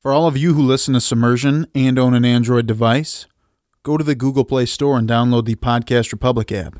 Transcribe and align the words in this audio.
For 0.00 0.12
all 0.12 0.28
of 0.28 0.36
you 0.36 0.54
who 0.54 0.62
listen 0.62 0.94
to 0.94 1.00
Submersion 1.00 1.66
and 1.74 1.98
own 1.98 2.14
an 2.14 2.24
Android 2.24 2.68
device, 2.68 3.26
go 3.82 3.96
to 3.96 4.04
the 4.04 4.14
Google 4.14 4.44
Play 4.44 4.64
Store 4.64 4.96
and 4.96 5.08
download 5.08 5.44
the 5.44 5.56
Podcast 5.56 6.12
Republic 6.12 6.52
app. 6.52 6.78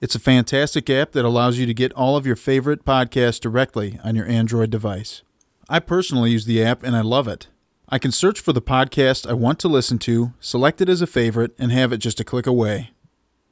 It's 0.00 0.14
a 0.14 0.18
fantastic 0.18 0.88
app 0.88 1.12
that 1.12 1.26
allows 1.26 1.58
you 1.58 1.66
to 1.66 1.74
get 1.74 1.92
all 1.92 2.16
of 2.16 2.24
your 2.24 2.36
favorite 2.36 2.86
podcasts 2.86 3.40
directly 3.40 4.00
on 4.02 4.14
your 4.16 4.26
Android 4.26 4.70
device. 4.70 5.22
I 5.68 5.80
personally 5.80 6.30
use 6.30 6.46
the 6.46 6.64
app 6.64 6.82
and 6.82 6.96
I 6.96 7.02
love 7.02 7.28
it. 7.28 7.48
I 7.90 7.98
can 7.98 8.10
search 8.10 8.40
for 8.40 8.54
the 8.54 8.62
podcast 8.62 9.28
I 9.28 9.34
want 9.34 9.58
to 9.58 9.68
listen 9.68 9.98
to, 9.98 10.32
select 10.40 10.80
it 10.80 10.88
as 10.88 11.02
a 11.02 11.06
favorite, 11.06 11.54
and 11.58 11.70
have 11.72 11.92
it 11.92 11.98
just 11.98 12.20
a 12.20 12.24
click 12.24 12.46
away. 12.46 12.92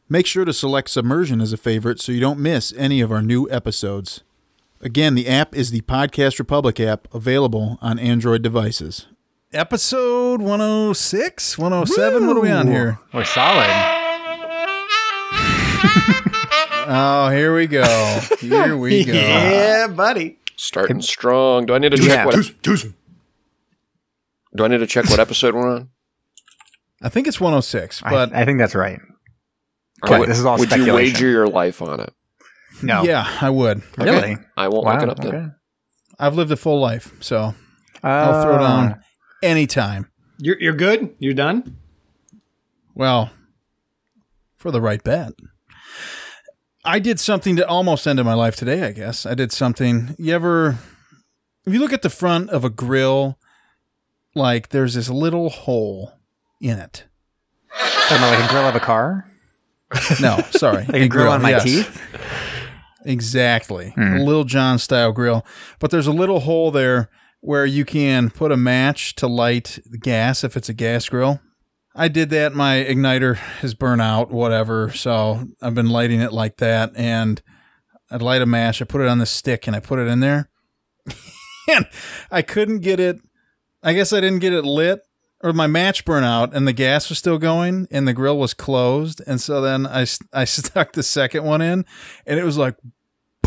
Make 0.09 0.25
sure 0.25 0.46
to 0.46 0.52
select 0.55 0.89
Submersion 0.89 1.43
as 1.43 1.52
a 1.52 1.59
favorite 1.59 2.00
so 2.00 2.11
you 2.11 2.20
don't 2.20 2.41
miss 2.41 2.73
any 2.79 3.02
of 3.02 3.12
our 3.12 3.20
new 3.20 3.50
episodes. 3.50 4.23
Again, 4.81 5.15
the 5.15 5.27
app 5.27 5.55
is 5.57 5.71
the 5.71 5.81
Podcast 5.83 6.39
Republic 6.39 6.79
app 6.79 7.13
available 7.13 7.79
on 7.83 7.99
Android 7.99 8.43
devices. 8.43 9.07
Episode 9.53 10.41
106, 10.41 11.59
107. 11.59 12.27
What 12.27 12.36
are 12.36 12.41
we 12.41 12.50
on 12.50 12.69
here? 12.69 12.99
We're 13.13 13.25
solid. 13.25 13.67
Oh, 16.91 17.29
here 17.33 17.55
we 17.55 17.67
go. 17.67 18.21
Here 18.41 18.77
we 18.77 19.05
go. 19.07 19.13
Yeah, 19.13 19.89
buddy. 19.89 20.39
Starting 20.57 21.03
strong. 21.03 21.67
Do 21.67 21.75
I 21.75 21.79
need 21.79 21.91
to 21.93 21.99
check 21.99 22.08
Yeah. 22.08 22.25
what? 22.27 22.36
Do 24.57 24.64
I 24.64 24.69
need 24.69 24.79
to 24.79 24.86
check 24.86 25.08
what 25.11 25.19
episode 25.21 25.55
we're 25.55 25.71
on? 25.75 25.89
I 27.03 27.08
think 27.08 27.27
it's 27.27 27.41
106, 27.41 28.00
but 28.03 28.33
I, 28.35 28.43
I 28.43 28.45
think 28.45 28.58
that's 28.58 28.75
right. 28.75 29.00
Okay, 30.05 30.19
would- 30.19 30.29
this 30.29 30.39
is 30.39 30.45
all 30.45 30.58
Would 30.58 30.71
you 30.72 30.93
wager 30.95 31.29
your 31.29 31.49
life 31.49 31.83
on 31.83 32.00
it? 32.00 32.12
No. 32.83 33.03
yeah, 33.05 33.27
I 33.41 33.50
would. 33.50 33.83
Really? 33.98 34.37
I 34.56 34.69
won't 34.69 34.84
Wow. 34.84 34.95
look 34.95 35.03
it 35.03 35.09
up 35.11 35.19
then. 35.20 35.34
okay. 35.34 35.47
I've 36.19 36.34
lived 36.34 36.50
a 36.50 36.56
full 36.56 36.81
life, 36.81 37.12
so 37.20 37.55
I'll 38.03 38.42
throw 38.42 38.56
Uh, 38.56 38.59
down 38.59 39.00
anytime. 39.42 40.11
You're 40.39 40.61
you're 40.61 40.73
good. 40.75 41.14
You're 41.19 41.34
done. 41.34 41.77
Well, 42.94 43.30
for 44.56 44.70
the 44.70 44.80
right 44.80 45.02
bet. 45.02 45.33
I 46.84 46.98
did 46.98 47.20
something 47.20 47.56
that 47.56 47.67
almost 47.67 48.06
ended 48.06 48.25
my 48.25 48.34
life 48.34 48.56
today, 48.56 48.84
I 48.86 48.92
guess. 48.92 49.27
I 49.27 49.34
did 49.34 49.52
something. 49.52 50.14
You 50.19 50.34
ever, 50.34 50.78
if 51.67 51.72
you 51.72 51.80
look 51.80 51.92
at 51.92 52.02
the 52.02 52.11
front 52.11 52.50
of 52.50 52.64
a 52.64 52.70
grill, 52.70 53.39
like 54.34 54.70
there's 54.70 54.95
this 54.95 55.11
little 55.11 55.50
hole 55.50 56.12
in 56.61 56.78
it. 56.78 57.05
Talking 58.08 58.17
about 58.19 58.39
like 58.41 58.48
a 58.48 58.52
grill 58.52 58.69
of 58.69 58.74
a 58.74 58.80
car? 58.80 59.27
No, 60.20 60.39
sorry. 60.50 60.84
Like 60.89 61.02
a 61.02 61.08
grill 61.08 61.28
on 61.30 61.42
my 61.42 61.50
yes. 61.50 61.64
teeth? 61.64 62.02
Exactly. 63.09 63.91
Hmm. 63.91 64.19
A 64.19 64.23
Lil 64.23 64.45
Jon 64.45 64.78
style 64.78 65.12
grill. 65.12 65.45
But 65.78 65.91
there's 65.91 66.06
a 66.06 66.12
little 66.12 66.41
hole 66.41 66.70
there 66.70 67.09
where 67.41 67.64
you 67.64 67.87
can 67.87 68.28
put 68.28 68.53
a 68.53 68.56
match 68.56 69.14
to 69.14 69.27
light 69.27 69.78
the 69.87 69.97
gas 69.97 70.45
if 70.45 70.59
it's 70.59 70.69
a 70.69 70.75
gas 70.75 71.09
grill. 71.09 71.41
I 71.95 72.09
did 72.09 72.29
that. 72.31 72.55
My 72.55 72.84
igniter 72.86 73.36
has 73.36 73.73
burnt 73.73 74.03
out, 74.03 74.31
whatever. 74.31 74.92
So 74.92 75.48
I've 75.62 75.75
been 75.75 75.89
lighting 75.89 76.20
it 76.20 76.34
like 76.34 76.59
that. 76.59 76.92
And 76.97 77.41
I'd 78.11 78.20
light 78.20 78.42
a 78.42 78.47
match. 78.47 78.83
I 78.83 78.84
put 78.84 79.01
it 79.01 79.09
on 79.09 79.19
the 79.19 79.27
stick 79.27 79.67
and 79.67 79.75
I 79.75 79.81
put 79.81 79.98
it 79.98 80.06
in 80.06 80.20
there. 80.20 80.51
and 81.69 81.89
I 82.31 82.42
couldn't 82.42 82.81
get 82.81 83.01
it. 83.01 83.20
I 83.83 83.95
guess 83.95 84.12
I 84.12 84.20
didn't 84.20 84.41
get 84.41 84.53
it 84.53 84.67
lit 84.67 85.01
or 85.42 85.55
my 85.55 85.67
match 85.67 86.05
burned 86.05 86.27
out 86.27 86.55
and 86.55 86.69
the 86.69 86.73
gas 86.75 87.09
was 87.09 87.19
still 87.19 87.39
going 87.39 87.86
and 87.91 88.06
the 88.06 88.12
grill 88.12 88.39
was 88.39 88.53
closed. 88.53 89.23
And 89.27 89.41
so 89.41 89.62
then 89.62 89.86
I, 89.86 90.05
I 90.33 90.45
stuck 90.45 90.92
the 90.92 91.03
second 91.03 91.45
one 91.45 91.62
in 91.62 91.86
and 92.27 92.39
it 92.39 92.45
was 92.45 92.59
like 92.59 92.77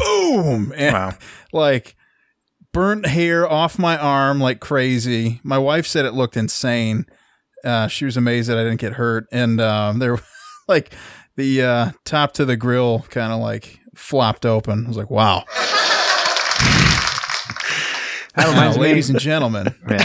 boom 0.04 0.74
and 0.76 0.94
Wow. 0.94 1.12
like 1.54 1.96
burnt 2.74 3.06
hair 3.06 3.50
off 3.50 3.78
my 3.78 3.98
arm 3.98 4.40
like 4.40 4.60
crazy 4.60 5.40
my 5.44 5.58
wife 5.58 5.86
said 5.86 6.06
it 6.06 6.14
looked 6.14 6.38
insane 6.38 7.06
uh, 7.66 7.88
she 7.88 8.06
was 8.06 8.16
amazed 8.18 8.50
that 8.50 8.58
i 8.58 8.64
didn't 8.64 8.80
get 8.80 8.94
hurt 8.94 9.28
and 9.32 9.60
um, 9.62 10.00
there 10.00 10.18
like 10.68 10.94
the 11.36 11.62
uh, 11.62 11.92
top 12.06 12.34
to 12.34 12.46
the 12.46 12.56
grill 12.56 13.06
kind 13.10 13.34
of 13.34 13.40
like 13.40 13.80
flopped 13.96 14.46
open 14.46 14.86
i 14.86 14.88
was 14.88 14.98
like 14.98 15.10
wow 15.10 15.44
That 18.36 18.46
Now, 18.46 18.52
reminds 18.52 18.78
me, 18.78 18.84
ladies 18.84 19.10
and 19.10 19.20
gentlemen 19.20 19.76
yeah. 19.90 19.98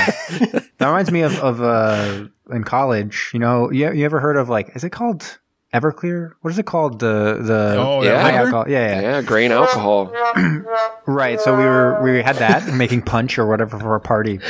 that 0.79 0.87
reminds 0.87 1.13
me 1.13 1.21
of, 1.21 1.39
of 1.39 1.63
uh, 1.63 2.25
in 2.51 2.65
college. 2.65 3.31
You 3.33 3.39
know, 3.39 3.71
you, 3.71 3.93
you 3.93 4.05
ever 4.05 4.19
heard 4.19 4.37
of 4.37 4.49
like, 4.49 4.75
is 4.75 4.83
it 4.83 4.91
called 4.91 5.39
Everclear? 5.81 6.33
What 6.41 6.51
is 6.51 6.59
it 6.59 6.67
called? 6.67 7.01
The 7.01 7.39
the 7.43 7.77
oh 7.79 8.03
yeah. 8.03 8.23
high 8.23 8.33
yeah, 8.33 8.39
alcohol. 8.39 8.65
Yeah, 8.69 8.91
yeah, 8.91 9.01
Yeah, 9.01 9.23
grain 9.23 9.53
alcohol. 9.53 10.13
Right. 11.09 11.41
So 11.41 11.57
we 11.57 11.63
were 11.63 12.03
we 12.03 12.21
had 12.21 12.37
that 12.37 12.75
making 12.75 13.03
punch 13.03 13.39
or 13.39 13.47
whatever 13.47 13.79
for 13.79 13.95
a 13.95 14.01
party. 14.01 14.41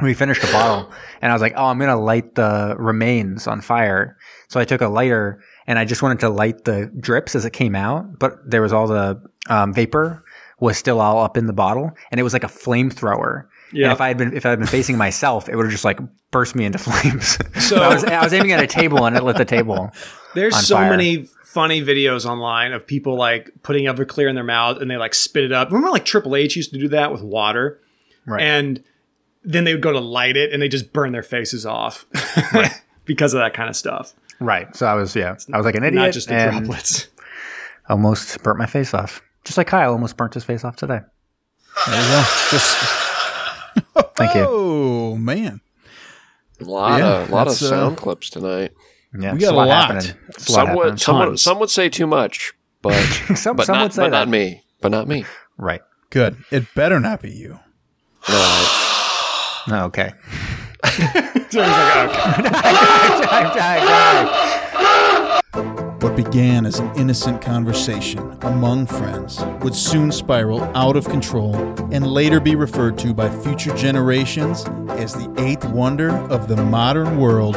We 0.00 0.14
finished 0.14 0.42
a 0.42 0.46
bottle, 0.46 0.90
and 1.20 1.30
I 1.30 1.34
was 1.34 1.42
like, 1.42 1.52
"Oh, 1.56 1.66
I'm 1.66 1.78
gonna 1.78 2.00
light 2.00 2.36
the 2.36 2.74
remains 2.78 3.46
on 3.46 3.60
fire." 3.60 4.16
So 4.48 4.58
I 4.58 4.64
took 4.64 4.80
a 4.80 4.88
lighter 4.88 5.42
and 5.66 5.78
I 5.78 5.84
just 5.84 6.02
wanted 6.02 6.20
to 6.20 6.28
light 6.28 6.64
the 6.64 6.90
drips 6.98 7.34
as 7.34 7.44
it 7.44 7.52
came 7.52 7.74
out, 7.74 8.18
but 8.18 8.38
there 8.48 8.62
was 8.62 8.72
all 8.72 8.86
the 8.86 9.20
um, 9.48 9.74
vapor 9.74 10.24
was 10.60 10.78
still 10.78 11.00
all 11.00 11.22
up 11.22 11.36
in 11.36 11.46
the 11.46 11.52
bottle, 11.52 11.90
and 12.10 12.20
it 12.20 12.22
was 12.22 12.32
like 12.32 12.44
a 12.44 12.48
flamethrower. 12.48 13.46
Yeah. 13.74 13.86
And 13.86 13.92
if 13.92 14.00
I 14.00 14.08
had 14.08 14.16
been 14.18 14.34
if 14.36 14.46
I 14.46 14.50
had 14.50 14.58
been 14.58 14.68
facing 14.68 14.96
myself, 14.96 15.48
it 15.48 15.56
would 15.56 15.66
have 15.66 15.72
just 15.72 15.84
like 15.84 15.98
burst 16.30 16.54
me 16.54 16.64
into 16.64 16.78
flames. 16.86 17.38
So 17.60 17.76
I 17.76 17.92
was 17.92 18.04
I 18.04 18.22
was 18.22 18.32
aiming 18.32 18.52
at 18.52 18.62
a 18.62 18.66
table 18.66 19.04
and 19.04 19.16
it 19.16 19.22
lit 19.24 19.36
the 19.36 19.44
table. 19.44 19.90
There's 20.34 20.56
so 20.66 20.76
fire. 20.76 20.90
many 20.90 21.28
funny 21.44 21.82
videos 21.84 22.24
online 22.26 22.72
of 22.72 22.86
people 22.86 23.16
like 23.16 23.50
putting 23.62 23.84
Everclear 23.84 24.28
in 24.28 24.34
their 24.34 24.42
mouth 24.44 24.78
and 24.80 24.90
they 24.90 24.96
like 24.96 25.14
spit 25.14 25.44
it 25.44 25.52
up. 25.52 25.68
Remember 25.70 25.90
like 25.90 26.04
Triple 26.04 26.34
H 26.36 26.56
used 26.56 26.72
to 26.72 26.78
do 26.78 26.88
that 26.88 27.12
with 27.12 27.22
water, 27.22 27.80
Right. 28.26 28.42
and 28.42 28.82
then 29.44 29.64
they 29.64 29.72
would 29.74 29.82
go 29.82 29.92
to 29.92 30.00
light 30.00 30.36
it 30.36 30.52
and 30.52 30.60
they 30.62 30.68
just 30.68 30.92
burn 30.92 31.12
their 31.12 31.22
faces 31.22 31.64
off 31.66 32.06
because 33.04 33.34
of 33.34 33.40
that 33.40 33.54
kind 33.54 33.68
of 33.68 33.76
stuff. 33.76 34.14
Right. 34.40 34.74
So 34.74 34.86
I 34.86 34.94
was 34.94 35.14
yeah 35.14 35.36
I 35.52 35.56
was 35.56 35.64
like 35.66 35.74
an 35.76 35.84
idiot. 35.84 36.02
Not 36.02 36.12
just 36.12 36.28
the 36.28 36.34
and 36.34 36.50
droplets. 36.64 37.08
Almost 37.88 38.42
burnt 38.42 38.58
my 38.58 38.66
face 38.66 38.94
off. 38.94 39.22
Just 39.44 39.58
like 39.58 39.66
Kyle 39.66 39.92
almost 39.92 40.16
burnt 40.16 40.34
his 40.34 40.42
face 40.44 40.64
off 40.64 40.76
today. 40.76 41.00
there 41.86 42.00
you 42.02 42.08
go 42.08 42.24
just 42.50 42.78
Thank 44.16 44.34
you. 44.34 44.46
oh 44.48 45.16
man 45.16 45.60
A 46.60 46.64
lot 46.64 46.98
Yeah, 46.98 47.22
of 47.22 47.30
lot 47.30 47.46
of 47.46 47.52
that's, 47.52 47.62
uh, 47.62 47.68
sound 47.70 47.96
clips 47.96 48.30
tonight. 48.30 48.72
Yeah, 49.18 49.32
We 49.34 49.38
got 49.40 49.54
a 49.54 49.56
lot. 49.56 49.68
happening. 49.68 50.16
It's 50.30 50.48
a 50.48 50.52
lot 50.52 50.66
Some 50.66 50.76
would, 50.76 51.00
some, 51.00 51.18
would, 51.18 51.40
some 51.40 51.58
would 51.60 51.70
say 51.70 51.88
too 51.88 52.06
much, 52.06 52.52
but 52.82 52.94
Some, 53.36 53.56
but 53.56 53.66
some 53.66 53.76
not, 53.76 53.82
would 53.84 53.92
say 53.92 54.02
but 54.02 54.10
that. 54.10 54.18
not 54.18 54.28
me. 54.28 54.62
But 54.80 54.90
not 54.90 55.06
me. 55.08 55.24
Right. 55.56 55.82
good 56.10 56.36
it 56.50 56.66
better 56.74 56.98
not 57.00 57.22
be 57.22 57.30
you 57.30 57.58
No, 58.28 58.64
Oh, 59.68 59.84
okay. 59.86 60.12
What 65.54 66.16
began 66.16 66.66
as 66.66 66.80
an 66.80 66.92
innocent 66.96 67.40
conversation 67.40 68.36
among 68.42 68.86
friends 68.86 69.40
would 69.60 69.74
soon 69.74 70.10
spiral 70.10 70.62
out 70.76 70.96
of 70.96 71.08
control 71.08 71.54
and 71.92 72.04
later 72.04 72.40
be 72.40 72.56
referred 72.56 72.98
to 72.98 73.14
by 73.14 73.30
future 73.30 73.72
generations 73.76 74.64
as 74.90 75.12
the 75.12 75.32
eighth 75.38 75.64
wonder 75.66 76.10
of 76.10 76.48
the 76.48 76.56
modern 76.56 77.18
world. 77.18 77.54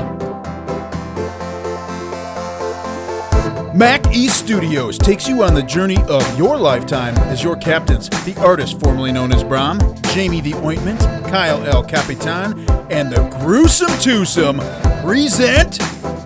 Mac 3.75 4.16
East 4.16 4.38
Studios 4.38 5.00
takes 5.00 5.28
you 5.28 5.41
on 5.41 5.56
the 5.56 5.63
journey 5.63 5.97
of 6.07 6.38
your 6.38 6.56
lifetime 6.56 7.16
as 7.30 7.44
your 7.44 7.56
captains, 7.56 8.09
the 8.25 8.36
artist 8.40 8.80
formerly 8.80 9.12
known 9.12 9.34
as 9.34 9.44
Brom, 9.44 9.80
Jamie 10.13 10.41
the 10.41 10.53
Ointment, 10.56 11.00
Kyle 11.30 11.63
El 11.66 11.84
Capitan, 11.84 12.59
and 12.91 13.12
the 13.12 13.28
Gruesome 13.41 13.90
Twosome 14.00 14.59
present 15.02 15.81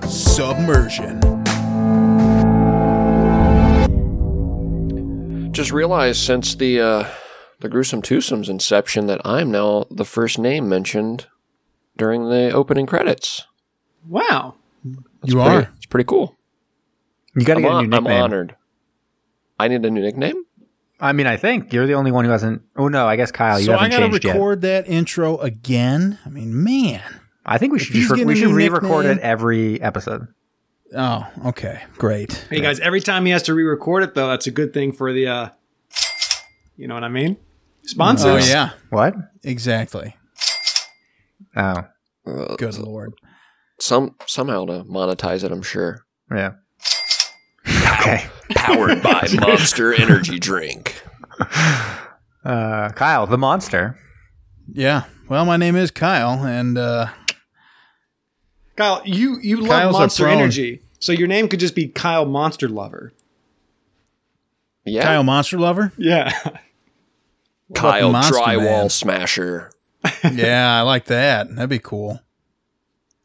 Submersion. 0.05 1.41
Just 5.51 5.72
realized 5.72 6.19
since 6.22 6.56
the 6.56 6.79
uh, 6.79 7.09
the 7.59 7.69
gruesome 7.69 8.01
twosome's 8.01 8.50
inception 8.50 9.07
that 9.07 9.22
I'm 9.25 9.51
now 9.51 9.85
the 9.91 10.06
first 10.06 10.39
name 10.39 10.67
mentioned 10.69 11.28
during 11.97 12.29
the 12.29 12.52
opening 12.52 12.85
credits. 12.85 13.46
Wow. 14.08 14.55
you 14.84 14.96
Pretty- 15.22 15.40
are. 15.40 15.72
It's 15.78 15.85
pretty 15.85 16.05
cool. 16.05 16.35
You 17.35 17.46
got 17.46 17.55
to 17.55 17.59
I'm, 17.59 17.64
get 17.64 17.72
a 17.72 17.81
new 17.84 17.87
nickname. 17.90 18.08
I'm 18.17 18.23
honored. 18.23 18.55
I 19.59 19.67
need 19.67 19.85
a 19.85 19.90
new 19.91 20.02
nickname. 20.02 20.43
I 20.99 21.14
mean, 21.14 21.28
I 21.28 21.37
think 21.37 21.72
you're 21.73 21.87
the 21.87 21.93
only 21.93 22.11
one 22.11 22.25
who 22.25 22.31
hasn't. 22.31 22.61
Oh 22.75 22.87
no, 22.87 23.08
I 23.08 23.16
guess 23.16 23.31
Kyle, 23.31 23.59
you 23.59 23.66
so 23.66 23.73
I 23.73 23.84
haven't 23.84 23.91
gotta 23.91 24.05
changed 24.09 24.25
yet. 24.25 24.34
record 24.34 24.61
that 24.61 24.87
intro 24.87 25.37
again. 25.37 26.20
I 26.25 26.29
mean, 26.29 26.64
man. 26.64 27.02
I 27.46 27.58
think 27.58 27.73
we 27.73 27.79
should 27.79 27.96
re- 28.11 28.23
we 28.25 28.35
should 28.35 28.52
re-record 28.52 29.05
nickname- 29.05 29.17
it 29.17 29.22
every 29.22 29.81
episode. 29.81 30.28
Oh, 30.93 31.26
okay, 31.46 31.84
great. 31.97 32.46
Hey 32.49 32.59
guys, 32.61 32.79
every 32.82 32.99
time 33.02 33.26
he 33.26 33.32
has 33.32 33.43
to 33.43 33.53
re-record 33.53 34.03
it 34.03 34.14
though, 34.14 34.28
that's 34.28 34.47
a 34.47 34.52
good 34.52 34.73
thing 34.73 34.91
for 34.91 35.14
the 35.14 35.28
uh 35.28 35.49
you 36.76 36.88
know 36.88 36.93
what 36.96 37.03
I 37.03 37.09
mean? 37.09 37.38
Sponsors. 37.85 38.46
Oh 38.46 38.52
yeah, 38.52 38.72
What? 38.90 39.16
exactly. 39.43 40.16
Oh, 41.55 41.84
Uh, 42.26 42.55
Good 42.58 42.78
lord. 42.78 43.14
Some 43.79 44.16
somehow 44.26 44.66
to 44.66 44.84
monetize 44.84 45.43
it. 45.43 45.52
I'm 45.52 45.61
sure. 45.64 46.05
yeah. 46.34 46.52
Okay. 47.99 48.26
Powered 48.55 49.02
by 49.02 49.28
Monster 49.40 49.94
Energy 49.94 50.40
Drink. 50.40 51.02
Uh, 52.44 52.90
Kyle, 52.90 53.28
the 53.28 53.37
monster. 53.37 53.97
Yeah. 54.73 55.03
Well, 55.29 55.46
my 55.46 55.58
name 55.58 55.76
is 55.76 55.91
Kyle, 55.91 56.44
and 56.46 56.78
uh, 56.78 57.08
Kyle, 58.76 59.02
you 59.06 59.40
you 59.41 59.58
love 59.58 59.70
Kyle's 59.70 59.94
Monster. 59.94 60.28
Energy, 60.28 60.82
so 61.00 61.12
your 61.12 61.28
name 61.28 61.47
could 61.47 61.59
just 61.59 61.76
be 61.76 61.88
Kyle 61.88 62.26
Monster 62.26 62.70
Lover. 62.70 63.14
Yeah, 64.85 65.03
Kyle 65.03 65.23
Monster 65.23 65.59
Lover. 65.59 65.94
Yeah, 65.97 66.32
Kyle 67.76 68.12
Monster 68.12 68.35
Drywall 68.35 68.82
Man? 68.82 68.90
Smasher. 68.90 69.72
yeah, 70.32 70.79
I 70.79 70.82
like 70.82 71.06
that. 71.06 71.53
That'd 71.53 71.70
be 71.70 71.79
cool. 71.79 72.22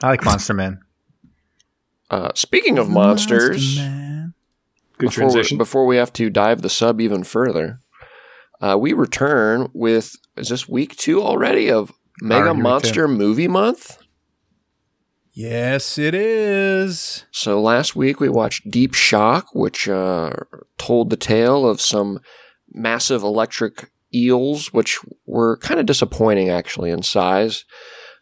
I 0.03 0.09
like 0.09 0.25
Monster 0.25 0.55
Man. 0.55 0.81
Uh, 2.11 2.31
speaking 2.35 2.79
of 2.79 2.89
monsters, 2.89 3.77
Monster 3.77 3.83
Man. 3.83 4.35
good 4.99 5.07
before 5.07 5.27
we, 5.27 5.33
transition. 5.33 5.59
before 5.59 5.87
we 5.87 5.97
have 5.97 6.13
to 6.15 6.31
dive 6.31 6.63
the 6.63 6.69
sub 6.69 7.01
even 7.01 7.25
further, 7.25 7.81
uh, 8.61 8.77
we 8.79 8.93
return 8.93 9.71
with 9.73 10.15
is 10.37 10.49
this 10.49 10.69
week 10.69 10.97
two 10.97 11.23
already 11.23 11.71
of 11.71 11.93
Mega 12.21 12.55
Monster 12.55 13.09
Movie 13.09 13.49
Month? 13.49 13.99
Yes, 15.37 15.99
it 15.99 16.15
is. 16.15 17.27
So 17.31 17.61
last 17.61 17.95
week 17.95 18.21
we 18.21 18.31
watched 18.31 18.71
Deep 18.71 18.95
Shock, 18.95 19.55
which 19.55 19.87
uh, 19.87 20.31
told 20.79 21.11
the 21.11 21.19
tale 21.19 21.69
of 21.69 21.79
some 21.79 22.21
massive 22.73 23.23
electric 23.23 23.91
eels, 24.15 24.73
which 24.73 24.99
were 25.27 25.59
kind 25.59 25.79
of 25.79 25.85
disappointing 25.85 26.49
actually 26.49 26.91
in 26.91 27.03
size. 27.03 27.67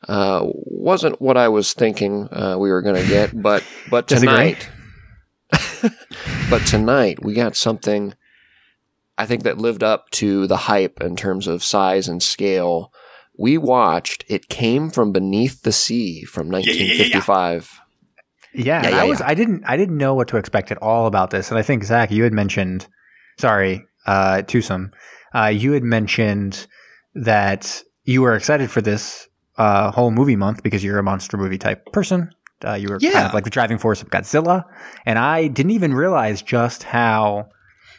Uh, 0.08 0.40
wasn't 0.44 1.22
what 1.22 1.36
I 1.36 1.46
was 1.46 1.72
thinking 1.72 2.28
uh, 2.32 2.56
we 2.58 2.68
were 2.68 2.82
going 2.82 3.00
to 3.00 3.08
get, 3.08 3.30
but 3.42 3.62
but 3.88 4.08
tonight, 4.08 4.68
but 6.50 6.66
tonight 6.66 7.24
we 7.24 7.32
got 7.32 7.54
something. 7.54 8.14
I 9.16 9.26
think 9.26 9.44
that 9.44 9.58
lived 9.58 9.84
up 9.84 10.10
to 10.10 10.48
the 10.48 10.56
hype 10.56 11.00
in 11.00 11.14
terms 11.14 11.46
of 11.46 11.62
size 11.62 12.08
and 12.08 12.20
scale. 12.20 12.92
We 13.36 13.58
watched 13.58 14.24
"It 14.28 14.48
Came 14.48 14.90
from 14.90 15.12
Beneath 15.12 15.62
the 15.62 15.72
Sea" 15.72 16.24
from 16.24 16.48
1955. 16.48 17.80
Yeah, 18.54 18.64
Yeah, 18.64 18.86
and 18.86 18.94
yeah, 18.94 19.02
I 19.02 19.04
was 19.04 19.20
yeah. 19.20 19.28
I 19.28 19.34
didn't 19.34 19.64
I 19.66 19.76
didn't 19.76 19.98
know 19.98 20.14
what 20.14 20.28
to 20.28 20.36
expect 20.36 20.70
at 20.70 20.78
all 20.78 21.06
about 21.06 21.30
this, 21.30 21.50
and 21.50 21.58
I 21.58 21.62
think 21.62 21.84
Zach, 21.84 22.10
you 22.10 22.22
had 22.22 22.32
mentioned, 22.32 22.86
sorry, 23.38 23.84
uh, 24.06 24.42
Twosome, 24.42 24.92
uh, 25.34 25.46
you 25.46 25.72
had 25.72 25.82
mentioned 25.82 26.66
that 27.14 27.82
you 28.04 28.22
were 28.22 28.34
excited 28.34 28.70
for 28.70 28.80
this 28.80 29.28
uh, 29.56 29.90
whole 29.90 30.10
movie 30.10 30.36
month 30.36 30.62
because 30.62 30.84
you're 30.84 30.98
a 30.98 31.02
monster 31.02 31.36
movie 31.36 31.58
type 31.58 31.84
person. 31.92 32.30
Uh, 32.64 32.74
you 32.74 32.88
were 32.88 32.98
kind 32.98 33.26
of 33.26 33.34
like 33.34 33.44
the 33.44 33.50
driving 33.50 33.78
force 33.78 34.00
of 34.00 34.10
Godzilla, 34.10 34.64
and 35.04 35.18
I 35.18 35.48
didn't 35.48 35.72
even 35.72 35.92
realize 35.92 36.40
just 36.40 36.84
how 36.84 37.48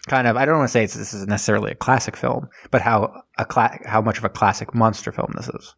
kind 0.07 0.27
of 0.27 0.37
I 0.37 0.45
don't 0.45 0.57
want 0.57 0.67
to 0.69 0.71
say 0.71 0.83
it's, 0.83 0.93
this 0.93 1.13
is 1.13 1.27
necessarily 1.27 1.71
a 1.71 1.75
classic 1.75 2.15
film, 2.15 2.49
but 2.71 2.81
how 2.81 3.23
a 3.37 3.45
cla- 3.45 3.79
how 3.85 4.01
much 4.01 4.17
of 4.17 4.23
a 4.23 4.29
classic 4.29 4.73
monster 4.73 5.11
film 5.11 5.33
this 5.35 5.49
is. 5.49 5.75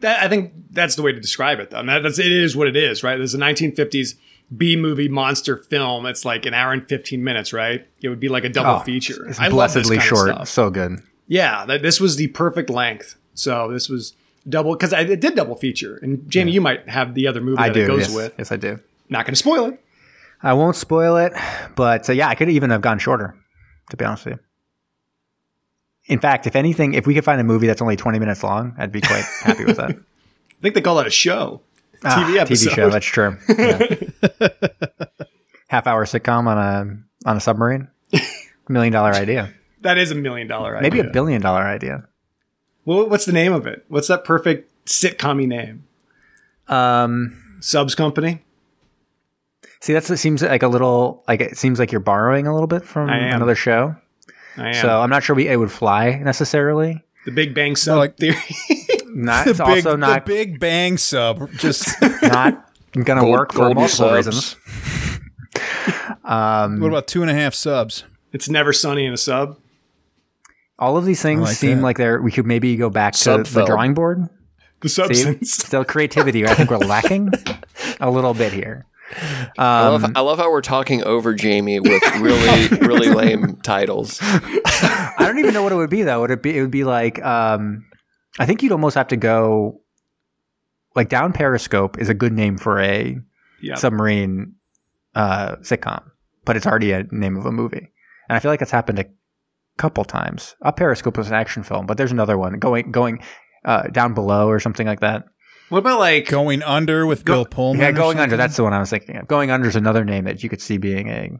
That, 0.00 0.22
I 0.22 0.28
think 0.28 0.52
that's 0.70 0.94
the 0.94 1.02
way 1.02 1.12
to 1.12 1.20
describe 1.20 1.58
it, 1.58 1.70
though. 1.70 1.84
That, 1.84 2.02
that's 2.04 2.18
it 2.20 2.30
is 2.30 2.54
what 2.56 2.68
it 2.68 2.76
is, 2.76 3.02
right? 3.02 3.16
There's 3.16 3.34
a 3.34 3.38
1950s 3.38 4.14
B 4.56 4.76
movie 4.76 5.08
monster 5.08 5.56
film. 5.56 6.06
It's 6.06 6.24
like 6.24 6.46
an 6.46 6.54
hour 6.54 6.72
and 6.72 6.88
15 6.88 7.22
minutes, 7.22 7.52
right? 7.52 7.86
It 8.00 8.08
would 8.08 8.20
be 8.20 8.28
like 8.28 8.44
a 8.44 8.48
double 8.48 8.80
Oh, 8.80 8.84
feature. 8.84 9.28
It's 9.28 9.40
I 9.40 9.48
blessedly 9.48 9.98
short, 9.98 10.46
so 10.46 10.70
good. 10.70 11.00
Yeah, 11.26 11.66
that, 11.66 11.82
this 11.82 12.00
was 12.00 12.16
the 12.16 12.28
perfect 12.28 12.70
length. 12.70 13.16
So 13.34 13.70
this 13.72 13.88
was 13.88 14.14
double 14.48 14.72
because 14.74 14.92
it 14.92 15.20
did 15.20 15.34
double 15.34 15.56
feature. 15.56 15.98
And 16.00 16.28
Jamie, 16.30 16.52
you 16.52 16.60
might 16.60 16.88
have 16.88 17.14
the 17.14 17.26
other 17.26 17.40
movie 17.40 17.58
I 17.58 17.68
that 17.68 17.74
do. 17.74 17.82
it 17.82 17.86
goes 17.88 18.00
yes, 18.02 18.14
with. 18.14 18.34
yes, 18.38 18.52
I 18.52 18.56
do. 18.56 18.78
Not 19.08 19.26
going 19.26 19.32
to 19.34 19.38
spoil 19.38 19.66
it. 19.66 19.82
I 20.42 20.52
won't 20.52 20.76
spoil 20.76 21.16
it, 21.16 21.32
but 21.74 22.08
uh, 22.08 22.12
yeah, 22.12 22.28
I 22.28 22.36
could 22.36 22.48
even 22.48 22.70
have 22.70 22.80
gone 22.80 22.98
shorter, 23.00 23.34
to 23.90 23.96
be 23.96 24.04
honest 24.04 24.24
with 24.26 24.34
you. 24.34 24.40
In 26.06 26.20
fact, 26.20 26.46
if 26.46 26.56
anything, 26.56 26.94
if 26.94 27.06
we 27.06 27.14
could 27.14 27.24
find 27.24 27.40
a 27.40 27.44
movie 27.44 27.66
that's 27.66 27.82
only 27.82 27.96
20 27.96 28.18
minutes 28.18 28.42
long, 28.42 28.74
I'd 28.78 28.92
be 28.92 29.00
quite 29.00 29.24
happy 29.42 29.64
with 29.64 29.76
that. 29.76 29.90
I 30.58 30.62
think 30.62 30.74
they 30.74 30.80
call 30.80 30.96
that 30.96 31.06
a 31.06 31.10
show. 31.10 31.60
Ah, 32.04 32.24
TV 32.26 32.38
episode. 32.38 32.70
TV 32.70 32.74
show, 32.74 32.90
that's 32.90 33.06
true. 33.06 33.36
Yeah. 33.48 35.26
Half 35.68 35.86
hour 35.86 36.06
sitcom 36.06 36.46
on 36.46 36.58
a 36.58 37.28
on 37.28 37.36
a 37.36 37.40
submarine. 37.40 37.88
Million 38.68 38.92
dollar 38.92 39.12
idea. 39.12 39.52
That 39.82 39.96
is 39.96 40.10
a 40.10 40.16
million 40.16 40.48
dollar 40.48 40.76
idea. 40.76 40.90
Maybe 40.90 41.08
a 41.08 41.12
billion 41.12 41.40
dollar 41.40 41.62
idea. 41.62 42.08
Well, 42.84 43.08
what's 43.08 43.26
the 43.26 43.32
name 43.32 43.52
of 43.52 43.64
it? 43.68 43.84
What's 43.86 44.08
that 44.08 44.24
perfect 44.24 44.72
sitcom 44.86 45.46
name? 45.46 45.84
Um, 46.66 47.58
Subs 47.60 47.94
Company? 47.94 48.42
See, 49.80 49.92
that's 49.92 50.10
it 50.10 50.16
seems 50.18 50.42
like 50.42 50.62
a 50.62 50.68
little 50.68 51.24
like 51.28 51.40
it 51.40 51.56
seems 51.58 51.78
like 51.78 51.90
you're 51.92 52.00
borrowing 52.00 52.46
a 52.46 52.52
little 52.52 52.66
bit 52.66 52.84
from 52.84 53.08
another 53.08 53.54
show. 53.54 53.94
I 54.56 54.68
am. 54.68 54.74
So 54.74 54.88
I'm 55.00 55.10
not 55.10 55.22
sure 55.22 55.36
we, 55.36 55.48
it 55.48 55.56
would 55.56 55.70
fly 55.72 56.16
necessarily. 56.22 57.04
the 57.24 57.30
Big 57.32 57.54
Bang 57.54 57.76
Sub 57.76 57.98
like- 57.98 58.16
Theory. 58.16 58.36
Not 59.14 59.44
The 59.46 59.50
it's 59.50 59.58
big, 59.58 59.68
also 59.86 59.96
not 59.96 60.26
the 60.26 60.32
Big 60.32 60.60
Bang 60.60 60.96
sub. 60.98 61.50
Just 61.52 62.00
not 62.22 62.70
going 62.92 63.04
to 63.06 63.14
Gold- 63.22 63.30
work 63.32 63.52
for 63.52 63.60
golden 63.60 63.76
multiple 63.78 64.22
subs. 64.22 64.26
reasons. 64.26 64.56
Um, 66.24 66.80
what 66.80 66.88
about 66.88 67.06
two 67.06 67.22
and 67.22 67.30
a 67.30 67.34
half 67.34 67.54
subs? 67.54 68.04
it's 68.32 68.48
never 68.50 68.72
sunny 68.74 69.06
in 69.06 69.14
a 69.14 69.16
sub. 69.16 69.56
all 70.78 70.98
of 70.98 71.06
these 71.06 71.22
things 71.22 71.40
like 71.40 71.56
seem 71.56 71.78
that. 71.78 71.82
like 71.84 71.96
they're 71.96 72.20
we 72.20 72.30
could 72.30 72.44
maybe 72.46 72.76
go 72.76 72.90
back 72.90 73.14
to 73.14 73.18
Subfilm. 73.30 73.52
the 73.54 73.64
drawing 73.64 73.94
board. 73.94 74.28
The 74.80 74.88
See, 74.90 74.94
substance. 75.02 75.52
still 75.54 75.84
creativity. 75.86 76.46
I 76.46 76.52
think 76.54 76.70
we're 76.70 76.76
lacking 76.78 77.30
a 78.00 78.10
little 78.10 78.34
bit 78.34 78.52
here. 78.52 78.84
I 79.58 79.88
love 79.88 80.04
Um, 80.04 80.12
I 80.16 80.20
love 80.20 80.38
how 80.38 80.50
we're 80.50 80.60
talking 80.60 81.02
over 81.04 81.34
Jamie 81.34 81.80
with 81.80 82.02
really 82.20 82.68
really 82.86 83.08
lame 83.08 83.56
titles. 83.62 84.18
I 84.22 85.14
don't 85.18 85.38
even 85.38 85.54
know 85.54 85.62
what 85.62 85.72
it 85.72 85.76
would 85.76 85.90
be 85.90 86.02
though. 86.02 86.20
Would 86.20 86.30
it 86.30 86.42
be? 86.42 86.56
It 86.56 86.60
would 86.60 86.70
be 86.70 86.84
like 86.84 87.22
um, 87.24 87.84
I 88.38 88.46
think 88.46 88.62
you'd 88.62 88.72
almost 88.72 88.94
have 88.96 89.08
to 89.08 89.16
go 89.16 89.80
like 90.94 91.08
down 91.08 91.32
Periscope 91.32 91.98
is 91.98 92.08
a 92.08 92.14
good 92.14 92.32
name 92.32 92.58
for 92.58 92.80
a 92.80 93.16
Yeah. 93.60 93.74
submarine 93.76 94.54
uh, 95.14 95.56
sitcom, 95.56 96.02
but 96.44 96.56
it's 96.56 96.66
already 96.66 96.92
a 96.92 97.04
name 97.10 97.36
of 97.36 97.46
a 97.46 97.52
movie, 97.52 97.92
and 98.28 98.36
I 98.36 98.38
feel 98.40 98.50
like 98.50 98.62
it's 98.62 98.70
happened 98.70 98.98
a 98.98 99.06
couple 99.78 100.04
times. 100.04 100.54
Up 100.62 100.76
Periscope 100.76 101.16
was 101.16 101.28
an 101.28 101.34
action 101.34 101.62
film, 101.62 101.86
but 101.86 101.96
there's 101.96 102.12
another 102.12 102.36
one 102.36 102.58
going 102.58 102.90
going 102.90 103.22
uh, 103.64 103.84
down 103.88 104.12
below 104.14 104.48
or 104.48 104.60
something 104.60 104.86
like 104.86 105.00
that. 105.00 105.24
What 105.68 105.78
about 105.78 105.98
like 105.98 106.28
Going 106.28 106.62
under 106.62 107.06
with 107.06 107.24
Bill 107.24 107.44
Pullman. 107.44 107.80
Yeah, 107.80 107.92
going 107.92 108.18
Under. 108.18 108.36
That's 108.36 108.56
the 108.56 108.62
one 108.62 108.72
I 108.72 108.78
was 108.80 108.90
thinking 108.90 109.16
of. 109.16 109.28
Going 109.28 109.50
under 109.50 109.68
is 109.68 109.76
another 109.76 110.04
name 110.04 110.24
that 110.24 110.42
you 110.42 110.48
could 110.48 110.60
see 110.62 110.78
being 110.78 111.08
a 111.08 111.30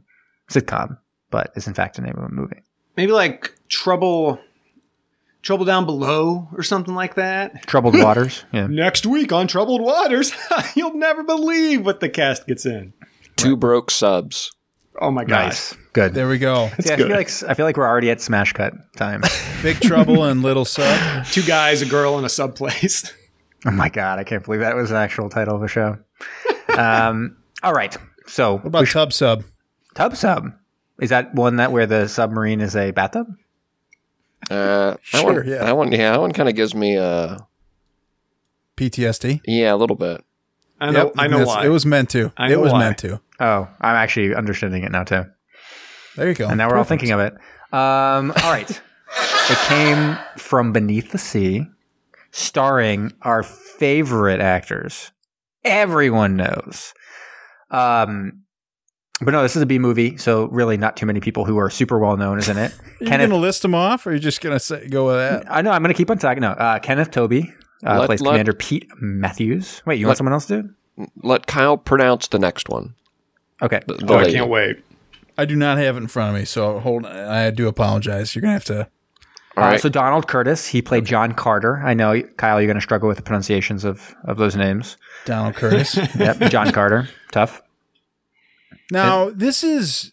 sitcom, 0.50 0.98
but 1.30 1.50
is 1.56 1.66
in 1.66 1.74
fact 1.74 1.98
a 1.98 2.02
name 2.02 2.14
of 2.16 2.24
a 2.24 2.28
movie. 2.28 2.62
maybe 2.96 3.12
like 3.12 3.54
Trouble 3.68 4.38
Trouble 5.42 5.64
Down 5.64 5.86
Below 5.86 6.48
or 6.54 6.62
something 6.62 6.94
like 6.94 7.14
that? 7.14 7.66
Troubled 7.66 7.94
Waters. 7.98 8.44
Yeah. 8.52 8.66
Next 8.66 9.06
week 9.06 9.32
on 9.32 9.46
Troubled 9.46 9.80
Waters, 9.80 10.32
you'll 10.74 10.94
never 10.94 11.22
believe 11.22 11.86
what 11.86 12.00
the 12.00 12.08
cast 12.08 12.46
gets 12.46 12.66
in. 12.66 12.92
Two 13.36 13.56
broke 13.56 13.90
subs. 13.90 14.52
Oh 15.00 15.12
my 15.12 15.24
gosh. 15.24 15.44
Nice. 15.44 15.76
Good. 15.92 16.12
There 16.14 16.28
we 16.28 16.38
go. 16.38 16.70
See, 16.80 16.92
I 16.92 16.96
good. 16.96 17.06
feel 17.06 17.16
like 17.16 17.30
I 17.48 17.54
feel 17.54 17.66
like 17.66 17.76
we're 17.76 17.86
already 17.86 18.10
at 18.10 18.20
smash 18.20 18.52
cut 18.52 18.74
time. 18.96 19.22
Big 19.62 19.78
Trouble 19.80 20.24
and 20.24 20.42
Little 20.42 20.64
Sub. 20.64 21.24
Two 21.30 21.42
guys, 21.44 21.82
a 21.82 21.86
girl, 21.86 22.18
in 22.18 22.24
a 22.24 22.28
sub 22.28 22.56
place. 22.56 23.12
Oh 23.66 23.70
my 23.70 23.88
god, 23.88 24.18
I 24.18 24.24
can't 24.24 24.44
believe 24.44 24.60
that 24.60 24.76
was 24.76 24.90
the 24.90 24.96
actual 24.96 25.28
title 25.28 25.56
of 25.56 25.62
a 25.62 25.68
show. 25.68 25.98
Um, 26.76 27.36
all 27.62 27.72
right. 27.72 27.96
So 28.26 28.54
What 28.54 28.66
about 28.66 28.86
Tub 28.88 29.12
Sub? 29.12 29.44
tub 29.94 30.14
sub 30.16 30.52
is 31.00 31.10
that 31.10 31.34
one 31.34 31.56
that 31.56 31.72
where 31.72 31.86
the 31.86 32.08
submarine 32.08 32.60
is 32.60 32.76
a 32.76 32.90
bathtub? 32.90 33.26
Uh, 34.50 34.92
that 34.92 34.98
Sure, 35.02 35.34
one, 35.34 35.48
yeah. 35.48 35.64
That 35.64 35.76
one, 35.76 35.92
yeah, 35.92 36.12
that 36.12 36.20
one 36.20 36.32
kind 36.32 36.48
of 36.48 36.54
gives 36.54 36.74
me 36.74 36.96
uh, 36.96 37.38
PTSD. 38.76 39.40
yeah, 39.44 39.72
a 39.72 39.76
little 39.76 39.96
bit. 39.96 40.24
I 40.80 40.90
know. 40.90 41.06
Yep, 41.06 41.12
I 41.18 41.26
know 41.26 41.44
why. 41.44 41.64
It 41.66 41.70
was 41.70 41.84
meant 41.84 42.10
to. 42.10 42.32
I 42.36 42.52
it 42.52 42.60
was 42.60 42.72
why. 42.72 42.78
meant 42.78 42.98
to. 42.98 43.20
Oh, 43.40 43.68
I'm 43.80 43.96
actually 43.96 44.34
understanding 44.34 44.84
it 44.84 44.92
now 44.92 45.04
too. 45.04 45.24
There 46.16 46.28
you 46.28 46.34
go. 46.34 46.48
And 46.48 46.58
now 46.58 46.68
we're 46.68 46.76
all 46.78 46.84
thinking 46.84 47.10
of 47.10 47.20
it. 47.20 47.32
Um, 47.72 48.32
all 48.42 48.50
right. 48.52 48.70
it 49.50 49.58
came 49.68 50.16
from 50.36 50.72
Beneath 50.72 51.10
the 51.10 51.18
Sea, 51.18 51.66
starring 52.38 53.12
our 53.22 53.42
favorite 53.42 54.40
actors. 54.40 55.12
Everyone 55.64 56.36
knows. 56.36 56.94
Um, 57.70 58.44
but 59.20 59.32
no, 59.32 59.42
this 59.42 59.56
is 59.56 59.62
a 59.62 59.66
B 59.66 59.78
movie, 59.78 60.16
so 60.16 60.46
really 60.46 60.76
not 60.76 60.96
too 60.96 61.04
many 61.04 61.18
people 61.20 61.44
who 61.44 61.58
are 61.58 61.68
super 61.68 61.98
well 61.98 62.16
known 62.16 62.38
is 62.38 62.48
in 62.48 62.56
it. 62.56 62.72
Are 62.80 62.84
you 63.00 63.06
Kenneth, 63.06 63.28
going 63.28 63.40
to 63.40 63.46
list 63.46 63.62
them 63.62 63.74
off, 63.74 64.06
or 64.06 64.10
are 64.10 64.12
you 64.14 64.20
just 64.20 64.40
going 64.40 64.54
to 64.54 64.60
say, 64.60 64.88
go 64.88 65.06
with 65.06 65.16
that? 65.16 65.50
I 65.50 65.60
know 65.62 65.70
I'm 65.70 65.82
going 65.82 65.92
to 65.92 65.96
keep 65.96 66.10
on 66.10 66.18
talking. 66.18 66.40
No, 66.40 66.50
uh, 66.50 66.78
Kenneth 66.78 67.10
Tobey 67.10 67.52
uh, 67.84 67.98
Let- 67.98 68.06
plays 68.06 68.20
let- 68.20 68.32
Commander 68.32 68.54
Pete 68.54 68.88
Matthews. 69.00 69.82
Wait, 69.86 69.98
you 69.98 70.06
want 70.06 70.12
Let- 70.12 70.18
someone 70.18 70.32
else 70.32 70.46
to 70.46 70.62
do 70.62 70.68
it? 71.00 71.10
Let 71.22 71.46
Kyle 71.46 71.76
pronounce 71.76 72.28
the 72.28 72.38
next 72.38 72.68
one. 72.68 72.94
Okay. 73.62 73.80
The, 73.86 73.94
the 73.94 74.14
oh, 74.14 74.18
I 74.18 74.30
can't 74.30 74.48
wait. 74.48 74.84
I 75.36 75.44
do 75.44 75.54
not 75.54 75.78
have 75.78 75.96
it 75.96 75.98
in 75.98 76.08
front 76.08 76.34
of 76.34 76.40
me, 76.40 76.44
so 76.44 76.80
hold. 76.80 77.06
I 77.06 77.50
do 77.50 77.68
apologize. 77.68 78.34
You're 78.34 78.42
going 78.42 78.50
to 78.50 78.54
have 78.54 78.64
to. 78.64 78.88
All 79.58 79.64
Uh, 79.64 79.70
right. 79.72 79.80
so 79.80 79.88
Donald 79.88 80.28
Curtis, 80.28 80.66
he 80.66 80.80
played 80.82 81.04
John 81.04 81.32
Carter. 81.32 81.78
I 81.84 81.94
know, 81.94 82.20
Kyle, 82.36 82.60
you're 82.60 82.66
going 82.68 82.76
to 82.76 82.80
struggle 82.80 83.08
with 83.08 83.16
the 83.16 83.22
pronunciations 83.22 83.84
of, 83.84 84.14
of 84.24 84.36
those 84.36 84.54
names. 84.56 84.96
Donald 85.24 85.54
Curtis. 85.56 85.96
Yep, 86.18 86.50
John 86.50 86.72
Carter. 86.72 87.08
Tough. 87.32 87.60
now, 88.90 89.30
this 89.30 89.62
is 89.64 90.12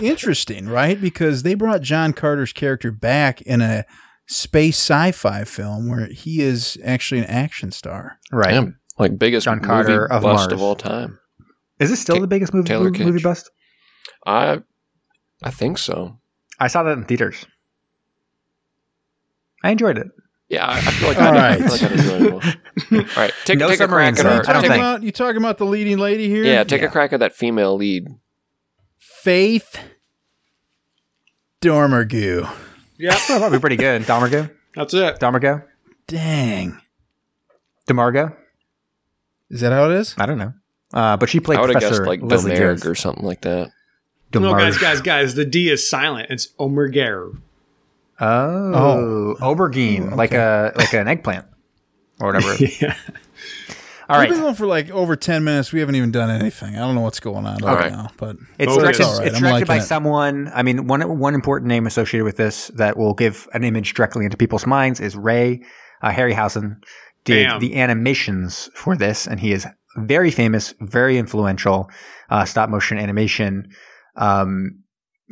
interesting, 0.00 0.68
right? 0.68 1.00
Because 1.00 1.42
they 1.42 1.54
brought 1.54 1.82
John 1.82 2.12
Carter's 2.12 2.52
character 2.52 2.90
back 2.90 3.40
in 3.42 3.60
a 3.60 3.84
space 4.26 4.76
sci-fi 4.78 5.44
film 5.44 5.88
where 5.88 6.06
he 6.06 6.40
is 6.40 6.78
actually 6.84 7.20
an 7.20 7.26
action 7.26 7.72
star. 7.72 8.18
Right. 8.30 8.52
Damn, 8.52 8.78
like 8.98 9.18
biggest 9.18 9.44
John 9.44 9.56
movie 9.58 9.66
Carter 9.66 10.04
of 10.06 10.22
bust 10.22 10.50
Mars. 10.50 10.52
of 10.52 10.62
all 10.62 10.76
time. 10.76 11.18
Is 11.78 11.90
this 11.90 12.00
still 12.00 12.16
Ta- 12.16 12.20
the 12.22 12.28
biggest 12.28 12.52
movie, 12.54 12.68
Taylor 12.68 12.84
movie, 12.90 13.04
movie 13.04 13.22
bust? 13.22 13.50
I 14.26 14.60
I 15.42 15.50
think 15.50 15.78
so. 15.78 16.18
I 16.58 16.68
saw 16.68 16.82
that 16.82 16.92
in 16.98 17.04
theaters. 17.04 17.46
I 19.62 19.70
enjoyed 19.70 19.98
it. 19.98 20.08
Yeah, 20.48 20.66
I, 20.66 20.78
I 20.78 20.80
feel 20.80 21.08
like 21.08 21.18
I, 21.18 21.30
right. 21.32 21.62
I 21.62 21.68
feel 21.68 21.70
like 21.70 21.82
I 21.82 21.94
enjoyed 21.94 22.44
it. 22.44 22.92
All 23.16 23.22
right, 23.22 23.32
take, 23.44 23.58
No 23.58 23.68
take 23.68 23.80
a 23.80 23.86
crack 23.88 24.18
at 24.18 24.24
though. 24.24 24.30
our. 24.30 24.34
I 24.34 24.38
you 24.38 24.42
talking 24.42 24.72
about 24.72 25.02
you 25.04 25.12
talking 25.12 25.36
about 25.36 25.58
the 25.58 25.66
leading 25.66 25.98
lady 25.98 26.28
here? 26.28 26.44
yeah, 26.44 26.64
take 26.64 26.80
Yeah. 26.82 26.88
a 26.88 26.90
crack 26.90 27.12
at 27.12 27.20
that 27.20 27.34
female 27.34 27.76
lead. 27.76 28.08
Faith 28.98 29.78
Dormergoo. 31.60 32.48
Yeah, 32.98 33.16
that'd 33.28 33.52
be 33.52 33.58
pretty 33.58 33.76
good. 33.76 34.02
Domergo? 34.02 34.50
that's 34.74 34.94
it. 34.94 35.18
Domergo? 35.20 35.64
Dang. 36.06 36.80
Demargo? 37.86 38.36
Is 39.50 39.60
that 39.60 39.72
how 39.72 39.90
it 39.90 39.96
is? 39.96 40.14
I 40.18 40.26
don't 40.26 40.38
know. 40.38 40.52
Uh, 40.92 41.16
but 41.16 41.28
she 41.28 41.40
played 41.40 41.58
I 41.58 41.62
would 41.62 41.70
have 41.70 41.80
Professor 41.80 42.00
guessed 42.02 42.08
like 42.08 42.22
Leslie 42.22 42.56
or 42.58 42.94
something 42.94 43.24
like 43.24 43.42
that. 43.42 43.70
No, 44.34 44.52
guys, 44.52 44.78
guys, 44.78 45.00
guys. 45.00 45.34
The 45.34 45.44
D 45.44 45.70
is 45.70 45.88
silent. 45.88 46.30
It's 46.30 46.48
Omerger. 46.58 47.40
Oh, 48.20 49.36
aubergine, 49.40 50.12
Ooh, 50.12 50.16
like 50.16 50.32
a 50.32 50.72
like 50.76 50.92
an 50.94 51.08
eggplant 51.08 51.46
or 52.20 52.26
whatever. 52.32 52.54
Yeah. 52.80 52.96
All 54.08 54.18
We've 54.18 54.28
been 54.30 54.40
going 54.40 54.56
for 54.56 54.66
like 54.66 54.90
over 54.90 55.14
10 55.14 55.44
minutes. 55.44 55.72
We 55.72 55.78
haven't 55.78 55.94
even 55.94 56.10
done 56.10 56.30
anything. 56.30 56.74
I 56.74 56.80
don't 56.80 56.96
know 56.96 57.00
what's 57.00 57.20
going 57.20 57.46
on 57.46 57.58
right 57.62 57.86
Okay. 57.86 57.90
now, 57.94 58.08
but 58.16 58.34
it's 58.58 58.72
Okay. 58.72 58.80
directed, 58.82 59.00
It's 59.02 59.08
all 59.08 59.18
right. 59.18 59.26
it's 59.28 59.36
I'm 59.36 59.42
directed 59.44 59.68
by 59.68 59.76
it. 59.76 59.82
someone. 59.82 60.50
I 60.52 60.64
mean, 60.64 60.88
one 60.88 61.00
one 61.20 61.34
important 61.36 61.68
name 61.68 61.86
associated 61.86 62.24
with 62.24 62.36
this 62.36 62.72
that 62.74 62.96
will 62.96 63.14
give 63.14 63.46
an 63.54 63.62
image 63.62 63.94
directly 63.94 64.24
into 64.24 64.36
people's 64.36 64.66
minds 64.66 64.98
is 64.98 65.14
Ray 65.16 65.62
uh, 66.02 66.10
Harryhausen. 66.10 66.82
Did 67.24 67.44
Damn. 67.44 67.60
the 67.60 67.76
animations 67.76 68.68
for 68.74 68.96
this, 68.96 69.28
and 69.28 69.38
he 69.38 69.52
is 69.52 69.64
very 69.96 70.32
famous, 70.32 70.74
very 70.80 71.16
influential 71.16 71.88
uh, 72.30 72.44
stop 72.46 72.68
motion 72.68 72.98
animation 72.98 73.68
um, 74.16 74.80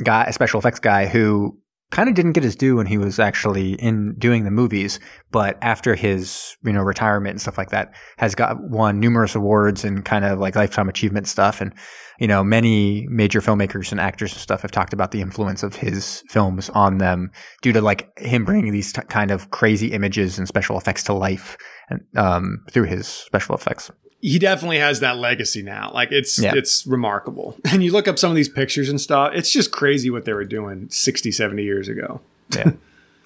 guy, 0.05 0.25
a 0.25 0.33
special 0.33 0.61
effects 0.61 0.79
guy 0.79 1.07
who 1.07 1.59
kind 1.91 2.09
of 2.09 2.15
didn't 2.15 2.33
get 2.33 2.45
his 2.45 2.57
due 2.57 2.77
when 2.77 2.87
he 2.87 2.99
was 2.99 3.19
actually 3.19 3.73
in 3.75 4.15
doing 4.19 4.45
the 4.45 4.51
movies, 4.51 5.01
but 5.31 5.57
after 5.63 5.95
his 5.95 6.57
you 6.65 6.73
know 6.73 6.83
retirement 6.83 7.33
and 7.33 7.41
stuff 7.41 7.59
like 7.59 7.71
that, 7.71 7.95
has 8.19 8.35
got 8.35 8.57
won 8.61 9.01
numerous 9.01 9.35
awards 9.35 9.85
and 9.85 10.05
kind 10.05 10.25
of 10.25 10.39
like 10.39 10.55
lifetime 10.55 10.89
achievement 10.89 11.27
stuff. 11.27 11.61
And 11.61 11.73
you 12.19 12.27
know, 12.27 12.43
many 12.43 13.07
major 13.09 13.41
filmmakers 13.41 13.91
and 13.91 14.01
actors 14.01 14.33
and 14.33 14.41
stuff 14.41 14.63
have 14.63 14.73
talked 14.73 14.93
about 14.93 15.13
the 15.13 15.21
influence 15.21 15.63
of 15.63 15.77
his 15.77 16.23
films 16.29 16.69
on 16.71 16.99
them 16.99 17.31
due 17.63 17.73
to 17.73 17.81
like 17.81 18.11
him 18.19 18.45
bringing 18.45 18.73
these 18.73 18.93
t- 18.93 19.03
kind 19.09 19.31
of 19.31 19.51
crazy 19.51 19.93
images 19.93 20.39
and 20.39 20.49
special 20.49 20.77
effects 20.77 21.05
to 21.05 21.13
life 21.13 21.57
and 21.89 22.01
um, 22.17 22.65
through 22.71 22.85
his 22.85 23.07
special 23.07 23.55
effects. 23.55 23.91
He 24.21 24.39
definitely 24.39 24.79
has 24.79 25.01
that 25.01 25.17
legacy 25.19 25.63
now. 25.63 25.91
Like 25.93 26.11
it's 26.13 26.39
Yeah. 26.39 26.55
it's 26.55 26.87
remarkable. 26.87 27.57
And 27.73 27.83
you 27.85 27.93
look 27.93 28.09
up 28.09 28.19
some 28.19 28.31
of 28.31 28.37
these 28.37 28.49
pictures 28.49 28.89
and 28.89 29.01
stuff, 29.01 29.33
it's 29.35 29.51
just 29.51 29.71
crazy 29.71 30.11
what 30.11 30.25
they 30.25 30.33
were 30.33 30.45
doing 30.45 30.89
60, 30.91 31.31
70 31.31 31.63
years 31.63 31.89
ago. 31.89 32.21
Yeah. 32.55 32.73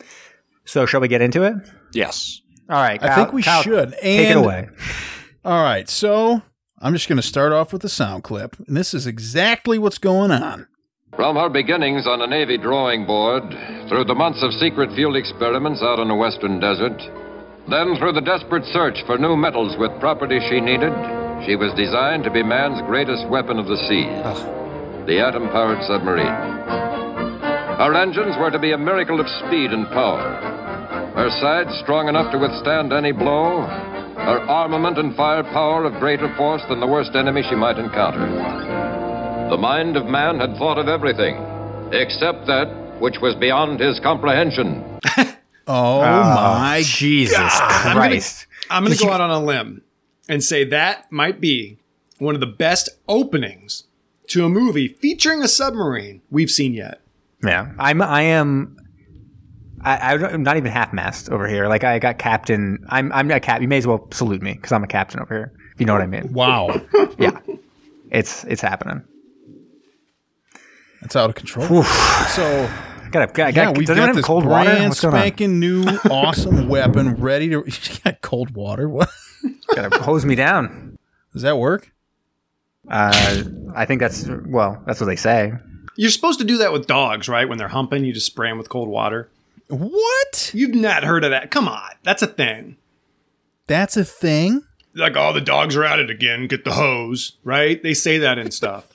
so, 0.65 0.87
shall 0.87 1.01
we 1.01 1.09
get 1.09 1.21
into 1.23 1.43
it? 1.43 1.55
Yes. 1.93 2.41
All 2.69 2.81
right. 2.81 3.03
I 3.03 3.15
think 3.15 3.33
we 3.33 3.43
Kyle, 3.43 3.63
should. 3.63 3.93
Take 4.01 4.31
it 4.31 4.37
away. 4.37 4.69
All 5.45 5.63
right, 5.65 5.89
so 5.89 6.41
I'm 6.81 6.93
just 6.93 7.09
going 7.09 7.17
to 7.21 7.27
start 7.27 7.53
off 7.53 7.73
with 7.73 7.83
a 7.85 7.89
sound 7.89 8.23
clip, 8.23 8.57
and 8.69 8.77
this 8.77 8.95
is 8.95 9.07
exactly 9.09 9.77
what's 9.79 9.99
going 9.99 10.31
on. 10.31 10.69
From 11.17 11.35
her 11.37 11.49
beginnings 11.49 12.07
on 12.07 12.23
a 12.23 12.27
Navy 12.27 12.57
drawing 12.59 13.05
board, 13.07 13.43
through 13.89 14.05
the 14.05 14.15
months 14.15 14.43
of 14.43 14.53
secret 14.55 14.95
field 14.95 15.17
experiments 15.17 15.83
out 15.83 15.99
on 15.99 16.09
the 16.09 16.15
western 16.15 16.61
desert, 16.61 16.97
then 17.69 17.97
through 17.99 18.13
the 18.13 18.21
desperate 18.21 18.65
search 18.73 18.99
for 19.07 19.19
new 19.19 19.37
metals 19.37 19.77
with 19.79 19.91
properties 20.01 20.43
she 20.49 20.61
needed, 20.61 20.93
she 21.47 21.57
was 21.57 21.75
designed 21.75 22.25
to 22.25 22.31
be 22.31 22.43
man's 22.43 22.81
greatest 22.83 23.29
weapon 23.29 23.59
of 23.59 23.67
the 23.67 23.79
seas 23.89 24.63
the 25.07 25.19
atom 25.19 25.49
powered 25.51 25.83
submarine. 25.83 26.27
Her 27.79 27.95
engines 27.95 28.37
were 28.39 28.51
to 28.51 28.59
be 28.59 28.73
a 28.73 28.79
miracle 28.79 29.19
of 29.19 29.27
speed 29.27 29.73
and 29.73 29.87
power. 29.89 30.23
Her 31.15 31.29
sides 31.41 31.77
strong 31.83 32.09
enough 32.09 32.31
to 32.33 32.39
withstand 32.39 32.93
any 32.93 33.13
blow. 33.13 33.63
Her 33.63 34.41
armament 34.47 34.99
and 34.99 35.17
firepower 35.17 35.85
of 35.85 35.99
greater 35.99 36.33
force 36.37 36.63
than 36.69 36.79
the 36.79 36.87
worst 36.87 37.17
enemy 37.17 37.43
she 37.49 37.57
might 37.57 37.79
encounter. 37.79 38.23
The 39.51 39.57
mind 39.57 39.97
of 39.97 40.07
man 40.07 40.39
had 40.39 40.57
thought 40.57 40.79
of 40.79 40.87
everything, 40.87 41.35
except 41.93 42.47
that 42.47 43.01
which 43.01 43.19
was 43.21 43.35
beyond 43.35 43.81
his 43.81 43.99
comprehension. 43.99 44.99
Oh 45.67 46.01
Oh, 46.01 46.03
my 46.03 46.83
Jesus 46.85 47.37
I'm 47.39 47.97
Christ. 47.97 48.47
I'm 48.71 48.85
going 48.85 48.97
to 48.97 49.05
go 49.05 49.11
out 49.11 49.21
on 49.21 49.31
a 49.31 49.41
limb 49.41 49.83
and 50.29 50.43
say 50.43 50.65
that 50.65 51.11
might 51.13 51.41
be 51.41 51.79
one 52.19 52.35
of 52.35 52.41
the 52.41 52.47
best 52.47 52.89
openings 53.09 53.85
to 54.29 54.45
a 54.45 54.49
movie 54.49 54.89
featuring 54.89 55.43
a 55.43 55.49
submarine 55.49 56.23
we've 56.31 56.51
seen 56.51 56.75
yet. 56.75 57.01
Yeah, 57.45 57.73
I'm. 57.79 58.01
I 58.01 58.23
am. 58.23 58.77
I, 59.85 60.15
I'm 60.15 60.45
not 60.45 60.57
even 60.57 60.71
half 60.71 60.93
mast 60.93 61.29
over 61.29 61.49
here. 61.49 61.67
Like 61.67 61.83
I 61.83 61.99
got 61.99 62.19
captain. 62.19 62.85
I'm. 62.89 63.13
I'm 63.13 63.29
a 63.33 63.41
cap. 63.41 63.61
You 63.61 63.67
may 63.69 63.79
as 63.79 63.87
well 63.87 64.07
salute 64.13 64.41
me 64.43 64.53
because 64.55 64.71
I'm 64.73 64.85
a 64.85 64.89
captain 64.89 65.21
over 65.21 65.35
here. 65.35 65.53
If 65.75 65.81
you 65.81 65.87
know 65.87 65.93
what 65.93 66.03
I 66.03 66.07
mean. 66.07 66.33
Wow, 66.33 66.81
Yeah, 67.19 67.37
it's 68.11 68.45
it's 68.45 68.63
happening. 68.63 69.03
that's 71.01 71.17
out 71.17 71.31
of 71.31 71.35
control. 71.37 71.83
so 71.83 72.71
Got 73.13 73.31
a, 73.31 73.33
got. 73.33 73.55
yeah, 73.55 73.67
got 73.67 73.79
we've 73.79 73.87
does 73.87 73.97
got 73.97 74.03
anyone 74.05 74.09
have 74.09 74.17
this 74.17 74.25
cold 74.25 74.45
water? 74.47 74.71
brand 74.71 74.89
What's 74.89 75.01
spanking 75.01 75.61
new 75.61 75.85
awesome 76.11 76.69
weapon 76.69 77.15
ready 77.17 77.49
to. 77.51 77.63
You 77.67 77.99
got 78.05 78.21
cold 78.23 78.55
water? 78.55 78.89
What 78.89 79.11
Gotta 79.75 80.03
hose 80.03 80.25
me 80.25 80.35
down. 80.35 80.99
does 81.33 81.43
that 81.43 81.59
work? 81.59 81.93
Uh, 82.89 83.43
I 83.75 83.85
think 83.85 84.01
that's 84.01 84.27
well. 84.47 84.83
That's 84.87 85.01
what 85.01 85.07
they 85.07 85.17
say. 85.17 85.53
You're 85.97 86.11
supposed 86.11 86.39
to 86.41 86.45
do 86.45 86.59
that 86.59 86.73
with 86.73 86.87
dogs, 86.87 87.29
right? 87.29 87.49
When 87.49 87.59
they're 87.59 87.69
humping, 87.69 88.05
you 88.05 88.13
just 88.13 88.27
spray 88.27 88.49
them 88.49 88.59
with 88.59 88.69
cold 88.69 88.89
water. 88.89 89.29
What? 89.69 90.51
You've 90.55 90.75
not 90.75 91.05
heard 91.05 91.25
of 91.25 91.31
that. 91.31 91.51
Come 91.51 91.69
on. 91.69 91.91
That's 92.03 92.23
a 92.23 92.27
thing. 92.27 92.77
That's 93.67 93.97
a 93.97 94.05
thing. 94.05 94.63
Like, 94.95 95.17
oh, 95.17 95.33
the 95.33 95.41
dogs 95.41 95.77
are 95.77 95.85
at 95.85 95.99
it 95.99 96.11
again. 96.11 96.47
Get 96.47 96.65
the 96.65 96.73
hose, 96.73 97.37
right? 97.45 97.83
They 97.83 97.95
say 97.95 98.19
that 98.19 98.39
and 98.39 98.53
stuff. 98.53 98.87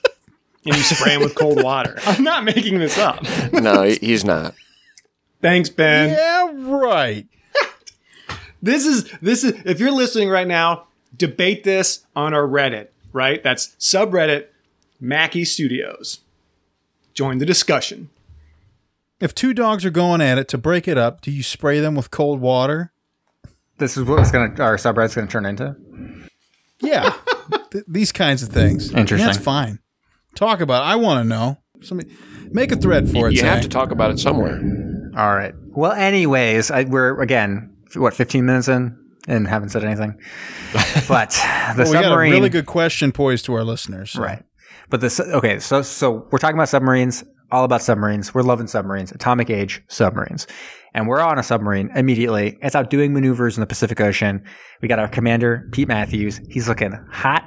And 0.68 0.76
you 0.76 0.82
spray 0.82 1.14
him 1.14 1.20
with 1.22 1.34
cold 1.34 1.62
water. 1.64 1.98
I'm 2.06 2.22
not 2.22 2.44
making 2.44 2.78
this 2.78 2.98
up. 2.98 3.22
No, 3.52 3.82
he's 3.82 4.24
not. 4.24 4.54
Thanks, 5.40 5.68
Ben. 5.68 6.10
Yeah, 6.10 6.52
right. 6.70 7.26
This 8.60 8.86
is 8.86 9.08
this 9.22 9.44
is 9.44 9.52
if 9.64 9.78
you're 9.78 9.92
listening 9.92 10.28
right 10.28 10.46
now, 10.48 10.88
debate 11.16 11.62
this 11.62 12.04
on 12.16 12.34
our 12.34 12.42
Reddit, 12.42 12.88
right? 13.12 13.40
That's 13.40 13.68
subreddit 13.78 14.46
Mackie 15.00 15.44
Studios. 15.44 16.18
Join 17.14 17.38
the 17.38 17.46
discussion. 17.46 18.10
If 19.20 19.32
two 19.32 19.54
dogs 19.54 19.84
are 19.84 19.90
going 19.90 20.20
at 20.20 20.38
it 20.38 20.48
to 20.48 20.58
break 20.58 20.88
it 20.88 20.98
up, 20.98 21.20
do 21.20 21.30
you 21.30 21.44
spray 21.44 21.78
them 21.78 21.94
with 21.94 22.10
cold 22.10 22.40
water? 22.40 22.92
This 23.78 23.96
is 23.96 24.02
what's 24.04 24.32
gonna. 24.32 24.52
Our 24.60 24.76
subreddit's 24.76 25.14
gonna 25.14 25.28
turn 25.28 25.46
into. 25.46 25.76
Yeah, 26.80 27.14
Th- 27.70 27.84
these 27.86 28.10
kinds 28.10 28.42
of 28.42 28.48
things. 28.48 28.92
Interesting. 28.92 29.24
That's 29.24 29.38
fine. 29.38 29.78
Talk 30.38 30.60
about. 30.60 30.82
It. 30.84 30.86
I 30.92 30.96
want 30.96 31.22
to 31.24 31.28
know. 31.28 31.58
Somebody 31.82 32.10
make 32.50 32.72
a 32.72 32.76
thread 32.76 33.10
for 33.10 33.28
it. 33.28 33.34
You 33.34 33.42
have 33.44 33.62
to 33.62 33.68
talk 33.68 33.90
about 33.90 34.10
it 34.10 34.18
somewhere. 34.18 34.56
All 35.16 35.34
right. 35.34 35.54
Well, 35.76 35.92
anyways, 35.92 36.70
I, 36.70 36.84
we're 36.84 37.20
again 37.20 37.76
what 37.94 38.14
15 38.14 38.44
minutes 38.46 38.68
in 38.68 38.96
and 39.26 39.46
haven't 39.46 39.70
said 39.70 39.84
anything. 39.84 40.18
But 41.08 41.30
the 41.30 41.84
Well, 41.84 41.86
we 41.88 41.92
got 41.92 42.00
a 42.04 42.08
submarine. 42.08 42.32
really 42.32 42.48
good 42.50 42.66
question 42.66 43.12
posed 43.12 43.44
to 43.46 43.54
our 43.54 43.64
listeners. 43.64 44.10
so- 44.12 44.22
Right. 44.22 44.42
But 44.90 45.00
this 45.02 45.20
okay, 45.20 45.58
so 45.58 45.82
so 45.82 46.26
we're 46.30 46.38
talking 46.38 46.56
about 46.56 46.68
submarines, 46.70 47.22
all 47.50 47.64
about 47.64 47.82
submarines. 47.82 48.32
We're 48.34 48.42
loving 48.42 48.66
submarines, 48.66 49.12
atomic 49.12 49.50
age 49.50 49.82
submarines. 49.88 50.46
And 50.94 51.06
we're 51.06 51.20
on 51.20 51.38
a 51.38 51.42
submarine 51.42 51.90
immediately. 51.94 52.56
It's 52.62 52.74
out 52.74 52.88
doing 52.88 53.12
maneuvers 53.12 53.56
in 53.56 53.60
the 53.60 53.66
Pacific 53.66 54.00
Ocean. 54.00 54.42
We 54.80 54.88
got 54.88 54.98
our 54.98 55.08
commander, 55.08 55.68
Pete 55.72 55.88
Matthews. 55.88 56.40
He's 56.48 56.68
looking 56.68 56.92
hot 57.10 57.44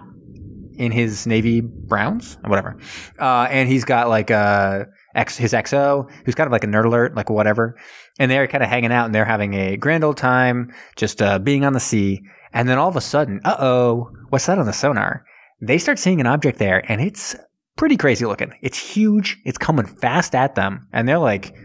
in 0.82 0.92
his 0.92 1.28
Navy 1.28 1.62
Browns, 1.62 2.38
or 2.44 2.50
whatever. 2.50 2.76
Uh, 3.20 3.48
and 3.52 3.70
he's 3.70 3.86
got 3.86 4.10
like 4.10 4.32
a 4.32 4.88
X, 5.14 5.38
his 5.38 5.54
XO, 5.54 6.10
who's 6.26 6.34
kind 6.34 6.48
of 6.48 6.52
like 6.52 6.64
a 6.64 6.68
nerd 6.68 6.86
alert, 6.86 7.16
like 7.16 7.30
whatever. 7.30 7.78
And 8.18 8.32
they're 8.32 8.48
kind 8.48 8.64
of 8.64 8.70
hanging 8.70 8.92
out 8.92 9.06
and 9.06 9.14
they're 9.14 9.24
having 9.24 9.54
a 9.54 9.78
grand 9.78 10.04
old 10.04 10.18
time, 10.18 10.74
just 10.96 11.22
uh, 11.22 11.38
being 11.38 11.64
on 11.64 11.74
the 11.74 11.80
sea. 11.80 12.22
And 12.52 12.68
then 12.68 12.80
all 12.80 12.90
of 12.90 12.96
a 12.96 13.02
sudden, 13.02 13.42
uh 13.46 13.58
oh, 13.60 14.12
what's 14.30 14.48
that 14.48 14.58
on 14.58 14.66
the 14.66 14.74
sonar? 14.74 15.24
They 15.62 15.78
start 15.78 16.00
seeing 16.00 16.20
an 16.20 16.26
object 16.26 16.58
there 16.58 16.84
and 16.92 17.00
it's 17.00 17.36
pretty 17.78 17.96
crazy 17.96 18.26
looking. 18.26 18.54
It's 18.64 18.80
huge. 18.80 19.38
It's 19.46 19.60
coming 19.60 19.86
fast 19.86 20.34
at 20.34 20.56
them. 20.56 20.88
And 20.92 21.08
they're 21.08 21.20
like, 21.20 21.56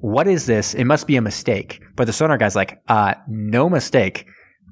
what 0.00 0.28
is 0.28 0.44
this? 0.44 0.74
It 0.74 0.84
must 0.84 1.06
be 1.06 1.16
a 1.16 1.22
mistake. 1.22 1.80
But 1.96 2.04
the 2.04 2.12
sonar 2.12 2.36
guy's 2.36 2.56
like, 2.56 2.82
uh, 2.88 3.14
no 3.26 3.70
mistake. 3.70 4.26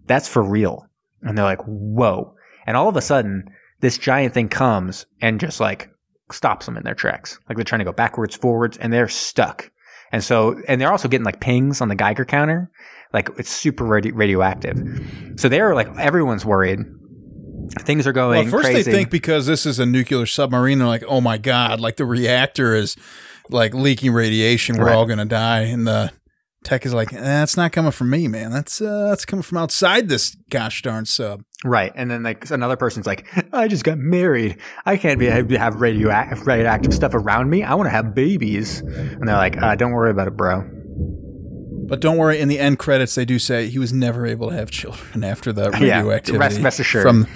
That's 0.07 0.29
for 0.29 0.43
real. 0.43 0.87
And 1.23 1.37
they're 1.37 1.45
like, 1.45 1.63
whoa. 1.65 2.35
And 2.67 2.77
all 2.77 2.89
of 2.89 2.97
a 2.97 3.01
sudden, 3.01 3.51
this 3.81 3.99
giant 3.99 4.35
thing 4.35 4.49
comes 4.49 5.07
and 5.21 5.39
just 5.41 5.61
like 5.61 5.91
stops 6.31 6.67
them 6.67 6.77
in 6.77 6.83
their 6.85 6.95
tracks. 6.95 7.39
Like 7.49 7.57
they're 7.57 7.65
trying 7.65 7.79
to 7.81 7.85
go 7.85 7.93
backwards, 7.93 8.37
forwards, 8.37 8.77
and 8.77 8.93
they're 8.93 9.09
stuck. 9.09 9.71
And 10.13 10.23
so, 10.25 10.61
and 10.67 10.81
they're 10.81 10.91
also 10.91 11.09
getting 11.09 11.25
like 11.25 11.41
pings 11.41 11.81
on 11.81 11.89
the 11.89 11.95
Geiger 11.95 12.25
counter. 12.25 12.71
Like 13.13 13.31
it's 13.39 13.51
super 13.51 13.85
radi- 13.85 14.13
radioactive. 14.15 14.77
So 15.37 15.49
they're 15.49 15.75
like, 15.75 15.89
everyone's 15.99 16.45
worried. 16.45 16.81
Things 17.81 18.07
are 18.07 18.13
going 18.13 18.39
Well, 18.39 18.45
at 18.47 18.51
first 18.51 18.71
crazy. 18.71 18.91
they 18.91 18.97
think 18.97 19.11
because 19.11 19.47
this 19.47 19.67
is 19.67 19.79
a 19.79 19.85
nuclear 19.87 20.25
submarine, 20.27 20.79
they're 20.79 20.89
like, 20.89 21.05
"Oh 21.07 21.21
my 21.21 21.37
god!" 21.37 21.81
Like 21.81 21.97
the 21.97 22.07
reactor 22.07 22.75
is 22.75 22.97
like 23.51 23.75
leaking 23.75 24.13
radiation. 24.13 24.79
We're 24.79 24.87
Right. 24.87 24.95
all 24.97 25.05
gonna 25.05 25.27
die. 25.27 25.61
And 25.61 25.87
the 25.87 26.11
tech 26.69 26.85
is 26.87 26.93
like, 26.95 27.13
eh, 27.13 27.21
"That's 27.21 27.57
not 27.57 27.73
coming 27.73 27.93
from 27.93 28.11
me, 28.11 28.29
man. 28.29 28.51
That's 28.53 28.81
uh, 28.81 29.09
that's 29.09 29.25
coming 29.25 29.43
from 29.43 29.59
outside 29.59 30.09
this 30.09 30.37
gosh 30.51 30.83
darn 30.83 31.05
sub." 31.07 31.43
Right. 31.65 31.91
And 31.97 32.11
then 32.11 32.23
like 32.23 32.49
another 32.51 32.77
person's 32.77 33.07
like, 33.07 33.27
I 33.53 33.67
just 33.67 33.83
got 33.83 33.99
married. 33.99 34.59
I 34.87 34.97
can't 34.97 35.19
be 35.19 35.27
have 35.27 35.81
radioactive 35.81 36.47
radioactive 36.47 36.95
stuff 36.95 37.15
around 37.15 37.51
me. 37.51 37.65
I 37.65 37.75
want 37.75 37.87
to 37.87 37.91
have 37.91 38.15
babies. 38.15 38.81
And 38.81 39.27
they're 39.27 39.37
like, 39.37 39.61
uh, 39.61 39.75
don't 39.75 39.91
worry 39.93 40.11
about 40.13 40.29
it, 40.29 40.37
bro. 40.37 40.63
But 41.89 42.01
don't 42.01 42.17
worry. 42.19 42.39
In 42.39 42.49
the 42.49 42.59
end 42.59 42.79
credits, 42.79 43.15
they 43.15 43.25
do 43.25 43.39
say 43.39 43.69
he 43.69 43.79
was 43.79 43.93
never 43.93 44.27
able 44.27 44.51
to 44.51 44.55
have 44.55 44.71
children 44.71 45.25
after 45.25 45.53
the 45.53 45.71
Yeah, 45.81 45.97
radioactivity. 46.03 46.39
rest- 46.39 46.61
rest 46.61 46.81
assured. 46.81 47.03
From 47.03 47.27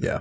yeah, 0.00 0.18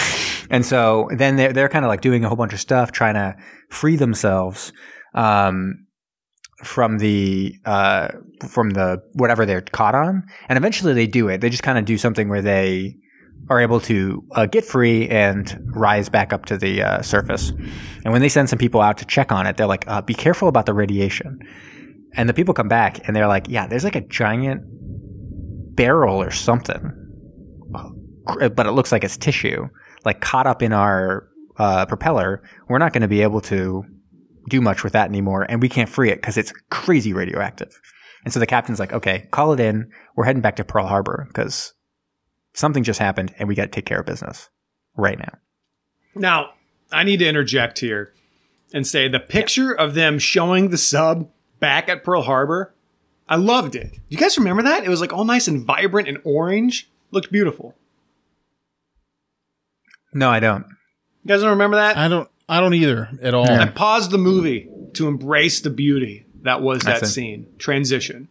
And 0.50 0.64
so 0.64 1.08
then 1.12 1.36
they're, 1.36 1.52
they're 1.52 1.68
kind 1.68 1.84
of 1.84 1.88
like 1.88 2.00
doing 2.00 2.24
a 2.24 2.28
whole 2.28 2.36
bunch 2.36 2.52
of 2.52 2.60
stuff, 2.60 2.92
trying 2.92 3.14
to 3.14 3.36
free 3.68 3.96
themselves 3.96 4.72
um, 5.14 5.85
from 6.62 6.98
the 6.98 7.54
uh, 7.64 8.08
from 8.48 8.70
the 8.70 9.02
whatever 9.12 9.44
they're 9.44 9.60
caught 9.60 9.94
on. 9.94 10.22
And 10.48 10.56
eventually 10.56 10.94
they 10.94 11.06
do 11.06 11.28
it. 11.28 11.40
They 11.40 11.50
just 11.50 11.62
kind 11.62 11.78
of 11.78 11.84
do 11.84 11.98
something 11.98 12.28
where 12.28 12.42
they 12.42 12.96
are 13.48 13.60
able 13.60 13.80
to 13.80 14.24
uh, 14.32 14.46
get 14.46 14.64
free 14.64 15.08
and 15.08 15.62
rise 15.74 16.08
back 16.08 16.32
up 16.32 16.46
to 16.46 16.56
the 16.56 16.82
uh, 16.82 17.02
surface. 17.02 17.50
And 18.04 18.12
when 18.12 18.20
they 18.20 18.28
send 18.28 18.48
some 18.48 18.58
people 18.58 18.80
out 18.80 18.98
to 18.98 19.04
check 19.04 19.30
on 19.30 19.46
it, 19.46 19.56
they're 19.56 19.66
like, 19.66 19.86
uh, 19.86 20.00
"Be 20.00 20.14
careful 20.14 20.48
about 20.48 20.66
the 20.66 20.74
radiation." 20.74 21.38
And 22.14 22.28
the 22.28 22.34
people 22.34 22.54
come 22.54 22.68
back 22.68 23.06
and 23.06 23.14
they're 23.14 23.28
like, 23.28 23.46
"Yeah, 23.48 23.66
there's 23.66 23.84
like 23.84 23.96
a 23.96 24.00
giant 24.00 24.62
barrel 25.76 26.20
or 26.20 26.30
something." 26.30 27.02
but 28.54 28.66
it 28.66 28.72
looks 28.72 28.92
like 28.92 29.04
it's 29.04 29.16
tissue, 29.16 29.68
like 30.04 30.20
caught 30.20 30.46
up 30.46 30.62
in 30.62 30.72
our 30.72 31.28
uh, 31.58 31.86
propeller. 31.86 32.42
We're 32.68 32.78
not 32.78 32.92
going 32.92 33.02
to 33.02 33.08
be 33.08 33.22
able 33.22 33.40
to 33.42 33.84
do 34.48 34.60
much 34.60 34.84
with 34.84 34.92
that 34.92 35.08
anymore, 35.08 35.46
and 35.48 35.60
we 35.60 35.68
can't 35.68 35.88
free 35.88 36.10
it 36.10 36.16
because 36.16 36.36
it's 36.36 36.52
crazy 36.70 37.12
radioactive. 37.12 37.80
And 38.24 38.32
so 38.32 38.40
the 38.40 38.46
captain's 38.46 38.80
like, 38.80 38.92
"Okay, 38.92 39.28
call 39.30 39.52
it 39.52 39.60
in. 39.60 39.90
We're 40.16 40.24
heading 40.24 40.42
back 40.42 40.56
to 40.56 40.64
Pearl 40.64 40.86
Harbor 40.86 41.26
because 41.28 41.74
something 42.54 42.82
just 42.82 42.98
happened, 42.98 43.34
and 43.38 43.48
we 43.48 43.54
got 43.54 43.64
to 43.64 43.68
take 43.68 43.86
care 43.86 44.00
of 44.00 44.06
business 44.06 44.48
right 44.96 45.18
now." 45.18 45.38
Now, 46.14 46.54
I 46.90 47.02
need 47.02 47.18
to 47.18 47.28
interject 47.28 47.80
here 47.80 48.12
and 48.72 48.86
say 48.86 49.08
the 49.08 49.20
picture 49.20 49.72
of 49.72 49.94
them 49.94 50.18
showing 50.18 50.70
the 50.70 50.78
sub 50.78 51.30
back 51.60 51.88
at 51.88 52.04
Pearl 52.04 52.22
Harbor, 52.22 52.74
I 53.28 53.36
loved 53.36 53.74
it. 53.74 53.98
You 54.08 54.18
guys 54.18 54.38
remember 54.38 54.62
that? 54.62 54.84
It 54.84 54.88
was 54.88 55.00
like 55.00 55.12
all 55.12 55.24
nice 55.24 55.48
and 55.48 55.64
vibrant 55.64 56.08
and 56.08 56.18
orange. 56.24 56.88
Looked 57.10 57.32
beautiful. 57.32 57.74
No, 60.12 60.30
I 60.30 60.40
don't. 60.40 60.66
You 61.24 61.28
guys 61.28 61.40
don't 61.40 61.50
remember 61.50 61.76
that? 61.76 61.96
I 61.96 62.08
don't. 62.08 62.28
I 62.48 62.60
don't 62.60 62.74
either 62.74 63.08
at 63.22 63.34
all. 63.34 63.50
I 63.50 63.66
paused 63.66 64.10
the 64.10 64.18
movie 64.18 64.68
to 64.94 65.08
embrace 65.08 65.60
the 65.60 65.70
beauty 65.70 66.26
that 66.42 66.62
was 66.62 66.82
that 66.82 67.06
scene 67.06 67.46
transition. 67.58 68.28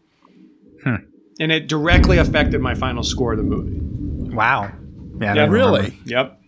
Hmm. 0.84 0.95
And 1.39 1.51
it 1.51 1.67
directly 1.67 2.17
affected 2.17 2.62
my 2.62 2.74
final 2.74 3.03
score 3.03 3.34
of 3.34 3.38
the 3.38 3.43
movie. 3.43 4.34
Wow. 4.34 4.63
Yeah, 4.63 4.72
Yeah, 5.19 5.34
don't 5.34 5.51
remember. 5.51 5.79
Really? 5.81 6.00
Yep. 6.05 6.41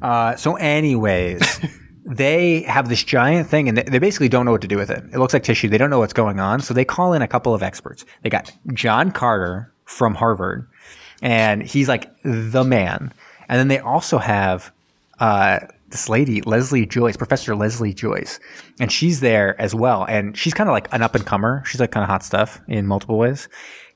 Uh, 0.00 0.36
so, 0.36 0.56
anyways, 0.56 1.60
they 2.06 2.62
have 2.62 2.88
this 2.88 3.04
giant 3.04 3.48
thing, 3.48 3.68
and 3.68 3.76
they, 3.76 3.82
they 3.82 3.98
basically 3.98 4.28
don't 4.28 4.46
know 4.46 4.52
what 4.52 4.62
to 4.62 4.68
do 4.68 4.76
with 4.76 4.90
it. 4.90 5.04
It 5.12 5.18
looks 5.18 5.34
like 5.34 5.42
tissue. 5.42 5.68
They 5.68 5.78
don't 5.78 5.90
know 5.90 5.98
what's 5.98 6.12
going 6.14 6.40
on, 6.40 6.60
so 6.60 6.72
they 6.72 6.84
call 6.84 7.12
in 7.12 7.22
a 7.22 7.28
couple 7.28 7.54
of 7.54 7.62
experts. 7.62 8.04
They 8.22 8.30
got 8.30 8.50
John 8.72 9.12
Carter 9.12 9.72
from 9.84 10.14
Harvard, 10.14 10.68
and 11.20 11.62
he's 11.62 11.88
like 11.88 12.10
the 12.22 12.64
man. 12.64 13.12
And 13.48 13.58
then 13.58 13.68
they 13.68 13.78
also 13.78 14.18
have 14.18 14.72
uh, 15.20 15.60
this 15.92 16.08
lady, 16.08 16.42
Leslie 16.42 16.86
Joyce, 16.86 17.16
Professor 17.16 17.54
Leslie 17.54 17.94
Joyce, 17.94 18.40
and 18.80 18.90
she's 18.90 19.20
there 19.20 19.60
as 19.60 19.74
well. 19.74 20.04
And 20.04 20.36
she's 20.36 20.54
kind 20.54 20.68
of 20.68 20.72
like 20.72 20.92
an 20.92 21.02
up 21.02 21.14
and 21.14 21.24
comer. 21.24 21.62
She's 21.64 21.80
like 21.80 21.92
kind 21.92 22.02
of 22.02 22.08
hot 22.08 22.24
stuff 22.24 22.60
in 22.66 22.86
multiple 22.86 23.18
ways. 23.18 23.48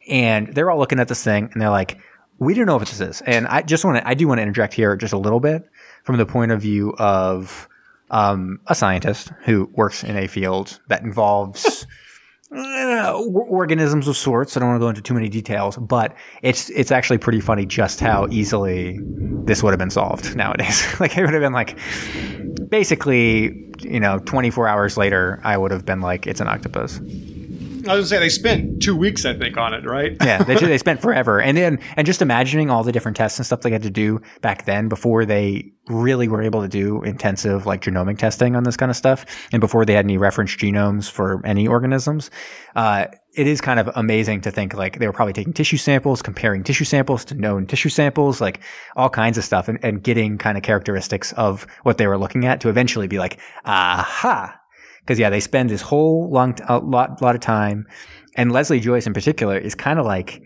And 0.08 0.54
they're 0.54 0.70
all 0.70 0.78
looking 0.78 1.00
at 1.00 1.08
this 1.08 1.24
thing, 1.24 1.50
and 1.52 1.60
they're 1.60 1.70
like, 1.70 1.98
"We 2.38 2.54
don't 2.54 2.66
know 2.66 2.76
what 2.76 2.88
this 2.88 3.00
is." 3.00 3.22
And 3.22 3.46
I 3.48 3.62
just 3.62 3.84
want 3.84 3.98
to, 3.98 4.08
I 4.08 4.14
do 4.14 4.28
want 4.28 4.38
to 4.38 4.42
interject 4.42 4.74
here 4.74 4.94
just 4.96 5.12
a 5.12 5.18
little 5.18 5.40
bit 5.40 5.68
from 6.04 6.16
the 6.16 6.26
point 6.26 6.52
of 6.52 6.60
view 6.60 6.94
of 6.98 7.68
um, 8.10 8.60
a 8.68 8.74
scientist 8.74 9.32
who 9.44 9.68
works 9.74 10.04
in 10.04 10.16
a 10.16 10.28
field 10.28 10.80
that 10.88 11.02
involves 11.02 11.86
uh, 12.52 13.20
organisms 13.22 14.08
of 14.08 14.16
sorts. 14.16 14.56
I 14.56 14.60
don't 14.60 14.68
want 14.68 14.80
to 14.80 14.84
go 14.84 14.88
into 14.88 15.02
too 15.02 15.14
many 15.14 15.28
details, 15.28 15.76
but 15.76 16.14
it's 16.42 16.70
it's 16.70 16.92
actually 16.92 17.18
pretty 17.18 17.40
funny 17.40 17.66
just 17.66 18.00
how 18.00 18.28
easily 18.30 19.00
this 19.44 19.62
would 19.62 19.70
have 19.70 19.78
been 19.78 19.90
solved 19.90 20.36
nowadays. 20.36 20.84
like 21.00 21.16
it 21.16 21.22
would 21.22 21.34
have 21.34 21.42
been 21.42 21.52
like 21.52 21.78
basically, 22.68 23.72
you 23.80 24.00
know, 24.00 24.18
24 24.20 24.68
hours 24.68 24.96
later, 24.96 25.40
I 25.44 25.56
would 25.56 25.70
have 25.70 25.84
been 25.84 26.00
like, 26.00 26.26
it's 26.26 26.40
an 26.40 26.48
octopus. 26.48 27.00
I 27.88 27.94
was 27.94 28.10
gonna 28.10 28.20
say 28.20 28.26
they 28.26 28.28
spent 28.28 28.82
two 28.82 28.96
weeks, 28.96 29.24
I 29.24 29.34
think, 29.34 29.56
on 29.56 29.74
it, 29.74 29.84
right? 29.84 30.16
Yeah, 30.22 30.42
they 30.42 30.56
they 30.56 30.78
spent 30.78 31.00
forever, 31.06 31.40
and 31.40 31.56
then 31.56 31.78
and 31.96 32.06
just 32.06 32.22
imagining 32.22 32.70
all 32.70 32.82
the 32.82 32.92
different 32.92 33.16
tests 33.16 33.38
and 33.38 33.46
stuff 33.46 33.60
they 33.60 33.70
had 33.70 33.82
to 33.82 33.90
do 33.90 34.20
back 34.40 34.64
then 34.64 34.88
before 34.88 35.24
they 35.24 35.72
really 35.88 36.28
were 36.28 36.42
able 36.42 36.62
to 36.62 36.68
do 36.68 37.02
intensive 37.02 37.64
like 37.66 37.82
genomic 37.82 38.18
testing 38.18 38.56
on 38.56 38.64
this 38.64 38.76
kind 38.76 38.90
of 38.90 38.96
stuff, 38.96 39.24
and 39.52 39.60
before 39.60 39.84
they 39.84 39.94
had 39.94 40.04
any 40.04 40.18
reference 40.18 40.54
genomes 40.54 41.10
for 41.10 41.44
any 41.46 41.66
organisms. 41.66 42.30
Uh, 42.74 43.06
it 43.36 43.46
is 43.46 43.60
kind 43.60 43.78
of 43.78 43.90
amazing 43.94 44.40
to 44.40 44.50
think 44.50 44.74
like 44.74 44.98
they 44.98 45.06
were 45.06 45.12
probably 45.12 45.34
taking 45.34 45.52
tissue 45.52 45.76
samples, 45.76 46.22
comparing 46.22 46.64
tissue 46.64 46.84
samples 46.84 47.24
to 47.26 47.34
known 47.34 47.66
tissue 47.66 47.90
samples, 47.90 48.40
like 48.40 48.60
all 48.96 49.10
kinds 49.10 49.36
of 49.36 49.44
stuff, 49.44 49.68
and, 49.68 49.78
and 49.84 50.02
getting 50.02 50.38
kind 50.38 50.56
of 50.56 50.64
characteristics 50.64 51.32
of 51.32 51.66
what 51.82 51.98
they 51.98 52.06
were 52.06 52.18
looking 52.18 52.46
at 52.46 52.60
to 52.62 52.70
eventually 52.70 53.06
be 53.06 53.18
like, 53.18 53.38
aha. 53.66 54.58
Because 55.06 55.20
yeah, 55.20 55.30
they 55.30 55.38
spend 55.38 55.70
this 55.70 55.82
whole 55.82 56.28
long 56.30 56.58
lot 56.68 57.22
lot 57.22 57.36
of 57.36 57.40
time, 57.40 57.86
and 58.34 58.50
Leslie 58.50 58.80
Joyce 58.80 59.06
in 59.06 59.14
particular 59.14 59.56
is 59.56 59.74
kind 59.74 60.00
of 60.00 60.04
like 60.04 60.42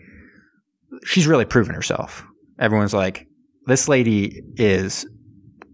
she's 1.03 1.25
really 1.25 1.45
proven 1.45 1.73
herself. 1.73 2.23
Everyone's 2.59 2.93
like, 2.93 3.27
this 3.65 3.87
lady 3.87 4.43
is 4.57 5.07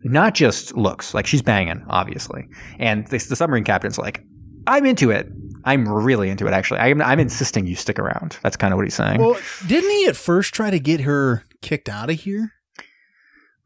not 0.04 0.36
just 0.36 0.78
looks 0.78 1.13
like 1.13 1.28
she's 1.28 1.41
banging, 1.41 1.84
obviously, 1.89 2.47
and 2.80 3.06
this, 3.08 3.28
the 3.28 3.36
submarine 3.36 3.65
captain's 3.65 3.97
like, 3.97 4.23
I'm 4.67 4.86
into 4.86 5.12
it. 5.12 5.28
I'm 5.65 5.86
really 5.86 6.30
into 6.30 6.47
it. 6.47 6.54
Actually, 6.54 6.80
I'm 6.80 7.02
I'm 7.02 7.19
insisting 7.19 7.67
you 7.67 7.76
stick 7.76 8.00
around. 8.00 8.39
That's 8.41 8.56
kind 8.56 8.73
of 8.73 8.78
what 8.78 8.86
he's 8.86 8.95
saying. 8.95 9.19
Well, 9.19 9.38
didn't 9.67 9.89
he 9.89 10.08
at 10.08 10.15
first 10.15 10.54
try 10.54 10.69
to 10.69 10.80
get 10.80 11.02
her 11.02 11.43
kicked 11.62 11.89
out 11.89 12.10
of 12.10 12.21
here? 12.21 12.54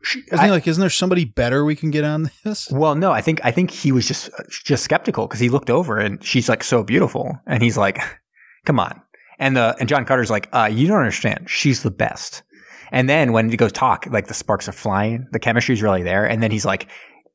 She- 0.03 0.19
Isn't 0.27 0.39
I- 0.39 0.45
he 0.45 0.51
like, 0.51 0.67
isn't 0.67 0.81
there 0.81 0.89
somebody 0.89 1.25
better 1.25 1.63
we 1.63 1.75
can 1.75 1.91
get 1.91 2.03
on 2.03 2.31
this? 2.43 2.69
Well, 2.71 2.95
no, 2.95 3.11
I 3.11 3.21
think 3.21 3.39
I 3.43 3.51
think 3.51 3.71
he 3.71 3.91
was 3.91 4.07
just 4.07 4.29
just 4.65 4.83
skeptical 4.83 5.27
because 5.27 5.39
he 5.39 5.49
looked 5.49 5.69
over 5.69 5.97
and 5.97 6.23
she's 6.23 6.49
like 6.49 6.63
so 6.63 6.83
beautiful, 6.83 7.37
and 7.47 7.61
he's 7.63 7.77
like, 7.77 7.99
"Come 8.65 8.79
on." 8.79 9.01
And 9.39 9.55
the 9.55 9.75
and 9.79 9.87
John 9.89 10.05
Carter's 10.05 10.29
like, 10.31 10.49
uh, 10.53 10.69
"You 10.71 10.87
don't 10.87 10.99
understand. 10.99 11.49
She's 11.49 11.83
the 11.83 11.91
best." 11.91 12.43
And 12.91 13.07
then 13.09 13.31
when 13.31 13.49
he 13.49 13.55
goes 13.57 13.71
talk, 13.71 14.05
like 14.09 14.27
the 14.27 14.33
sparks 14.33 14.67
are 14.67 14.73
flying, 14.73 15.25
the 15.31 15.39
chemistry's 15.39 15.81
really 15.81 16.03
there, 16.03 16.25
and 16.25 16.43
then 16.43 16.51
he's 16.51 16.65
like, 16.65 16.87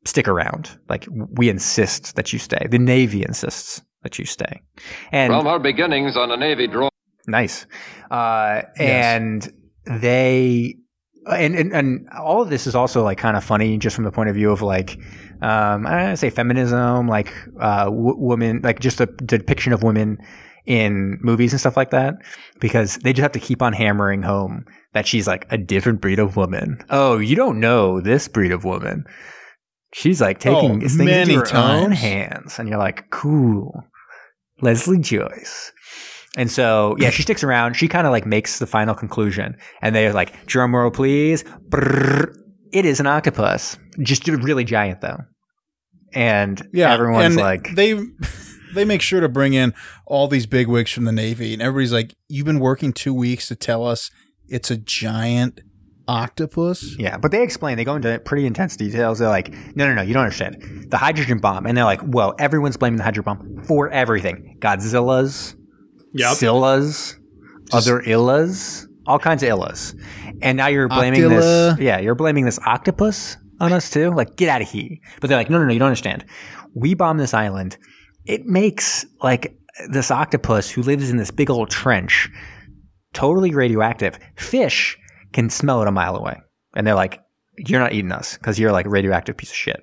"Stick 0.05 0.29
around. 0.29 0.79
Like 0.88 1.07
we 1.11 1.48
insist 1.48 2.14
that 2.16 2.33
you 2.33 2.38
stay. 2.38 2.66
The 2.70 2.79
Navy 2.79 3.22
insists 3.24 3.81
that 4.02 4.18
you 4.18 4.24
stay." 4.24 4.61
And 5.12 5.33
From 5.33 5.46
our 5.46 5.59
beginnings 5.59 6.16
on 6.16 6.31
a 6.31 6.37
Navy 6.37 6.66
draw. 6.66 6.88
Nice. 7.29 7.66
Uh, 8.11 8.62
and 8.79 9.52
they, 9.85 10.76
and, 11.27 11.55
and, 11.57 11.73
and 11.73 12.09
all 12.11 12.43
of 12.43 12.49
this 12.51 12.67
is 12.67 12.75
also 12.75 13.03
like 13.03 13.19
kind 13.19 13.37
of 13.37 13.45
funny 13.45 13.79
just 13.79 13.97
from 13.97 14.05
the 14.05 14.12
point 14.12 14.29
of 14.29 14.35
view 14.35 14.51
of 14.51 14.62
like, 14.62 14.99
um, 15.43 15.87
I 15.87 15.91
don't 15.91 16.09
know, 16.11 16.15
say 16.15 16.31
feminism, 16.31 17.09
like, 17.09 17.33
uh, 17.61 17.85
w- 17.87 18.17
women, 18.19 18.61
like 18.62 18.81
just 18.81 19.01
a 19.01 19.07
depiction 19.07 19.73
of 19.73 19.83
women 19.83 20.19
in 20.67 21.19
movies 21.21 21.53
and 21.53 21.61
stuff 21.61 21.77
like 21.77 21.91
that, 21.91 22.15
because 22.61 22.97
they 22.99 23.12
just 23.12 23.23
have 23.23 23.33
to 23.33 23.41
keep 23.41 23.62
on 23.62 23.73
hammering 23.73 24.23
home 24.23 24.65
that 24.95 25.07
she's 25.07 25.27
like 25.27 25.47
a 25.51 25.59
different 25.59 26.01
breed 26.01 26.19
of 26.19 26.37
woman. 26.37 26.79
Oh, 26.91 27.19
you 27.19 27.37
don't 27.37 27.61
know 27.61 28.01
this 28.01 28.29
breed 28.29 28.51
of 28.53 28.65
woman. 28.65 29.05
She's 29.95 30.21
like 30.21 30.41
taking 30.41 30.77
Oh, 30.77 30.89
things 30.89 30.99
into 30.99 31.39
her 31.41 31.57
own 31.57 31.93
hands. 31.93 32.59
And 32.59 32.69
you're 32.69 32.79
like, 32.79 33.11
cool. 33.11 33.85
Leslie 34.61 34.99
Joyce. 34.99 35.73
And 36.37 36.51
so, 36.51 36.96
yeah, 36.99 37.11
she 37.11 37.22
sticks 37.22 37.42
around. 37.42 37.75
She 37.75 37.88
kind 37.88 38.07
of 38.07 38.12
like 38.12 38.27
makes 38.27 38.59
the 38.59 38.66
final 38.66 38.94
conclusion. 38.94 39.57
And 39.83 39.94
they're 39.94 40.12
like, 40.12 40.46
drum 40.46 40.75
roll, 40.75 40.90
please. 40.90 41.44
Brrr. 41.68 42.33
It 42.72 42.85
is 42.85 43.01
an 43.01 43.07
octopus. 43.07 43.79
Just 44.01 44.29
really 44.29 44.64
giant, 44.64 45.01
though. 45.01 45.18
And 46.12 46.66
Yeah, 46.72 46.92
everyone's 46.92 47.27
and 47.27 47.37
like, 47.37 47.75
they 47.75 47.99
they 48.75 48.85
make 48.85 49.03
sure 49.03 49.20
to 49.20 49.29
bring 49.29 49.55
in 49.55 49.72
all 50.07 50.29
these 50.29 50.46
big 50.46 50.68
wigs 50.68 50.90
from 50.90 51.05
the 51.05 51.12
Navy, 51.12 51.53
and 51.53 51.62
everybody's 51.62 51.92
like, 51.92 52.14
"You've 52.29 52.46
been 52.46 52.61
working 52.61 52.92
two 52.92 53.14
weeks 53.14 53.49
to 53.49 53.57
tell 53.57 53.87
us 53.87 54.11
it's 54.49 54.70
a 54.70 54.77
giant 54.77 55.61
octopus. 56.09 56.96
Yeah, 56.99 57.16
but 57.18 57.31
they 57.31 57.42
explain, 57.42 57.77
they 57.77 57.85
go 57.85 57.96
into 57.96 58.18
pretty 58.20 58.46
intense 58.46 58.77
details. 58.77 59.18
They're 59.18 59.29
like, 59.29 59.51
no, 59.75 59.87
no, 59.87 59.94
no, 59.94 60.03
you 60.03 60.14
don't 60.14 60.22
understand. 60.22 60.87
The 60.90 60.99
hydrogen 60.99 61.38
bomb. 61.38 61.66
And 61.66 61.77
they're 61.77 61.85
like, 61.85 62.01
well, 62.05 62.35
everyone's 62.38 62.77
blaming 62.77 62.99
the 62.99 63.05
hydrogen 63.05 63.25
bomb 63.25 63.64
for 63.64 63.90
everything 63.90 64.57
Godzilla's, 64.61 65.57
Yep. 66.12 66.37
Scylla's, 66.37 67.16
other 67.73 68.01
Illas, 68.01 68.87
all 69.07 69.19
kinds 69.19 69.42
of 69.42 69.49
Illas. 69.49 69.99
And 70.42 70.57
now 70.57 70.66
you're 70.66 70.88
blaming 70.88 71.21
Octilla. 71.21 71.77
this. 71.77 71.79
Yeah, 71.79 71.99
you're 71.99 72.14
blaming 72.14 72.45
this 72.45 72.59
octopus 72.66 73.37
on 73.61 73.73
us 73.73 73.90
too. 73.90 74.11
Like, 74.11 74.37
get 74.37 74.49
out 74.49 74.62
of 74.62 74.71
here. 74.71 74.97
But 75.21 75.29
they're 75.29 75.38
like, 75.38 75.51
no, 75.51 75.59
no, 75.59 75.66
no, 75.66 75.73
you 75.73 75.79
don't 75.79 75.88
understand. 75.88 76.25
We 76.75 76.95
bomb 76.95 77.19
this 77.19 77.35
island. 77.35 77.79
It 78.27 78.45
makes 78.47 79.07
like 79.23 79.57
this 79.90 80.11
octopus 80.11 80.71
who 80.71 80.83
lives 80.83 81.11
in 81.11 81.16
this 81.16 81.31
big 81.31 81.51
old 81.51 81.71
trench 81.71 82.31
totally 83.12 83.55
radioactive. 83.55 84.19
Fish 84.37 84.99
can 85.33 85.49
smell 85.49 85.81
it 85.83 85.88
a 85.88 85.92
mile 85.92 86.16
away. 86.16 86.37
And 86.75 86.87
they're 86.87 86.95
like, 86.95 87.23
you're 87.57 87.81
not 87.81 87.95
eating 87.95 88.12
us 88.12 88.37
because 88.37 88.59
you're 88.59 88.73
like 88.73 88.87
a 88.87 88.90
radioactive 88.90 89.37
piece 89.37 89.51
of 89.51 89.57
shit. 89.57 89.83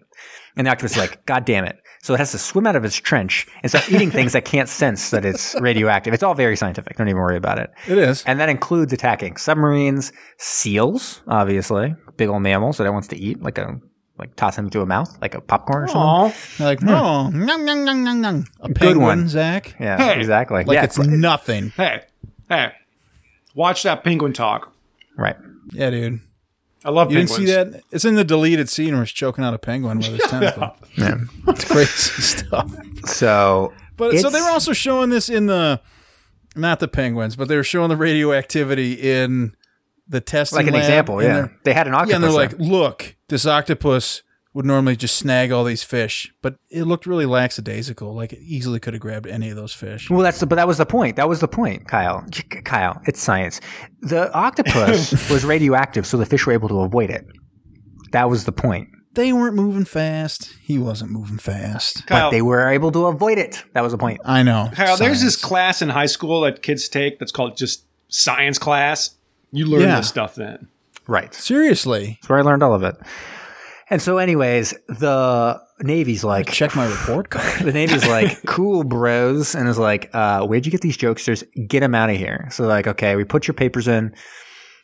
And 0.55 0.67
the 0.67 0.71
octopus 0.71 0.91
is 0.91 0.97
like, 0.97 1.25
God 1.25 1.45
damn 1.45 1.65
it. 1.65 1.77
So 2.03 2.13
it 2.13 2.17
has 2.17 2.31
to 2.33 2.37
swim 2.37 2.67
out 2.67 2.75
of 2.75 2.83
its 2.83 2.97
trench 2.97 3.47
and 3.63 3.71
start 3.71 3.89
eating 3.89 4.11
things 4.11 4.33
that 4.33 4.43
can't 4.43 4.67
sense 4.67 5.09
that 5.11 5.23
it's 5.23 5.55
radioactive. 5.61 6.13
It's 6.13 6.21
all 6.21 6.33
very 6.35 6.57
scientific. 6.57 6.97
Don't 6.97 7.07
even 7.07 7.19
worry 7.21 7.37
about 7.37 7.59
it. 7.59 7.71
It 7.87 7.97
is. 7.97 8.23
And 8.25 8.41
that 8.41 8.49
includes 8.49 8.91
attacking 8.91 9.37
submarines, 9.37 10.11
seals, 10.37 11.21
obviously, 11.29 11.95
big 12.17 12.27
old 12.27 12.41
mammals 12.41 12.77
that 12.77 12.85
it 12.85 12.91
wants 12.91 13.07
to 13.07 13.17
eat, 13.17 13.41
like 13.41 13.57
a 13.57 13.79
like 14.19 14.35
toss 14.35 14.57
them 14.57 14.65
into 14.65 14.81
a 14.81 14.85
mouth, 14.85 15.17
like 15.21 15.33
a 15.33 15.39
popcorn 15.39 15.83
or 15.83 15.87
something. 15.87 16.37
They're 16.57 16.67
like, 16.67 16.81
no, 16.83 16.95
oh, 16.95 17.29
nom, 17.29 17.63
nom, 17.65 17.85
nom, 17.85 18.03
nom, 18.03 18.19
nom. 18.21 18.45
A 18.59 18.67
Good 18.67 18.75
penguin, 18.75 19.01
one. 19.01 19.27
Zach. 19.29 19.73
Yeah, 19.79 19.97
Hey. 19.97 20.19
exactly. 20.19 20.65
Like 20.65 20.75
yeah, 20.75 20.83
it's 20.83 20.99
nothing. 20.99 21.69
Hey, 21.77 22.03
hey, 22.49 22.73
watch 23.55 23.83
that 23.83 24.03
penguin 24.03 24.33
talk. 24.33 24.73
right. 25.17 25.37
Yeah, 25.71 25.89
dude. 25.89 26.19
I 26.85 26.89
love 26.89 27.11
You 27.11 27.19
penguins. 27.19 27.45
didn't 27.45 27.71
see 27.73 27.77
that? 27.77 27.83
It's 27.91 28.05
in 28.05 28.15
the 28.15 28.23
deleted 28.23 28.67
scene 28.69 28.93
where 28.93 29.03
he's 29.03 29.11
choking 29.11 29.43
out 29.43 29.53
a 29.53 29.59
penguin 29.59 29.97
with 29.99 30.07
his 30.07 30.21
tentacle. 30.29 30.75
Yeah. 30.97 31.15
It's 31.47 31.65
crazy 31.65 32.21
stuff. 32.21 32.73
So, 33.05 33.73
But 33.97 34.17
so 34.19 34.29
they 34.29 34.41
were 34.41 34.49
also 34.49 34.73
showing 34.73 35.09
this 35.09 35.29
in 35.29 35.45
the 35.47 35.79
not 36.55 36.79
the 36.79 36.87
penguins, 36.87 37.35
but 37.35 37.47
they 37.47 37.55
were 37.55 37.63
showing 37.63 37.89
the 37.89 37.95
radioactivity 37.97 38.93
in 38.93 39.55
the 40.07 40.19
testing 40.21 40.57
like 40.57 40.67
an 40.67 40.73
lab, 40.73 40.83
example, 40.83 41.23
yeah. 41.23 41.33
they're- 41.33 41.57
They 41.63 41.73
had 41.73 41.87
an 41.87 41.93
octopus. 41.93 42.09
Yeah, 42.11 42.15
and 42.15 42.23
they're 42.23 42.31
there. 42.31 42.39
like, 42.39 42.59
look, 42.59 43.15
this 43.29 43.45
octopus 43.45 44.21
would 44.53 44.65
normally 44.65 44.95
just 44.95 45.15
snag 45.15 45.51
all 45.51 45.63
these 45.63 45.83
fish, 45.83 46.31
but 46.41 46.55
it 46.69 46.83
looked 46.83 47.05
really 47.07 47.25
lackadaisical. 47.25 48.13
Like 48.13 48.33
it 48.33 48.39
easily 48.41 48.79
could 48.79 48.93
have 48.93 49.01
grabbed 49.01 49.25
any 49.27 49.49
of 49.49 49.55
those 49.55 49.73
fish. 49.73 50.09
Well, 50.09 50.21
that's 50.21 50.39
the, 50.39 50.45
but 50.45 50.55
that 50.55 50.67
was 50.67 50.77
the 50.77 50.85
point. 50.85 51.15
That 51.15 51.27
was 51.27 51.39
the 51.39 51.47
point, 51.47 51.87
Kyle. 51.87 52.23
Kyle, 52.63 53.01
it's 53.05 53.21
science. 53.21 53.59
The 54.01 54.31
octopus 54.33 55.11
was 55.31 55.43
radioactive, 55.43 56.05
so 56.05 56.17
the 56.17 56.25
fish 56.25 56.45
were 56.45 56.53
able 56.53 56.69
to 56.69 56.81
avoid 56.81 57.09
it. 57.09 57.25
That 58.11 58.29
was 58.29 58.45
the 58.45 58.51
point. 58.51 58.89
They 59.15 59.31
weren't 59.31 59.55
moving 59.55 59.85
fast. 59.85 60.53
He 60.61 60.77
wasn't 60.79 61.11
moving 61.11 61.37
fast. 61.37 62.05
Kyle, 62.07 62.27
But 62.27 62.31
they 62.31 62.41
were 62.41 62.67
able 62.69 62.91
to 62.91 63.05
avoid 63.07 63.37
it. 63.37 63.63
That 63.73 63.81
was 63.81 63.91
the 63.91 63.97
point. 63.97 64.19
I 64.25 64.41
know. 64.43 64.69
Kyle, 64.73 64.97
there's 64.97 65.21
this 65.21 65.35
class 65.35 65.81
in 65.83 65.89
high 65.89 66.07
school 66.07 66.41
that 66.41 66.63
kids 66.63 66.89
take 66.89 67.19
that's 67.19 67.31
called 67.31 67.55
just 67.57 67.85
science 68.07 68.57
class. 68.57 69.15
You 69.51 69.67
learn 69.67 69.81
Yeah. 69.81 69.97
this 69.97 70.09
stuff 70.09 70.33
then. 70.35 70.67
Right. 71.05 71.31
Seriously. 71.33 72.17
That's 72.21 72.29
where 72.29 72.39
I 72.39 72.41
learned 72.41 72.63
all 72.63 72.73
of 72.73 72.81
it. 72.83 72.95
And 73.89 74.01
so, 74.01 74.17
anyways, 74.17 74.73
the 74.87 75.61
Navy's 75.81 76.23
like, 76.23 76.51
Check 76.51 76.75
my 76.75 76.85
report 76.89 77.29
card. 77.29 77.61
the 77.61 77.73
Navy's 77.73 78.07
like, 78.07 78.43
cool, 78.45 78.83
bros, 78.83 79.55
and 79.55 79.67
is 79.67 79.77
like, 79.77 80.09
uh, 80.13 80.45
where'd 80.45 80.65
you 80.65 80.71
get 80.71 80.81
these 80.81 80.97
jokesters? 80.97 81.43
Get 81.67 81.81
them 81.81 81.95
out 81.95 82.09
of 82.09 82.17
here. 82.17 82.47
So, 82.51 82.65
like, 82.65 82.87
okay, 82.87 83.15
we 83.15 83.23
put 83.23 83.47
your 83.47 83.53
papers 83.53 83.87
in. 83.87 84.15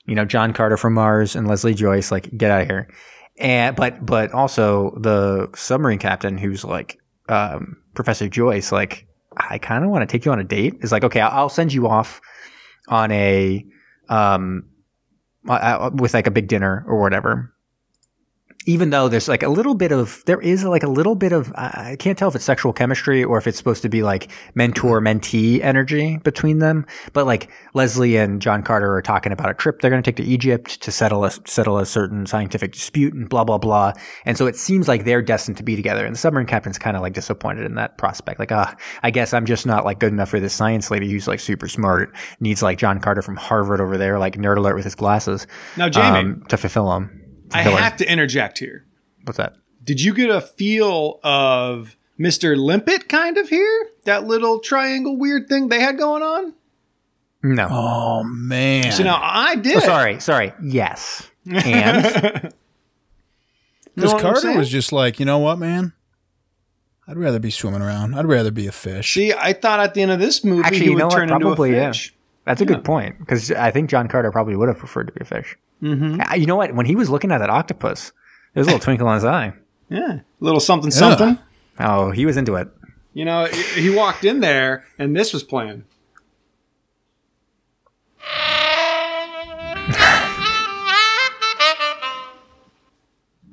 You 0.05 0.15
know, 0.15 0.25
John 0.25 0.53
Carter 0.53 0.77
from 0.77 0.93
Mars 0.93 1.35
and 1.35 1.47
Leslie 1.47 1.75
Joyce, 1.75 2.11
like, 2.11 2.35
get 2.35 2.51
out 2.51 2.61
of 2.61 2.67
here. 2.67 2.89
And 3.37 3.75
but 3.75 4.05
but 4.05 4.33
also 4.33 4.97
the 4.99 5.49
submarine 5.55 5.99
captain, 5.99 6.37
who's 6.37 6.65
like 6.65 6.99
um, 7.29 7.77
Professor 7.93 8.27
Joyce, 8.27 8.71
like, 8.71 9.07
I 9.37 9.59
kind 9.59 9.83
of 9.85 9.91
want 9.91 10.01
to 10.01 10.11
take 10.11 10.25
you 10.25 10.31
on 10.31 10.39
a 10.39 10.43
date. 10.43 10.75
Is 10.81 10.91
like, 10.91 11.03
okay, 11.05 11.21
I'll 11.21 11.47
send 11.47 11.71
you 11.71 11.87
off 11.87 12.19
on 12.89 13.11
a 13.11 13.65
um 14.09 14.65
uh, 15.47 15.53
uh, 15.53 15.89
with 15.93 16.13
like 16.13 16.27
a 16.27 16.31
big 16.31 16.47
dinner 16.47 16.83
or 16.87 16.99
whatever 16.99 17.53
even 18.69 18.91
though 18.91 19.09
there's 19.09 19.27
like 19.27 19.41
a 19.41 19.49
little 19.49 19.73
bit 19.73 19.91
of 19.91 20.21
there 20.27 20.39
is 20.39 20.63
like 20.63 20.83
a 20.83 20.87
little 20.87 21.15
bit 21.15 21.31
of 21.31 21.51
I 21.55 21.95
can't 21.97 22.15
tell 22.15 22.29
if 22.29 22.35
it's 22.35 22.45
sexual 22.45 22.71
chemistry 22.71 23.23
or 23.23 23.39
if 23.39 23.47
it's 23.47 23.57
supposed 23.57 23.81
to 23.81 23.89
be 23.89 24.03
like 24.03 24.29
mentor 24.53 25.01
mentee 25.01 25.59
energy 25.63 26.17
between 26.17 26.59
them. 26.59 26.85
But 27.13 27.25
like 27.25 27.49
Leslie 27.73 28.15
and 28.17 28.39
John 28.39 28.61
Carter 28.61 28.93
are 28.93 29.01
talking 29.01 29.31
about 29.31 29.49
a 29.49 29.55
trip 29.55 29.81
they're 29.81 29.89
going 29.89 30.03
to 30.03 30.07
take 30.07 30.17
to 30.17 30.23
Egypt 30.23 30.81
to 30.81 30.91
settle 30.91 31.25
a 31.25 31.31
settle 31.47 31.79
a 31.79 31.85
certain 31.87 32.27
scientific 32.27 32.73
dispute 32.73 33.15
and 33.15 33.27
blah 33.27 33.43
blah 33.43 33.57
blah. 33.57 33.93
And 34.25 34.37
so 34.37 34.45
it 34.45 34.55
seems 34.55 34.87
like 34.87 35.03
they're 35.03 35.23
destined 35.23 35.57
to 35.57 35.63
be 35.63 35.75
together. 35.75 36.05
And 36.05 36.13
the 36.13 36.19
submarine 36.19 36.45
captain's 36.45 36.77
kind 36.77 36.95
of 36.95 37.01
like 37.01 37.13
disappointed 37.13 37.65
in 37.65 37.73
that 37.73 37.97
prospect. 37.97 38.37
Like, 38.37 38.51
ah, 38.51 38.75
I 39.01 39.09
guess 39.09 39.33
I'm 39.33 39.47
just 39.47 39.65
not 39.65 39.83
like 39.83 39.97
good 39.97 40.13
enough 40.13 40.29
for 40.29 40.39
this 40.39 40.53
science 40.53 40.91
lady 40.91 41.09
who's 41.09 41.27
like 41.27 41.39
super 41.39 41.67
smart. 41.67 42.15
Needs 42.39 42.61
like 42.61 42.77
John 42.77 42.99
Carter 42.99 43.23
from 43.23 43.35
Harvard 43.35 43.81
over 43.81 43.97
there, 43.97 44.19
like 44.19 44.35
nerd 44.35 44.57
alert 44.57 44.75
with 44.75 44.85
his 44.85 44.93
glasses. 44.93 45.47
Now, 45.75 45.89
Jamie, 45.89 46.19
um, 46.19 46.43
to 46.49 46.57
fulfill 46.57 46.95
him. 46.95 47.18
I 47.51 47.61
have 47.63 47.97
to 47.97 48.11
interject 48.11 48.59
here. 48.59 48.85
What's 49.23 49.37
that? 49.37 49.55
Did 49.83 50.01
you 50.01 50.13
get 50.13 50.29
a 50.29 50.41
feel 50.41 51.19
of 51.23 51.95
Mr. 52.19 52.57
Limpet 52.57 53.09
kind 53.09 53.37
of 53.37 53.49
here? 53.49 53.89
That 54.05 54.25
little 54.25 54.59
triangle 54.59 55.17
weird 55.17 55.47
thing 55.47 55.69
they 55.69 55.79
had 55.79 55.97
going 55.97 56.23
on? 56.23 56.53
No. 57.41 57.67
Oh 57.69 58.23
man. 58.23 58.91
So 58.91 59.03
now 59.03 59.19
I 59.21 59.55
did. 59.55 59.77
Oh, 59.77 59.79
sorry, 59.79 60.19
sorry. 60.19 60.53
Yes. 60.61 61.29
And 61.45 62.53
Because 63.95 64.11
know 64.11 64.15
what 64.15 64.25
I'm 64.25 64.33
Carter 64.33 64.57
was 64.57 64.69
just 64.69 64.91
like, 64.91 65.19
you 65.19 65.25
know 65.25 65.39
what, 65.39 65.59
man? 65.59 65.93
I'd 67.07 67.17
rather 67.17 67.39
be 67.39 67.49
swimming 67.49 67.81
around. 67.81 68.13
I'd 68.13 68.25
rather 68.27 68.51
be 68.51 68.67
a 68.67 68.71
fish. 68.71 69.13
See, 69.13 69.33
I 69.33 69.53
thought 69.53 69.79
at 69.79 69.93
the 69.93 70.01
end 70.01 70.11
of 70.11 70.19
this 70.19 70.43
movie 70.43 70.63
Actually, 70.63 70.79
he 70.81 70.89
would 70.91 70.99
know 70.99 71.05
what? 71.07 71.15
turn 71.15 71.23
into 71.23 71.35
a 71.35 71.39
Probably, 71.39 71.71
yeah. 71.75 71.91
That's 72.49 72.61
a 72.61 72.65
good 72.65 72.83
point 72.83 73.19
because 73.19 73.51
I 73.51 73.69
think 73.69 73.91
John 73.91 74.07
Carter 74.07 74.31
probably 74.31 74.55
would 74.55 74.69
have 74.69 74.79
preferred 74.79 75.05
to 75.05 75.13
be 75.13 75.21
a 75.21 75.23
fish. 75.23 75.55
Mm-hmm. 75.83 76.33
You 76.33 76.47
know 76.47 76.55
what? 76.55 76.73
When 76.73 76.87
he 76.87 76.95
was 76.95 77.07
looking 77.07 77.31
at 77.31 77.37
that 77.37 77.51
octopus, 77.51 78.11
there 78.55 78.61
was 78.61 78.67
a 78.67 78.71
little 78.71 78.83
twinkle 78.83 79.07
in 79.09 79.13
his 79.13 79.23
eye. 79.23 79.53
Yeah, 79.87 80.13
a 80.13 80.23
little 80.39 80.59
something 80.59 80.89
something. 80.89 81.37
Oh, 81.79 82.09
he 82.09 82.25
was 82.25 82.37
into 82.37 82.55
it. 82.55 82.67
You 83.13 83.25
know, 83.25 83.45
he 83.45 83.91
walked 83.91 84.25
in 84.25 84.39
there 84.39 84.83
and 84.97 85.15
this 85.15 85.31
was 85.31 85.43
playing. 85.43 85.83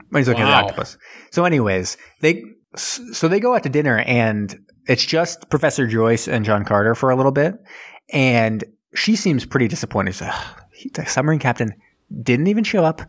When 0.08 0.20
he's 0.20 0.28
looking 0.28 0.44
at 0.44 0.46
the 0.46 0.52
octopus. 0.52 0.96
So, 1.30 1.44
anyways, 1.44 1.98
they 2.20 2.44
so 2.76 3.28
they 3.28 3.40
go 3.40 3.54
out 3.54 3.64
to 3.64 3.68
dinner 3.68 3.98
and 3.98 4.64
it's 4.86 5.04
just 5.04 5.50
Professor 5.50 5.86
Joyce 5.86 6.28
and 6.28 6.42
John 6.46 6.64
Carter 6.64 6.94
for 6.94 7.10
a 7.10 7.16
little 7.16 7.32
bit, 7.32 7.62
and 8.10 8.64
she 8.96 9.16
seems 9.16 9.44
pretty 9.44 9.68
disappointed. 9.68 10.14
The 10.14 11.06
submarine 11.06 11.38
captain 11.38 11.74
didn't 12.22 12.46
even 12.46 12.64
show 12.64 12.84
up. 12.84 13.02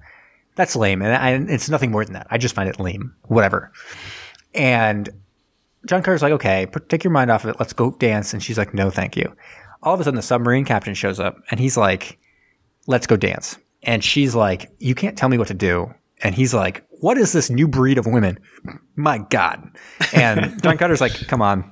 That's 0.56 0.76
lame, 0.76 1.02
and 1.02 1.14
I, 1.14 1.54
it's 1.54 1.70
nothing 1.70 1.92
more 1.92 2.04
than 2.04 2.14
that. 2.14 2.28
I 2.30 2.38
just 2.38 2.56
find 2.56 2.68
it 2.68 2.80
lame. 2.80 3.14
Whatever. 3.24 3.72
And 4.56 5.10
John 5.86 6.02
Carter's 6.02 6.24
like, 6.24 6.34
okay, 6.34 6.68
take 6.90 7.04
your 7.04 7.12
mind 7.12 7.32
off 7.32 7.44
of 7.44 7.52
it. 7.52 7.58
Let's 7.60 7.74
go 7.74 7.92
dance. 7.92 8.34
And 8.34 8.42
she's 8.42 8.58
like, 8.58 8.74
no, 8.74 8.90
thank 8.90 9.16
you. 9.16 9.36
All 9.84 9.94
of 9.94 10.00
a 10.00 10.04
sudden, 10.04 10.16
the 10.16 10.24
submarine 10.24 10.66
captain 10.66 10.96
shows 10.96 11.20
up 11.20 11.38
and 11.52 11.60
he's 11.60 11.78
like, 11.78 12.18
let's 12.88 13.06
go 13.08 13.16
dance. 13.16 13.58
And 13.84 14.04
she's 14.04 14.34
like, 14.34 14.72
you 14.80 14.96
can't 14.96 15.18
tell 15.18 15.30
me 15.30 15.38
what 15.38 15.48
to 15.50 15.54
do. 15.54 15.94
And 16.24 16.34
he's 16.34 16.54
like, 16.54 16.84
what 16.90 17.18
is 17.18 17.32
this 17.32 17.50
new 17.52 17.68
breed 17.68 18.00
of 18.00 18.08
women? 18.08 18.40
My 18.96 19.20
God. 19.20 19.78
And 20.14 20.62
John 20.64 20.78
Carter's 20.78 21.02
like, 21.02 21.14
come 21.28 21.44
on, 21.44 21.72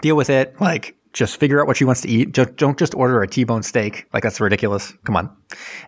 deal 0.00 0.16
with 0.16 0.30
it. 0.30 0.60
Like, 0.60 0.96
just 1.12 1.38
figure 1.38 1.60
out 1.60 1.66
what 1.66 1.76
she 1.76 1.84
wants 1.84 2.00
to 2.02 2.08
eat. 2.08 2.32
Just, 2.32 2.56
don't 2.56 2.78
just 2.78 2.94
order 2.94 3.20
a 3.22 3.26
T-bone 3.28 3.62
steak. 3.62 4.06
Like, 4.12 4.22
that's 4.22 4.40
ridiculous. 4.40 4.92
Come 5.04 5.16
on. 5.16 5.34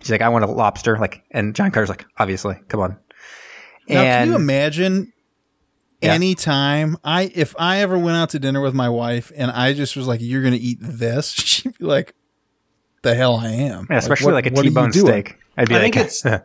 She's 0.01 0.11
like, 0.11 0.21
I 0.23 0.29
want 0.29 0.45
a 0.45 0.49
lobster. 0.49 0.99
Like, 0.99 1.23
and 1.31 1.55
John 1.55 1.71
Carter's 1.71 1.89
like, 1.89 2.05
obviously, 2.19 2.57
come 2.69 2.81
on. 2.81 2.99
Now, 3.89 4.03
can 4.03 4.29
you 4.29 4.35
imagine 4.37 5.13
Yeah. 6.01 6.13
anytime 6.15 6.97
I 7.05 7.31
if 7.35 7.55
I 7.59 7.79
ever 7.79 7.99
went 7.99 8.17
out 8.17 8.31
to 8.31 8.39
dinner 8.39 8.61
with 8.61 8.75
my 8.75 8.89
wife 8.89 9.31
and 9.37 9.51
I 9.51 9.73
just 9.73 9.97
was 9.97 10.07
like, 10.07 10.21
"You're 10.21 10.41
going 10.43 10.55
to 10.55 10.61
eat 10.61 10.79
this," 10.81 11.31
she'd 11.33 11.77
be 11.79 11.85
like, 11.85 12.15
"The 13.03 13.15
hell 13.15 13.37
I 13.37 13.49
am." 13.51 13.87
Yeah, 13.91 13.99
especially 13.99 14.27
what- 14.27 14.35
like, 14.35 14.47
a 14.47 14.51
what 14.51 14.61
are 14.61 14.65
you 14.65 14.71
T-bone 14.71 14.93
steak. 14.93 15.37
I'd 15.57 15.69
be 15.69 15.75
I 15.75 15.79
like, 15.79 15.95
think 15.95 15.97
it's- 16.07 16.25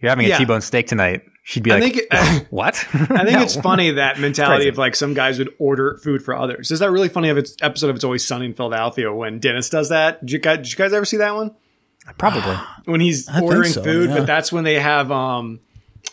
"You're 0.00 0.10
having 0.10 0.26
Yeah. 0.26 0.36
a 0.36 0.38
T-bone 0.38 0.60
steak 0.62 0.86
tonight." 0.86 1.22
She'd 1.46 1.62
be 1.62 1.72
I 1.72 1.78
like, 1.78 1.94
think 2.10 2.46
"What?" 2.50 2.74
I 2.94 3.24
think 3.26 3.40
it's 3.42 3.54
funny 3.60 3.90
that 3.92 4.18
mentality 4.18 4.66
of 4.68 4.78
like 4.78 4.96
some 4.96 5.12
guys 5.12 5.38
would 5.38 5.54
order 5.58 5.98
food 6.02 6.24
for 6.24 6.34
others. 6.34 6.70
Is 6.70 6.78
that 6.78 6.90
really 6.90 7.10
funny 7.10 7.28
of 7.28 7.36
its 7.36 7.54
episode 7.60 7.90
of 7.90 7.96
It's 7.96 8.04
Always 8.04 8.26
Sunny 8.26 8.46
in 8.46 8.54
Philadelphia 8.54 9.12
when 9.12 9.40
Dennis 9.40 9.68
does 9.68 9.90
that? 9.90 10.20
Did 10.20 10.32
you 10.32 10.38
guys, 10.38 10.56
did 10.56 10.70
you 10.72 10.76
guys 10.76 10.94
ever 10.94 11.04
see 11.04 11.18
that 11.18 11.34
one? 11.34 11.54
Probably. 12.18 12.56
When 12.86 13.00
he's 13.00 13.26
think 13.26 13.42
ordering 13.42 13.72
so, 13.72 13.82
food, 13.82 14.08
yeah. 14.08 14.18
but 14.18 14.26
that's 14.26 14.52
when 14.52 14.64
they 14.64 14.80
have 14.80 15.12
um 15.12 15.60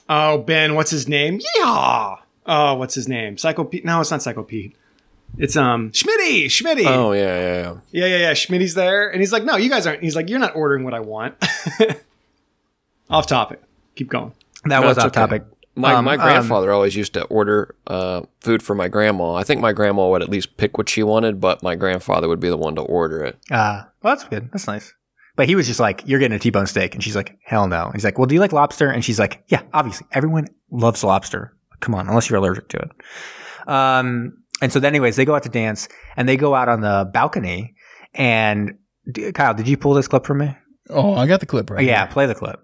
oh 0.10 0.38
Ben, 0.40 0.76
what's 0.76 0.92
his 0.92 1.08
name? 1.08 1.40
Yeah. 1.58 2.16
Oh, 2.46 2.74
what's 2.76 2.94
his 2.94 3.08
name? 3.08 3.38
Psycho 3.38 3.64
Pete. 3.64 3.86
No, 3.86 4.02
it's 4.02 4.12
not 4.12 4.22
Psycho 4.22 4.44
Pete. 4.44 4.76
It's 5.38 5.56
um 5.56 5.92
Schmitty. 5.92 6.48
Schmitty. 6.48 6.86
Oh 6.88 7.14
yeah, 7.14 7.22
yeah, 7.22 7.62
yeah. 7.62 7.76
Yeah, 7.92 8.06
yeah, 8.06 8.18
yeah. 8.18 8.32
Schmitty's 8.34 8.74
there, 8.74 9.10
and 9.10 9.22
he's 9.22 9.32
like, 9.32 9.46
"No, 9.46 9.56
you 9.56 9.70
guys 9.70 9.88
aren't." 9.88 10.04
He's 10.04 10.16
like, 10.16 10.30
"You're 10.30 10.40
not 10.40 10.56
ordering 10.58 10.84
what 10.84 10.94
I 10.94 11.00
want." 11.00 11.36
Off 13.10 13.28
topic. 13.28 13.62
Keep 13.96 14.10
going. 14.10 14.34
That 14.66 14.82
No, 14.82 14.88
was 14.88 14.98
it's 14.98 15.06
off 15.06 15.12
okay. 15.12 15.20
topic. 15.22 15.44
My, 15.74 15.94
Um, 15.94 16.06
my 16.06 16.16
um, 16.16 16.20
grandfather 16.22 16.72
always 16.72 16.96
used 16.96 17.14
to 17.14 17.24
order 17.26 17.76
uh, 17.88 18.24
food 18.42 18.62
for 18.62 18.76
my 18.76 18.88
grandma. 18.90 19.36
I 19.36 19.44
think 19.44 19.62
my 19.62 19.72
grandma 19.72 20.10
would 20.10 20.22
at 20.22 20.30
least 20.30 20.58
pick 20.58 20.78
what 20.78 20.90
she 20.90 21.02
wanted, 21.02 21.40
but 21.40 21.64
my 21.64 21.76
grandfather 21.76 22.28
would 22.28 22.42
be 22.42 22.50
the 22.50 22.58
one 22.58 22.76
to 22.76 22.82
order 22.82 23.24
it. 23.24 23.38
Uh, 23.50 23.84
well, 24.04 24.14
that's 24.16 24.26
good. 24.28 24.50
That's 24.52 24.68
nice. 24.68 24.94
But 25.38 25.48
he 25.48 25.56
was 25.56 25.66
just 25.68 25.80
like, 25.80 26.04
"You're 26.06 26.20
getting 26.20 26.36
a 26.36 26.40
T-bone 26.40 26.68
steak," 26.68 26.94
and 26.94 27.02
she's 27.02 27.16
like, 27.16 27.38
"Hell 27.46 27.68
no." 27.70 27.86
And 27.86 27.94
he's 27.96 28.04
like, 28.04 28.18
"Well, 28.20 28.26
do 28.28 28.36
you 28.36 28.42
like 28.42 28.52
lobster?" 28.52 28.90
And 28.90 29.04
she's 29.04 29.18
like, 29.18 29.44
"Yeah, 29.48 29.62
obviously, 29.74 30.06
everyone 30.12 30.48
loves 30.72 31.06
lobster. 31.06 31.56
Come 31.80 31.96
on, 31.96 32.10
unless 32.10 32.30
you're 32.30 32.38
allergic 32.38 32.68
to 32.70 32.78
it." 32.80 32.92
Um, 33.68 34.38
and 34.62 34.72
so, 34.74 34.80
then 34.82 34.92
anyways, 34.92 35.16
they 35.16 35.24
go 35.26 35.34
out 35.36 35.44
to 35.44 35.50
dance, 35.50 35.88
and 36.18 36.28
they 36.28 36.36
go 36.36 36.54
out 36.54 36.68
on 36.68 36.82
the 36.82 37.10
balcony. 37.14 37.76
And 38.14 38.78
Kyle, 39.34 39.54
did 39.54 39.70
you 39.70 39.78
pull 39.78 39.94
this 39.94 40.08
clip 40.10 40.26
for 40.26 40.34
me? 40.34 40.56
Oh, 40.90 41.16
I 41.16 41.28
got 41.28 41.40
the 41.40 41.46
clip 41.46 41.70
right. 41.70 41.86
yeah, 41.86 42.04
here. 42.06 42.12
play 42.12 42.26
the 42.26 42.36
clip. 42.36 42.60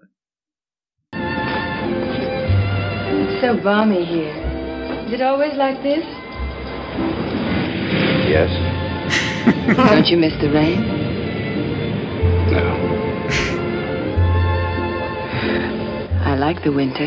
It's 3.40 3.46
so 3.46 3.62
balmy 3.62 4.04
here. 4.04 4.34
Is 5.06 5.12
it 5.12 5.22
always 5.22 5.54
like 5.54 5.80
this? 5.80 6.02
Yes? 8.26 8.50
Don't 9.76 10.06
you 10.08 10.16
miss 10.16 10.32
the 10.42 10.50
rain? 10.50 10.82
No. 12.50 12.66
I 16.26 16.34
like 16.34 16.64
the 16.64 16.72
winter. 16.72 17.06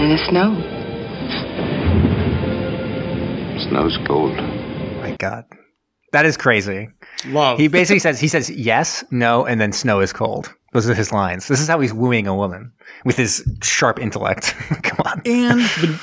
And 0.00 0.10
the 0.10 0.18
snow. 0.30 0.56
Snow's 3.68 3.98
cold. 4.06 4.34
My 5.02 5.14
God, 5.20 5.44
that 6.12 6.26
is 6.26 6.36
crazy. 6.36 6.88
Love. 7.26 7.58
He 7.58 7.68
basically 7.68 7.98
says 7.98 8.20
he 8.20 8.28
says 8.28 8.50
yes, 8.50 9.04
no, 9.10 9.44
and 9.44 9.60
then 9.60 9.72
snow 9.72 10.00
is 10.00 10.12
cold. 10.12 10.52
Those 10.72 10.88
are 10.88 10.94
his 10.94 11.12
lines. 11.12 11.48
This 11.48 11.60
is 11.60 11.68
how 11.68 11.80
he's 11.80 11.94
wooing 11.94 12.26
a 12.26 12.34
woman 12.34 12.72
with 13.04 13.16
his 13.16 13.42
sharp 13.62 13.98
intellect. 13.98 14.54
Come 14.82 14.98
on. 15.04 15.22
and 15.24 16.00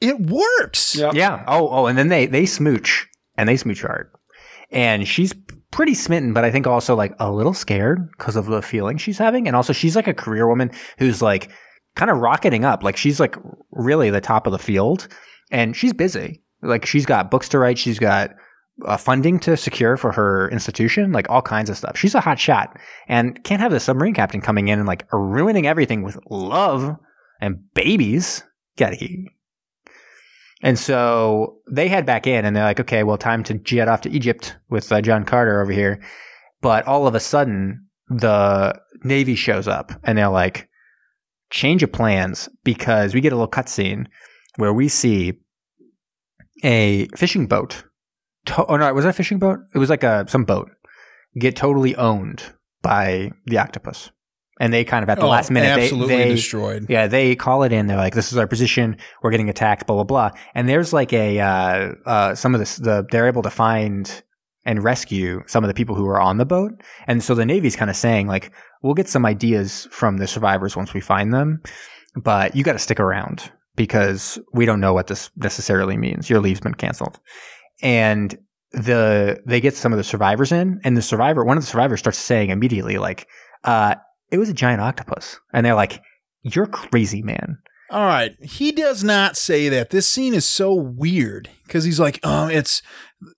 it 0.00 0.20
works. 0.20 0.96
Yep. 0.96 1.14
Yeah. 1.14 1.44
Oh, 1.46 1.68
oh, 1.70 1.86
and 1.86 1.96
then 1.96 2.08
they 2.08 2.26
they 2.26 2.46
smooch 2.46 3.06
and 3.36 3.48
they 3.48 3.56
smooch 3.56 3.82
hard, 3.82 4.10
and 4.70 5.06
she's 5.08 5.32
pretty 5.70 5.94
smitten, 5.94 6.32
but 6.32 6.44
I 6.44 6.50
think 6.50 6.66
also 6.66 6.94
like 6.94 7.14
a 7.18 7.30
little 7.30 7.54
scared 7.54 8.10
because 8.12 8.36
of 8.36 8.46
the 8.46 8.62
feeling 8.62 8.96
she's 8.98 9.18
having, 9.18 9.46
and 9.46 9.56
also 9.56 9.72
she's 9.72 9.96
like 9.96 10.06
a 10.06 10.14
career 10.14 10.46
woman 10.48 10.70
who's 10.98 11.20
like 11.22 11.50
kind 11.96 12.10
of 12.10 12.18
rocketing 12.18 12.64
up. 12.64 12.82
Like 12.82 12.96
she's 12.96 13.20
like 13.20 13.36
really 13.72 14.10
the 14.10 14.20
top 14.20 14.46
of 14.46 14.52
the 14.52 14.58
field, 14.58 15.08
and 15.50 15.74
she's 15.76 15.92
busy. 15.92 16.42
Like 16.62 16.86
she's 16.86 17.06
got 17.06 17.30
books 17.30 17.48
to 17.50 17.58
write. 17.58 17.78
She's 17.78 17.98
got 17.98 18.30
uh, 18.84 18.96
funding 18.96 19.38
to 19.40 19.56
secure 19.56 19.96
for 19.96 20.12
her 20.12 20.50
institution, 20.50 21.12
like 21.12 21.28
all 21.30 21.42
kinds 21.42 21.70
of 21.70 21.78
stuff. 21.78 21.96
She's 21.96 22.14
a 22.14 22.20
hot 22.20 22.38
shot, 22.38 22.78
and 23.08 23.42
can't 23.44 23.60
have 23.60 23.72
the 23.72 23.80
submarine 23.80 24.14
captain 24.14 24.40
coming 24.40 24.68
in 24.68 24.78
and 24.78 24.86
like 24.86 25.06
ruining 25.12 25.66
everything 25.66 26.02
with 26.02 26.18
love 26.30 26.96
and 27.40 27.58
babies. 27.74 28.42
Get 28.76 28.94
here. 28.94 29.26
And 30.62 30.78
so 30.78 31.58
they 31.70 31.88
head 31.88 32.06
back 32.06 32.26
in 32.26 32.44
and 32.44 32.56
they're 32.56 32.64
like, 32.64 32.80
okay, 32.80 33.02
well, 33.02 33.18
time 33.18 33.42
to 33.44 33.54
jet 33.54 33.88
off 33.88 34.02
to 34.02 34.10
Egypt 34.10 34.56
with 34.68 34.90
uh, 34.90 35.00
John 35.00 35.24
Carter 35.24 35.60
over 35.60 35.72
here. 35.72 36.02
But 36.60 36.86
all 36.86 37.06
of 37.06 37.14
a 37.14 37.20
sudden, 37.20 37.86
the 38.08 38.78
Navy 39.02 39.34
shows 39.34 39.68
up 39.68 39.92
and 40.02 40.16
they're 40.16 40.28
like, 40.28 40.68
change 41.50 41.82
of 41.82 41.92
plans 41.92 42.48
because 42.64 43.14
we 43.14 43.20
get 43.20 43.32
a 43.32 43.36
little 43.36 43.50
cutscene 43.50 44.06
where 44.56 44.72
we 44.72 44.88
see 44.88 45.34
a 46.64 47.06
fishing 47.16 47.46
boat. 47.46 47.84
To- 48.46 48.64
oh, 48.66 48.76
no, 48.76 48.92
was 48.94 49.04
that 49.04 49.10
a 49.10 49.12
fishing 49.12 49.38
boat? 49.38 49.58
It 49.74 49.78
was 49.78 49.90
like 49.90 50.02
a 50.04 50.24
some 50.28 50.44
boat 50.44 50.70
get 51.38 51.54
totally 51.56 51.94
owned 51.96 52.42
by 52.82 53.30
the 53.46 53.58
octopus. 53.58 54.10
And 54.58 54.72
they 54.72 54.84
kind 54.84 55.02
of 55.02 55.10
at 55.10 55.18
the 55.18 55.26
Oh, 55.26 55.28
last 55.28 55.50
minute, 55.50 55.74
they, 55.76 55.82
absolutely 55.82 56.16
they, 56.16 56.28
destroyed. 56.30 56.86
yeah, 56.88 57.08
they 57.08 57.36
call 57.36 57.62
it 57.62 57.72
in. 57.72 57.88
They're 57.88 57.96
like, 57.98 58.14
"This 58.14 58.32
is 58.32 58.38
our 58.38 58.46
position. 58.46 58.96
We're 59.22 59.30
getting 59.30 59.50
attacked." 59.50 59.86
Blah 59.86 59.96
blah 59.96 60.04
blah. 60.04 60.30
And 60.54 60.66
there's 60.66 60.94
like 60.94 61.12
a 61.12 61.38
uh, 61.40 61.92
uh, 62.06 62.34
some 62.34 62.54
of 62.54 62.60
this. 62.60 62.76
The 62.76 63.06
they're 63.10 63.26
able 63.26 63.42
to 63.42 63.50
find 63.50 64.22
and 64.64 64.82
rescue 64.82 65.42
some 65.46 65.62
of 65.62 65.68
the 65.68 65.74
people 65.74 65.94
who 65.94 66.06
are 66.08 66.18
on 66.20 66.38
the 66.38 66.46
boat. 66.46 66.72
And 67.06 67.22
so 67.22 67.34
the 67.34 67.44
Navy's 67.44 67.76
kind 67.76 67.90
of 67.90 67.96
saying 67.96 68.28
like, 68.28 68.50
"We'll 68.82 68.94
get 68.94 69.08
some 69.10 69.26
ideas 69.26 69.88
from 69.90 70.16
the 70.16 70.26
survivors 70.26 70.74
once 70.74 70.94
we 70.94 71.02
find 71.02 71.34
them, 71.34 71.60
but 72.14 72.56
you 72.56 72.64
got 72.64 72.72
to 72.72 72.78
stick 72.78 72.98
around 72.98 73.52
because 73.74 74.38
we 74.54 74.64
don't 74.64 74.80
know 74.80 74.94
what 74.94 75.08
this 75.08 75.28
necessarily 75.36 75.98
means. 75.98 76.30
Your 76.30 76.40
leave's 76.40 76.60
been 76.60 76.72
canceled." 76.74 77.20
And 77.82 78.36
the 78.72 79.40
they 79.46 79.60
get 79.60 79.76
some 79.76 79.92
of 79.92 79.96
the 79.96 80.04
survivors 80.04 80.52
in, 80.52 80.80
and 80.84 80.96
the 80.96 81.02
survivor, 81.02 81.44
one 81.44 81.56
of 81.56 81.62
the 81.62 81.70
survivors, 81.70 82.00
starts 82.00 82.18
saying 82.18 82.50
immediately 82.50 82.98
like, 82.98 83.26
uh, 83.64 83.94
"It 84.30 84.38
was 84.38 84.48
a 84.48 84.54
giant 84.54 84.80
octopus," 84.80 85.38
and 85.52 85.64
they're 85.64 85.74
like. 85.74 86.00
You're 86.48 86.66
crazy, 86.66 87.22
man. 87.22 87.58
All 87.90 88.04
right. 88.04 88.32
He 88.40 88.70
does 88.70 89.02
not 89.02 89.36
say 89.36 89.68
that. 89.68 89.90
This 89.90 90.08
scene 90.08 90.32
is 90.32 90.46
so 90.46 90.72
weird 90.72 91.50
because 91.66 91.82
he's 91.82 91.98
like, 91.98 92.20
oh, 92.22 92.46
it's 92.46 92.82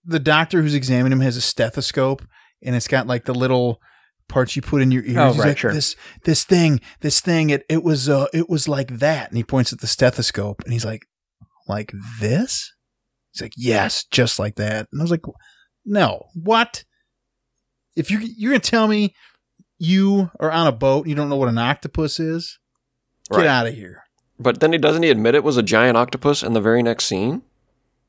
the 0.04 0.18
doctor 0.18 0.60
who's 0.60 0.74
examining 0.74 1.12
him 1.12 1.20
has 1.20 1.38
a 1.38 1.40
stethoscope 1.40 2.22
and 2.62 2.76
it's 2.76 2.86
got 2.86 3.06
like 3.06 3.24
the 3.24 3.34
little 3.34 3.80
parts 4.28 4.56
you 4.56 4.60
put 4.60 4.82
in 4.82 4.90
your 4.90 5.04
ears. 5.04 5.16
Oh, 5.16 5.28
he's 5.28 5.38
right, 5.38 5.48
like, 5.48 5.56
sure. 5.56 5.72
this 5.72 5.96
this 6.24 6.44
thing, 6.44 6.82
this 7.00 7.22
thing, 7.22 7.48
it 7.48 7.64
it 7.70 7.82
was 7.82 8.10
uh 8.10 8.26
it 8.34 8.50
was 8.50 8.68
like 8.68 8.98
that. 8.98 9.28
And 9.28 9.38
he 9.38 9.42
points 9.42 9.72
at 9.72 9.80
the 9.80 9.86
stethoscope 9.86 10.60
and 10.64 10.72
he's 10.74 10.84
like, 10.84 11.06
like 11.66 11.92
this? 12.20 12.74
He's 13.38 13.42
like, 13.44 13.54
yes, 13.56 14.04
just 14.10 14.38
like 14.38 14.56
that. 14.56 14.88
And 14.92 15.00
I 15.00 15.04
was 15.04 15.10
like, 15.10 15.22
no, 15.84 16.26
what? 16.34 16.84
If 17.96 18.10
you 18.10 18.18
you're 18.22 18.52
gonna 18.52 18.60
tell 18.60 18.86
me 18.88 19.14
you 19.78 20.30
are 20.40 20.50
on 20.50 20.66
a 20.66 20.72
boat, 20.72 21.02
and 21.02 21.10
you 21.10 21.14
don't 21.14 21.28
know 21.28 21.36
what 21.36 21.48
an 21.48 21.58
octopus 21.58 22.18
is, 22.20 22.58
get 23.30 23.38
Right. 23.38 23.46
out 23.46 23.66
of 23.66 23.74
here. 23.74 24.02
But 24.38 24.60
then 24.60 24.72
he 24.72 24.78
doesn't 24.78 25.02
he 25.02 25.10
admit 25.10 25.34
it 25.34 25.44
was 25.44 25.56
a 25.56 25.62
giant 25.62 25.96
octopus 25.96 26.42
in 26.42 26.52
the 26.52 26.60
very 26.60 26.82
next 26.82 27.06
scene? 27.06 27.42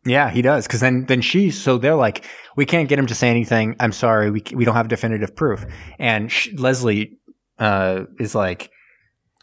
Yeah, 0.05 0.29
he 0.29 0.41
does. 0.41 0.65
Because 0.65 0.79
then, 0.79 1.05
then 1.07 1.21
she, 1.21 1.51
so 1.51 1.77
they're 1.77 1.95
like, 1.95 2.23
we 2.55 2.65
can't 2.65 2.87
get 2.87 2.97
him 2.97 3.07
to 3.07 3.15
say 3.15 3.29
anything. 3.29 3.75
I'm 3.79 3.91
sorry, 3.91 4.31
we 4.31 4.41
we 4.53 4.63
don't 4.65 4.75
have 4.75 4.87
definitive 4.87 5.35
proof. 5.35 5.65
And 5.99 6.31
sh- 6.31 6.49
Leslie 6.55 7.17
uh, 7.57 8.05
is 8.19 8.33
like, 8.33 8.71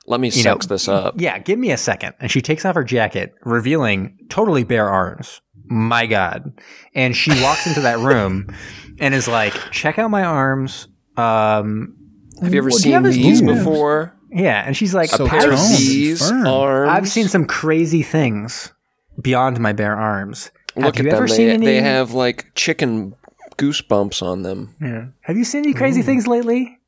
Let 0.07 0.19
me 0.21 0.29
You 0.29 0.45
know, 0.45 0.53
sex 0.55 0.67
this 0.67 0.89
up. 0.89 1.15
yeah, 1.19 1.39
give 1.39 1.59
me 1.59 1.73
a 1.73 1.77
second. 1.77 2.15
And 2.21 2.31
she 2.31 2.41
takes 2.41 2.65
off 2.65 2.75
her 2.77 2.85
jacket, 2.85 3.35
revealing 3.45 4.17
totally 4.31 4.65
bare 4.65 4.89
arms. 4.89 5.41
My 5.69 6.07
God. 6.07 6.53
And 6.95 7.15
she 7.17 7.31
walks 7.43 7.67
into 7.67 7.81
that 7.83 7.99
room 8.11 8.55
and 8.99 9.15
is 9.15 9.29
like, 9.29 9.53
check 9.73 9.99
out 9.99 10.11
my 10.11 10.23
arms. 10.25 10.89
Um, 11.17 11.97
Have 12.43 12.53
you 12.53 12.59
ever 12.59 12.69
Well, 12.69 12.79
you 12.79 12.83
seen 12.83 13.03
these 13.03 13.41
boobs? 13.43 13.59
before? 13.59 14.15
yeah. 14.31 14.63
And 14.67 14.77
she's 14.77 14.95
like, 14.95 15.11
So 15.11 15.25
A 15.27 15.29
pair 15.29 15.51
of 15.53 15.59
toned 15.59 15.77
these 15.79 16.31
arms. 16.31 16.91
I've 16.91 17.09
seen 17.09 17.29
some 17.29 17.47
crazy 17.47 18.03
things 18.03 18.73
beyond 19.21 19.59
my 19.61 19.73
bare 19.73 19.97
arms. 19.97 20.51
Look 20.77 20.85
have 20.85 20.95
at 20.95 20.99
you 20.99 21.11
them. 21.11 21.15
ever 21.17 21.27
They, 21.29 21.35
seen 21.35 21.49
any? 21.49 21.67
they 21.67 21.81
have 21.81 22.13
like 22.13 22.47
chicken 22.55 23.15
goosebumps 23.57 24.23
on 24.23 24.43
them. 24.43 24.75
Yeah. 24.81 25.07
Have 25.23 25.37
you 25.39 25.45
seen 25.45 25.65
any 25.65 25.73
crazy 25.73 26.03
things 26.03 26.27
lately? 26.27 26.79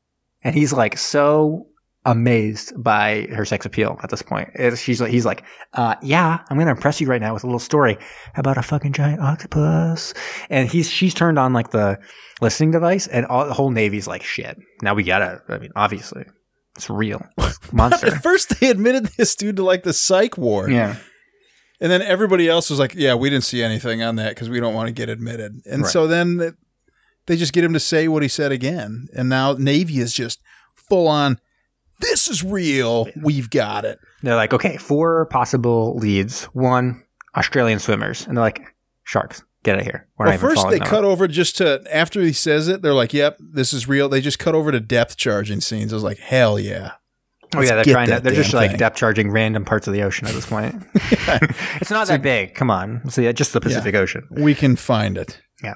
And 0.43 0.53
he's 0.55 0.71
like 0.71 0.97
so 0.97 1.65
amazed 2.11 2.73
by 2.81 3.27
her 3.33 3.45
sex 3.45 3.65
appeal 3.65 3.99
at 4.03 4.09
this 4.09 4.21
point. 4.21 4.49
She's 4.77 4.99
like, 5.01 5.11
he's 5.11 5.25
like, 5.25 5.43
uh, 5.73 5.95
yeah, 6.01 6.39
I'm 6.49 6.57
gonna 6.57 6.71
impress 6.71 6.99
you 6.99 7.07
right 7.07 7.21
now 7.21 7.33
with 7.33 7.43
a 7.43 7.47
little 7.47 7.59
story 7.59 7.97
about 8.35 8.57
a 8.57 8.61
fucking 8.61 8.93
giant 8.93 9.21
octopus. 9.21 10.13
And 10.49 10.69
he's 10.69 10.89
she's 10.89 11.13
turned 11.13 11.37
on 11.39 11.53
like 11.53 11.71
the 11.71 11.99
listening 12.41 12.71
device, 12.71 13.07
and 13.07 13.25
all, 13.25 13.45
the 13.45 13.53
whole 13.53 13.69
navy's 13.71 14.07
like, 14.07 14.23
shit. 14.23 14.57
Now 14.81 14.93
we 14.93 15.03
gotta. 15.03 15.41
I 15.49 15.57
mean, 15.59 15.71
obviously, 15.75 16.25
it's 16.75 16.89
real 16.89 17.21
monster. 17.71 18.07
At 18.07 18.23
first, 18.23 18.59
they 18.59 18.69
admitted 18.69 19.05
this 19.17 19.35
dude 19.35 19.57
to 19.57 19.63
like 19.63 19.83
the 19.83 19.93
psych 19.93 20.37
ward. 20.37 20.71
yeah. 20.71 20.95
And 21.81 21.89
then 21.89 22.01
everybody 22.01 22.49
else 22.49 22.69
was 22.69 22.77
like, 22.77 22.93
yeah, 22.95 23.15
we 23.15 23.29
didn't 23.29 23.45
see 23.45 23.63
anything 23.63 24.03
on 24.03 24.17
that 24.17 24.35
because 24.35 24.49
we 24.49 24.59
don't 24.59 24.73
want 24.73 24.87
to 24.87 24.93
get 24.93 25.07
admitted. 25.07 25.61
And 25.65 25.83
Right. 25.83 25.89
so 25.91 26.07
then 26.07 26.37
it- 26.41 26.55
they 27.25 27.37
just 27.37 27.53
get 27.53 27.63
him 27.63 27.71
to 27.71 27.79
say 27.79 28.07
what 28.09 28.21
he 28.21 28.27
said 28.27 28.51
again. 28.51 29.07
And 29.15 29.29
now 29.29 29.53
Navy 29.53 29.99
is 29.99 30.11
just 30.13 30.41
full 30.75 31.07
on, 31.07 31.39
this 31.99 32.27
is 32.27 32.43
real. 32.43 33.07
We've 33.21 33.49
got 33.49 33.85
it. 33.85 33.99
They're 34.21 34.35
like, 34.35 34.53
okay, 34.53 34.77
four 34.77 35.25
possible 35.27 35.95
leads. 35.97 36.45
One, 36.45 37.03
Australian 37.35 37.79
swimmers, 37.79 38.25
and 38.27 38.37
they're 38.37 38.43
like, 38.43 38.61
sharks. 39.03 39.43
Get 39.63 39.75
out 39.75 39.81
of 39.81 39.85
here. 39.85 40.07
We're 40.17 40.27
Well, 40.27 40.37
first, 40.37 40.69
they 40.69 40.79
cut 40.79 41.03
over 41.03 41.27
just 41.27 41.57
to, 41.57 41.83
after 41.91 42.21
he 42.21 42.31
says 42.31 42.69
it, 42.69 42.81
they're 42.81 42.93
like, 42.93 43.13
yep, 43.13 43.37
this 43.39 43.73
is 43.73 43.89
real. 43.89 44.07
They 44.07 44.21
just 44.21 44.39
cut 44.39 44.55
over 44.55 44.71
to 44.71 44.79
depth 44.79 45.17
charging 45.17 45.59
scenes. 45.59 45.91
I 45.91 45.97
was 45.97 46.03
like, 46.03 46.17
hell 46.17 46.57
yeah. 46.57 46.93
Oh 47.55 47.61
yeah, 47.61 47.75
they're 47.75 47.83
trying 47.83 48.09
to. 48.09 48.19
They're 48.19 48.33
just 48.33 48.53
like 48.53 48.71
thing. 48.71 48.79
depth 48.79 48.95
charging 48.95 49.31
random 49.31 49.65
parts 49.65 49.87
of 49.87 49.93
the 49.93 50.03
ocean 50.03 50.27
at 50.27 50.33
this 50.33 50.45
point. 50.45 50.83
it's 50.93 51.89
not 51.89 52.07
that 52.07 52.21
big. 52.21 52.53
Come 52.53 52.69
on, 52.69 53.09
so 53.09 53.21
yeah, 53.21 53.31
just 53.31 53.53
the 53.53 53.59
Pacific 53.59 53.95
Ocean. 53.95 54.27
We 54.29 54.53
can 54.53 54.75
find 54.75 55.17
it. 55.17 55.41
Yeah. 55.63 55.73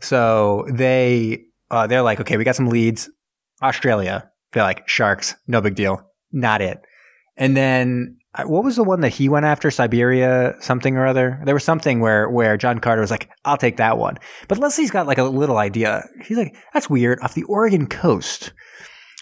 So 0.00 0.66
they 0.72 1.44
uh, 1.70 1.86
they're 1.86 2.02
like, 2.02 2.20
okay, 2.20 2.38
we 2.38 2.44
got 2.44 2.56
some 2.56 2.68
leads. 2.68 3.10
Australia, 3.62 4.29
they're 4.52 4.62
like 4.62 4.88
sharks, 4.88 5.34
no 5.46 5.60
big 5.60 5.74
deal, 5.74 6.02
not 6.32 6.60
it. 6.60 6.80
And 7.36 7.56
then 7.56 8.16
uh, 8.34 8.44
what 8.44 8.64
was 8.64 8.76
the 8.76 8.84
one 8.84 9.00
that 9.00 9.10
he 9.10 9.28
went 9.28 9.46
after? 9.46 9.70
Siberia, 9.70 10.54
something 10.60 10.96
or 10.96 11.06
other. 11.06 11.40
There 11.44 11.54
was 11.54 11.64
something 11.64 12.00
where 12.00 12.28
where 12.28 12.56
John 12.56 12.78
Carter 12.78 13.00
was 13.00 13.10
like, 13.10 13.28
I'll 13.44 13.56
take 13.56 13.76
that 13.78 13.98
one. 13.98 14.18
But 14.46 14.58
Leslie's 14.58 14.90
got 14.90 15.06
like 15.06 15.18
a 15.18 15.24
little 15.24 15.58
idea. 15.58 16.04
He's 16.24 16.38
like, 16.38 16.54
that's 16.72 16.88
weird. 16.88 17.18
Off 17.22 17.34
the 17.34 17.42
Oregon 17.44 17.86
coast, 17.86 18.52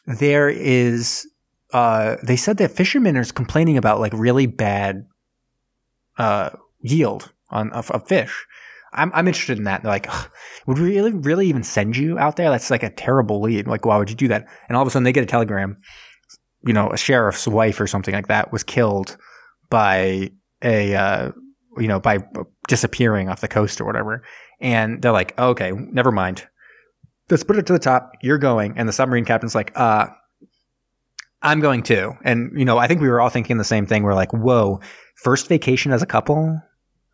there 0.06 0.48
is 0.48 1.26
uh, 1.72 2.16
they 2.22 2.36
said 2.36 2.58
that 2.58 2.70
fishermen 2.70 3.16
are 3.16 3.24
complaining 3.24 3.76
about 3.76 4.00
like 4.00 4.12
really 4.14 4.46
bad 4.46 5.06
uh, 6.18 6.50
yield 6.80 7.32
on 7.50 7.70
of, 7.72 7.90
of 7.90 8.06
fish. 8.06 8.46
I'm 8.98 9.10
I'm 9.14 9.28
interested 9.28 9.58
in 9.58 9.64
that. 9.64 9.82
They're 9.82 9.90
like, 9.90 10.10
would 10.66 10.78
we 10.78 10.96
really 10.96 11.12
really 11.12 11.46
even 11.48 11.62
send 11.62 11.96
you 11.96 12.18
out 12.18 12.36
there? 12.36 12.50
That's 12.50 12.70
like 12.70 12.82
a 12.82 12.90
terrible 12.90 13.40
lead. 13.40 13.66
Like, 13.66 13.84
why 13.84 13.96
would 13.96 14.10
you 14.10 14.16
do 14.16 14.28
that? 14.28 14.46
And 14.68 14.76
all 14.76 14.82
of 14.82 14.88
a 14.88 14.90
sudden, 14.90 15.04
they 15.04 15.12
get 15.12 15.24
a 15.24 15.26
telegram. 15.26 15.76
You 16.66 16.72
know, 16.72 16.90
a 16.90 16.96
sheriff's 16.98 17.46
wife 17.46 17.80
or 17.80 17.86
something 17.86 18.14
like 18.14 18.26
that 18.26 18.52
was 18.52 18.64
killed 18.64 19.16
by 19.70 20.32
a 20.62 20.94
uh, 20.94 21.30
you 21.78 21.88
know 21.88 22.00
by 22.00 22.18
disappearing 22.66 23.28
off 23.28 23.40
the 23.40 23.48
coast 23.48 23.80
or 23.80 23.84
whatever. 23.84 24.22
And 24.60 25.00
they're 25.00 25.12
like, 25.12 25.38
okay, 25.38 25.70
never 25.72 26.10
mind. 26.10 26.46
Let's 27.30 27.44
put 27.44 27.56
it 27.56 27.66
to 27.66 27.72
the 27.72 27.78
top. 27.78 28.12
You're 28.22 28.38
going, 28.38 28.76
and 28.76 28.88
the 28.88 28.92
submarine 28.92 29.24
captain's 29.24 29.54
like, 29.54 29.70
uh, 29.76 30.06
I'm 31.42 31.60
going 31.60 31.82
too. 31.82 32.14
And 32.24 32.50
you 32.58 32.64
know, 32.64 32.78
I 32.78 32.86
think 32.86 33.00
we 33.00 33.08
were 33.08 33.20
all 33.20 33.28
thinking 33.28 33.58
the 33.58 33.64
same 33.64 33.86
thing. 33.86 34.02
We're 34.02 34.14
like, 34.14 34.32
whoa, 34.32 34.80
first 35.16 35.48
vacation 35.48 35.92
as 35.92 36.02
a 36.02 36.06
couple. 36.06 36.60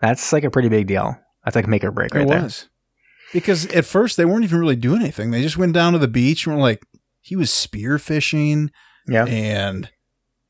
That's 0.01 0.33
like 0.33 0.45
a 0.45 0.51
pretty 0.51 0.69
big 0.69 0.87
deal. 0.87 1.17
That's 1.45 1.57
like 1.57 1.67
make 1.67 1.85
or 1.85 1.91
break 1.91 2.15
right 2.15 2.23
it 2.25 2.29
there. 2.29 2.43
was. 2.43 2.69
Because 3.33 3.67
at 3.67 3.85
first 3.85 4.17
they 4.17 4.25
weren't 4.25 4.45
even 4.45 4.61
really 4.61 4.77
doing 4.77 5.01
anything. 5.03 5.31
They 5.31 5.43
just 5.43 5.57
went 5.59 5.73
down 5.73 5.93
to 5.95 5.99
the 5.99 6.09
beach 6.09 6.47
and 6.47 6.55
were 6.57 6.63
like, 6.63 6.83
he 7.21 7.37
was 7.37 7.51
spear 7.53 7.99
fishing 7.99 8.71
Yeah. 9.09 9.25
and 9.27 9.91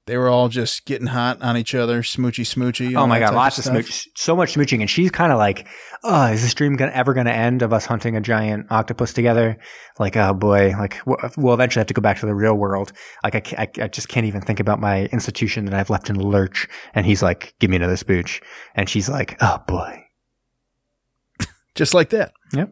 they 0.07 0.19
were 0.19 0.29
all 0.29 0.51
just 0.51 0.85
getting 0.85 1.07
hot 1.07 1.41
on 1.41 1.57
each 1.57 1.75
other, 1.75 2.03
smoochy 2.03 2.45
smoochy. 2.45 2.95
Oh 2.95 3.07
my 3.07 3.19
god, 3.21 3.33
lots 3.35 3.57
of 3.57 3.65
stuff. 3.65 3.75
smooch, 3.87 4.09
so 4.17 4.37
much 4.37 4.53
smooching, 4.55 4.81
and 4.81 4.91
she's 4.91 5.11
kind 5.11 5.33
of 5.33 5.39
like, 5.39 5.67
"Oh, 6.03 6.27
is 6.27 6.43
this 6.43 6.53
dream 6.53 6.77
gonna, 6.77 6.93
ever 6.93 7.15
going 7.15 7.25
to 7.25 7.33
end 7.33 7.63
of 7.63 7.73
us 7.73 7.87
hunting 7.87 8.15
a 8.15 8.21
giant 8.21 8.67
octopus 8.71 9.15
together?" 9.15 9.57
Like, 9.99 10.15
oh 10.19 10.35
boy, 10.35 10.75
like 10.79 10.99
we'll 11.07 11.17
we'll 11.39 11.55
eventually 11.55 11.81
have 11.81 11.87
to 11.87 11.95
go 11.95 12.03
back 12.03 12.19
to 12.21 12.27
the 12.27 12.35
real 12.35 12.53
world. 12.53 12.93
Like, 13.23 13.35
I, 13.55 13.63
I, 13.63 13.85
I 13.85 13.89
just 13.89 14.09
can't 14.11 14.27
even 14.27 14.43
think 14.43 14.61
about 14.61 14.79
my 14.79 15.07
institution 15.07 15.65
that 15.65 15.73
I've 15.73 15.89
left 15.89 16.11
in 16.11 16.19
the 16.19 16.27
lurch. 16.27 16.69
And 16.93 17.07
he's 17.07 17.23
like, 17.23 17.55
"Give 17.59 17.71
me 17.71 17.77
another 17.77 17.97
spooch," 17.97 18.43
and 18.75 18.91
she's 18.91 19.09
like, 19.09 19.39
"Oh 19.41 19.57
boy." 19.67 20.04
Just 21.75 21.93
like 21.93 22.11
that. 22.11 22.33
Yeah. 22.53 22.67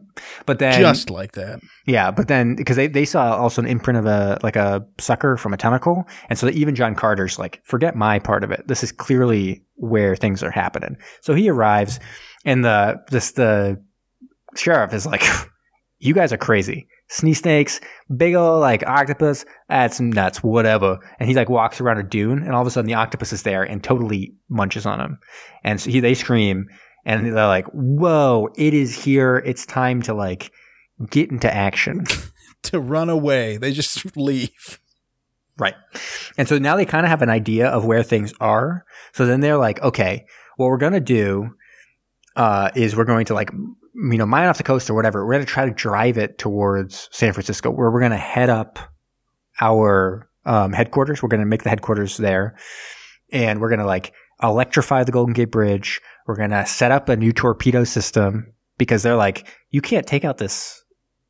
But 0.45 0.59
then, 0.59 0.79
just 0.79 1.09
like 1.09 1.33
that. 1.33 1.59
yeah, 1.85 2.09
but 2.09 2.29
then 2.29 2.55
because 2.55 2.77
they, 2.77 2.87
they 2.87 3.03
saw 3.03 3.35
also 3.35 3.61
an 3.61 3.67
imprint 3.67 3.99
of 3.99 4.05
a 4.05 4.39
like 4.41 4.55
a 4.55 4.85
sucker 4.97 5.35
from 5.35 5.53
a 5.53 5.57
tentacle, 5.57 6.05
and 6.29 6.39
so 6.39 6.47
even 6.49 6.73
John 6.75 6.95
Carter's 6.95 7.37
like, 7.37 7.61
forget 7.65 7.95
my 7.95 8.19
part 8.19 8.43
of 8.43 8.51
it. 8.51 8.67
This 8.67 8.83
is 8.83 8.91
clearly 8.93 9.65
where 9.75 10.15
things 10.15 10.41
are 10.41 10.51
happening. 10.51 10.95
So 11.21 11.33
he 11.33 11.49
arrives, 11.49 11.99
and 12.45 12.63
the 12.63 13.01
this 13.09 13.31
the 13.31 13.81
sheriff 14.55 14.93
is 14.93 15.05
like, 15.05 15.23
you 15.99 16.13
guys 16.13 16.31
are 16.31 16.37
crazy. 16.37 16.87
Sneeze 17.09 17.39
snakes, 17.39 17.81
big 18.15 18.33
old 18.35 18.61
like 18.61 18.87
octopus, 18.87 19.43
that's 19.67 19.99
nuts, 19.99 20.41
whatever. 20.41 20.97
And 21.19 21.27
he 21.27 21.35
like 21.35 21.49
walks 21.49 21.81
around 21.81 21.97
a 21.97 22.03
dune, 22.03 22.39
and 22.39 22.53
all 22.53 22.61
of 22.61 22.67
a 22.67 22.71
sudden 22.71 22.87
the 22.87 22.95
octopus 22.95 23.33
is 23.33 23.43
there 23.43 23.63
and 23.63 23.83
totally 23.83 24.33
munches 24.49 24.85
on 24.85 25.01
him. 25.01 25.19
And 25.63 25.81
so 25.81 25.89
he, 25.89 25.99
they 25.99 26.13
scream, 26.13 26.67
and 27.05 27.25
they're 27.25 27.47
like, 27.47 27.67
"Whoa, 27.67 28.49
it 28.55 28.73
is 28.73 29.03
here! 29.03 29.41
It's 29.45 29.65
time 29.65 30.01
to 30.03 30.13
like 30.13 30.51
get 31.09 31.31
into 31.31 31.53
action." 31.53 32.05
To 32.67 32.79
run 32.79 33.09
away. 33.09 33.57
They 33.57 33.73
just 33.73 34.15
leave. 34.17 34.79
Right. 35.57 35.75
And 36.37 36.47
so 36.47 36.57
now 36.57 36.75
they 36.75 36.85
kind 36.85 37.05
of 37.05 37.09
have 37.09 37.21
an 37.21 37.29
idea 37.29 37.67
of 37.67 37.85
where 37.85 38.03
things 38.03 38.33
are. 38.39 38.85
So 39.11 39.25
then 39.25 39.41
they're 39.41 39.57
like, 39.57 39.81
okay, 39.81 40.25
what 40.57 40.67
we're 40.67 40.77
going 40.77 40.93
to 40.93 40.99
do 40.99 41.55
uh, 42.35 42.71
is 42.75 42.95
we're 42.95 43.03
going 43.03 43.25
to 43.25 43.33
like, 43.33 43.51
you 43.51 44.17
know, 44.17 44.25
mine 44.25 44.47
off 44.47 44.57
the 44.57 44.63
coast 44.63 44.89
or 44.89 44.95
whatever. 44.95 45.25
We're 45.25 45.33
going 45.33 45.45
to 45.45 45.51
try 45.51 45.65
to 45.65 45.71
drive 45.71 46.17
it 46.17 46.37
towards 46.37 47.09
San 47.11 47.33
Francisco 47.33 47.69
where 47.69 47.91
we're 47.91 47.99
going 47.99 48.11
to 48.11 48.17
head 48.17 48.49
up 48.49 48.79
our 49.61 50.29
um, 50.45 50.73
headquarters. 50.73 51.21
We're 51.21 51.29
going 51.29 51.41
to 51.41 51.45
make 51.45 51.63
the 51.63 51.69
headquarters 51.69 52.17
there 52.17 52.55
and 53.31 53.59
we're 53.61 53.69
going 53.69 53.79
to 53.79 53.85
like 53.85 54.13
electrify 54.43 55.03
the 55.03 55.11
Golden 55.11 55.33
Gate 55.33 55.51
Bridge. 55.51 56.01
We're 56.27 56.35
going 56.35 56.51
to 56.51 56.65
set 56.65 56.91
up 56.91 57.09
a 57.09 57.15
new 57.15 57.31
torpedo 57.31 57.83
system 57.83 58.53
because 58.77 59.03
they're 59.03 59.15
like, 59.15 59.47
you 59.69 59.81
can't 59.81 60.07
take 60.07 60.25
out 60.25 60.37
this 60.37 60.83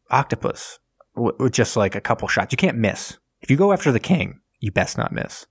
octopus 0.09 0.79
with 1.15 1.53
just 1.53 1.77
like 1.77 1.95
a 1.95 2.01
couple 2.01 2.27
shots. 2.27 2.51
You 2.51 2.57
can't 2.57 2.77
miss. 2.77 3.17
If 3.41 3.51
you 3.51 3.57
go 3.57 3.73
after 3.73 3.91
the 3.91 3.99
king, 3.99 4.39
you 4.59 4.71
best 4.71 4.97
not 4.97 5.11
miss. 5.11 5.45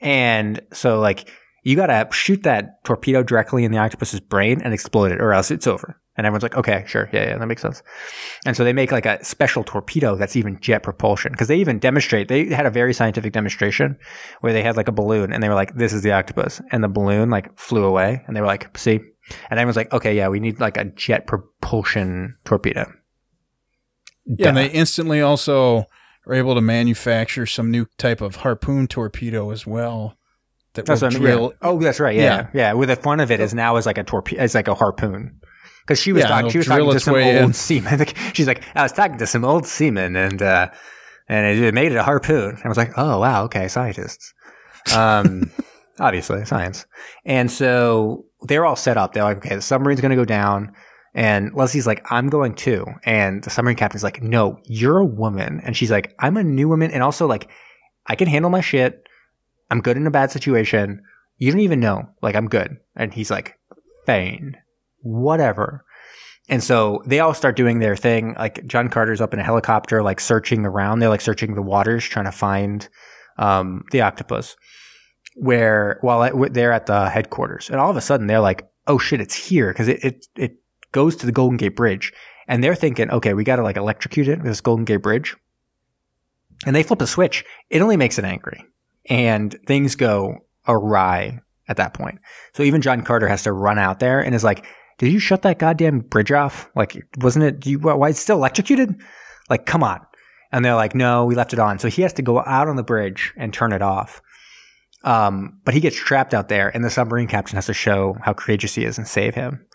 And 0.00 0.60
so 0.72 1.00
like 1.00 1.28
you 1.64 1.76
got 1.76 1.86
to 1.86 2.08
shoot 2.12 2.42
that 2.42 2.84
torpedo 2.84 3.22
directly 3.22 3.64
in 3.64 3.72
the 3.72 3.78
octopus's 3.78 4.20
brain 4.20 4.60
and 4.62 4.72
explode 4.74 5.12
it 5.12 5.20
or 5.20 5.32
else 5.32 5.50
it's 5.50 5.66
over. 5.66 6.00
And 6.16 6.26
everyone's 6.26 6.42
like, 6.42 6.56
okay, 6.56 6.84
sure. 6.86 7.08
Yeah, 7.12 7.30
yeah, 7.30 7.38
that 7.38 7.46
makes 7.46 7.62
sense. 7.62 7.82
And 8.44 8.54
so 8.54 8.64
they 8.64 8.74
make 8.74 8.92
like 8.92 9.06
a 9.06 9.24
special 9.24 9.64
torpedo 9.64 10.14
that's 10.14 10.36
even 10.36 10.60
jet 10.60 10.82
propulsion 10.82 11.32
because 11.32 11.48
they 11.48 11.56
even 11.56 11.78
demonstrate, 11.78 12.28
they 12.28 12.46
had 12.46 12.66
a 12.66 12.70
very 12.70 12.92
scientific 12.92 13.32
demonstration 13.32 13.96
where 14.40 14.52
they 14.52 14.62
had 14.62 14.76
like 14.76 14.88
a 14.88 14.92
balloon 14.92 15.32
and 15.32 15.42
they 15.42 15.48
were 15.48 15.54
like, 15.54 15.74
this 15.74 15.94
is 15.94 16.02
the 16.02 16.12
octopus. 16.12 16.60
And 16.70 16.84
the 16.84 16.88
balloon 16.88 17.30
like 17.30 17.58
flew 17.58 17.84
away 17.84 18.22
and 18.26 18.36
they 18.36 18.42
were 18.42 18.46
like, 18.46 18.76
see? 18.76 19.00
And 19.50 19.58
everyone's 19.58 19.76
like, 19.76 19.92
okay, 19.92 20.14
yeah, 20.14 20.28
we 20.28 20.38
need 20.38 20.60
like 20.60 20.76
a 20.76 20.84
jet 20.84 21.26
propulsion 21.26 22.36
torpedo. 22.44 22.92
Yeah, 24.26 24.48
and 24.48 24.56
they 24.56 24.70
instantly 24.70 25.20
also 25.20 25.86
are 26.26 26.34
able 26.34 26.54
to 26.54 26.60
manufacture 26.60 27.46
some 27.46 27.70
new 27.70 27.86
type 27.98 28.20
of 28.20 28.36
harpoon 28.36 28.86
torpedo 28.86 29.50
as 29.50 29.66
well. 29.66 30.16
That 30.74 30.86
That's 30.86 31.02
will 31.02 31.08
I 31.08 31.18
mean. 31.18 31.22
Yeah. 31.22 31.48
Oh, 31.62 31.78
that's 31.80 32.00
right. 32.00 32.16
Yeah, 32.16 32.22
Yeah. 32.22 32.48
yeah. 32.54 32.72
With 32.72 32.88
the 32.88 32.96
fun 32.96 33.20
of 33.20 33.30
it 33.30 33.40
is 33.40 33.52
now 33.52 33.76
is 33.76 33.86
like 33.86 33.98
a 33.98 34.04
torpedo. 34.04 34.42
It's 34.42 34.54
like 34.54 34.68
a 34.68 34.74
harpoon. 34.74 35.40
Because 35.82 36.00
she 36.00 36.12
was 36.12 36.22
Yeah, 36.22 36.28
talking, 36.28 36.50
she 36.50 36.58
was 36.58 36.66
talking 36.66 36.90
to 36.90 37.00
some 37.00 37.14
old 37.14 37.24
in. 37.24 37.52
seaman. 37.52 37.98
Like, 37.98 38.16
She's 38.34 38.46
like, 38.46 38.62
I 38.74 38.82
was 38.82 38.92
talking 38.92 39.18
to 39.18 39.26
some 39.26 39.44
old 39.44 39.66
seaman, 39.66 40.16
and 40.16 40.40
uh, 40.42 40.70
and 41.28 41.46
it, 41.46 41.62
it 41.62 41.74
made 41.74 41.92
it 41.92 41.96
a 41.96 42.02
harpoon. 42.02 42.58
I 42.64 42.68
was 42.68 42.76
like, 42.76 42.92
oh 42.96 43.18
wow, 43.20 43.44
okay, 43.44 43.68
scientists. 43.68 44.32
Um, 44.94 45.50
obviously 45.98 46.44
science. 46.44 46.86
And 47.24 47.50
so 47.50 48.24
they're 48.42 48.64
all 48.64 48.76
set 48.76 48.96
up. 48.96 49.12
They're 49.12 49.24
like, 49.24 49.38
okay, 49.38 49.54
the 49.56 49.62
submarine's 49.62 50.00
going 50.00 50.10
to 50.10 50.16
go 50.16 50.24
down. 50.24 50.72
And 51.14 51.52
Leslie's 51.54 51.86
like, 51.86 52.04
I'm 52.10 52.28
going 52.30 52.54
too. 52.54 52.86
And 53.04 53.44
the 53.44 53.50
submarine 53.50 53.76
captain's 53.76 54.02
like, 54.02 54.22
no, 54.22 54.58
you're 54.64 54.98
a 54.98 55.04
woman. 55.04 55.60
And 55.62 55.76
she's 55.76 55.90
like, 55.90 56.14
I'm 56.18 56.36
a 56.38 56.42
new 56.42 56.68
woman. 56.68 56.90
And 56.90 57.02
also, 57.02 57.26
like, 57.26 57.50
I 58.06 58.16
can 58.16 58.28
handle 58.28 58.50
my 58.50 58.62
shit. 58.62 59.06
I'm 59.70 59.80
good 59.82 59.98
in 59.98 60.06
a 60.06 60.10
bad 60.10 60.30
situation. 60.30 61.02
You 61.36 61.52
don't 61.52 61.60
even 61.60 61.80
know. 61.80 62.08
Like, 62.22 62.34
I'm 62.34 62.48
good. 62.48 62.78
And 62.96 63.12
he's 63.12 63.30
like, 63.30 63.58
fine, 64.06 64.56
whatever. 65.02 65.84
And 66.48 66.62
so 66.62 67.02
they 67.06 67.20
all 67.20 67.34
start 67.34 67.56
doing 67.56 67.78
their 67.78 67.96
thing. 67.96 68.34
Like, 68.38 68.66
John 68.66 68.88
Carter's 68.88 69.20
up 69.20 69.32
in 69.32 69.40
a 69.40 69.44
helicopter, 69.44 70.02
like, 70.02 70.20
searching 70.20 70.66
around. 70.66 70.98
They're 70.98 71.08
like 71.08 71.20
searching 71.20 71.54
the 71.54 71.62
waters, 71.62 72.04
trying 72.04 72.24
to 72.24 72.32
find 72.32 72.88
um, 73.38 73.84
the 73.92 74.00
octopus. 74.00 74.56
Where 75.34 75.96
while 76.02 76.48
they're 76.50 76.72
at 76.72 76.84
the 76.84 77.08
headquarters, 77.08 77.70
and 77.70 77.80
all 77.80 77.90
of 77.90 77.96
a 77.96 78.02
sudden 78.02 78.26
they're 78.26 78.38
like, 78.38 78.68
"Oh 78.86 78.98
shit, 78.98 79.18
it's 79.18 79.34
here!" 79.34 79.72
Because 79.72 79.88
it, 79.88 80.04
it 80.04 80.26
it 80.36 80.56
goes 80.92 81.16
to 81.16 81.24
the 81.24 81.32
Golden 81.32 81.56
Gate 81.56 81.74
Bridge, 81.74 82.12
and 82.46 82.62
they're 82.62 82.74
thinking, 82.74 83.10
"Okay, 83.10 83.32
we 83.32 83.42
got 83.42 83.56
to 83.56 83.62
like 83.62 83.78
electrocute 83.78 84.28
it 84.28 84.40
with 84.40 84.46
this 84.46 84.60
Golden 84.60 84.84
Gate 84.84 84.98
Bridge." 84.98 85.34
And 86.66 86.76
they 86.76 86.82
flip 86.82 87.00
a 87.00 87.06
switch. 87.06 87.46
It 87.70 87.80
only 87.80 87.96
makes 87.96 88.18
it 88.18 88.26
angry, 88.26 88.62
and 89.08 89.56
things 89.66 89.94
go 89.96 90.40
awry 90.68 91.40
at 91.66 91.78
that 91.78 91.94
point. 91.94 92.18
So 92.52 92.62
even 92.62 92.82
John 92.82 93.00
Carter 93.00 93.28
has 93.28 93.44
to 93.44 93.52
run 93.52 93.78
out 93.78 94.00
there 94.00 94.20
and 94.20 94.34
is 94.34 94.44
like, 94.44 94.66
"Did 95.02 95.12
you 95.12 95.18
shut 95.18 95.42
that 95.42 95.58
goddamn 95.58 95.98
bridge 96.00 96.30
off? 96.30 96.70
Like, 96.76 97.04
wasn't 97.18 97.44
it? 97.44 97.66
You, 97.66 97.80
why 97.80 98.08
it's 98.08 98.20
still 98.20 98.36
electrocuted? 98.36 98.94
Like, 99.50 99.66
come 99.66 99.82
on!" 99.82 100.00
And 100.52 100.64
they're 100.64 100.76
like, 100.76 100.94
"No, 100.94 101.24
we 101.24 101.34
left 101.34 101.52
it 101.52 101.58
on." 101.58 101.80
So 101.80 101.88
he 101.88 102.02
has 102.02 102.12
to 102.14 102.22
go 102.22 102.40
out 102.44 102.68
on 102.68 102.76
the 102.76 102.84
bridge 102.84 103.34
and 103.36 103.52
turn 103.52 103.72
it 103.72 103.82
off. 103.82 104.22
Um, 105.02 105.58
but 105.64 105.74
he 105.74 105.80
gets 105.80 105.96
trapped 105.96 106.32
out 106.32 106.48
there, 106.48 106.68
and 106.68 106.84
the 106.84 106.90
submarine 106.90 107.26
captain 107.26 107.56
has 107.56 107.66
to 107.66 107.74
show 107.74 108.16
how 108.22 108.32
courageous 108.32 108.76
he 108.76 108.84
is 108.84 108.96
and 108.96 109.08
save 109.08 109.34
him. 109.34 109.66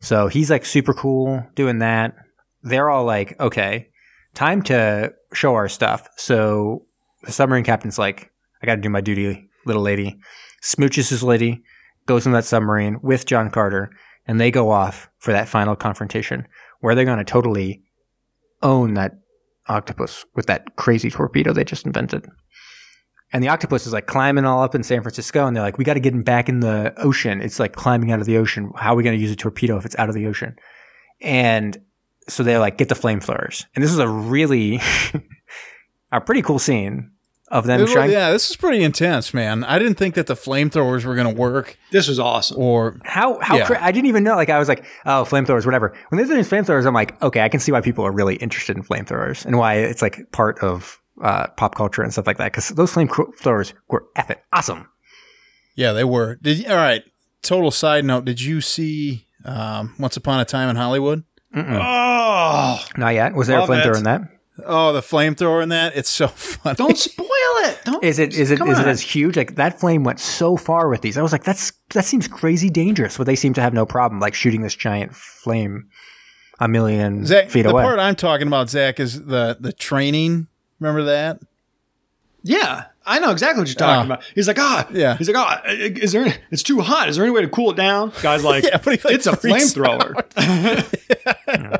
So 0.00 0.26
he's 0.26 0.50
like 0.50 0.64
super 0.64 0.92
cool 0.92 1.46
doing 1.54 1.78
that. 1.78 2.16
They're 2.64 2.90
all 2.90 3.04
like, 3.04 3.38
okay, 3.38 3.88
time 4.34 4.62
to 4.62 5.12
show 5.32 5.54
our 5.54 5.68
stuff. 5.68 6.08
So 6.16 6.86
the 7.22 7.30
submarine 7.30 7.62
captain's 7.62 8.00
like, 8.00 8.32
I 8.60 8.66
got 8.66 8.74
to 8.74 8.80
do 8.80 8.90
my 8.90 9.00
duty, 9.00 9.48
little 9.64 9.82
lady. 9.82 10.18
Smooches 10.60 11.10
his 11.10 11.22
lady, 11.22 11.62
goes 12.06 12.26
in 12.26 12.32
that 12.32 12.44
submarine 12.44 12.98
with 13.00 13.26
John 13.26 13.48
Carter, 13.48 13.92
and 14.26 14.40
they 14.40 14.50
go 14.50 14.70
off 14.70 15.10
for 15.18 15.32
that 15.32 15.48
final 15.48 15.76
confrontation 15.76 16.46
where 16.80 16.94
they're 16.94 17.04
going 17.04 17.18
to 17.18 17.24
totally 17.24 17.82
own 18.62 18.94
that 18.94 19.18
octopus 19.68 20.24
with 20.34 20.46
that 20.46 20.76
crazy 20.76 21.10
torpedo 21.10 21.52
they 21.52 21.64
just 21.64 21.86
invented. 21.86 22.26
And 23.32 23.42
the 23.42 23.48
octopus 23.48 23.86
is 23.86 23.92
like 23.92 24.06
climbing 24.06 24.44
all 24.44 24.62
up 24.62 24.74
in 24.74 24.82
San 24.82 25.00
Francisco, 25.00 25.46
and 25.46 25.56
they're 25.56 25.62
like, 25.62 25.78
"We 25.78 25.84
got 25.84 25.94
to 25.94 26.00
get 26.00 26.12
him 26.12 26.22
back 26.22 26.50
in 26.50 26.60
the 26.60 26.92
ocean." 26.98 27.40
It's 27.40 27.58
like 27.58 27.74
climbing 27.74 28.12
out 28.12 28.20
of 28.20 28.26
the 28.26 28.36
ocean. 28.36 28.70
How 28.76 28.92
are 28.92 28.96
we 28.96 29.02
going 29.02 29.16
to 29.16 29.22
use 29.22 29.30
a 29.30 29.36
torpedo 29.36 29.78
if 29.78 29.86
it's 29.86 29.98
out 29.98 30.10
of 30.10 30.14
the 30.14 30.26
ocean? 30.26 30.56
And 31.22 31.78
so 32.28 32.42
they're 32.42 32.58
like, 32.58 32.76
"Get 32.76 32.90
the 32.90 32.94
flamethrowers." 32.94 33.64
And 33.74 33.82
this 33.82 33.90
is 33.90 33.98
a 33.98 34.08
really, 34.08 34.80
a 36.12 36.20
pretty 36.20 36.42
cool 36.42 36.58
scene 36.58 37.11
of 37.52 37.66
them 37.66 37.80
was- 37.82 37.92
showing. 37.92 38.10
yeah, 38.10 38.32
this 38.32 38.50
is 38.50 38.56
pretty 38.56 38.82
intense, 38.82 39.32
man. 39.32 39.62
I 39.64 39.78
didn't 39.78 39.94
think 39.94 40.14
that 40.14 40.26
the 40.26 40.34
flamethrowers 40.34 41.04
were 41.04 41.14
going 41.14 41.32
to 41.32 41.40
work, 41.40 41.78
This 41.92 42.08
was 42.08 42.18
awesome. 42.18 42.58
or 42.60 42.98
How 43.04 43.38
how 43.40 43.58
Yeah. 43.58 43.66
cra- 43.66 43.84
I 43.84 43.92
didn't 43.92 44.06
even 44.08 44.24
know. 44.24 44.34
Like 44.34 44.48
I 44.50 44.58
was 44.58 44.68
like, 44.68 44.84
oh, 45.06 45.24
flamethrowers, 45.28 45.64
whatever. 45.64 45.94
When 46.08 46.16
they're 46.18 46.26
doing 46.26 46.42
flamethrowers, 46.42 46.86
I'm 46.86 46.94
like, 46.94 47.20
okay, 47.22 47.42
I 47.42 47.48
can 47.48 47.60
see 47.60 47.70
why 47.70 47.80
people 47.80 48.04
are 48.04 48.10
really 48.12 48.34
interested 48.36 48.76
in 48.76 48.82
flamethrowers 48.82 49.44
and 49.46 49.56
why 49.58 49.74
it's 49.74 50.02
like 50.02 50.32
part 50.32 50.58
of 50.60 50.98
uh, 51.22 51.46
pop 51.58 51.74
culture 51.76 52.02
and 52.02 52.10
stuff 52.12 52.26
like 52.26 52.38
that 52.38 52.50
because 52.52 52.70
those 52.70 52.90
flamethrowers 52.92 53.74
were 53.88 54.04
effing 54.16 54.38
awesome. 54.52 54.88
Yeah, 55.76 55.92
they 55.92 56.04
were. 56.04 56.36
Did 56.42 56.66
all 56.68 56.76
right. 56.76 57.02
Total 57.42 57.70
side 57.70 58.04
note: 58.04 58.24
Did 58.24 58.40
you 58.40 58.60
see 58.60 59.26
um, 59.44 59.94
Once 59.98 60.16
Upon 60.16 60.40
a 60.40 60.44
Time 60.44 60.68
in 60.70 60.76
Hollywood? 60.76 61.24
Oh, 61.54 62.78
Not 62.96 63.10
yet. 63.14 63.34
Was 63.34 63.46
there 63.48 63.58
a 63.58 63.62
flamethrower 63.66 63.96
in 63.98 64.04
that? 64.04 64.22
Oh, 64.66 64.92
the 64.92 65.00
flamethrower 65.00 65.62
in 65.62 65.70
that. 65.70 65.96
It's 65.96 66.10
so 66.10 66.28
funny. 66.28 66.76
don't 66.76 66.98
spoil 66.98 67.26
it. 67.64 67.80
Don't. 67.84 68.04
Is 68.04 68.18
it 68.18 68.34
is 68.34 68.50
it 68.50 68.54
is 68.54 68.58
Come 68.58 68.68
is 68.70 68.78
it 68.78 68.86
as 68.86 69.00
huge? 69.00 69.36
Like 69.36 69.54
that 69.56 69.80
flame 69.80 70.04
went 70.04 70.20
so 70.20 70.56
far 70.56 70.88
with 70.88 71.00
these. 71.00 71.16
I 71.16 71.22
was 71.22 71.32
like, 71.32 71.44
that's 71.44 71.72
that 71.90 72.04
seems 72.04 72.28
crazy 72.28 72.68
dangerous. 72.70 73.16
But 73.16 73.24
they 73.26 73.36
seem 73.36 73.54
to 73.54 73.60
have 73.62 73.72
no 73.72 73.86
problem 73.86 74.20
like 74.20 74.34
shooting 74.34 74.60
this 74.62 74.74
giant 74.74 75.14
flame 75.16 75.88
a 76.60 76.68
million 76.68 77.24
Zach, 77.26 77.48
feet 77.50 77.62
the 77.62 77.70
away. 77.70 77.82
The 77.82 77.86
part 77.88 77.98
I'm 77.98 78.14
talking 78.14 78.46
about, 78.46 78.68
Zach, 78.70 79.00
is 79.00 79.24
the 79.24 79.56
the 79.58 79.72
training. 79.72 80.48
Remember 80.80 81.04
that? 81.04 81.40
Yeah, 82.44 82.86
I 83.06 83.20
know 83.20 83.30
exactly 83.30 83.60
what 83.60 83.68
you're 83.68 83.76
talking 83.76 84.02
Oh. 84.10 84.14
about. 84.14 84.24
He's 84.34 84.48
like, 84.48 84.58
ah, 84.58 84.88
Yeah. 84.92 85.16
He's 85.16 85.28
like, 85.28 85.36
ah, 85.36 85.62
is 85.64 86.10
there? 86.10 86.24
Any, 86.24 86.34
It's 86.50 86.64
too 86.64 86.80
hot. 86.80 87.08
Is 87.08 87.14
there 87.16 87.24
any 87.24 87.32
way 87.32 87.40
to 87.42 87.48
cool 87.48 87.70
it 87.70 87.76
down? 87.76 88.12
Guy's 88.20 88.42
like, 88.52 88.64
Yeah, 88.64 88.78
but 88.78 89.04
like, 89.04 89.14
it's 89.14 89.26
a 89.28 89.32
flamethrower. 89.32 90.22
Yeah, 91.46 91.76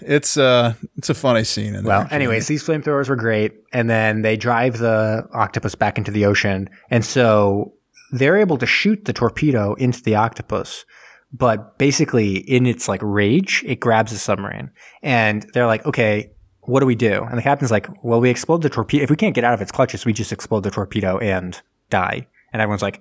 it's 0.00 0.36
uh, 0.36 0.74
it's 0.96 1.10
a 1.10 1.14
funny 1.14 1.44
scene. 1.44 1.74
In 1.74 1.84
Well, 1.84 2.06
anyways, 2.10 2.46
these 2.46 2.62
flamethrowers 2.62 3.08
were 3.08 3.16
great, 3.16 3.54
and 3.72 3.88
then 3.88 4.22
they 4.22 4.36
drive 4.36 4.78
the 4.78 5.26
octopus 5.32 5.74
back 5.74 5.98
into 5.98 6.10
the 6.10 6.26
ocean, 6.26 6.68
and 6.90 7.04
so 7.04 7.72
they're 8.12 8.36
able 8.36 8.58
to 8.58 8.66
shoot 8.66 9.04
the 9.04 9.12
torpedo 9.12 9.74
into 9.74 10.02
the 10.02 10.14
octopus. 10.14 10.84
But 11.32 11.78
basically, 11.78 12.36
in 12.36 12.66
its 12.66 12.88
like 12.88 13.00
rage, 13.02 13.64
it 13.66 13.80
grabs 13.80 14.12
the 14.12 14.18
submarine, 14.18 14.70
and 15.02 15.46
they're 15.54 15.66
like, 15.66 15.84
"Okay, 15.86 16.30
what 16.62 16.80
do 16.80 16.86
we 16.86 16.94
do?" 16.94 17.22
And 17.24 17.38
the 17.38 17.42
captain's 17.42 17.70
like, 17.70 17.88
"Well, 18.02 18.20
we 18.20 18.30
explode 18.30 18.62
the 18.62 18.70
torpedo. 18.70 19.02
If 19.02 19.10
we 19.10 19.16
can't 19.16 19.34
get 19.34 19.44
out 19.44 19.54
of 19.54 19.60
its 19.60 19.72
clutches, 19.72 20.04
we 20.04 20.12
just 20.12 20.32
explode 20.32 20.62
the 20.62 20.70
torpedo 20.70 21.18
and 21.18 21.60
die." 21.90 22.26
And 22.52 22.62
everyone's 22.62 22.82
like, 22.82 23.00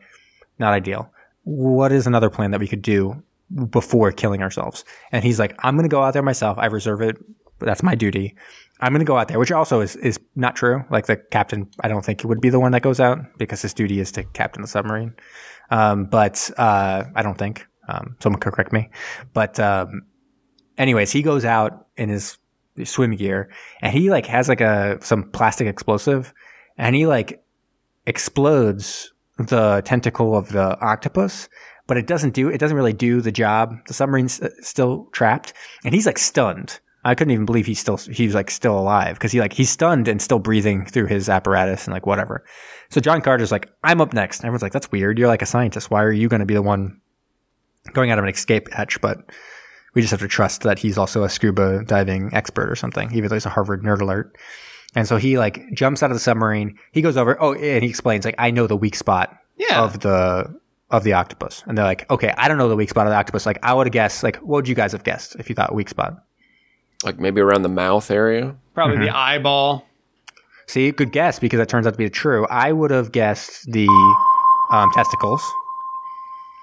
"Not 0.57 0.73
ideal. 0.73 1.11
What 1.43 1.91
is 1.91 2.07
another 2.07 2.29
plan 2.29 2.51
that 2.51 2.59
we 2.59 2.67
could 2.67 2.81
do 2.81 3.21
before 3.69 4.11
killing 4.11 4.41
ourselves?" 4.41 4.85
And 5.11 5.23
he's 5.23 5.39
like, 5.39 5.55
"I'm 5.59 5.75
going 5.75 5.89
to 5.89 5.93
go 5.93 6.03
out 6.03 6.13
there 6.13 6.23
myself. 6.23 6.57
I 6.57 6.67
reserve 6.67 7.01
it 7.01 7.17
that's 7.59 7.83
my 7.83 7.95
duty. 7.95 8.35
I'm 8.81 8.91
going 8.91 8.99
to 8.99 9.05
go 9.05 9.17
out 9.17 9.27
there, 9.27 9.39
which 9.39 9.51
also 9.51 9.81
is, 9.81 9.95
is 9.97 10.19
not 10.35 10.55
true. 10.55 10.83
Like 10.89 11.05
the 11.05 11.15
captain, 11.15 11.69
I 11.81 11.87
don't 11.87 12.03
think 12.03 12.21
he 12.21 12.27
would 12.27 12.41
be 12.41 12.49
the 12.49 12.59
one 12.59 12.73
that 12.73 12.81
goes 12.81 12.99
out 12.99 13.19
because 13.37 13.61
his 13.61 13.73
duty 13.73 13.99
is 13.99 14.11
to 14.13 14.23
captain 14.23 14.61
the 14.61 14.67
submarine. 14.67 15.13
Um, 15.71 16.05
but 16.05 16.51
uh, 16.57 17.05
I 17.15 17.21
don't 17.21 17.37
think. 17.37 17.65
Um, 17.87 18.15
someone 18.19 18.39
could 18.39 18.53
correct 18.53 18.73
me. 18.73 18.89
But 19.33 19.59
um, 19.59 20.01
anyways, 20.77 21.11
he 21.11 21.21
goes 21.21 21.45
out 21.45 21.87
in 21.97 22.09
his 22.09 22.37
swim 22.83 23.15
gear 23.15 23.49
and 23.81 23.93
he 23.93 24.09
like 24.09 24.25
has 24.25 24.49
like 24.49 24.59
a 24.59 24.97
some 25.01 25.29
plastic 25.31 25.67
explosive 25.67 26.33
and 26.77 26.93
he 26.95 27.05
like 27.05 27.41
explodes 28.05 29.13
the 29.37 29.81
tentacle 29.85 30.35
of 30.35 30.49
the 30.49 30.77
octopus 30.81 31.47
but 31.87 31.97
it 31.97 32.07
doesn't 32.07 32.33
do 32.33 32.49
it 32.49 32.57
doesn't 32.59 32.77
really 32.77 32.93
do 32.93 33.21
the 33.21 33.31
job. 33.31 33.75
The 33.87 33.93
submarine's 33.93 34.41
uh, 34.41 34.49
still 34.61 35.07
trapped 35.11 35.53
and 35.83 35.93
he's 35.93 36.05
like 36.05 36.17
stunned. 36.17 36.79
I 37.03 37.13
couldn't 37.13 37.31
even 37.33 37.45
believe 37.45 37.67
he's 37.67 37.79
still 37.79 37.97
he's 37.97 38.33
like 38.33 38.49
still 38.49 38.77
alive 38.79 39.15
because 39.15 39.31
he 39.31 39.39
like 39.39 39.53
he's 39.53 39.69
stunned 39.69 40.07
and 40.07 40.21
still 40.21 40.39
breathing 40.39 40.85
through 40.85 41.05
his 41.07 41.29
apparatus 41.29 41.85
and 41.85 41.93
like 41.93 42.05
whatever. 42.07 42.43
So 42.89 42.99
john 43.01 43.21
carter's 43.21 43.51
like 43.51 43.69
i'm 43.83 44.01
up 44.01 44.13
next. 44.13 44.39
And 44.39 44.45
everyone's 44.45 44.63
like 44.63 44.71
that's 44.73 44.91
weird. 44.91 45.19
You're 45.19 45.27
like 45.27 45.43
a 45.43 45.45
scientist. 45.45 45.91
Why 45.91 46.01
are 46.03 46.11
you 46.11 46.27
going 46.27 46.39
to 46.39 46.45
be 46.47 46.55
the 46.55 46.61
one 46.63 46.99
going 47.93 48.09
out 48.09 48.17
of 48.17 48.23
an 48.25 48.31
escape 48.31 48.71
hatch? 48.71 48.99
But 49.01 49.19
we 49.93 50.01
just 50.01 50.11
have 50.11 50.19
to 50.21 50.27
trust 50.27 50.63
that 50.63 50.79
he's 50.79 50.97
also 50.97 51.23
a 51.23 51.29
scuba 51.29 51.83
diving 51.85 52.33
expert 52.33 52.69
or 52.69 52.75
something 52.75 53.11
even 53.13 53.29
though 53.29 53.35
he's 53.35 53.45
a 53.45 53.49
harvard 53.49 53.83
nerd 53.83 54.01
alert. 54.01 54.35
And 54.95 55.07
so 55.07 55.17
he 55.17 55.37
like 55.37 55.61
jumps 55.73 56.01
out 56.01 56.09
of 56.09 56.15
the 56.15 56.19
submarine. 56.21 56.77
He 56.91 57.01
goes 57.03 57.17
over 57.17 57.37
oh 57.39 57.53
and 57.53 57.83
he 57.83 57.89
explains 57.89 58.25
like 58.25 58.35
i 58.39 58.49
know 58.49 58.65
the 58.65 58.75
weak 58.77 58.95
spot 58.95 59.37
Yeah. 59.57 59.83
of 59.83 59.99
the 59.99 60.59
of 60.91 61.03
the 61.03 61.13
octopus 61.13 61.63
and 61.67 61.77
they're 61.77 61.85
like 61.85 62.09
okay 62.11 62.33
i 62.37 62.47
don't 62.47 62.57
know 62.57 62.69
the 62.69 62.75
weak 62.75 62.89
spot 62.89 63.07
of 63.07 63.11
the 63.11 63.17
octopus 63.17 63.45
like 63.45 63.57
i 63.63 63.73
would 63.73 63.87
have 63.87 63.91
guessed 63.93 64.21
like 64.23 64.35
what 64.37 64.57
would 64.57 64.67
you 64.67 64.75
guys 64.75 64.91
have 64.91 65.03
guessed 65.03 65.35
if 65.37 65.49
you 65.49 65.55
thought 65.55 65.73
weak 65.73 65.89
spot 65.89 66.23
Like 67.03 67.19
maybe 67.19 67.41
around 67.41 67.63
the 67.63 67.69
mouth 67.69 68.09
area. 68.11 68.55
Probably 68.73 68.97
Mm-hmm. 68.97 69.05
the 69.05 69.15
eyeball. 69.17 69.85
see 70.67 70.91
good 70.91 71.11
guess 71.11 71.39
because 71.39 71.59
it 71.59 71.67
turns 71.69 71.87
out 71.87 71.93
to 71.93 71.97
be 71.97 72.09
true 72.09 72.45
i 72.49 72.71
would 72.71 72.91
have 72.91 73.11
guessed 73.11 73.65
the 73.71 73.87
um, 74.71 74.89
testicles 74.93 75.41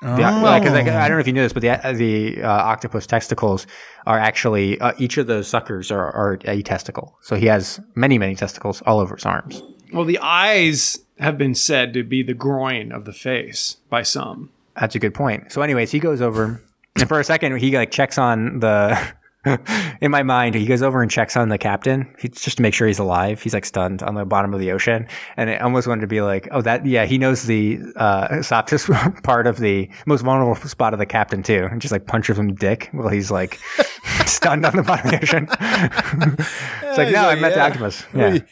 Oh. 0.05 0.17
The, 0.17 0.23
like, 0.23 0.65
'cause, 0.65 0.73
like, 0.73 0.89
I 0.89 1.07
don't 1.07 1.17
know 1.17 1.21
if 1.21 1.29
you 1.29 1.33
knew 1.33 1.43
this, 1.43 1.53
but 1.53 1.63
the 1.63 1.79
the 1.95 2.43
uh, 2.43 2.49
octopus 2.51 3.07
testicles 3.07 3.69
are 4.05 4.19
actually 4.19 4.81
uh, 4.81 4.95
each 4.99 5.17
of 5.17 5.29
those 5.29 5.47
suckers 5.47 5.93
are, 5.93 6.11
are 6.11 6.41
a 6.45 6.61
testicle. 6.63 7.17
So 7.21 7.37
he 7.37 7.47
has 7.47 7.79
many 7.95 8.19
many 8.19 8.35
testicles 8.35 8.83
all 8.83 8.99
over 8.99 9.15
his 9.15 9.25
arms. 9.25 9.63
Well, 9.93 10.05
the 10.05 10.19
eyes 10.19 10.99
have 11.19 11.39
been 11.39 11.55
said 11.55 11.93
to 11.95 12.03
be 12.03 12.23
the 12.23 12.35
groin 12.35 12.93
of 12.93 13.05
the 13.05 13.13
face 13.13 13.77
by 13.91 14.03
some. 14.03 14.51
That's 14.79 14.95
a 14.95 14.99
good 14.99 15.15
point. 15.15 15.53
So, 15.53 15.63
anyways, 15.63 15.91
he 15.91 15.99
goes 15.99 16.21
over, 16.21 16.63
and 16.97 17.09
for 17.09 17.21
a 17.21 17.25
second, 17.25 17.57
he 17.59 17.77
like 17.77 17.91
checks 17.91 18.19
on 18.19 18.61
the. 18.61 18.99
in 20.01 20.13
my 20.13 20.23
mind, 20.23 20.55
he 20.55 20.65
goes 20.67 20.83
over 20.83 21.03
and 21.03 21.11
checks 21.11 21.37
on 21.37 21.49
the 21.49 21.59
captain, 21.59 22.15
he, 22.17 22.29
just 22.29 22.59
to 22.59 22.63
make 22.63 22.73
sure 22.73 22.87
he's 22.87 23.01
alive. 23.01 23.43
He's 23.43 23.53
like 23.53 23.65
stunned 23.65 24.01
on 24.01 24.15
the 24.15 24.25
bottom 24.25 24.55
of 24.55 24.61
the 24.61 24.71
ocean, 24.71 25.09
and 25.37 25.51
I 25.51 25.57
almost 25.57 25.89
wanted 25.89 26.03
to 26.03 26.07
be 26.07 26.21
like, 26.21 26.47
"Oh, 26.53 26.63
that 26.63 26.87
yeah." 26.87 27.07
He 27.07 27.19
knows 27.19 27.43
the 27.43 27.81
uh, 27.97 28.41
softest 28.43 28.89
part 29.25 29.49
of 29.49 29.59
the 29.59 29.91
most 30.07 30.23
vulnerable 30.23 30.55
spot 30.69 30.93
of 30.93 31.01
the 31.01 31.07
captain 31.07 31.43
too, 31.43 31.67
and 31.71 31.81
just 31.81 31.91
like 31.91 32.07
punches 32.07 32.39
him 32.39 32.55
dick 32.55 32.89
while 32.93 33.09
he's 33.09 33.33
like 33.33 33.59
stunned 34.27 34.65
on 34.65 34.77
the 34.77 34.83
bottom 34.85 35.07
of 35.07 35.21
the 35.21 35.23
ocean. 35.23 35.49
it's 35.51 36.99
like, 36.99 37.09
he's 37.09 37.17
no, 37.17 37.23
like, 37.25 37.39
I 37.39 37.41
met 37.41 37.51
the 37.51 37.57
yeah. 37.57 37.67
octopus. 37.67 38.01
Who, 38.03 38.19
Yeah. 38.21 38.33
you, 38.35 38.43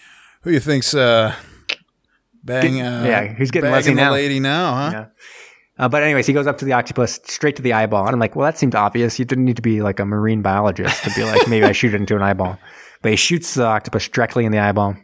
who 0.42 0.50
you 0.50 0.60
think's 0.60 0.92
uh, 0.92 1.36
bang? 2.44 2.74
Get- 2.76 2.86
uh, 2.86 3.04
yeah, 3.04 3.26
who's 3.34 3.50
getting 3.50 3.70
Leslie 3.70 3.94
now? 3.94 4.12
lady 4.12 4.40
now, 4.40 4.74
huh? 4.74 4.90
Yeah. 4.92 5.06
Uh, 5.78 5.88
but 5.88 6.02
anyways, 6.02 6.26
he 6.26 6.32
goes 6.34 6.46
up 6.46 6.58
to 6.58 6.64
the 6.66 6.72
octopus, 6.74 7.18
straight 7.24 7.56
to 7.56 7.62
the 7.62 7.72
eyeball, 7.72 8.04
and 8.04 8.12
I'm 8.12 8.20
like, 8.20 8.36
well, 8.36 8.44
that 8.44 8.58
seemed 8.58 8.74
obvious. 8.74 9.18
You 9.18 9.24
didn't 9.24 9.46
need 9.46 9.56
to 9.56 9.62
be 9.62 9.80
like 9.80 9.98
a 9.98 10.04
marine 10.04 10.42
biologist 10.42 11.02
to 11.04 11.10
be 11.16 11.24
like, 11.24 11.48
maybe 11.48 11.64
I 11.64 11.72
shoot 11.72 11.94
it 11.94 11.96
into 12.00 12.16
an 12.16 12.22
eyeball. 12.22 12.58
But 13.02 13.12
he 13.12 13.16
shoots 13.16 13.54
the 13.54 13.64
octopus 13.64 14.06
directly 14.08 14.44
in 14.44 14.52
the 14.52 14.58
eyeball. 14.58 14.94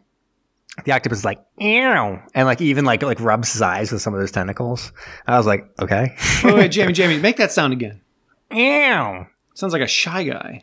The 0.85 0.93
octopus 0.93 1.21
is 1.21 1.25
like, 1.25 1.43
ew, 1.59 2.21
and 2.35 2.45
like 2.47 2.61
even 2.61 2.85
like 2.85 3.03
like 3.03 3.21
rubs 3.21 3.55
his 3.55 3.63
eyes 3.63 3.91
with 3.91 4.03
some 4.03 4.13
of 4.13 4.21
those 4.21 4.31
tentacles. 4.33 4.93
I 5.27 5.39
was 5.39 5.47
like, 5.47 5.67
okay, 5.81 6.15
Wait, 6.45 6.55
wait, 6.55 6.69
Jamie, 6.73 6.93
Jamie, 6.93 7.19
make 7.19 7.39
that 7.39 7.53
sound 7.53 7.73
again. 7.73 8.03
ew. 8.51 9.27
Sounds 9.55 9.73
like 9.73 9.81
a 9.81 9.87
shy 9.87 10.25
guy. 10.25 10.63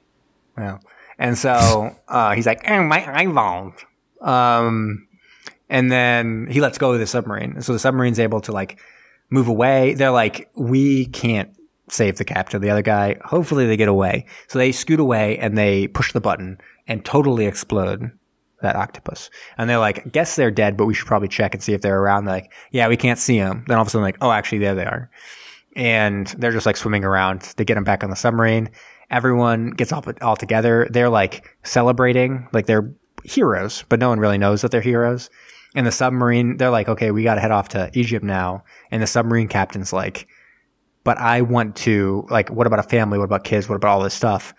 Well, 0.56 0.80
and 1.18 1.36
so 1.36 1.96
uh, 2.08 2.36
he's 2.36 2.46
like, 2.46 2.62
oh, 2.70 2.84
my 2.84 3.04
eyeball. 3.22 3.74
Um, 4.22 5.08
and 5.74 5.92
then 5.92 6.46
he 6.52 6.62
lets 6.62 6.78
go 6.78 6.94
of 6.94 7.00
the 7.00 7.08
submarine. 7.08 7.60
So 7.64 7.74
the 7.74 7.80
submarine's 7.80 8.20
able 8.20 8.42
to 8.42 8.52
like 8.52 8.80
move 9.32 9.48
away. 9.48 9.96
They're 9.96 10.12
like, 10.12 10.52
we 10.56 11.08
can't 11.08 11.50
save 11.90 12.18
the 12.18 12.24
captain, 12.24 12.62
the 12.62 12.70
other 12.70 12.84
guy. 12.84 13.18
Hopefully 13.26 13.66
they 13.66 13.76
get 13.76 13.88
away. 13.88 14.28
So 14.48 14.60
they 14.60 14.72
scoot 14.72 15.00
away 15.00 15.40
and 15.40 15.58
they 15.58 15.88
push 15.88 16.14
the 16.14 16.22
button 16.22 16.60
and 16.88 17.04
totally 17.04 17.48
explode 17.48 18.12
that 18.62 18.76
octopus. 18.76 19.32
And 19.58 19.68
they're 19.68 19.80
like, 19.80 20.12
guess 20.12 20.36
they're 20.36 20.52
dead, 20.52 20.78
but 20.78 20.86
we 20.86 20.94
should 20.94 21.08
probably 21.08 21.28
check 21.28 21.56
and 21.56 21.64
see 21.64 21.74
if 21.74 21.82
they're 21.82 22.00
around. 22.00 22.26
They're 22.26 22.36
like, 22.36 22.54
yeah, 22.70 22.88
we 22.88 22.96
can't 22.96 23.18
see 23.18 23.40
them. 23.40 23.66
Then 23.68 23.78
all 23.78 23.82
of 23.82 23.88
a 23.88 23.90
sudden, 23.90 24.04
like, 24.04 24.20
oh, 24.22 24.32
actually, 24.32 24.60
there 24.60 24.76
they 24.76 24.86
are. 24.86 25.10
And 25.76 26.28
they're 26.38 26.52
just 26.52 26.68
like 26.68 26.78
swimming 26.78 27.04
around. 27.04 27.52
They 27.58 27.66
get 27.66 27.74
them 27.74 27.84
back 27.84 28.04
on 28.04 28.12
the 28.12 28.16
submarine. 28.16 28.70
Everyone 29.10 29.72
gets 29.72 29.92
all, 29.92 30.06
all 30.22 30.36
together. 30.36 30.88
They're 30.92 31.10
like 31.10 31.58
celebrating, 31.64 32.48
like 32.54 32.68
they're 32.68 32.94
heroes, 33.24 33.86
but 33.90 34.00
no 34.00 34.10
one 34.10 34.20
really 34.20 34.38
knows 34.38 34.62
that 34.62 34.70
they're 34.70 34.82
heroes. 34.82 35.32
And 35.76 35.88
the 35.88 35.92
submarine, 35.92 36.58
they're 36.58 36.70
like, 36.70 36.88
okay, 36.88 37.12
we 37.12 37.24
got 37.24 37.36
to 37.36 37.42
head 37.42 37.52
off 37.52 37.70
to 37.70 37.90
Egypt 37.94 38.24
now. 38.24 38.64
And 38.92 39.02
the 39.02 39.08
submarine 39.08 39.48
captain's 39.48 39.92
like, 39.92 40.28
but 41.04 41.18
I 41.18 41.42
want 41.42 41.76
to, 41.78 42.28
like, 42.30 42.50
what 42.50 42.68
about 42.68 42.80
a 42.80 42.84
family? 42.84 43.18
What 43.18 43.26
about 43.26 43.44
kids? 43.44 43.68
What 43.68 43.76
about 43.76 43.90
all 43.90 44.04
this 44.04 44.14
stuff? 44.14 44.54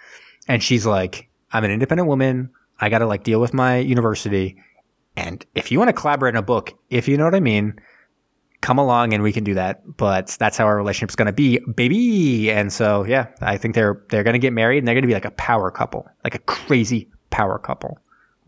And 0.49 0.63
she's 0.63 0.85
like, 0.85 1.29
I'm 1.53 1.65
an 1.65 1.71
independent 1.71 2.09
woman. 2.09 2.51
I 2.81 2.89
got 2.89 2.99
to 2.99 3.07
like 3.07 3.23
deal 3.23 3.41
with 3.41 3.55
my 3.55 3.79
university. 3.79 4.57
And 5.17 5.45
if 5.55 5.71
you 5.71 5.79
want 5.79 5.89
to 5.89 5.93
collaborate 5.93 6.35
in 6.35 6.39
a 6.39 6.43
book, 6.43 6.77
if 6.91 7.07
you 7.07 7.17
know 7.17 7.25
what 7.25 7.35
I 7.35 7.41
mean, 7.41 7.81
come 8.61 8.79
along 8.79 9.15
and 9.15 9.23
we 9.23 9.33
can 9.33 9.45
do 9.45 9.55
that. 9.55 9.97
But 9.97 10.37
that's 10.39 10.57
how 10.57 10.67
our 10.67 10.77
relationship's 10.77 11.15
going 11.15 11.27
to 11.27 11.33
be, 11.33 11.61
baby. 11.61 12.51
And 12.51 12.73
so, 12.73 13.05
yeah, 13.05 13.29
I 13.41 13.57
think 13.57 13.75
they're, 13.77 14.03
they're 14.09 14.25
going 14.25 14.35
to 14.35 14.41
get 14.41 14.53
married 14.53 14.79
and 14.79 14.89
they're 14.89 14.95
going 14.95 15.03
to 15.03 15.09
be 15.09 15.15
like 15.15 15.25
a 15.25 15.31
power 15.31 15.71
couple, 15.71 16.09
like 16.25 16.35
a 16.35 16.41
crazy 16.41 17.09
power 17.31 17.59
couple. 17.59 17.99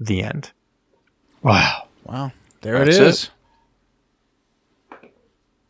The 0.01 0.23
end. 0.23 0.51
Wow. 1.43 1.85
Wow, 2.05 2.31
there 2.67 2.85
That's 2.85 2.97
it 2.97 3.03
it. 3.03 3.07
is. 3.09 3.31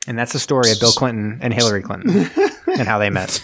And 0.09 0.19
that's 0.19 0.33
the 0.33 0.39
story 0.39 0.71
of 0.71 0.81
Bill 0.81 0.93
Clinton 0.93 1.41
and 1.43 1.53
Hillary 1.53 1.83
Clinton 1.83 2.31
and 2.67 2.89
how 2.89 2.99
they 2.99 3.11
met. 3.11 3.43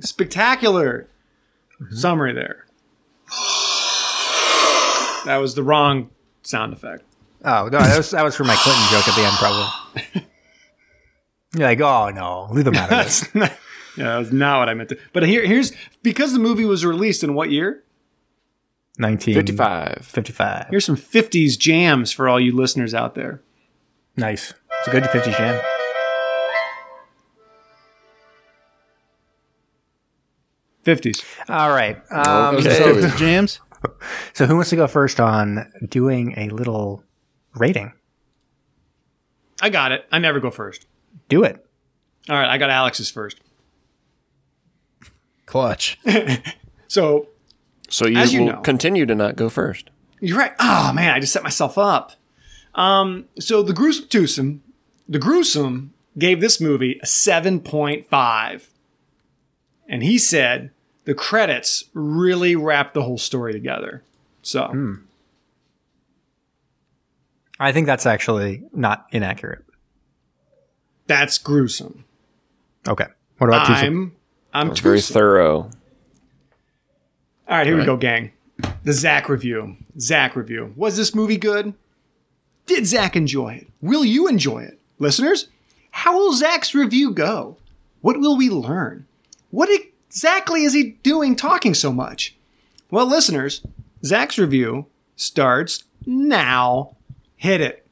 Spectacular 0.00 1.08
mm-hmm. 1.80 1.94
summary 1.94 2.34
there. 2.34 2.66
That 5.24 5.38
was 5.38 5.54
the 5.54 5.62
wrong 5.62 6.10
sound 6.42 6.72
effect. 6.72 7.04
Oh, 7.44 7.64
no, 7.64 7.70
that 7.70 7.96
was, 7.96 8.10
that 8.10 8.22
was 8.22 8.36
for 8.36 8.44
my 8.44 8.54
Clinton 8.56 8.84
joke 8.90 9.08
at 9.08 9.16
the 9.16 9.22
end, 9.22 9.36
probably. 9.36 10.26
You're 11.54 11.68
like, 11.68 11.80
oh, 11.80 12.10
no, 12.10 12.48
leave 12.52 12.66
him 12.66 12.76
out 12.76 12.92
of 12.92 12.98
this. 13.04 13.20
That's 13.20 13.34
not, 13.34 13.52
yeah, 13.96 14.04
that 14.04 14.18
was 14.18 14.32
not 14.32 14.58
what 14.60 14.68
I 14.68 14.74
meant 14.74 14.90
to. 14.90 14.98
But 15.12 15.24
here, 15.24 15.44
here's 15.44 15.72
because 16.02 16.32
the 16.32 16.38
movie 16.38 16.64
was 16.64 16.84
released 16.84 17.24
in 17.24 17.34
what 17.34 17.50
year? 17.50 17.82
19 18.98 19.34
55. 19.34 19.98
55. 20.02 20.66
Here's 20.70 20.84
some 20.84 20.96
50s 20.96 21.58
jams 21.58 22.12
for 22.12 22.28
all 22.28 22.38
you 22.40 22.54
listeners 22.54 22.94
out 22.94 23.14
there. 23.14 23.42
Nice. 24.16 24.52
It's 24.80 24.88
a 24.88 24.90
good 24.90 25.04
50s 25.04 25.36
jam. 25.36 25.62
Fifties. 30.82 31.22
All 31.48 31.70
right. 31.70 31.96
Um, 32.10 32.56
Okay. 32.56 32.74
So 32.76 32.94
the 32.94 33.14
jams. 33.16 33.60
So 34.32 34.46
who 34.46 34.54
wants 34.54 34.70
to 34.70 34.76
go 34.76 34.86
first 34.86 35.18
on 35.18 35.72
doing 35.88 36.34
a 36.38 36.50
little 36.50 37.02
rating? 37.56 37.92
I 39.60 39.70
got 39.70 39.90
it. 39.90 40.06
I 40.12 40.20
never 40.20 40.38
go 40.38 40.52
first. 40.52 40.86
Do 41.28 41.42
it. 41.42 41.66
All 42.28 42.36
right, 42.36 42.48
I 42.48 42.58
got 42.58 42.70
Alex's 42.70 43.10
first. 43.10 43.40
Clutch. 45.46 45.98
So 46.86 47.26
So 47.92 48.06
you 48.06 48.16
As 48.16 48.32
you 48.32 48.40
will 48.40 48.52
know. 48.54 48.60
continue 48.62 49.04
to 49.06 49.14
not 49.14 49.36
go 49.36 49.48
first. 49.50 49.90
you're 50.20 50.38
right. 50.38 50.52
Oh 50.58 50.92
man, 50.94 51.14
I 51.14 51.20
just 51.20 51.32
set 51.32 51.42
myself 51.42 51.76
up. 51.76 52.12
Um, 52.74 53.26
so 53.38 53.62
the 53.62 53.74
gruesome 53.74 54.08
twosome, 54.08 54.62
the 55.08 55.18
gruesome 55.18 55.92
gave 56.18 56.40
this 56.40 56.58
movie 56.60 56.98
a 57.02 57.06
seven 57.06 57.60
point 57.60 58.08
five, 58.08 58.70
and 59.88 60.02
he 60.02 60.16
said 60.16 60.70
the 61.04 61.14
credits 61.14 61.84
really 61.92 62.56
wrapped 62.56 62.94
the 62.94 63.02
whole 63.02 63.18
story 63.18 63.52
together. 63.52 64.02
So 64.40 64.96
I 67.60 67.72
think 67.72 67.86
that's 67.86 68.06
actually 68.06 68.62
not 68.72 69.06
inaccurate. 69.12 69.64
that's 71.06 71.36
gruesome. 71.38 72.04
Okay. 72.88 73.06
What 73.38 73.48
about 73.48 73.66
Twosome? 73.66 74.12
I'm 74.54 74.66
I'm 74.66 74.70
It's 74.70 74.80
very 74.80 74.98
twosome. 74.98 75.14
thorough. 75.14 75.70
All 77.52 77.58
right, 77.58 77.66
here 77.66 77.74
we 77.76 77.80
Right. 77.80 77.86
go, 77.86 77.98
gang. 77.98 78.30
The 78.82 78.94
Zach 78.94 79.28
review. 79.28 79.76
Zach 80.00 80.34
review. 80.36 80.72
Was 80.74 80.96
this 80.96 81.14
movie 81.14 81.36
good? 81.36 81.74
Did 82.64 82.86
Zach 82.86 83.14
enjoy 83.14 83.52
it? 83.56 83.68
Will 83.82 84.06
you 84.06 84.26
enjoy 84.26 84.62
it? 84.62 84.80
Listeners, 84.98 85.48
how 85.90 86.16
will 86.16 86.32
Zach's 86.32 86.74
review 86.74 87.10
go? 87.10 87.58
What 88.00 88.18
will 88.18 88.38
we 88.38 88.48
learn? 88.48 89.04
What 89.50 89.68
exactly 89.68 90.64
is 90.64 90.72
he 90.72 90.96
doing 91.02 91.36
talking 91.36 91.74
so 91.74 91.92
much? 91.92 92.34
Well, 92.90 93.04
listeners, 93.04 93.60
Zach's 94.02 94.38
review 94.38 94.86
starts 95.14 95.84
now. 96.06 96.96
Hit 97.36 97.60
it. 97.60 97.86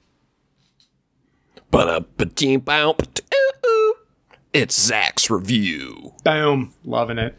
It's 4.54 4.80
Zach's 4.80 5.28
review. 5.28 6.14
Boom. 6.24 6.72
Loving 6.82 7.18
it. 7.18 7.36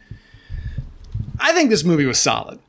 I 1.52 1.54
think 1.54 1.70
this 1.70 1.84
movie 1.84 2.06
was 2.06 2.18
solid. 2.18 2.60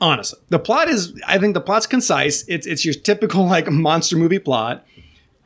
Honestly. 0.00 0.38
The 0.50 0.58
plot 0.58 0.88
is 0.88 1.18
I 1.26 1.38
think 1.38 1.54
the 1.54 1.60
plot's 1.60 1.86
concise. 1.86 2.44
It's 2.48 2.66
it's 2.66 2.84
your 2.84 2.94
typical 2.94 3.46
like 3.46 3.70
monster 3.70 4.16
movie 4.16 4.38
plot. 4.38 4.84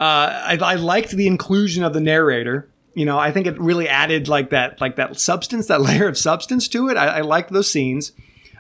Uh, 0.01 0.57
I, 0.59 0.59
I 0.61 0.75
liked 0.75 1.11
the 1.11 1.27
inclusion 1.27 1.85
of 1.85 1.93
the 1.93 2.01
narrator. 2.01 2.69
You 2.95 3.05
know, 3.05 3.19
I 3.19 3.31
think 3.31 3.47
it 3.47 3.59
really 3.61 3.89
added 3.89 4.27
like 4.27 4.51
that 4.51 4.81
like 4.81 4.97
that 4.97 5.21
substance, 5.21 5.69
that 5.69 5.81
layer 5.89 6.09
of 6.09 6.19
substance 6.19 6.67
to 6.69 6.89
it. 6.89 6.97
I, 6.97 7.19
I 7.19 7.21
liked 7.21 7.53
those 7.53 7.71
scenes. 7.71 8.13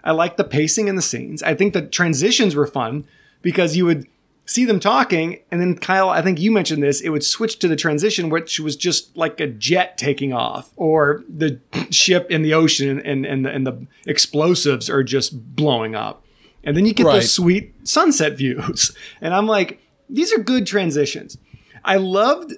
I 0.04 0.12
liked 0.12 0.36
the 0.36 0.44
pacing 0.44 0.86
in 0.86 0.94
the 0.94 1.02
scenes. 1.02 1.42
I 1.42 1.54
think 1.54 1.72
the 1.72 1.82
transitions 1.82 2.54
were 2.54 2.66
fun 2.66 3.04
because 3.42 3.76
you 3.76 3.84
would 3.84 4.06
see 4.48 4.64
them 4.64 4.80
talking, 4.80 5.38
and 5.50 5.60
then 5.60 5.76
Kyle, 5.76 6.08
I 6.08 6.22
think 6.22 6.40
you 6.40 6.50
mentioned 6.50 6.82
this, 6.82 7.02
it 7.02 7.10
would 7.10 7.22
switch 7.22 7.58
to 7.58 7.68
the 7.68 7.76
transition, 7.76 8.30
which 8.30 8.58
was 8.58 8.76
just 8.76 9.14
like 9.14 9.38
a 9.40 9.46
jet 9.46 9.98
taking 9.98 10.32
off, 10.32 10.72
or 10.74 11.22
the 11.28 11.60
ship 11.90 12.30
in 12.30 12.40
the 12.40 12.54
ocean 12.54 12.98
and, 13.00 13.26
and, 13.26 13.44
the, 13.44 13.50
and 13.50 13.66
the 13.66 13.86
explosives 14.06 14.88
are 14.88 15.02
just 15.04 15.54
blowing 15.54 15.94
up. 15.94 16.24
And 16.64 16.74
then 16.74 16.86
you 16.86 16.94
get 16.94 17.04
Right. 17.04 17.20
those 17.20 17.30
sweet 17.32 17.74
sunset 17.84 18.38
views. 18.38 18.92
And 19.20 19.34
I'm 19.34 19.46
like, 19.46 19.80
these 20.08 20.32
are 20.32 20.38
good 20.38 20.66
transitions. 20.66 21.36
I 21.84 21.96
loved, 21.96 22.54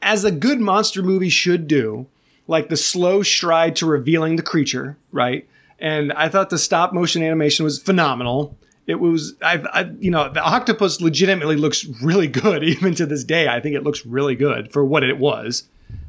as 0.00 0.24
a 0.24 0.30
good 0.30 0.60
monster 0.60 1.02
movie 1.02 1.28
should 1.28 1.68
do, 1.68 2.06
like 2.48 2.70
the 2.70 2.76
slow 2.76 3.22
stride 3.22 3.76
to 3.76 3.86
revealing 3.86 4.36
the 4.36 4.42
creature, 4.42 4.96
right? 5.12 5.46
And 5.78 6.10
I 6.14 6.30
thought 6.30 6.48
the 6.48 6.58
stop 6.58 6.94
motion 6.94 7.22
animation 7.22 7.64
was 7.64 7.78
phenomenal. 7.82 8.56
It 8.86 8.96
was, 8.96 9.34
I, 9.42 9.62
I, 9.72 9.90
you 10.00 10.10
know, 10.10 10.28
the 10.28 10.42
octopus 10.42 11.00
legitimately 11.00 11.56
looks 11.56 11.84
really 12.02 12.26
good 12.26 12.64
even 12.64 12.94
to 12.96 13.06
this 13.06 13.24
day. 13.24 13.48
I 13.48 13.60
think 13.60 13.76
it 13.76 13.84
looks 13.84 14.04
really 14.04 14.34
good 14.34 14.72
for 14.72 14.84
what 14.84 15.02
it 15.02 15.18
was. 15.18 15.64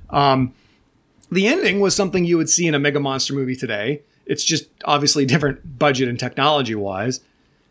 Um, 0.09 0.53
the 1.31 1.47
ending 1.47 1.79
was 1.79 1.95
something 1.95 2.25
you 2.25 2.37
would 2.37 2.49
see 2.49 2.67
in 2.67 2.75
a 2.75 2.79
mega 2.79 2.99
monster 2.99 3.33
movie 3.33 3.55
today. 3.55 4.01
It's 4.25 4.43
just 4.43 4.69
obviously 4.85 5.25
different 5.25 5.77
budget 5.79 6.07
and 6.07 6.19
technology 6.19 6.75
wise. 6.75 7.21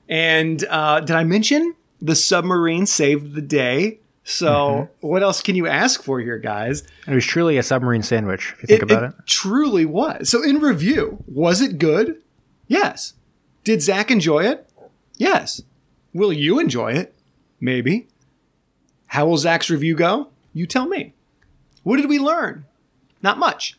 And 0.09 0.64
uh, 0.68 1.00
did 1.00 1.16
I 1.16 1.24
mention 1.24 1.74
the 2.00 2.14
submarine 2.14 2.86
saved 2.86 3.34
the 3.34 3.42
day? 3.42 3.98
So 4.24 4.88
what 5.00 5.22
else 5.22 5.42
can 5.42 5.57
you 5.57 5.66
ask 5.66 6.03
for 6.03 6.20
here, 6.20 6.38
guys? 6.38 6.84
It 7.07 7.14
was 7.14 7.24
truly 7.24 7.57
a 7.57 7.62
submarine 7.62 8.03
sandwich, 8.03 8.55
if 8.55 8.62
you 8.62 8.66
think 8.78 8.82
about 8.82 9.03
it. 9.05 9.14
truly 9.26 9.84
was. 9.84 10.28
So, 10.28 10.42
in 10.42 10.61
review, 10.61 11.24
was 11.26 11.61
it 11.61 11.78
good? 11.78 12.22
Yes. 12.68 13.14
Did 13.64 13.82
Zach 13.82 14.11
enjoy 14.11 14.44
it? 14.44 14.68
Yes. 15.16 15.62
Will 16.12 16.32
you 16.32 16.58
enjoy 16.58 16.92
it? 16.92 17.14
Maybe. 17.60 18.08
How 19.06 19.26
will 19.26 19.36
Zach's 19.36 19.70
review 19.70 19.94
go? 19.94 20.28
You 20.52 20.66
tell 20.66 20.86
me. 20.86 21.14
What 21.82 21.96
did 21.96 22.08
we 22.08 22.18
learn? 22.18 22.64
Not 23.22 23.38
much. 23.38 23.78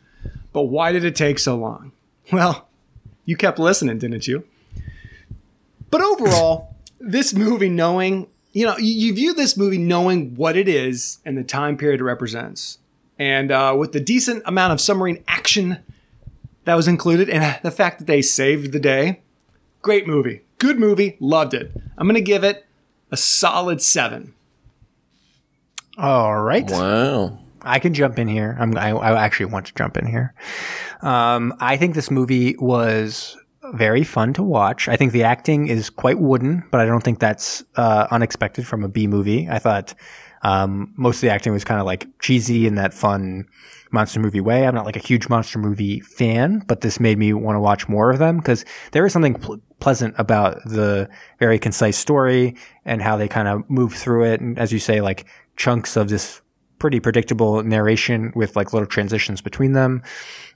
But 0.51 0.63
why 0.63 0.91
did 0.91 1.03
it 1.03 1.15
take 1.15 1.39
so 1.39 1.55
long? 1.55 1.91
Well, 2.31 2.67
you 3.25 3.35
kept 3.35 3.59
listening, 3.59 3.97
didn't 3.97 4.27
you? 4.27 4.45
But 5.89 6.01
overall, 6.01 6.75
this 6.99 7.33
movie, 7.33 7.69
knowing, 7.69 8.27
you 8.51 8.65
know, 8.65 8.77
you, 8.77 9.13
view 9.13 9.33
this 9.33 9.57
movie 9.57 9.77
knowing 9.77 10.35
what 10.35 10.55
it 10.55 10.67
is 10.67 11.19
and 11.25 11.37
the 11.37 11.43
time 11.43 11.77
period 11.77 11.99
it 11.99 12.03
represents. 12.03 12.79
And 13.19 13.51
uh, 13.51 13.75
with 13.77 13.91
the 13.91 13.99
decent 13.99 14.43
amount 14.45 14.73
of 14.73 14.81
submarine 14.81 15.23
action 15.27 15.79
that 16.65 16.75
was 16.75 16.87
included 16.87 17.29
and 17.29 17.59
the 17.61 17.71
fact 17.71 17.99
that 17.99 18.05
they 18.05 18.21
saved 18.21 18.71
the 18.71 18.79
day, 18.79 19.21
great 19.81 20.07
movie. 20.07 20.41
Good 20.63 20.79
movie. 20.79 21.17
Loved 21.19 21.53
it. 21.53 21.73
I'm 21.97 22.07
going 22.07 22.15
to 22.15 22.21
give 22.21 22.45
it 22.45 22.65
a 23.11 23.17
solid 23.17 23.81
seven. 23.81 24.33
All 25.97 26.41
right. 26.41 26.71
Wow. 26.71 27.37
I 27.61 27.79
can 27.79 27.93
jump 27.93 28.17
in 28.17 28.29
here. 28.29 28.55
I'm, 28.57 28.77
I, 28.77 28.91
I 28.91 29.25
actually 29.25 29.47
want 29.47 29.65
to 29.65 29.73
jump 29.73 29.97
in 29.97 30.05
here. 30.05 30.33
Um, 31.01 31.53
I 31.59 31.75
think 31.75 31.95
this 31.95 32.09
movie 32.09 32.55
was 32.59 33.35
very 33.73 34.05
fun 34.05 34.31
to 34.35 34.43
watch. 34.43 34.87
I 34.87 34.95
think 34.95 35.11
the 35.11 35.23
acting 35.23 35.67
is 35.67 35.89
quite 35.89 36.19
wooden, 36.19 36.63
but 36.71 36.79
I 36.79 36.85
don't 36.85 37.03
think 37.03 37.19
that's 37.19 37.65
uh, 37.75 38.07
unexpected 38.09 38.65
from 38.65 38.85
a 38.85 38.87
B 38.87 39.05
movie. 39.05 39.49
I 39.49 39.59
thought 39.59 39.93
um, 40.43 40.93
most 40.97 41.17
of 41.17 41.21
the 41.21 41.29
acting 41.31 41.53
was 41.53 41.63
kind 41.63 41.79
of 41.79 41.85
like 41.85 42.07
cheesy 42.19 42.67
in 42.67 42.75
that 42.75 42.93
fun 42.93 43.47
monster 43.91 44.19
movie 44.19 44.41
way. 44.41 44.65
I'm 44.67 44.75
not 44.75 44.85
like 44.85 44.95
a 44.95 44.99
huge 44.99 45.29
monster 45.29 45.59
movie 45.59 45.99
fan, 46.01 46.63
but 46.67 46.81
this 46.81 46.99
made 46.99 47.17
me 47.17 47.31
want 47.33 47.55
to 47.55 47.59
watch 47.59 47.87
more 47.87 48.11
of 48.11 48.19
them 48.19 48.37
because 48.37 48.65
there 48.91 49.05
is 49.05 49.13
something 49.13 49.35
pl- 49.35 49.61
pleasant 49.79 50.15
about 50.17 50.63
the 50.65 51.09
very 51.39 51.59
concise 51.59 51.97
story 51.97 52.55
and 52.85 53.01
how 53.01 53.15
they 53.15 53.27
kind 53.27 53.47
of 53.47 53.69
move 53.69 53.93
through 53.93 54.25
it. 54.25 54.41
And 54.41 54.57
as 54.57 54.73
you 54.73 54.79
say, 54.79 54.99
like 54.99 55.25
chunks 55.55 55.95
of 55.95 56.09
this 56.09 56.41
pretty 56.79 56.99
predictable 56.99 57.63
narration 57.63 58.33
with 58.35 58.57
like 58.57 58.73
little 58.73 58.85
transitions 58.85 59.39
between 59.41 59.71
them 59.71 60.03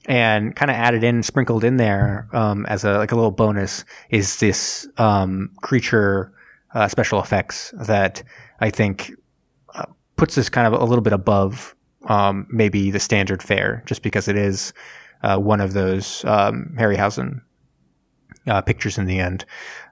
and 0.08 0.56
kind 0.58 0.70
of 0.70 0.76
added 0.76 1.02
in 1.02 1.24
sprinkled 1.24 1.64
in 1.64 1.78
there 1.78 2.28
um, 2.34 2.66
as 2.66 2.84
a 2.84 2.98
like 2.98 3.14
a 3.14 3.16
little 3.16 3.32
bonus 3.32 3.86
is 4.10 4.40
this 4.40 4.86
um, 4.98 5.50
creature 5.62 6.34
uh, 6.74 6.86
special 6.90 7.22
effects 7.22 7.74
that 7.78 8.24
i 8.60 8.70
think 8.70 9.14
puts 10.18 10.36
this 10.36 10.50
kind 10.50 10.68
of 10.68 10.80
a 10.80 10.86
little 10.86 11.04
bit 11.04 11.14
above 11.14 11.76
um, 12.06 12.48
maybe 12.50 12.92
the 12.92 13.00
standard 13.00 13.42
fare 13.42 13.84
just 13.86 14.02
because 14.02 14.28
it 14.28 14.36
is 14.36 14.74
uh, 15.24 15.38
one 15.38 15.62
of 15.62 15.74
those 15.74 16.24
um, 16.26 16.76
harryhausen 16.78 17.42
uh, 18.48 18.62
pictures 18.62 18.98
in 18.98 19.06
the 19.06 19.20
end 19.20 19.46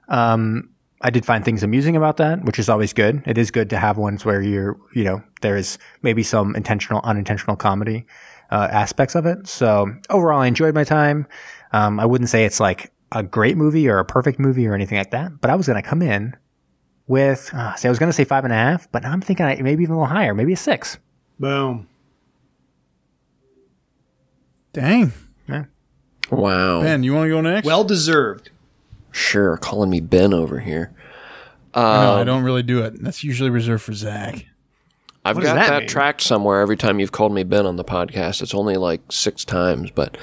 um, 0.08 0.70
I 1.02 1.10
did 1.10 1.26
find 1.26 1.44
things 1.44 1.62
amusing 1.62 1.94
about 1.94 2.16
that, 2.16 2.44
which 2.44 2.58
is 2.58 2.68
always 2.68 2.92
good. 2.92 3.22
It 3.26 3.36
is 3.36 3.50
good 3.50 3.68
to 3.70 3.76
have 3.76 3.98
ones 3.98 4.24
where 4.24 4.40
you're, 4.40 4.78
you 4.94 5.04
know, 5.04 5.22
there 5.42 5.56
is 5.56 5.78
maybe 6.02 6.22
some 6.22 6.56
intentional, 6.56 7.00
unintentional 7.04 7.56
comedy 7.56 8.06
uh, 8.50 8.68
aspects 8.70 9.14
of 9.14 9.26
it. 9.26 9.46
So 9.46 9.92
overall, 10.08 10.40
I 10.40 10.46
enjoyed 10.46 10.74
my 10.74 10.84
time. 10.84 11.26
Um, 11.72 12.00
I 12.00 12.06
wouldn't 12.06 12.30
say 12.30 12.44
it's 12.44 12.60
like 12.60 12.92
a 13.12 13.22
great 13.22 13.56
movie 13.56 13.88
or 13.88 13.98
a 13.98 14.04
perfect 14.04 14.38
movie 14.38 14.66
or 14.66 14.74
anything 14.74 14.96
like 14.98 15.10
that, 15.10 15.40
but 15.40 15.50
I 15.50 15.54
was 15.54 15.66
going 15.66 15.80
to 15.80 15.88
come 15.88 16.00
in 16.00 16.34
with, 17.08 17.50
uh, 17.54 17.74
say, 17.76 17.88
I 17.88 17.90
was 17.90 17.98
going 17.98 18.08
to 18.10 18.12
say 18.12 18.24
five 18.24 18.44
and 18.44 18.52
a 18.52 18.56
half, 18.56 18.90
but 18.92 19.04
I'm 19.04 19.20
thinking 19.20 19.46
I, 19.46 19.54
maybe 19.62 19.82
even 19.82 19.94
a 19.94 19.98
little 20.00 20.14
higher, 20.14 20.34
maybe 20.34 20.52
a 20.52 20.56
six. 20.56 20.98
Boom. 21.38 21.86
Dang. 24.72 25.12
Yeah. 25.48 25.64
Wow. 26.30 26.82
Ben, 26.82 27.02
you 27.02 27.14
want 27.14 27.26
to 27.26 27.30
go 27.30 27.40
next? 27.40 27.66
Well 27.66 27.84
deserved. 27.84 28.50
Sure, 29.12 29.56
calling 29.56 29.88
me 29.90 30.00
Ben 30.00 30.34
over 30.34 30.58
here. 30.60 30.92
no, 31.74 31.80
I 31.82 32.20
Um, 32.20 32.26
don't 32.26 32.42
really 32.42 32.62
do 32.62 32.82
it. 32.82 33.02
That's 33.02 33.24
usually 33.24 33.50
reserved 33.50 33.82
for 33.82 33.92
Zach. 33.94 34.44
I've 35.24 35.36
What 35.36 35.44
got 35.44 35.54
that 35.54 35.68
that, 35.80 35.88
tracked 35.88 36.20
somewhere 36.20 36.60
every 36.60 36.76
time 36.76 37.00
you've 37.00 37.12
called 37.12 37.32
me 37.32 37.42
Ben 37.42 37.66
on 37.66 37.76
the 37.76 37.84
podcast. 37.84 38.42
It's 38.42 38.54
only 38.54 38.76
like 38.76 39.00
six 39.10 39.44
times, 39.44 39.90
but 39.90 40.16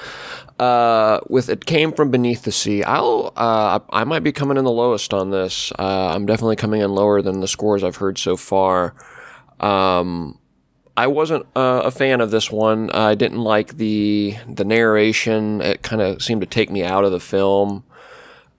uh, 0.58 1.20
with 1.28 1.48
it 1.48 1.66
came 1.66 1.92
from 1.92 2.10
beneath 2.10 2.42
the 2.42 2.52
sea. 2.52 2.82
I'll 2.82 3.32
uh, 3.36 3.80
I 3.90 4.04
might 4.04 4.22
be 4.22 4.32
coming 4.32 4.56
in 4.56 4.64
the 4.64 4.70
lowest 4.70 5.12
on 5.12 5.30
this. 5.30 5.72
Uh, 5.78 6.12
I'm 6.14 6.26
definitely 6.26 6.56
coming 6.56 6.80
in 6.80 6.94
lower 6.94 7.22
than 7.22 7.40
the 7.40 7.48
scores 7.48 7.82
I've 7.82 7.96
heard 7.96 8.18
so 8.18 8.36
far. 8.36 8.94
Um, 9.60 10.38
I 10.96 11.08
wasn't 11.08 11.46
uh, 11.56 11.82
a 11.84 11.90
fan 11.90 12.20
of 12.20 12.30
this 12.30 12.50
one. 12.50 12.90
I 12.90 13.14
didn't 13.14 13.42
like 13.42 13.76
the 13.78 14.36
the 14.48 14.64
narration. 14.64 15.60
It 15.60 15.82
kind 15.82 16.00
of 16.00 16.22
seemed 16.22 16.42
to 16.42 16.46
take 16.46 16.70
me 16.70 16.84
out 16.84 17.04
of 17.04 17.10
the 17.10 17.20
film. 17.20 17.84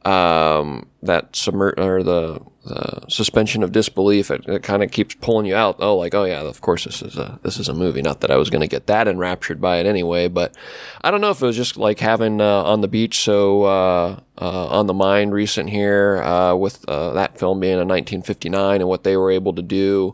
Um, 0.04 0.88
that 1.06 1.34
submer- 1.34 1.78
or 1.78 2.04
the, 2.04 2.42
the 2.66 3.10
suspension 3.10 3.64
of 3.64 3.72
disbelief. 3.72 4.32
It, 4.32 4.48
it 4.48 4.64
kind 4.64 4.84
of 4.84 4.92
keeps 4.92 5.16
pulling 5.16 5.46
you 5.46 5.56
out. 5.56 5.78
Oh, 5.80 5.98
like 5.98 6.14
oh 6.14 6.26
yeah, 6.26 6.42
of 6.42 6.62
course 6.62 6.86
this 6.86 7.02
is 7.02 7.18
a 7.18 7.40
this 7.44 7.58
is 7.58 7.70
a 7.70 7.74
movie. 7.74 8.02
Not 8.02 8.22
that 8.22 8.32
I 8.32 8.38
was 8.38 8.50
going 8.50 8.62
to 8.62 8.68
get 8.68 8.88
that 8.88 9.08
enraptured 9.08 9.62
by 9.62 9.78
it 9.78 9.86
anyway. 9.86 10.28
But 10.28 10.56
I 11.02 11.12
don't 11.12 11.22
know 11.22 11.30
if 11.30 11.42
it 11.42 11.46
was 11.46 11.56
just 11.56 11.78
like 11.78 12.00
having 12.00 12.42
uh, 12.42 12.64
on 12.64 12.82
the 12.82 12.88
beach 12.88 13.20
so 13.20 13.64
uh, 13.64 14.20
uh, 14.38 14.68
on 14.68 14.88
the 14.88 14.94
mind 14.94 15.34
recent 15.34 15.70
here 15.70 16.22
uh, 16.24 16.56
with 16.56 16.88
uh, 16.90 17.12
that 17.14 17.38
film 17.38 17.60
being 17.60 17.74
in 17.74 17.88
1959 17.88 18.82
and 18.82 18.90
what 18.90 19.04
they 19.04 19.16
were 19.18 19.32
able 19.32 19.54
to 19.54 19.62
do 19.62 20.14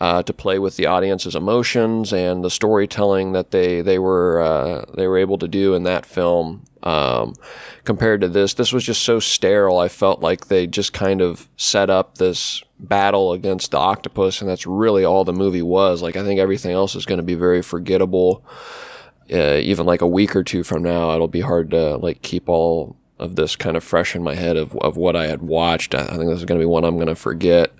uh, 0.00 0.22
to 0.22 0.32
play 0.32 0.58
with 0.58 0.76
the 0.76 0.86
audience's 0.86 1.34
emotions 1.34 2.12
and 2.12 2.44
the 2.44 2.50
storytelling 2.50 3.32
that 3.32 3.50
they 3.50 3.80
they 3.80 3.98
were 3.98 4.86
they 4.94 5.06
were 5.06 5.18
able 5.18 5.38
to 5.38 5.48
do 5.48 5.74
in 5.74 5.82
that 5.84 6.06
film. 6.06 6.64
Um, 6.82 7.34
compared 7.84 8.20
to 8.20 8.28
this, 8.28 8.54
this 8.54 8.72
was 8.72 8.84
just 8.84 9.02
so 9.02 9.18
sterile. 9.20 9.78
I 9.78 9.88
felt 9.88 10.20
like 10.20 10.46
they 10.46 10.66
just 10.66 10.92
kind 10.92 11.20
of 11.20 11.48
set 11.56 11.90
up 11.90 12.18
this 12.18 12.62
battle 12.78 13.32
against 13.32 13.72
the 13.72 13.78
octopus, 13.78 14.40
and 14.40 14.48
that's 14.48 14.66
really 14.66 15.04
all 15.04 15.24
the 15.24 15.32
movie 15.32 15.62
was. 15.62 16.02
Like 16.02 16.16
I 16.16 16.22
think 16.22 16.38
everything 16.40 16.72
else 16.72 16.94
is 16.94 17.04
going 17.06 17.18
to 17.18 17.24
be 17.24 17.34
very 17.34 17.62
forgettable. 17.62 18.44
Uh, 19.32 19.56
even 19.60 19.84
like 19.86 20.00
a 20.00 20.06
week 20.06 20.34
or 20.34 20.42
two 20.44 20.62
from 20.62 20.82
now, 20.82 21.12
it'll 21.14 21.28
be 21.28 21.40
hard 21.40 21.70
to 21.72 21.96
like 21.96 22.22
keep 22.22 22.48
all 22.48 22.96
of 23.18 23.34
this 23.36 23.56
kind 23.56 23.76
of 23.76 23.82
fresh 23.84 24.14
in 24.14 24.22
my 24.22 24.34
head 24.36 24.56
of, 24.56 24.76
of 24.78 24.96
what 24.96 25.16
I 25.16 25.26
had 25.26 25.42
watched. 25.42 25.94
I, 25.94 26.02
I 26.02 26.16
think 26.16 26.30
this 26.30 26.38
is 26.38 26.44
going 26.44 26.58
to 26.60 26.62
be 26.62 26.66
one 26.70 26.84
I'm 26.84 26.94
going 26.94 27.08
to 27.08 27.14
forget. 27.16 27.72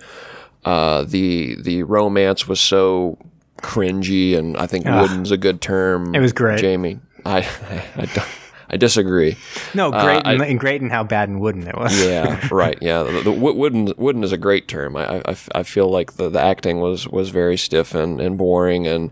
Uh, 0.65 1.05
the 1.05 1.55
the 1.61 1.83
romance 1.83 2.47
was 2.47 2.59
so 2.59 3.17
cringy, 3.61 4.37
and 4.37 4.57
I 4.57 4.67
think 4.67 4.85
wooden's 4.85 5.31
a 5.31 5.37
good 5.37 5.61
term. 5.61 6.13
It 6.13 6.19
was 6.19 6.33
great. 6.33 6.59
Jamie. 6.59 6.99
I 7.25 7.37
I, 7.95 8.05
don't- 8.05 8.27
I 8.69 8.77
disagree. 8.77 9.35
No, 9.73 9.91
Uh, 9.91 10.03
great, 10.03 10.21
I- 10.25 10.45
and, 10.45 10.59
great, 10.59 10.81
and 10.81 10.91
how 10.91 11.03
bad 11.03 11.27
and 11.29 11.39
wooden 11.41 11.67
it 11.67 11.75
was. 11.77 12.05
Yeah, 12.05 12.47
right. 12.51 12.77
Yeah, 12.81 13.03
the, 13.03 13.21
the 13.21 13.31
wooden 13.31 13.93
wooden 13.97 14.23
is 14.23 14.31
a 14.31 14.37
great 14.37 14.67
term. 14.67 14.95
I 14.95 15.21
I 15.55 15.63
feel 15.63 15.89
like 15.89 16.13
the, 16.17 16.29
the 16.29 16.39
acting 16.41 16.79
was 16.79 17.07
was 17.07 17.29
very 17.29 17.57
stiff 17.57 17.95
and, 17.95 18.21
and 18.21 18.37
boring, 18.37 18.85
and 18.87 19.11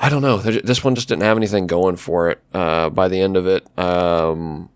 I 0.00 0.08
don't 0.08 0.22
know. 0.22 0.38
This 0.38 0.82
one 0.84 0.94
just 0.94 1.08
didn't 1.08 1.22
have 1.22 1.36
anything 1.36 1.66
going 1.66 1.96
for 1.96 2.30
it. 2.30 2.40
Uh, 2.52 2.88
by 2.90 3.08
the 3.08 3.20
end 3.20 3.36
of 3.36 3.46
it, 3.46 3.66
um, 3.78 4.68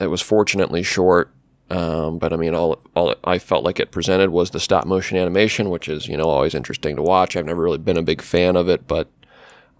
it 0.00 0.08
was 0.08 0.20
fortunately 0.20 0.82
short. 0.82 1.30
Um, 1.70 2.18
but 2.18 2.32
I 2.32 2.36
mean, 2.36 2.54
all 2.54 2.78
all 2.94 3.14
I 3.24 3.38
felt 3.38 3.64
like 3.64 3.80
it 3.80 3.90
presented 3.90 4.30
was 4.30 4.50
the 4.50 4.60
stop 4.60 4.84
motion 4.86 5.16
animation, 5.16 5.70
which 5.70 5.88
is 5.88 6.06
you 6.06 6.16
know 6.16 6.28
always 6.28 6.54
interesting 6.54 6.94
to 6.96 7.02
watch. 7.02 7.36
I've 7.36 7.46
never 7.46 7.62
really 7.62 7.78
been 7.78 7.96
a 7.96 8.02
big 8.02 8.20
fan 8.22 8.54
of 8.56 8.68
it, 8.68 8.86
but 8.86 9.08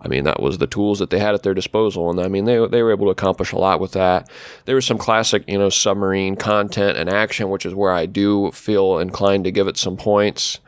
I 0.05 0.09
mean, 0.09 0.25
that 0.25 0.41
was 0.41 0.59
the 0.59 0.67
tools 0.67 0.99
that 0.99 1.11
they 1.11 1.19
had 1.19 1.35
at 1.35 1.43
their 1.43 1.55
disposal, 1.55 2.11
and 2.11 2.21
I 2.21 2.29
mean, 2.29 2.45
they 2.45 2.65
they 2.67 2.83
were 2.83 2.93
able 2.93 3.07
to 3.07 3.11
accomplish 3.11 3.53
a 3.53 3.59
lot 3.59 3.81
with 3.81 3.93
that. 3.93 4.31
There 4.67 4.75
was 4.75 4.85
some 4.85 4.99
classic, 4.99 5.45
you 5.49 5.59
know, 5.59 5.71
submarine 5.71 6.37
content 6.37 6.99
and 6.99 7.09
action, 7.09 7.49
which 7.49 7.65
is 7.65 7.75
where 7.75 7.93
I 7.93 8.07
do 8.07 8.53
feel 8.53 8.99
inclined 8.99 9.45
to 9.45 9.51
give 9.51 9.67
it 9.67 9.77
some 9.77 9.97
points. 9.97 10.61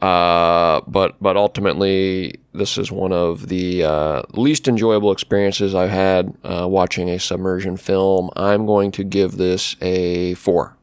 Uh, 0.00 0.80
but 0.86 1.16
but 1.20 1.36
ultimately, 1.36 2.34
this 2.54 2.78
is 2.78 2.90
one 2.90 3.12
of 3.12 3.48
the 3.48 3.84
uh, 3.84 4.22
least 4.32 4.66
enjoyable 4.66 5.12
experiences 5.12 5.74
I've 5.74 5.90
had 5.90 6.34
uh, 6.42 6.66
watching 6.66 7.10
a 7.10 7.18
submersion 7.18 7.76
film. 7.76 8.30
I'm 8.34 8.64
going 8.64 8.92
to 8.92 9.04
give 9.04 9.32
this 9.32 9.76
a 9.82 10.34
four. 10.34 10.76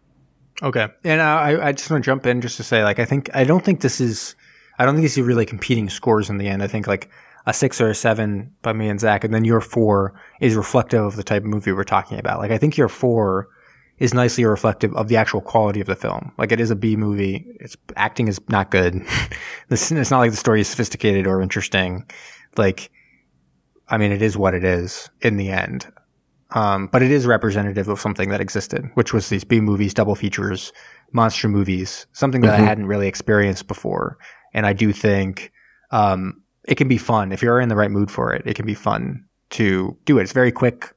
Okay, 0.62 0.88
and 1.04 1.20
I 1.20 1.68
I 1.68 1.72
just 1.72 1.90
want 1.90 2.04
to 2.04 2.06
jump 2.06 2.28
in 2.28 2.42
just 2.42 2.58
to 2.58 2.64
say 2.64 2.84
like 2.84 3.00
I 3.00 3.06
think 3.06 3.32
I 3.34 3.44
don't 3.44 3.66
think 3.66 3.82
this 3.82 4.00
is 4.00 4.36
I 4.78 4.86
don't 4.86 4.94
think 4.94 5.04
these 5.04 5.18
are 5.18 5.24
really 5.24 5.48
competing 5.48 5.90
scores 5.90 6.30
in 6.30 6.38
the 6.38 6.48
end. 6.48 6.62
I 6.62 6.68
think 6.68 6.86
like 6.86 7.10
a 7.48 7.54
six 7.54 7.80
or 7.80 7.90
a 7.90 7.96
seven 7.96 8.54
by 8.62 8.74
me 8.74 8.90
and 8.90 9.00
Zach, 9.00 9.24
and 9.24 9.34
then 9.34 9.46
your 9.46 9.62
four 9.62 10.14
is 10.42 10.54
reflective 10.54 11.04
of 11.04 11.16
the 11.16 11.24
type 11.24 11.44
of 11.44 11.48
movie 11.48 11.72
we're 11.72 11.86
talking 11.86 12.20
about. 12.20 12.40
Like 12.40 12.52
I 12.52 12.58
think 12.58 12.78
your 12.78 12.90
four 12.90 13.48
is 14.00 14.14
nicely 14.14 14.46
reflective 14.46 14.94
of 14.96 15.08
the 15.08 15.16
actual 15.16 15.42
quality 15.42 15.80
of 15.80 15.88
the 15.88 15.96
film. 15.96 16.32
Like 16.38 16.52
it 16.52 16.60
is 16.60 16.70
a 16.70 16.76
B 16.76 16.98
movie. 16.98 17.48
Its 17.62 17.78
acting 17.96 18.28
is 18.28 18.40
not 18.50 18.70
good. 18.70 19.02
this 19.70 19.92
it's 19.92 20.12
not 20.12 20.20
like 20.20 20.32
the 20.32 20.38
story 20.38 20.60
is 20.60 20.68
sophisticated 20.68 21.26
or 21.26 21.42
interesting. 21.42 22.06
Like 22.58 22.92
I 23.88 23.98
mean, 23.98 24.12
it 24.12 24.22
is 24.22 24.38
what 24.38 24.54
it 24.54 24.66
is 24.66 25.10
in 25.22 25.38
the 25.38 25.50
end. 25.50 25.88
Um, 26.52 26.88
but 26.88 27.02
it 27.02 27.12
is 27.12 27.26
representative 27.26 27.88
of 27.88 28.00
something 28.00 28.30
that 28.30 28.42
existed, 28.42 28.90
which 28.94 29.14
was 29.14 29.30
these 29.30 29.46
B 29.46 29.62
movies, 29.62 29.94
double 29.94 30.16
features, 30.16 30.74
monster 31.14 31.48
movies, 31.48 32.08
something 32.12 32.42
that 32.42 32.60
I 32.60 32.64
hadn't 32.64 32.88
really 32.88 33.08
experienced 33.08 33.68
before. 33.68 34.18
And 34.54 34.66
I 34.66 34.74
do 34.74 34.94
think 34.94 35.52
um, 35.92 36.42
it 36.68 36.76
can 36.76 36.88
be 36.88 36.98
fun 36.98 37.32
if 37.32 37.42
you're 37.42 37.60
in 37.60 37.70
the 37.70 37.76
right 37.76 37.90
mood 37.92 38.12
for 38.12 38.34
it. 38.34 38.44
It 38.46 38.56
can 38.56 38.66
be 38.66 38.74
fun 38.76 39.26
to 39.52 39.98
do 40.06 40.20
it. 40.20 40.24
It's 40.24 40.34
very 40.34 40.52
quick. 40.52 40.94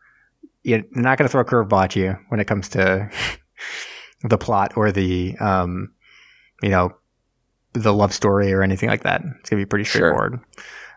You're 0.65 0.83
not 0.91 1.17
going 1.17 1.27
to 1.27 1.33
throw 1.33 1.41
a 1.41 1.45
curveball 1.45 1.85
at 1.85 1.97
you 1.97 2.17
when 2.29 2.41
it 2.41 2.47
comes 2.47 2.69
to 2.71 3.09
the 4.25 4.37
plot 4.37 4.73
or 4.77 4.93
the, 4.93 5.37
um, 5.39 5.93
you 6.63 6.69
know, 6.71 6.91
the 7.73 7.95
love 7.95 8.13
story 8.13 8.53
or 8.53 8.63
anything 8.63 8.89
like 8.89 9.05
that. 9.05 9.23
It's 9.41 9.49
going 9.49 9.61
to 9.61 9.65
be 9.65 9.67
pretty 9.67 9.85
Sure. 9.85 10.01
straightforward. 10.11 10.41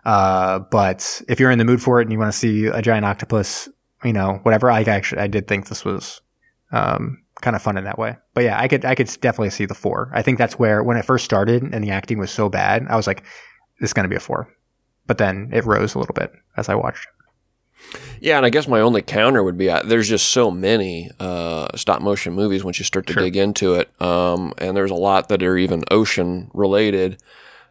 Uh, 0.05 0.59
but 0.59 1.21
if 1.29 1.39
you're 1.39 1.51
in 1.51 1.59
the 1.59 1.65
mood 1.65 1.81
for 1.81 1.99
it 2.01 2.03
and 2.03 2.11
you 2.11 2.19
want 2.19 2.31
to 2.33 2.37
see 2.37 2.65
a 2.65 2.81
giant 2.81 3.05
octopus, 3.05 3.69
you 4.03 4.11
know, 4.11 4.39
whatever, 4.43 4.69
I 4.69 4.81
actually, 4.81 5.21
I 5.21 5.27
did 5.27 5.47
think 5.47 5.69
this 5.69 5.85
was, 5.85 6.19
um, 6.71 7.19
kind 7.41 7.55
of 7.55 7.61
fun 7.61 7.77
in 7.77 7.83
that 7.85 7.99
way. 7.99 8.17
But 8.33 8.43
yeah, 8.43 8.59
I 8.59 8.67
could, 8.67 8.83
I 8.83 8.95
could 8.95 9.07
definitely 9.21 9.51
see 9.51 9.65
the 9.65 9.75
four. 9.75 10.11
I 10.13 10.21
think 10.23 10.37
that's 10.39 10.57
where, 10.59 10.83
when 10.83 10.97
it 10.97 11.05
first 11.05 11.23
started 11.23 11.63
and 11.63 11.83
the 11.83 11.91
acting 11.91 12.17
was 12.17 12.31
so 12.31 12.49
bad, 12.49 12.85
I 12.89 12.95
was 12.97 13.05
like, 13.07 13.23
this 13.79 13.89
is 13.89 13.93
going 13.93 14.03
to 14.03 14.09
be 14.09 14.15
a 14.15 14.19
four. 14.19 14.49
But 15.07 15.17
then 15.17 15.49
it 15.51 15.65
rose 15.65 15.95
a 15.95 15.99
little 15.99 16.13
bit 16.13 16.31
as 16.57 16.69
I 16.69 16.75
watched 16.75 17.05
it. 17.05 17.09
Yeah, 18.21 18.37
and 18.37 18.45
I 18.45 18.49
guess 18.49 18.67
my 18.67 18.79
only 18.79 19.01
counter 19.01 19.43
would 19.43 19.57
be 19.57 19.69
uh, 19.69 19.83
there's 19.83 20.07
just 20.07 20.29
so 20.29 20.49
many 20.49 21.11
uh, 21.19 21.67
stop 21.75 22.01
motion 22.01 22.33
movies 22.33 22.63
once 22.63 22.79
you 22.79 22.85
start 22.85 23.05
to 23.07 23.13
Sure. 23.13 23.23
dig 23.23 23.35
into 23.35 23.73
it, 23.75 23.89
um, 24.01 24.53
and 24.57 24.75
there's 24.77 24.91
a 24.91 24.95
lot 24.95 25.27
that 25.29 25.43
are 25.43 25.57
even 25.57 25.83
ocean 25.91 26.49
related. 26.53 27.21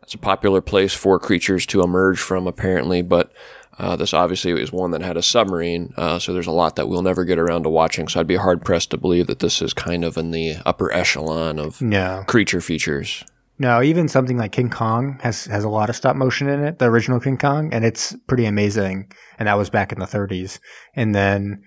It's 0.03 0.13
a 0.15 0.19
popular 0.19 0.61
place 0.61 0.93
for 0.93 1.19
creatures 1.19 1.65
to 1.67 1.81
emerge 1.83 2.19
from, 2.21 2.47
apparently, 2.47 3.01
but 3.01 3.33
uh, 3.79 3.97
this 3.97 4.13
obviously 4.13 4.53
is 4.53 4.71
one 4.71 4.91
that 4.91 5.01
had 5.01 5.17
a 5.17 5.23
submarine, 5.23 5.95
uh, 5.97 6.19
so 6.19 6.35
there's 6.35 6.47
a 6.47 6.51
lot 6.53 6.77
that 6.77 6.89
we'll 6.89 7.03
never 7.03 7.25
get 7.25 7.39
around 7.39 7.63
to 7.63 7.71
watching. 7.71 8.07
So 8.07 8.21
I'd 8.21 8.27
be 8.27 8.37
hard 8.37 8.63
pressed 8.65 8.91
to 8.91 8.99
believe 8.99 9.29
that 9.29 9.39
this 9.39 9.63
is 9.63 9.73
kind 9.73 10.05
of 10.05 10.19
in 10.19 10.31
the 10.31 10.57
upper 10.67 10.93
echelon 10.93 11.59
of 11.59 11.81
No. 11.81 12.25
creature 12.29 12.61
features. 12.61 13.25
No, 13.63 13.81
even 13.81 14.09
something 14.09 14.37
like 14.37 14.51
King 14.51 14.71
Kong 14.71 15.19
has 15.23 15.45
has 15.45 15.63
a 15.63 15.69
lot 15.69 15.89
of 15.89 15.95
stop 15.95 16.17
motion 16.17 16.49
in 16.49 16.65
it, 16.65 16.81
the 16.81 16.87
original 16.87 17.21
King 17.21 17.39
Kong, 17.39 17.73
and 17.73 17.85
it's 17.85 18.13
pretty 18.27 18.45
amazing. 18.45 19.13
And 19.39 19.47
that 19.47 19.57
was 19.57 19.71
back 19.71 19.93
in 19.93 20.01
the 20.01 20.07
30s. 20.07 20.59
And 20.97 21.15
then 21.15 21.63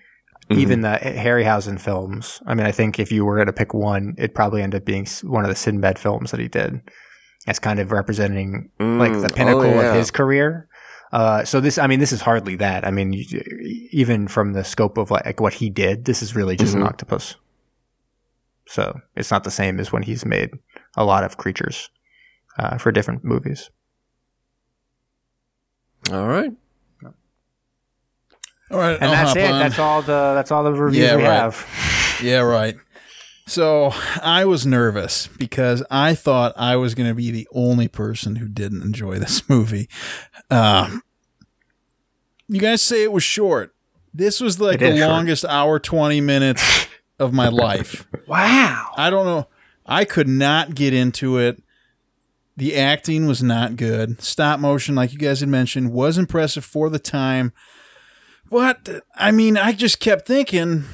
even 0.50 0.82
the 0.82 1.00
Harryhausen 1.02 1.80
films. 1.80 2.41
I 2.46 2.54
mean, 2.54 2.66
I 2.68 2.72
think 2.74 3.00
if 3.00 3.12
you 3.14 3.24
were 3.24 3.36
going 3.36 3.48
to 3.48 3.54
pick 3.54 3.74
one, 3.74 4.14
it'd 4.18 4.36
probably 4.36 4.62
end 4.62 4.76
up 4.76 4.84
being 4.84 5.08
one 5.24 5.46
of 5.46 5.50
the 5.50 5.56
Sinbad 5.56 5.98
films 5.98 6.32
that 6.32 6.39
he 6.41 6.50
did. 6.50 6.82
As 7.48 7.60
kind 7.60 7.80
of 7.80 7.91
representing 7.93 8.70
like 8.80 9.14
the 9.14 9.28
Mm, 9.28 9.32
oh, 9.32 9.36
pinnacle 9.36 9.66
yeah. 9.66 9.89
of 9.91 9.96
his 9.96 10.12
career. 10.12 10.68
Uh, 11.14 11.46
so 11.46 11.62
this, 11.62 11.78
I 11.78 11.88
mean, 11.88 12.00
this 12.02 12.12
is 12.12 12.20
hardly 12.22 12.56
that. 12.58 12.86
I 12.86 12.91
mean, 12.91 13.14
you, 13.14 13.41
even 13.91 14.28
from 14.28 14.52
the 14.54 14.64
scope 14.66 14.98
of 14.98 15.12
like 15.12 15.39
what 15.39 15.54
he 15.54 15.70
did, 15.70 16.04
this 16.06 16.22
is 16.22 16.36
really 16.36 16.58
just 16.58 16.74
Mhm. 16.74 16.82
an 16.82 16.84
octopus. 16.88 17.36
So 18.68 19.00
it's 19.16 19.32
not 19.32 19.43
the 19.46 19.52
same 19.52 19.80
as 19.80 19.91
when 19.93 20.04
he's 20.04 20.26
made 20.26 20.50
a 20.98 21.04
lot 21.04 21.24
of 21.24 21.38
creatures 21.38 21.89
uh, 22.58 22.78
for 22.78 22.91
different 22.91 23.24
movies. 23.24 23.70
All 26.12 26.28
right. 26.28 26.52
All 28.72 28.80
right, 28.80 28.96
And 29.00 29.06
I'll 29.12 29.26
that's 29.26 29.36
it. 29.36 29.52
on. 29.52 29.60
That's 29.60 29.80
all 29.80 30.02
the 30.02 30.34
that's 30.34 30.52
all 30.52 30.64
the 30.64 30.74
reviews 30.74 31.04
Yeah, 31.04 31.16
we 31.18 31.24
right. 31.24 31.32
have. 31.34 31.68
Yeah, 32.24 32.39
right. 32.39 32.76
So 33.46 33.91
I 34.24 34.46
was 34.46 34.66
nervous 34.66 35.28
because 35.28 35.84
I 35.91 36.16
thought 36.16 36.54
I 36.58 36.78
was 36.78 36.96
going 36.96 37.10
to 37.10 37.14
be 37.14 37.30
the 37.30 37.48
only 37.52 37.88
person 37.89 38.38
who 38.38 38.48
didn't 38.48 38.82
enjoy 38.82 39.20
this 39.20 39.48
movie. 39.50 39.88
Um, 40.50 41.04
you 42.48 42.60
guys 42.60 42.82
say 42.82 43.04
it 43.04 43.12
was 43.12 43.24
short. 43.24 43.76
This 44.14 44.39
was 44.39 44.60
like 44.62 44.76
It 44.76 44.80
the 44.86 44.91
is 44.93 45.00
short. 45.00 45.10
longest 45.12 45.46
hour, 45.46 45.78
20 45.78 46.22
minutes 46.22 46.88
of 47.20 47.34
my 47.34 47.50
life. 47.50 48.08
Wow. 48.28 48.91
I 48.98 49.10
don't 49.12 49.26
know. 49.28 49.48
I 49.86 50.06
could 50.06 50.28
not 50.28 50.76
get 50.76 50.94
into 50.94 51.38
it. 51.38 51.62
The 52.58 52.76
acting 52.76 53.28
was 53.28 53.44
not 53.44 53.76
good. 53.76 54.22
Stop 54.22 54.60
motion, 54.60 54.96
like 54.96 55.12
you 55.12 55.20
guys 55.20 55.42
had 55.42 55.50
mentioned, 55.50 55.92
was 55.92 56.18
impressive 56.18 56.64
for 56.64 56.90
the 56.90 57.00
time. 57.00 57.52
But 58.50 59.02
I 59.16 59.32
mean, 59.32 59.58
I 59.58 59.74
just 59.74 60.00
kept 60.00 60.26
thinking. 60.26 60.86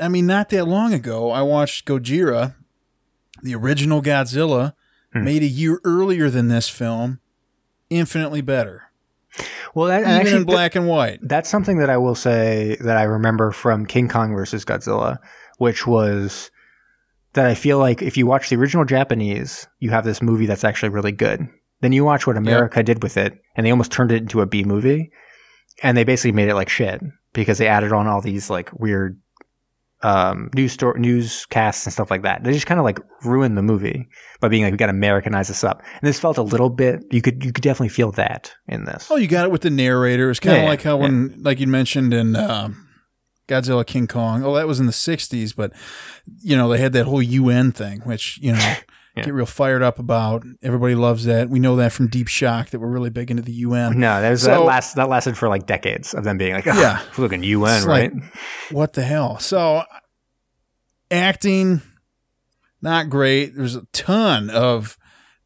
I 0.00 0.08
mean, 0.08 0.26
not 0.26 0.48
that 0.48 0.66
long 0.66 0.92
ago, 0.92 1.30
I 1.30 1.42
watched 1.42 1.86
Gojira, 1.86 2.54
the 3.42 3.54
original 3.54 4.02
Godzilla, 4.02 4.74
hmm. 5.12 5.24
made 5.24 5.42
a 5.42 5.46
year 5.46 5.80
earlier 5.84 6.30
than 6.30 6.48
this 6.48 6.68
film, 6.68 7.20
infinitely 7.90 8.40
better, 8.40 8.90
Well, 9.72 9.86
that, 9.86 10.00
even 10.00 10.10
actually, 10.10 10.36
in 10.38 10.44
black 10.44 10.74
and 10.74 10.88
white. 10.88 11.20
that's 11.22 11.48
something 11.48 11.78
that 11.78 11.90
I 11.90 11.96
will 11.96 12.16
say 12.16 12.76
that 12.80 12.96
I 12.96 13.04
remember 13.04 13.52
from 13.52 13.86
King 13.86 14.08
Kong 14.08 14.34
versus 14.34 14.64
Godzilla, 14.64 15.18
which 15.58 15.86
was 15.86 16.50
that 17.34 17.46
I 17.46 17.54
feel 17.54 17.78
like 17.78 18.02
if 18.02 18.16
you 18.16 18.26
watch 18.26 18.48
the 18.48 18.56
original 18.56 18.84
Japanese, 18.84 19.66
you 19.78 19.90
have 19.90 20.04
this 20.04 20.22
movie 20.22 20.46
that's 20.46 20.64
actually 20.64 20.88
really 20.88 21.12
good. 21.12 21.46
Then 21.80 21.92
you 21.92 22.04
watch 22.04 22.26
what 22.26 22.36
America 22.36 22.82
did 22.82 23.02
with 23.02 23.16
it, 23.16 23.38
and 23.56 23.66
they 23.66 23.70
almost 23.70 23.92
turned 23.92 24.10
it 24.10 24.22
into 24.22 24.40
a 24.40 24.46
B 24.46 24.64
movie, 24.64 25.10
and 25.82 25.96
they 25.96 26.04
basically 26.04 26.32
made 26.32 26.48
it 26.48 26.54
like 26.54 26.68
shit 26.68 27.02
because 27.32 27.58
they 27.58 27.66
added 27.68 27.92
on 27.92 28.06
all 28.06 28.20
these 28.20 28.48
like 28.48 28.72
weird 28.72 29.20
um, 30.02 30.50
news 30.54 30.72
story, 30.72 31.00
newscasts 31.00 31.86
and 31.86 31.92
stuff 31.92 32.10
like 32.10 32.22
that. 32.22 32.44
They 32.44 32.52
just 32.52 32.66
kind 32.66 32.78
of 32.78 32.84
like 32.84 33.00
ruined 33.24 33.56
the 33.56 33.62
movie 33.62 34.08
by 34.40 34.48
being 34.48 34.62
like, 34.62 34.72
we 34.72 34.76
got 34.76 34.86
to 34.86 34.90
Americanize 34.90 35.48
this 35.48 35.64
up. 35.64 35.82
And 36.00 36.06
this 36.08 36.20
felt 36.20 36.38
a 36.38 36.42
little 36.42 36.70
bit. 36.70 37.02
You 37.10 37.22
could 37.22 37.44
you 37.44 37.52
could 37.52 37.62
definitely 37.62 37.88
feel 37.88 38.12
that 38.12 38.52
in 38.68 38.84
this. 38.84 39.08
Oh, 39.10 39.16
you 39.16 39.26
got 39.26 39.46
it 39.46 39.50
with 39.50 39.62
the 39.62 39.70
narrator. 39.70 40.30
It's 40.30 40.40
kind 40.40 40.56
of 40.56 40.62
Yeah, 40.62 40.68
like 40.68 40.82
how 40.82 40.98
when, 40.98 41.42
like 41.42 41.58
you 41.58 41.66
mentioned 41.66 42.12
in 42.14 42.36
um, 42.36 42.83
Godzilla 43.48 43.86
King 43.86 44.06
Kong. 44.06 44.42
Oh, 44.44 44.54
that 44.54 44.66
was 44.66 44.80
in 44.80 44.86
the 44.86 44.92
'60s, 44.92 45.54
but 45.54 45.72
you 46.42 46.56
know 46.56 46.68
they 46.68 46.78
had 46.78 46.92
that 46.94 47.06
whole 47.06 47.22
UN 47.22 47.72
thing, 47.72 48.00
which 48.00 48.38
you 48.40 48.52
know 48.52 48.74
get 49.16 49.32
real 49.32 49.46
fired 49.46 49.82
up 49.82 49.98
about. 49.98 50.44
Everybody 50.62 50.94
loves 50.94 51.24
that. 51.24 51.48
We 51.50 51.60
know 51.60 51.76
that 51.76 51.92
from 51.92 52.08
Deep 52.08 52.28
Shock 52.28 52.70
that 52.70 52.78
we're 52.80 52.88
really 52.88 53.10
big 53.10 53.30
into 53.30 53.42
the 53.42 53.52
UN. 53.52 53.98
No, 54.00 54.20
that 54.20 54.30
was 54.30 54.42
that 54.42 54.62
last 54.62 54.96
that 54.96 55.08
lasted 55.08 55.36
for 55.36 55.48
like 55.48 55.66
decades 55.66 56.14
of 56.14 56.24
them 56.24 56.38
being 56.38 56.54
like, 56.54 56.66
oh, 56.66 56.80
Yeah. 56.80 57.00
looking 57.18 57.42
UN, 57.42 57.84
right? 57.84 58.12
like, 58.14 58.22
what 58.70 58.92
the 58.94 59.02
hell? 59.02 59.38
So 59.38 59.84
acting 61.10 61.82
not 62.82 63.08
great. 63.08 63.56
There's 63.56 63.76
a 63.76 63.86
ton 63.92 64.50
of 64.50 64.98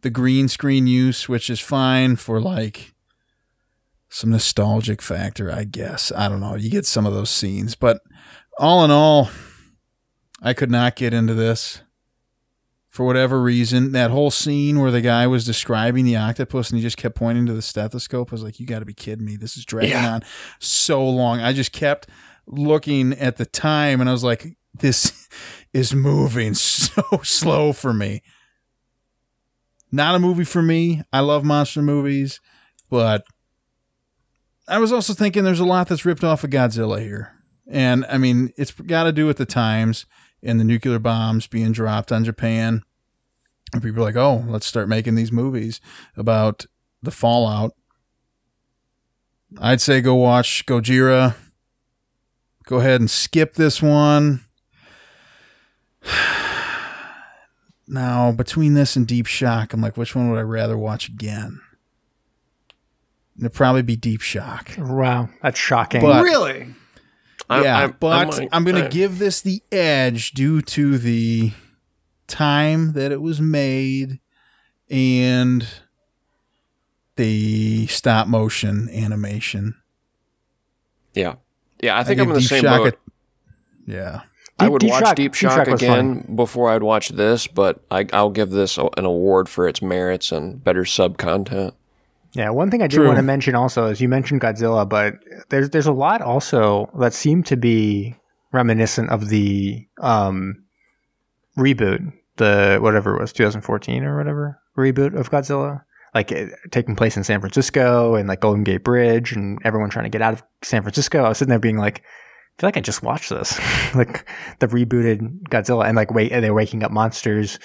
the 0.03 0.11
green 0.11 0.49
screen 0.49 0.87
use, 0.87 1.29
which 1.29 1.51
is 1.51 1.61
fine 1.61 2.17
for 2.17 2.41
like 2.41 2.95
some 4.09 4.31
nostalgic 4.31 5.03
factor, 5.03 5.51
I 5.53 5.65
guess. 5.65 6.11
I 6.17 6.29
don't 6.29 6.41
know. 6.41 6.55
You 6.55 6.71
get 6.71 6.87
some 6.87 7.07
of 7.07 7.13
those 7.15 7.31
scenes, 7.31 7.75
but 7.75 8.01
all 8.59 8.85
in 8.85 8.91
all, 8.91 9.31
I 10.41 10.55
could 10.55 10.71
not 10.71 10.97
get 10.97 11.13
into 11.13 11.35
this 11.35 11.83
for 12.89 13.05
whatever 13.05 13.41
reason. 13.43 13.93
That 13.93 14.11
whole 14.11 14.31
scene 14.31 14.81
where 14.81 14.91
the 14.91 15.01
guy 15.03 15.27
was 15.27 15.45
describing 15.45 16.05
the 16.05 16.17
octopus 16.17 16.71
and 16.71 16.79
he 16.79 16.83
just 16.83 16.97
kept 16.97 17.17
pointing 17.17 17.47
to 17.47 17.53
the 17.53 17.63
stethoscope 17.63 18.31
I 18.31 18.35
was 18.35 18.43
like, 18.43 18.59
you 18.59 18.67
got 18.67 18.79
to 18.81 18.87
be 18.87 18.95
kidding 18.95 19.25
me. 19.27 19.37
This 19.37 19.57
is 19.57 19.65
dragging 19.65 19.91
Yeah. 19.91 20.15
on 20.15 20.23
so 20.59 21.07
long. 21.07 21.41
I 21.41 21.53
just 21.53 21.73
kept 21.73 22.09
looking 22.47 23.13
at 23.13 23.37
the 23.37 23.47
time 23.47 24.01
and 24.01 24.09
I 24.09 24.13
was 24.13 24.25
like, 24.25 24.57
this 24.75 25.29
is 25.73 25.95
moving 25.95 26.55
so 26.55 27.03
slow 27.23 27.73
for 27.73 27.93
me. 27.93 28.23
Not 29.93 30.15
a 30.15 30.19
movie 30.19 30.45
for 30.45 30.63
me. 30.63 31.03
I 31.13 31.21
love 31.21 31.45
monster 31.45 31.83
movies, 31.83 32.41
but 32.91 33.25
I 34.69 34.79
was 34.79 34.93
also 34.93 35.15
thinking 35.15 35.45
there's 35.45 35.61
a 35.61 35.65
lot 35.65 35.89
that's 35.89 36.05
ripped 36.05 36.25
off 36.25 36.45
of 36.45 36.51
Godzilla 36.51 37.01
here. 37.01 37.33
And 37.67 38.05
I 38.09 38.19
mean, 38.19 38.53
it's 38.57 38.71
got 38.73 39.05
to 39.05 39.13
do 39.13 39.27
with 39.27 39.39
the 39.39 39.47
times 39.47 40.07
and 40.43 40.61
the 40.61 40.65
nuclear 40.65 40.99
bombs 40.99 41.47
being 41.47 41.73
dropped 41.73 42.13
on 42.13 42.25
Japan. 42.25 42.83
And 43.73 43.83
people 43.83 44.01
are 44.03 44.05
like, 44.05 44.17
oh, 44.17 44.45
let's 44.47 44.67
start 44.67 44.89
making 44.89 45.15
these 45.15 45.33
movies 45.33 45.81
about 46.17 46.67
the 47.03 47.11
fallout. 47.11 47.73
I'd 49.59 49.81
say 49.81 50.01
go 50.01 50.15
watch 50.15 50.67
Gojira. 50.67 51.35
Go 52.65 52.79
ahead 52.79 53.01
and 53.01 53.11
skip 53.11 53.55
this 53.55 53.83
one. 53.83 54.45
Now, 57.91 58.33
between 58.33 58.75
this 58.75 58.97
and 58.97 59.07
Deep 59.07 59.25
Shock, 59.25 59.73
I'm 59.73 59.81
like, 59.81 59.97
which 59.97 60.15
one 60.15 60.29
would 60.29 60.39
I 60.39 60.43
rather 60.43 60.77
watch 60.77 61.09
again? 61.09 61.63
It'd 63.39 63.53
probably 63.55 63.83
be 63.83 63.97
Deep 63.97 64.21
Shock. 64.21 64.73
Wow, 64.79 65.29
that's 65.43 65.59
shocking. 65.59 66.01
But- 66.01 66.25
really? 66.25 66.75
I- 67.51 67.63
yeah, 67.63 67.79
I- 67.79 67.87
but 67.87 68.09
I 68.09 68.21
I'm, 68.53 68.65
might- 68.65 68.73
going 68.73 68.83
I- 68.85 68.89
to 68.89 68.89
give 68.95 69.19
this 69.19 69.41
the 69.41 69.63
edge 69.73 70.33
due 70.33 70.61
to 70.63 70.99
the 70.99 71.53
time 72.27 72.93
that 72.93 73.11
it 73.13 73.23
was 73.23 73.41
made 73.41 74.21
and 74.91 75.67
the 77.17 77.87
stop 77.87 78.29
motion 78.29 78.89
animation. 78.91 79.75
Yeah, 81.15 81.37
yeah. 81.83 81.99
I 81.99 82.05
think 82.05 82.21
I 82.21 82.25
I'm 82.25 82.29
in 82.31 82.35
the 82.35 82.41
Deep 82.41 82.49
same 82.49 82.63
Shock 82.63 82.79
boat. 82.83 82.95
a- 82.95 83.91
yeah. 83.93 84.21
I 84.61 84.69
would 84.69 84.81
Deep 84.81 84.91
watch 84.91 85.05
Shock- 85.05 85.17
Deep 85.17 85.33
Deep 85.33 85.35
Shock, 85.35 85.57
Shock 85.57 85.67
was 85.69 85.83
again 85.83 86.35
before 86.35 86.71
I'd 86.71 86.83
watch 86.83 87.11
this, 87.11 87.47
but 87.47 87.81
I, 87.91 88.07
I'll 88.13 88.31
give 88.31 88.51
this 88.51 88.77
an 88.77 89.05
award 89.05 89.49
for 89.49 89.69
its 89.69 89.81
merits 89.81 90.33
and 90.33 90.63
better 90.63 90.85
sub 90.85 91.17
content. 91.17 91.75
Yeah, 92.39 92.51
one 92.51 92.71
thing 92.71 92.83
I 92.83 92.87
did 92.87 92.99
True. 92.99 93.07
want 93.07 93.17
to 93.17 93.23
mention 93.25 93.57
also 93.57 93.87
is 93.87 94.01
you 94.01 94.09
mentioned 94.09 94.41
Godzilla, 94.41 94.89
but 94.89 95.15
there's 95.49 95.71
there's 95.71 95.89
a 95.89 95.93
lot 95.93 96.23
also 96.23 96.89
that 97.01 97.13
seem 97.13 97.43
to 97.43 97.57
be 97.57 98.15
reminiscent 98.53 99.11
of 99.11 99.29
the 99.29 99.89
um, 100.01 100.63
reboot, 101.59 102.13
the 102.37 102.79
whatever 102.81 103.17
it 103.17 103.21
was, 103.21 103.33
2014 103.33 104.05
or 104.05 104.17
whatever 104.17 104.61
reboot 104.79 105.19
of 105.19 105.33
Godzilla, 105.33 105.83
like 106.15 106.31
it, 106.31 106.53
taking 106.71 106.95
place 106.95 107.17
in 107.17 107.25
San 107.25 107.41
Francisco 107.41 108.15
and 108.15 108.29
like 108.29 108.41
Golden 108.41 108.63
Gate 108.63 108.85
Bridge 108.85 109.33
and 109.33 109.59
everyone 109.65 109.91
trying 109.91 110.05
to 110.05 110.09
get 110.09 110.23
out 110.23 110.35
of 110.35 110.45
San 110.63 110.83
Francisco. 110.83 111.25
I 111.25 111.31
was 111.31 111.39
sitting 111.39 111.51
there 111.51 111.59
being 111.59 111.79
like. 111.79 112.05
I 112.05 112.61
feel 112.61 112.69
like 112.69 112.77
I 112.77 112.81
just 112.81 113.05
watched 113.05 113.31
this, 113.31 113.57
like 113.95 114.29
the 114.59 114.67
rebooted 114.67 115.43
Godzilla, 115.49 115.87
and 115.87 115.97
like 115.97 116.13
wait, 116.13 116.31
they're 116.31 116.55
waking 116.55 116.83
up 116.83 116.91
monsters 116.91 117.61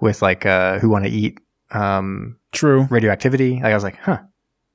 with 0.00 0.22
like 0.22 0.46
uh, 0.46 0.78
who 0.78 0.88
want 0.88 1.04
to 1.04 1.10
eat 1.10 1.40
um, 1.70 2.38
True. 2.52 2.86
radioactivity. 2.90 3.54
Like 3.54 3.72
I 3.72 3.74
was 3.74 3.84
like, 3.84 3.98
huh, 3.98 4.18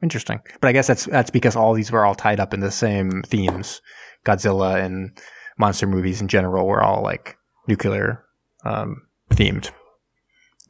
interesting. 0.02 0.42
But 0.60 0.68
I 0.68 0.72
guess 0.72 0.88
that's 0.88 1.06
that's 1.06 1.32
because 1.32 1.56
all 1.56 1.74
these 1.74 1.92
were 1.92 2.06
all 2.06 2.16
tied 2.16 2.40
up 2.40 2.54
in 2.54 2.60
the 2.60 2.72
same 2.72 3.24
themes. 3.24 3.82
Godzilla 4.26 4.84
and 4.84 5.18
monster 5.58 5.88
movies 5.88 6.22
in 6.22 6.28
general 6.28 6.68
were 6.68 6.84
all 6.84 7.02
like 7.02 7.38
nuclear 7.68 8.24
um, 8.66 9.04
themed. 9.32 9.72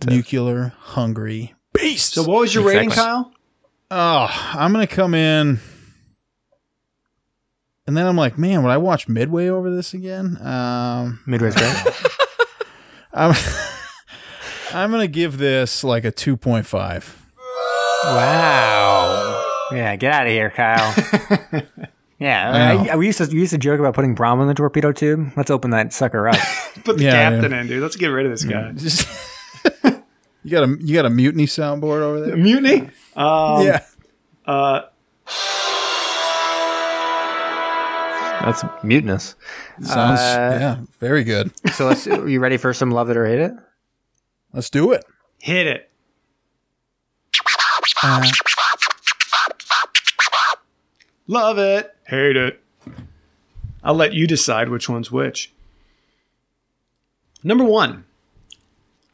Nuclear 0.06 0.74
hungry 0.80 1.54
beast. 1.74 2.14
So 2.14 2.24
what 2.24 2.42
was 2.42 2.56
your 2.56 2.66
rating, 2.66 2.90
Kyle? 2.90 3.32
Oh, 3.92 4.52
I'm 4.54 4.72
gonna 4.72 4.88
come 4.88 5.14
in, 5.14 5.60
and 7.86 7.98
then 7.98 8.08
I'm 8.08 8.16
like, 8.16 8.38
man, 8.38 8.64
would 8.64 8.72
I 8.72 8.78
watch 8.78 9.08
Midway 9.08 9.48
over 9.50 9.70
this 9.70 9.94
again? 9.94 10.38
Um, 10.42 11.20
Midway's 11.28 11.56
great. 11.56 11.76
I'm 13.14 13.36
I'm 14.74 14.92
gonna 14.92 15.08
give 15.08 15.38
this 15.38 15.84
like 15.84 16.06
a 16.06 16.12
2.5. 16.12 17.16
wow. 18.06 19.48
Yeah, 19.72 19.96
get 19.96 20.12
out 20.14 20.26
of 20.28 20.32
here, 20.32 20.50
Kyle. 20.50 20.94
yeah, 22.20 22.52
I 22.88 22.90
I 22.90 22.96
we 22.98 23.06
used 23.08 23.18
to 23.20 23.26
we 23.28 23.40
used 23.40 23.52
to 23.52 23.58
joke 23.58 23.80
about 23.80 23.94
putting 23.96 24.16
Brom 24.16 24.42
in 24.42 24.48
the 24.48 24.54
torpedo 24.54 24.92
tube. 24.92 25.32
Let's 25.38 25.50
open 25.52 25.72
that 25.72 25.94
sucker 25.94 26.28
up. 26.28 26.36
Put 26.84 26.98
the 26.98 27.06
Yeah, 27.06 27.30
captain 27.32 27.52
yeah. 27.52 27.62
in, 27.62 27.68
dude. 27.68 27.82
Let's 27.82 27.96
get 27.96 28.08
rid 28.08 28.26
of 28.26 28.32
this 28.32 28.44
guy. 28.44 28.72
Just 28.76 29.08
you 30.44 30.52
got 30.52 30.64
a 30.68 30.78
you 30.82 30.94
got 30.94 31.06
a 31.06 31.10
mutiny 31.10 31.46
soundboard 31.46 32.02
over 32.02 32.20
there. 32.22 32.36
Mutiny. 32.38 32.90
Um, 33.16 33.66
yeah, 33.66 33.84
Uh, 34.46 34.82
That's 38.42 38.64
mutinous. 38.84 39.36
sounds 39.84 40.20
uh, 40.20 40.58
yeah 40.60 40.78
very 41.00 41.24
good. 41.24 41.52
So 41.76 41.88
let's. 41.88 42.08
Are 42.08 42.28
you 42.28 42.40
ready 42.40 42.58
for 42.58 42.74
some 42.74 42.90
love 42.92 43.10
it 43.10 43.16
or 43.18 43.26
hate 43.28 43.40
it? 43.40 43.54
Let's 44.54 44.70
do 44.70 44.92
it. 44.92 45.06
hit 45.40 45.66
it. 45.68 45.90
Uh, 48.04 48.22
Love 51.28 51.58
it. 51.58 51.96
Hate 52.08 52.36
it. 52.36 52.62
I'll 53.84 53.96
let 53.96 54.14
you 54.14 54.28
decide 54.28 54.70
which 54.70 54.88
one's 54.90 55.12
which. 55.12 55.54
Number 57.44 57.64
one 57.64 58.04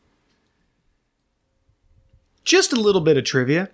Just 2.45 2.71
a 2.71 2.79
little 2.79 3.01
bit 3.01 3.17
of 3.17 3.25
trivia. 3.25 3.71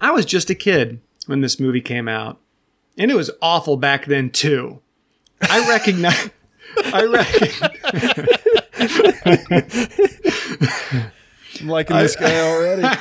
I 0.00 0.10
was 0.10 0.24
just 0.24 0.50
a 0.50 0.54
kid 0.54 1.00
when 1.26 1.40
this 1.40 1.60
movie 1.60 1.80
came 1.80 2.08
out, 2.08 2.40
and 2.98 3.10
it 3.10 3.14
was 3.14 3.30
awful 3.40 3.76
back 3.76 4.06
then, 4.06 4.30
too. 4.30 4.80
I 5.42 5.68
recognize. 5.68 6.30
I 6.86 7.04
reckon. 7.04 7.48
I'm 11.60 11.68
liking 11.68 11.96
this 11.96 12.16
guy 12.16 12.40
already. 12.40 12.98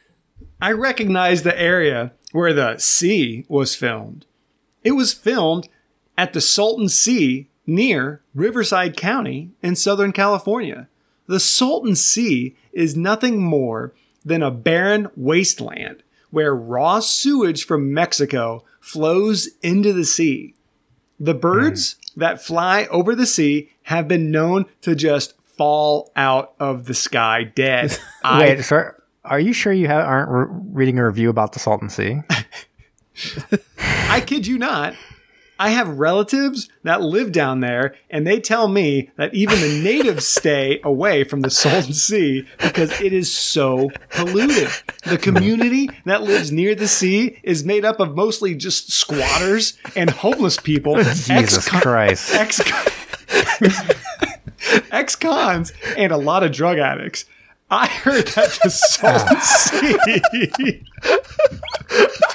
I 0.60 0.72
recognize 0.72 1.42
the 1.42 1.60
area 1.60 2.12
where 2.30 2.52
the 2.52 2.78
sea 2.78 3.44
was 3.48 3.74
filmed. 3.74 4.26
It 4.84 4.92
was 4.92 5.12
filmed 5.12 5.68
at 6.16 6.32
the 6.32 6.40
Salton 6.40 6.88
Sea 6.88 7.48
near 7.66 8.22
Riverside 8.34 8.96
County 8.96 9.50
in 9.62 9.76
Southern 9.76 10.12
California. 10.12 10.88
The 11.26 11.40
Salton 11.40 11.96
Sea 11.96 12.56
is 12.72 12.96
nothing 12.96 13.42
more 13.42 13.92
than 14.24 14.42
a 14.42 14.50
barren 14.50 15.08
wasteland 15.16 16.02
where 16.32 16.54
raw 16.54 16.98
sewage 16.98 17.64
from 17.64 17.94
Mexico 17.94 18.64
flows 18.80 19.48
into 19.62 19.92
the 19.92 20.04
sea. 20.04 20.54
The 21.20 21.34
birds 21.34 21.96
hmm. 22.14 22.20
that 22.20 22.42
fly 22.42 22.86
over 22.86 23.14
the 23.14 23.26
sea 23.26 23.70
have 23.82 24.08
been 24.08 24.32
known 24.32 24.64
to 24.80 24.96
just 24.96 25.34
fall 25.56 26.10
out 26.16 26.54
of 26.58 26.86
the 26.86 26.94
sky 26.94 27.44
dead. 27.44 27.96
I 28.24 28.40
Wait, 28.40 28.64
sir, 28.64 29.00
are 29.24 29.38
you 29.38 29.52
sure 29.52 29.72
you 29.72 29.86
ha- 29.86 30.00
aren't 30.00 30.30
re- 30.30 30.58
reading 30.72 30.98
a 30.98 31.06
review 31.06 31.30
about 31.30 31.52
the 31.52 31.60
Salton 31.60 31.90
Sea? 31.90 32.22
I 33.78 34.20
kid 34.20 34.46
you 34.46 34.58
not. 34.58 34.94
I 35.58 35.70
have 35.70 35.98
relatives 35.98 36.68
that 36.82 37.02
live 37.02 37.30
down 37.30 37.60
there, 37.60 37.94
and 38.10 38.26
they 38.26 38.40
tell 38.40 38.66
me 38.68 39.10
that 39.16 39.32
even 39.34 39.60
the 39.60 39.80
natives 39.84 40.26
stay 40.26 40.80
away 40.82 41.22
from 41.24 41.42
the 41.42 41.50
Salton 41.50 41.92
Sea 41.92 42.46
because 42.60 43.00
it 43.00 43.12
is 43.12 43.32
so 43.32 43.90
polluted. 44.10 44.68
The 45.04 45.18
community 45.18 45.88
that 46.04 46.22
lives 46.22 46.50
near 46.50 46.74
the 46.74 46.88
sea 46.88 47.38
is 47.42 47.64
made 47.64 47.84
up 47.84 48.00
of 48.00 48.16
mostly 48.16 48.54
just 48.54 48.90
squatters 48.92 49.74
and 49.94 50.10
homeless 50.10 50.58
people, 50.58 50.96
Jesus 51.02 51.30
ex-con- 51.58 51.80
Christ. 51.80 52.34
ex 52.34 52.60
ex 54.90 55.16
cons, 55.16 55.72
and 55.96 56.12
a 56.12 56.16
lot 56.16 56.42
of 56.42 56.52
drug 56.52 56.78
addicts. 56.78 57.24
I 57.74 57.86
heard 57.86 58.26
that 58.28 58.58
the 58.62 58.68
Salton 58.68 59.40
Sea 59.40 60.84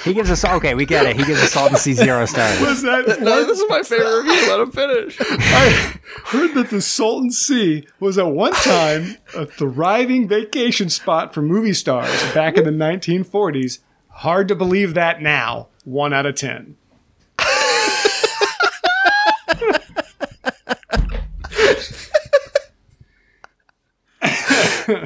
He 0.02 0.12
gives 0.12 0.32
us 0.32 0.44
okay. 0.44 0.74
We 0.74 0.84
get 0.84 1.06
it. 1.06 1.14
He 1.16 1.24
gives 1.24 1.38
us 1.40 1.44
the 1.46 1.50
Salton 1.58 1.76
Sea 1.76 1.92
zero 1.92 2.26
stars. 2.26 2.60
was 2.60 2.82
that 2.82 3.20
No, 3.20 3.44
this 3.46 3.60
is 3.60 3.64
my 3.68 3.82
favorite 3.82 4.24
review. 4.24 4.48
Let 4.50 4.58
him 4.58 4.72
finish. 4.72 5.16
I 5.20 5.94
heard 6.24 6.54
that 6.54 6.70
the 6.70 6.80
Salton 6.80 7.30
Sea 7.30 7.86
was 8.00 8.18
at 8.18 8.26
one 8.26 8.52
time 8.52 9.16
a 9.36 9.46
thriving 9.46 10.26
vacation 10.26 10.90
spot 10.90 11.32
for 11.32 11.40
movie 11.40 11.72
stars 11.72 12.20
back 12.34 12.56
in 12.56 12.64
the 12.64 12.70
1940s. 12.72 13.78
Hard 14.08 14.48
to 14.48 14.56
believe 14.56 14.94
that 14.94 15.22
now. 15.22 15.68
One 15.84 16.12
out 16.12 16.26
of 16.26 16.34
ten. 16.34 16.76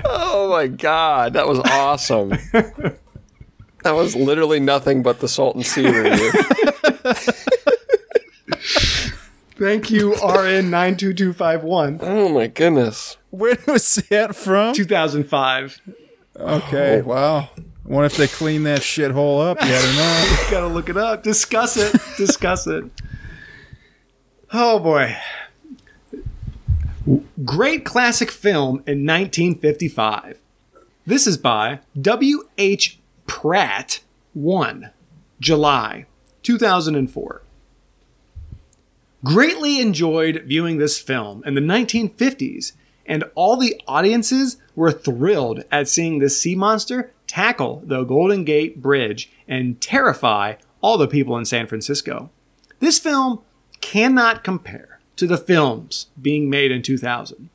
Oh 0.05 0.49
my 0.51 0.67
god, 0.67 1.33
that 1.35 1.47
was 1.49 1.59
awesome. 1.61 2.31
that 2.53 2.97
was 3.85 4.15
literally 4.15 4.61
nothing 4.61 5.03
but 5.03 5.21
the 5.21 5.29
Salton 5.29 5.63
Sea 5.63 5.89
review. 5.89 6.33
Thank 9.59 9.91
you, 9.91 10.13
RN92251. 10.13 11.99
Oh 12.03 12.29
my 12.29 12.47
goodness. 12.49 13.17
Where 13.31 13.57
was 13.67 13.97
that 14.11 14.35
from? 14.35 14.75
2005. 14.75 15.81
Okay, 16.37 17.01
oh. 17.01 17.05
wow. 17.05 17.39
I 17.39 17.89
wonder 17.89 18.07
if 18.07 18.17
they 18.17 18.29
clean 18.29 18.63
that 18.65 18.81
shithole 18.81 19.51
up 19.51 19.61
yet 19.61 19.85
or 19.85 19.93
not. 19.97 20.51
Gotta 20.51 20.67
look 20.67 20.89
it 20.89 20.97
up. 20.97 21.23
Discuss 21.23 21.77
it. 21.77 21.93
Discuss 22.17 22.67
it. 22.67 22.85
Oh 24.53 24.79
boy. 24.79 25.17
Great 27.45 27.85
classic 27.85 28.31
film 28.31 28.77
in 28.87 29.05
1955. 29.05 30.39
This 31.05 31.27
is 31.27 31.37
by 31.37 31.81
W.H. 32.01 33.01
Pratt 33.27 34.01
1, 34.35 34.91
July 35.41 36.07
2004. 36.43 37.43
Greatly 39.25 39.81
enjoyed 39.81 40.43
viewing 40.47 40.79
this 40.79 41.01
film 41.01 41.43
in 41.45 41.55
the 41.55 41.61
1950s, 41.61 42.73
and 43.05 43.25
all 43.35 43.57
the 43.57 43.81
audiences 43.89 44.59
were 44.77 44.93
thrilled 44.93 45.65
at 45.73 45.89
seeing 45.89 46.19
this 46.21 46.41
sea 46.41 46.55
monster 46.55 47.13
tackle 47.27 47.83
the 47.85 48.05
Golden 48.05 48.45
Gate 48.45 48.81
Bridge 48.81 49.31
and 49.49 49.81
terrify 49.81 50.55
all 50.81 50.99
the 50.99 51.09
people 51.09 51.37
in 51.37 51.45
San 51.45 51.67
Francisco. 51.67 52.31
This 52.79 53.01
film 53.01 53.41
cannot 53.81 54.45
compare 54.45 54.92
to 55.23 55.27
the 55.29 55.39
films 55.39 56.09
being 56.21 56.51
made 56.51 56.73
in 56.73 56.83
2000. 56.83 57.49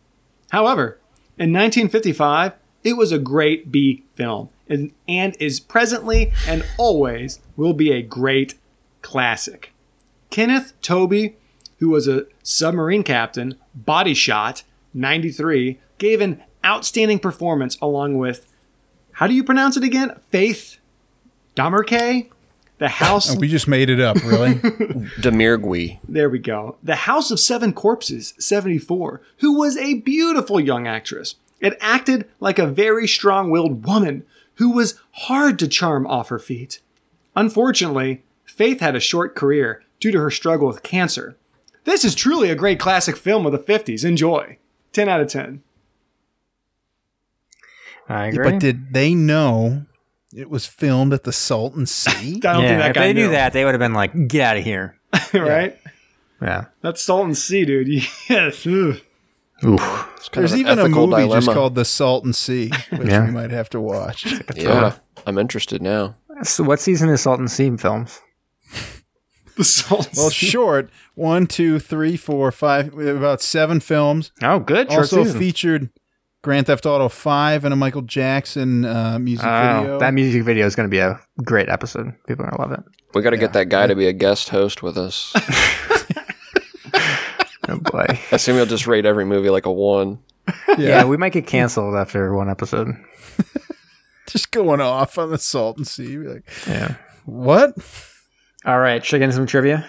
However, 0.52 0.98
in 1.38 1.52
1955, 1.52 2.54
it 2.86 2.94
was 2.94 3.12
a 3.12 3.20
great 3.20 3.74
B 3.74 4.06
film 4.16 4.48
and, 4.70 4.94
and 5.06 5.36
is 5.38 5.60
presently 5.60 6.32
and 6.48 6.66
always 6.78 7.42
will 7.58 7.74
be 7.74 7.92
a 7.92 8.02
great 8.02 8.54
classic. 9.02 9.74
Kenneth 10.30 10.80
Tobey, 10.82 11.36
who 11.80 11.90
was 11.90 12.08
a 12.08 12.28
submarine 12.42 13.04
captain, 13.04 13.58
Body 13.76 14.14
Shot 14.14 14.64
93, 14.94 15.78
gave 15.98 16.22
an 16.22 16.42
outstanding 16.64 17.20
performance 17.20 17.78
along 17.82 18.18
with, 18.18 18.48
how 19.12 19.28
do 19.28 19.34
you 19.34 19.44
pronounce 19.44 19.76
it 19.76 19.84
again? 19.84 20.18
Faith 20.30 20.78
Domergue? 21.54 22.30
The 22.80 22.88
House. 22.90 23.36
Oh, 23.36 23.40
we 23.40 23.48
just 23.48 23.68
made 23.68 23.90
it 23.90 24.00
up, 24.00 24.18
really. 24.24 24.54
Demirgui. 25.20 26.00
There 26.08 26.30
we 26.30 26.38
go. 26.40 26.78
The 26.84 26.96
House 26.96 27.32
of 27.32 27.40
Seven 27.40 27.74
Corpses, 27.74 28.34
74, 28.38 29.22
who 29.38 29.58
was 29.58 29.78
a 29.78 29.96
beautiful 29.96 30.60
young 30.60 30.86
actress. 30.88 31.36
It 31.60 31.76
acted 31.82 32.28
like 32.40 32.60
a 32.60 32.68
very 32.68 33.08
strong 33.08 33.50
willed 33.50 33.86
woman 33.86 34.26
who 34.56 34.72
was 34.72 35.00
hard 35.12 35.58
to 35.60 35.68
charm 35.68 36.06
off 36.06 36.30
her 36.30 36.38
feet. 36.40 36.80
Unfortunately, 37.36 38.24
Faith 38.46 38.80
had 38.80 38.96
a 38.96 39.00
short 39.00 39.36
career 39.36 39.84
due 40.00 40.12
to 40.12 40.20
her 40.20 40.32
struggle 40.32 40.68
with 40.68 40.84
cancer. 40.84 41.36
This 41.84 42.06
is 42.06 42.14
truly 42.14 42.50
a 42.52 42.56
great 42.56 42.80
classic 42.80 43.18
film 43.18 43.46
of 43.48 43.52
the 43.52 43.60
50s. 43.60 44.06
Enjoy. 44.06 44.58
10 44.94 45.10
out 45.10 45.22
of 45.22 45.30
10. 45.30 45.64
I 48.10 48.28
agree. 48.28 48.52
but 48.52 48.60
did 48.60 48.94
they 48.94 49.14
know 49.14 49.86
it 50.36 50.50
was 50.50 50.66
filmed 50.66 51.14
at 51.14 51.24
the 51.24 51.32
Salton 51.34 51.86
Sea? 51.86 52.10
I 52.46 52.54
don't 52.54 52.62
yeah, 52.64 52.68
think 52.68 52.80
that 52.82 52.90
if 52.90 52.96
guy 52.96 53.08
they 53.08 53.14
knew 53.14 53.26
knew. 53.26 53.32
that, 53.32 53.54
they 53.54 53.66
would 53.66 53.74
have 53.74 53.80
been 53.80 53.94
like, 53.94 54.28
"Get 54.28 54.42
out 54.42 54.58
of 54.58 54.64
here." 54.64 54.98
right? 55.34 55.78
Yeah. 56.42 56.66
That's 56.82 57.02
Salton 57.02 57.34
Sea, 57.36 57.66
dude. 57.66 57.88
Yes. 58.30 58.66
Ugh. 58.68 59.02
Oof. 59.64 60.10
It's 60.18 60.30
kind 60.30 60.44
There's 60.44 60.52
of 60.52 60.56
an 60.56 60.60
even 60.60 60.78
a 60.80 60.82
ethical 60.84 61.08
movie 61.08 61.28
just 61.30 61.50
called 61.52 61.74
The 61.74 61.84
Salton 61.86 62.34
Sea, 62.34 62.70
which 62.92 63.08
Yeah. 63.08 63.26
we 63.26 63.32
might 63.32 63.50
have 63.50 63.70
to 63.72 63.82
watch. 63.82 64.28
Yeah, 64.56 64.96
I'm 65.26 65.40
interested 65.40 65.82
now. 65.82 66.16
So, 66.44 66.64
what 66.64 66.80
season 66.80 67.10
is 67.10 67.22
Salton 67.22 67.48
Sea 67.48 67.76
films? 67.78 68.22
The 69.56 69.64
Salton 69.64 70.12
Well, 70.16 70.30
Sea. 70.30 70.46
Well, 70.46 70.52
short 70.52 70.90
one, 71.16 71.48
two, 71.48 71.80
three, 71.80 72.16
four, 72.18 72.52
five, 72.52 72.96
about 72.96 73.42
seven 73.42 73.80
films. 73.80 74.32
Oh, 74.44 74.60
good. 74.60 74.92
Short 74.92 75.00
also 75.00 75.24
season. 75.24 75.40
featured 75.40 75.90
Grand 76.44 76.68
Theft 76.68 76.86
Auto 76.86 77.10
5 77.10 77.66
and 77.66 77.74
a 77.74 77.76
Michael 77.76 78.04
Jackson 78.04 78.86
uh, 78.86 79.20
music 79.20 79.46
Oh, 79.46 79.82
video. 79.82 80.00
that 80.00 80.14
music 80.14 80.44
video 80.44 80.66
is 80.66 80.76
going 80.76 80.88
to 80.88 80.92
be 80.92 81.00
a 81.00 81.20
great 81.44 81.68
episode. 81.68 82.14
People 82.28 82.46
are 82.46 82.52
going 82.52 82.58
to 82.58 82.62
love 82.62 82.72
it. 82.72 82.84
We 83.14 83.22
got 83.22 83.32
to 83.32 83.38
get 83.38 83.54
that 83.54 83.70
guy 83.70 83.88
to 83.88 83.96
be 83.96 84.08
a 84.08 84.14
guest 84.14 84.50
host 84.50 84.82
with 84.84 84.98
us. 84.98 85.34
Oh 87.70 87.80
boy. 87.80 88.06
I 88.08 88.20
assume 88.32 88.56
he'll 88.56 88.66
just 88.66 88.88
rate 88.88 89.06
every 89.06 89.26
movie 89.26 89.50
like 89.50 89.66
a 89.66 89.72
one. 89.72 90.20
yeah, 90.78 91.04
we 91.04 91.18
might 91.18 91.34
get 91.34 91.48
canceled 91.48 91.96
after 91.96 92.34
one 92.34 92.50
episode. 92.50 92.96
just 94.28 94.52
going 94.52 94.80
off 94.80 95.18
on 95.18 95.32
the 95.32 95.38
Salton 95.38 95.84
Sea. 95.84 96.18
Like, 96.18 96.44
Yeah. 96.66 96.96
what? 97.26 97.76
All 98.64 98.80
right. 98.80 99.04
Should 99.04 99.18
I 99.18 99.20
get 99.20 99.24
into 99.26 99.36
some 99.36 99.48
trivia? 99.48 99.86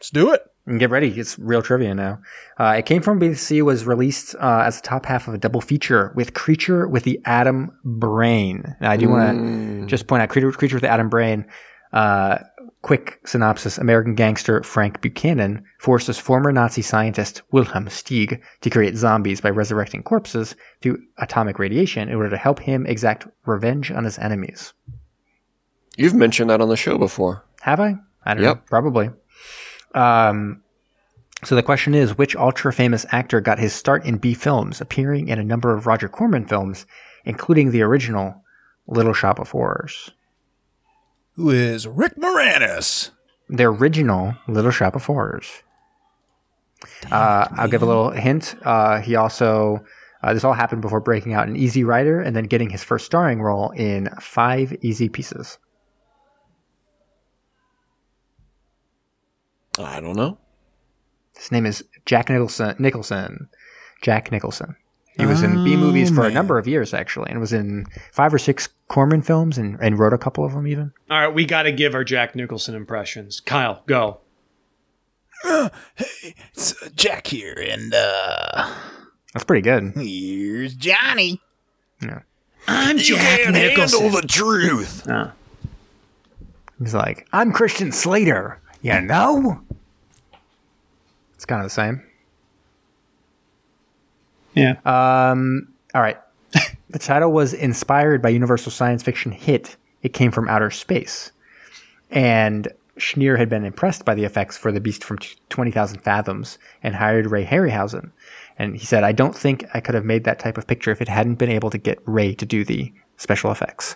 Let's 0.00 0.10
do 0.10 0.32
it. 0.32 0.42
And 0.68 0.78
get 0.78 0.90
ready. 0.90 1.08
It's 1.18 1.38
real 1.38 1.62
trivia 1.62 1.94
now. 1.94 2.20
Uh, 2.60 2.74
it 2.76 2.84
came 2.84 3.00
from 3.00 3.18
BBC, 3.18 3.62
was 3.62 3.86
released 3.86 4.34
uh, 4.34 4.64
as 4.66 4.76
the 4.76 4.86
top 4.86 5.06
half 5.06 5.26
of 5.26 5.32
a 5.32 5.38
double 5.38 5.62
feature 5.62 6.12
with 6.14 6.34
Creature 6.34 6.88
with 6.88 7.04
the 7.04 7.18
Atom 7.24 7.70
Brain. 7.84 8.76
Now, 8.78 8.90
I 8.90 8.98
do 8.98 9.08
want 9.08 9.38
to 9.38 9.86
just 9.86 10.06
point 10.06 10.22
out 10.22 10.28
Creature, 10.28 10.52
Creature 10.52 10.76
with 10.76 10.82
the 10.82 10.90
Atom 10.90 11.08
Brain. 11.08 11.46
Uh, 11.90 12.38
quick 12.82 13.18
synopsis 13.24 13.78
American 13.78 14.14
gangster 14.14 14.62
Frank 14.62 15.00
Buchanan 15.00 15.64
forces 15.80 16.18
former 16.18 16.52
Nazi 16.52 16.82
scientist 16.82 17.40
Wilhelm 17.50 17.86
Stieg 17.86 18.42
to 18.60 18.68
create 18.68 18.94
zombies 18.94 19.40
by 19.40 19.48
resurrecting 19.48 20.02
corpses 20.02 20.54
through 20.82 20.98
atomic 21.16 21.58
radiation 21.58 22.10
in 22.10 22.14
order 22.14 22.28
to 22.28 22.36
help 22.36 22.60
him 22.60 22.84
exact 22.84 23.26
revenge 23.46 23.90
on 23.90 24.04
his 24.04 24.18
enemies. 24.18 24.74
You've 25.96 26.14
mentioned 26.14 26.50
that 26.50 26.60
on 26.60 26.68
the 26.68 26.76
show 26.76 26.98
before. 26.98 27.46
Have 27.62 27.80
I? 27.80 27.96
I 28.24 28.34
don't 28.34 28.42
know. 28.42 28.50
Yep. 28.50 28.66
Probably. 28.66 29.10
Um, 29.94 30.62
so 31.44 31.54
the 31.54 31.62
question 31.62 31.94
is, 31.94 32.18
which 32.18 32.34
ultra 32.34 32.72
famous 32.72 33.06
actor 33.10 33.40
got 33.40 33.58
his 33.58 33.72
start 33.72 34.04
in 34.04 34.18
B 34.18 34.34
films, 34.34 34.80
appearing 34.80 35.28
in 35.28 35.38
a 35.38 35.44
number 35.44 35.74
of 35.74 35.86
Roger 35.86 36.08
Corman 36.08 36.46
films, 36.46 36.84
including 37.24 37.70
the 37.70 37.82
original 37.82 38.42
Little 38.86 39.12
Shop 39.12 39.38
of 39.38 39.50
Horrors? 39.50 40.10
Who 41.36 41.50
is 41.50 41.86
Rick 41.86 42.16
Moranis? 42.16 43.10
The 43.48 43.64
original 43.64 44.34
Little 44.48 44.72
Shop 44.72 44.96
of 44.96 45.04
Horrors. 45.04 45.62
Uh, 47.10 47.46
I'll 47.52 47.68
give 47.68 47.82
a 47.82 47.86
little 47.86 48.10
hint. 48.10 48.56
Uh, 48.64 49.00
he 49.00 49.14
also, 49.14 49.84
uh, 50.22 50.34
this 50.34 50.44
all 50.44 50.52
happened 50.52 50.82
before 50.82 51.00
breaking 51.00 51.34
out 51.34 51.48
in 51.48 51.56
Easy 51.56 51.84
Rider 51.84 52.20
and 52.20 52.34
then 52.34 52.44
getting 52.44 52.70
his 52.70 52.82
first 52.82 53.06
starring 53.06 53.40
role 53.40 53.70
in 53.70 54.08
Five 54.20 54.76
Easy 54.82 55.08
Pieces. 55.08 55.58
I 59.84 60.00
don't 60.00 60.16
know. 60.16 60.38
His 61.36 61.52
name 61.52 61.66
is 61.66 61.84
Jack 62.06 62.28
Nicholson. 62.28 62.74
Nicholson. 62.78 63.48
Jack 64.02 64.30
Nicholson. 64.32 64.76
He 65.16 65.26
was 65.26 65.42
in 65.42 65.64
B 65.64 65.76
movies 65.76 66.12
Oh, 66.12 66.14
for 66.14 66.26
a 66.26 66.30
number 66.30 66.58
of 66.58 66.68
years 66.68 66.94
actually, 66.94 67.30
and 67.30 67.40
was 67.40 67.52
in 67.52 67.86
five 68.12 68.32
or 68.32 68.38
six 68.38 68.68
Corman 68.86 69.20
films, 69.22 69.58
and, 69.58 69.76
and 69.82 69.98
wrote 69.98 70.12
a 70.12 70.18
couple 70.18 70.44
of 70.44 70.52
them 70.52 70.66
even. 70.66 70.92
All 71.10 71.20
right, 71.20 71.34
we 71.34 71.44
got 71.44 71.64
to 71.64 71.72
give 71.72 71.94
our 71.94 72.04
Jack 72.04 72.34
Nicholson 72.36 72.74
impressions. 72.76 73.40
Kyle, 73.40 73.82
go. 73.86 74.20
Hey, 75.42 75.70
It's 76.52 76.80
uh, 76.82 76.88
Jack 76.94 77.26
here, 77.26 77.54
and 77.54 77.92
uh, 77.94 78.72
That's 79.34 79.44
pretty 79.44 79.62
good. 79.62 79.92
here's 79.96 80.74
Johnny. 80.74 81.40
Yeah, 82.00 82.20
I'm 82.68 82.98
Jack 82.98 83.50
Nicholson. 83.50 84.00
Handle 84.02 84.20
the 84.20 84.26
truth. 84.28 85.08
Oh. 85.08 85.32
He's 86.78 86.94
like, 86.94 87.26
I'm 87.32 87.52
Christian 87.52 87.90
Slater. 87.92 88.60
You 88.82 89.00
know? 89.00 89.60
It's 91.38 91.44
kind 91.44 91.60
of 91.60 91.66
the 91.66 91.70
same. 91.70 92.02
Yeah. 94.54 94.72
Um, 94.84 95.68
all 95.94 96.02
right. 96.02 96.18
the 96.90 96.98
title 96.98 97.30
was 97.30 97.54
inspired 97.54 98.20
by 98.20 98.30
Universal 98.30 98.72
science 98.72 99.04
fiction 99.04 99.30
hit 99.30 99.76
It 100.02 100.08
Came 100.08 100.32
from 100.32 100.48
Outer 100.48 100.72
Space. 100.72 101.30
And 102.10 102.66
Schneer 102.96 103.38
had 103.38 103.48
been 103.48 103.64
impressed 103.64 104.04
by 104.04 104.16
the 104.16 104.24
effects 104.24 104.56
for 104.56 104.72
the 104.72 104.80
Beast 104.80 105.04
from 105.04 105.18
20,000 105.50 106.00
Fathoms 106.00 106.58
and 106.82 106.96
hired 106.96 107.30
Ray 107.30 107.44
Harryhausen. 107.44 108.10
And 108.58 108.76
he 108.76 108.84
said, 108.84 109.04
I 109.04 109.12
don't 109.12 109.36
think 109.36 109.64
I 109.72 109.78
could 109.78 109.94
have 109.94 110.04
made 110.04 110.24
that 110.24 110.40
type 110.40 110.58
of 110.58 110.66
picture 110.66 110.90
if 110.90 111.00
it 111.00 111.06
hadn't 111.06 111.36
been 111.36 111.50
able 111.50 111.70
to 111.70 111.78
get 111.78 112.00
Ray 112.04 112.34
to 112.34 112.44
do 112.44 112.64
the 112.64 112.92
special 113.16 113.52
effects. 113.52 113.94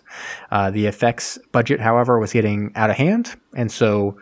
Uh, 0.52 0.70
the 0.70 0.86
effects 0.86 1.40
budget, 1.50 1.80
however, 1.80 2.20
was 2.20 2.32
getting 2.32 2.70
out 2.76 2.88
of 2.88 2.94
hand. 2.94 3.34
And 3.56 3.72
so 3.72 4.16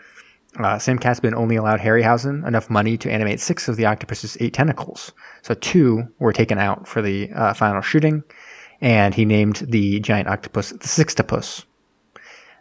uh, 0.59 0.78
Sam 0.78 0.98
Katzman 0.98 1.34
only 1.34 1.57
allowed 1.57 1.80
Harryhausen 1.80 2.46
enough 2.46 2.68
money 2.68 2.96
to 2.98 3.11
animate 3.11 3.40
six 3.40 3.68
of 3.68 3.76
the 3.76 3.86
octopus's 3.86 4.36
eight 4.40 4.53
tentacles. 4.53 5.12
So 5.42 5.55
two 5.55 6.09
were 6.18 6.32
taken 6.32 6.59
out 6.59 6.88
for 6.88 7.01
the 7.01 7.30
uh, 7.32 7.55
final 7.55 7.80
shooting, 7.80 8.24
and 8.80 9.14
he 9.14 9.24
named 9.24 9.57
the 9.68 10.01
giant 10.01 10.28
octopus 10.28 10.70
the 10.70 10.78
Sixtopus. 10.78 11.64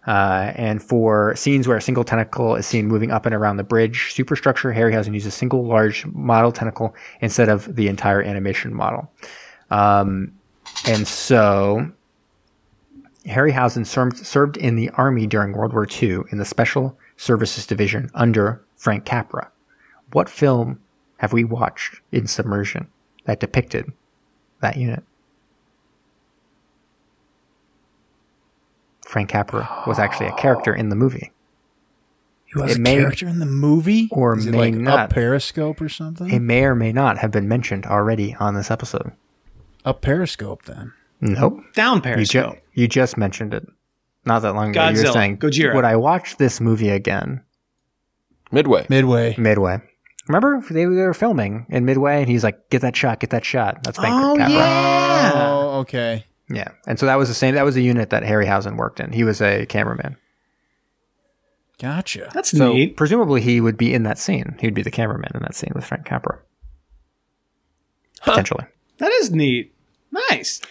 Uh, 0.07 0.53
and 0.55 0.81
for 0.81 1.35
scenes 1.35 1.67
where 1.67 1.77
a 1.77 1.81
single 1.81 2.03
tentacle 2.03 2.55
is 2.55 2.65
seen 2.65 2.87
moving 2.87 3.11
up 3.11 3.25
and 3.25 3.35
around 3.35 3.57
the 3.57 3.63
bridge 3.63 4.13
superstructure, 4.13 4.71
Harryhausen 4.71 5.13
used 5.13 5.27
a 5.27 5.31
single 5.31 5.67
large 5.67 6.05
model 6.07 6.51
tentacle 6.51 6.95
instead 7.21 7.49
of 7.49 7.75
the 7.75 7.87
entire 7.87 8.21
animation 8.21 8.73
model. 8.73 9.11
Um, 9.69 10.33
and 10.87 11.07
so 11.07 11.91
Harryhausen 13.25 13.85
served, 13.85 14.25
served 14.25 14.57
in 14.57 14.75
the 14.75 14.89
army 14.91 15.27
during 15.27 15.53
World 15.53 15.73
War 15.73 15.87
II 16.01 16.21
in 16.31 16.37
the 16.37 16.45
Special 16.45 16.97
Services 17.23 17.65
Division 17.67 18.09
under 18.13 18.61
Frank 18.77 19.03
Capra. 19.03 19.51
What 20.13 20.29
film 20.29 20.79
have 21.17 21.33
we 21.33 21.43
watched 21.43 21.99
in 22.13 22.27
Submersion 22.27 22.87
that 23.25 23.41
depicted 23.41 23.91
that 24.61 24.77
unit? 24.77 25.03
Frank 29.05 29.27
Capra 29.29 29.83
was 29.85 29.99
actually 29.99 30.27
a 30.27 30.33
character 30.35 30.73
in 30.73 30.87
the 30.87 30.95
movie. 30.95 31.31
He 32.45 32.57
was 32.59 32.71
It 32.71 32.77
a 32.77 32.81
may- 32.81 32.95
character 32.97 33.27
in 33.27 33.39
the 33.39 33.45
movie, 33.45 34.07
or 34.11 34.37
Is 34.37 34.45
it 34.47 34.51
may 34.51 34.71
like 34.71 34.75
not. 34.75 34.99
up 34.99 35.09
Periscope 35.09 35.81
or 35.81 35.89
something. 35.89 36.29
It 36.31 36.39
may 36.39 36.63
or 36.63 36.73
may 36.75 36.91
not 36.93 37.17
have 37.19 37.31
been 37.31 37.47
mentioned 37.49 37.85
already 37.85 38.35
on 38.39 38.55
this 38.55 38.71
episode. 38.71 39.11
up 39.85 40.01
Periscope, 40.01 40.63
then. 40.65 40.93
Nope. 41.21 41.59
Down 41.73 41.97
You, 41.97 42.01
Periscope. 42.01 42.53
ju- 42.55 42.59
you 42.73 42.87
just 42.87 43.17
mentioned 43.17 43.53
it 43.53 43.67
not 44.25 44.41
that 44.41 44.53
long 44.53 44.69
ago. 44.71 44.87
you 44.89 45.03
were 45.03 45.11
saying, 45.11 45.37
Gojira. 45.37 45.73
would 45.75 45.85
I 45.85 45.95
watch 45.95 46.37
this 46.37 46.59
movie 46.61 46.89
again? 46.89 47.41
Midway. 48.51 48.85
Midway. 48.89 49.35
Midway. 49.37 49.81
Remember 50.27 50.63
they 50.69 50.85
were 50.85 51.13
filming 51.13 51.65
in 51.69 51.85
Midway, 51.85 52.19
and 52.19 52.29
he's 52.29 52.43
like, 52.43 52.69
"Get 52.69 52.81
that 52.81 52.95
shot, 52.95 53.19
get 53.19 53.31
that 53.31 53.43
shot." 53.45 53.83
That's 53.83 53.97
Frank 53.97 54.13
Oh, 54.15 54.35
Capra. 54.37 54.53
yeah. 54.53 55.31
Oh, 55.35 55.79
okay. 55.79 56.25
Yeah, 56.51 56.69
and 56.87 56.99
so 56.99 57.05
that 57.07 57.15
was 57.15 57.29
the 57.29 57.35
same. 57.35 57.55
That 57.55 57.65
was 57.65 57.75
the 57.75 57.83
unit 57.83 58.09
that 58.11 58.23
Harryhausen 58.23 58.75
worked 58.77 58.99
in. 58.99 59.11
He 59.11 59.23
was 59.23 59.41
a 59.41 59.65
cameraman. 59.67 60.17
Gotcha. 61.79 62.29
That's 62.33 62.51
So 62.51 62.73
neat. 62.73 62.97
presumably 62.97 63.41
he 63.41 63.61
would 63.61 63.77
be 63.77 63.93
in 63.93 64.03
that 64.03 64.17
scene. 64.19 64.55
He'd 64.59 64.73
be 64.73 64.81
the 64.81 64.91
cameraman 64.91 65.31
in 65.35 65.41
that 65.43 65.55
scene 65.55 65.71
with 65.73 65.85
Frank 65.85 66.05
Capra. 66.05 66.39
Potentially. 68.23 68.65
That 68.97 69.11
is 69.13 69.31
neat. 69.31 69.73
Nice. 70.29 70.61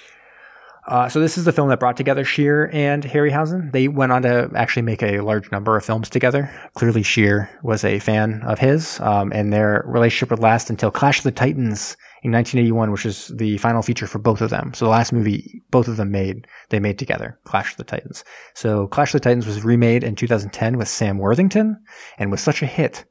Uh, 0.89 1.07
so 1.07 1.21
this 1.21 1.37
is 1.37 1.45
the 1.45 1.53
film 1.53 1.69
that 1.69 1.79
brought 1.79 1.99
together 1.99 2.25
Schneer 2.25 2.73
and 2.73 3.03
Harryhausen. 3.03 3.71
They 3.73 3.89
went 3.89 4.11
on 4.11 4.23
to 4.23 4.51
actually 4.55 4.83
make 4.83 5.03
a 5.03 5.21
large 5.21 5.53
number 5.53 5.77
of 5.77 5.85
films 5.85 6.09
together. 6.09 6.51
Clearly, 6.75 7.03
Schneer 7.03 7.51
was 7.63 7.85
a 7.85 7.99
fan 7.99 8.43
of 8.47 8.59
his, 8.59 8.99
um, 9.01 9.31
and 9.35 9.53
their 9.53 9.85
relationship 9.87 10.31
would 10.31 10.39
last 10.39 10.71
until 10.71 10.91
Clash 10.91 11.19
of 11.19 11.25
the 11.25 11.31
Titans 11.31 11.95
in 12.23 12.33
1981, 12.33 12.91
which 12.91 13.05
is 13.05 13.31
the 13.37 13.59
final 13.59 13.83
feature 13.83 14.07
for 14.07 14.19
both 14.19 14.41
of 14.41 14.49
them. 14.49 14.73
So 14.73 14.87
the 14.87 14.91
last 14.91 15.13
movie 15.13 15.63
both 15.71 15.89
of 15.89 15.99
them 15.99 16.11
made, 16.11 16.47
they 16.71 16.81
made 16.81 16.99
together, 16.99 17.39
Clash 17.45 17.73
of 17.73 17.77
the 17.77 17.85
Titans. 17.85 18.25
So 18.55 18.87
Clash 18.87 19.15
of 19.15 19.21
the 19.21 19.25
Titans 19.29 19.47
was 19.47 19.63
remade 19.63 20.03
in 20.03 20.17
2010 20.17 20.79
with 20.79 20.89
Sam 20.89 21.19
Worthington, 21.19 21.77
and 22.17 22.31
was 22.31 22.41
such 22.41 22.63
a 22.63 22.67
hit 22.67 23.05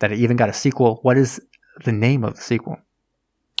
that 0.00 0.10
it 0.10 0.18
even 0.18 0.36
got 0.36 0.48
a 0.48 0.52
sequel. 0.52 0.98
What 1.02 1.16
is 1.16 1.40
the 1.84 1.92
name 1.92 2.24
of 2.24 2.34
the 2.34 2.42
sequel? 2.42 2.78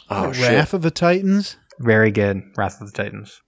Oh, 0.08 0.32
shit. 0.32 0.50
Wrath 0.50 0.74
of 0.74 0.82
the 0.82 0.90
Titans. 0.90 1.56
Very 1.78 2.10
good. 2.10 2.42
Wrath 2.56 2.80
of 2.80 2.90
the 2.90 3.02
Titans. 3.02 3.42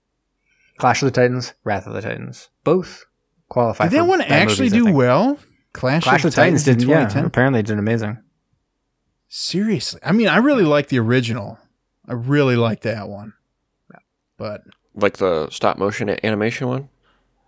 Clash 0.77 1.01
of 1.01 1.07
the 1.07 1.11
Titans, 1.11 1.53
Wrath 1.63 1.87
of 1.87 1.93
the 1.93 2.01
Titans. 2.01 2.49
Both 2.63 3.05
qualify 3.49 3.85
Did 3.85 3.93
that 3.93 4.03
for 4.03 4.09
one 4.09 4.21
actually 4.21 4.69
movies, 4.69 4.85
do 4.85 4.93
well? 4.93 5.39
Clash, 5.73 6.03
Clash 6.03 6.23
of 6.25 6.31
the 6.31 6.35
Titans, 6.35 6.63
did 6.63 6.81
in 6.81 6.89
yeah, 6.89 7.25
apparently 7.25 7.63
did 7.63 7.77
amazing. 7.79 8.19
Seriously, 9.27 9.99
I 10.03 10.11
mean, 10.11 10.27
I 10.27 10.37
really 10.37 10.63
like 10.63 10.89
the 10.89 10.99
original. 10.99 11.57
I 12.07 12.13
really 12.13 12.55
like 12.55 12.81
that 12.81 13.07
one. 13.09 13.33
But 14.37 14.63
Like 14.93 15.17
the 15.17 15.49
stop 15.49 15.77
motion 15.77 16.09
animation 16.23 16.67
one? 16.67 16.89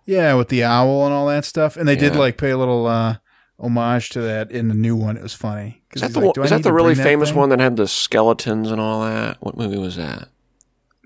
yeah, 0.06 0.34
with 0.34 0.48
the 0.48 0.64
owl 0.64 1.04
and 1.04 1.12
all 1.12 1.26
that 1.26 1.44
stuff, 1.44 1.76
and 1.76 1.86
they 1.88 1.96
did 1.96 2.16
like 2.16 2.38
pay 2.38 2.50
a 2.50 2.58
little 2.58 2.86
uh, 2.86 3.16
homage 3.58 4.10
to 4.10 4.20
that 4.20 4.50
in 4.50 4.68
the 4.68 4.74
new 4.74 4.96
one. 4.96 5.16
It 5.16 5.22
was 5.22 5.34
funny. 5.34 5.82
Is 5.92 6.02
that 6.02 6.12
the, 6.12 6.20
like, 6.20 6.36
one, 6.36 6.44
is 6.44 6.50
that 6.50 6.62
the 6.62 6.72
really 6.72 6.94
bring 6.94 6.98
that 6.98 7.02
famous 7.04 7.28
thing?" 7.30 7.38
one 7.38 7.48
that 7.50 7.60
had 7.60 7.76
the 7.76 7.88
skeletons 7.88 8.70
and 8.70 8.80
all 8.80 9.02
that? 9.02 9.36
What 9.40 9.56
movie 9.56 9.78
was 9.78 9.96
that? 9.96 10.28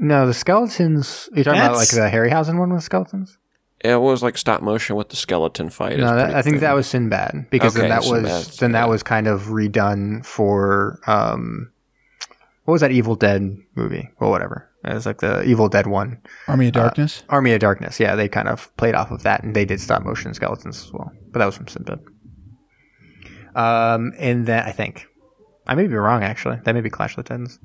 No, 0.03 0.27
the 0.27 0.33
skeletons. 0.35 1.29
Are 1.33 1.39
you 1.39 1.45
talking 1.45 1.61
about 1.61 1.77
like 1.77 1.89
That's- 1.91 2.13
the 2.13 2.17
Harryhausen 2.17 2.59
one 2.59 2.73
with 2.73 2.83
skeletons? 2.83 3.37
Yeah, 3.85 3.95
it 3.95 4.01
was 4.01 4.23
like 4.23 4.37
stop 4.37 4.61
motion 4.63 4.97
with 4.97 5.09
the 5.11 5.17
skeleton 5.17 5.71
fight. 5.71 5.93
It's 5.93 6.01
No, 6.01 6.15
that, 6.15 6.25
pretty 6.25 6.35
I 6.39 6.43
think 6.43 6.55
cool. 6.57 6.61
that 6.63 6.75
was 6.75 6.87
Sinbad 6.87 7.47
because 7.51 7.73
then 7.75 7.85
Okay, 7.85 7.89
that 7.91 8.01
was 8.11 8.33
Sinbad, 8.47 8.59
then 8.59 8.73
that 8.73 8.89
was 8.89 9.03
kind 9.03 9.27
of 9.27 9.45
redone 9.45 10.25
for 10.25 11.01
um, 11.07 11.71
what 12.65 12.73
was 12.73 12.81
that 12.83 12.91
Evil 12.93 13.15
Dead 13.15 13.57
movie? 13.75 14.11
Well, 14.21 14.31
whatever. 14.31 14.69
It 14.85 14.93
was 14.95 15.07
like 15.07 15.19
the 15.19 15.43
Evil 15.45 15.69
Dead 15.71 15.87
one, 15.87 16.19
Army 16.49 16.67
of 16.69 16.73
Darkness. 16.73 17.23
Army 17.31 17.53
of 17.53 17.61
Darkness. 17.61 17.99
Yeah, 18.01 18.17
they 18.17 18.29
kind 18.29 18.49
of 18.49 18.75
played 18.79 18.95
off 18.95 19.11
of 19.11 19.23
that, 19.25 19.43
and 19.45 19.55
they 19.57 19.65
did 19.67 19.81
stop 19.81 20.03
motion 20.03 20.33
skeletons 20.35 20.83
as 20.85 20.93
well. 20.93 21.11
But 21.31 21.39
that 21.41 21.47
was 21.47 21.57
from 21.57 21.69
Sinbad. 21.69 22.01
Um, 23.55 24.13
and 24.19 24.47
then 24.47 24.63
I 24.65 24.73
think 24.73 25.07
I 25.71 25.75
may 25.77 25.87
be 25.87 25.95
wrong. 25.95 26.23
Actually, 26.25 26.59
that 26.65 26.75
may 26.75 26.81
be 26.83 26.91
Clash 26.91 27.13
of 27.17 27.25
the 27.25 27.29
Titans. 27.29 27.59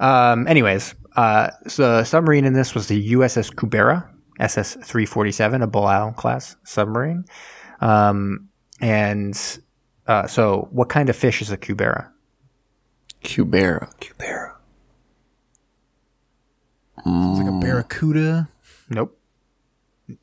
Um, 0.00 0.46
anyways, 0.48 0.94
uh, 1.16 1.50
so 1.68 1.98
the 1.98 2.04
submarine 2.04 2.44
in 2.44 2.52
this 2.54 2.74
was 2.74 2.88
the 2.88 3.12
USS 3.12 3.54
Cubera, 3.54 4.08
SS 4.40 4.74
three 4.82 5.06
forty 5.06 5.30
seven, 5.32 5.62
a 5.62 5.68
Balao 5.68 6.14
class 6.16 6.56
submarine. 6.64 7.24
Um, 7.80 8.48
and 8.80 9.38
uh, 10.08 10.26
so, 10.26 10.68
what 10.72 10.88
kind 10.88 11.08
of 11.08 11.14
fish 11.16 11.40
is 11.40 11.50
a 11.52 11.56
Kubera? 11.56 12.08
Cubera. 13.22 13.88
Cubera. 14.00 14.54
It's 16.98 17.06
like 17.38 17.46
a 17.46 17.50
Mm. 17.50 17.60
barracuda, 17.60 18.48
Nope. 18.90 19.18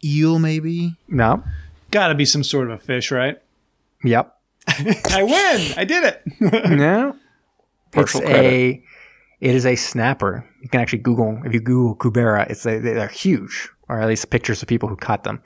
eel, 0.04 0.40
maybe. 0.40 0.96
No. 1.08 1.44
Got 1.92 2.10
to 2.10 2.16
be 2.16 2.26
some 2.26 2.44
sort 2.44 2.70
of 2.70 2.74
a 2.74 2.78
fish, 2.84 3.12
right? 3.12 3.38
Yep. 4.04 4.36
I 4.68 5.24
win. 5.24 5.74
I 5.78 5.86
did 5.86 6.04
it. 6.04 6.24
No. 6.70 7.16
Partial 7.92 8.22
it's 8.22 8.30
credit. 8.30 8.46
a 8.52 8.84
it 9.42 9.56
is 9.56 9.66
a 9.66 9.76
snapper. 9.76 10.46
You 10.62 10.70
can 10.70 10.82
actually 10.82 11.00
Google 11.00 11.42
if 11.46 11.54
you 11.54 11.60
Google 11.60 11.96
Cubera, 11.96 12.50
it's 12.50 12.66
a, 12.66 12.80
they're 12.80 13.08
huge, 13.08 13.70
or 13.88 14.00
at 14.02 14.08
least 14.08 14.30
pictures 14.30 14.62
of 14.62 14.68
people 14.68 14.90
who 14.90 14.96
caught 14.98 15.24
them. 15.24 15.42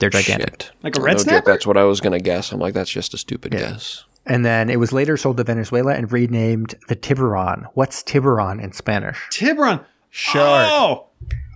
They're 0.00 0.10
gigantic. 0.10 0.62
Shit. 0.62 0.72
Like 0.82 0.96
a 0.96 1.00
red 1.02 1.12
No 1.12 1.18
joke, 1.18 1.24
snapper? 1.28 1.50
That's 1.52 1.66
what 1.66 1.76
I 1.76 1.84
was 1.84 2.00
going 2.00 2.12
to 2.12 2.20
guess. 2.20 2.52
I'm 2.52 2.60
like, 2.60 2.74
that's 2.74 2.90
just 2.90 3.14
a 3.14 3.18
stupid 3.18 3.52
Yeah. 3.52 3.60
guess. 3.72 4.04
And 4.26 4.44
then 4.44 4.68
it 4.70 4.78
was 4.78 4.92
later 4.92 5.16
sold 5.16 5.38
to 5.38 5.44
Venezuela 5.44 5.94
and 5.94 6.12
renamed 6.12 6.74
the 6.88 6.94
Tiburon. 6.94 7.66
What's 7.74 8.02
Tiburon 8.02 8.60
in 8.60 8.72
Spanish? 8.72 9.18
Tiburon. 9.30 9.80
Shark. 10.10 10.68
Oh, 10.70 11.06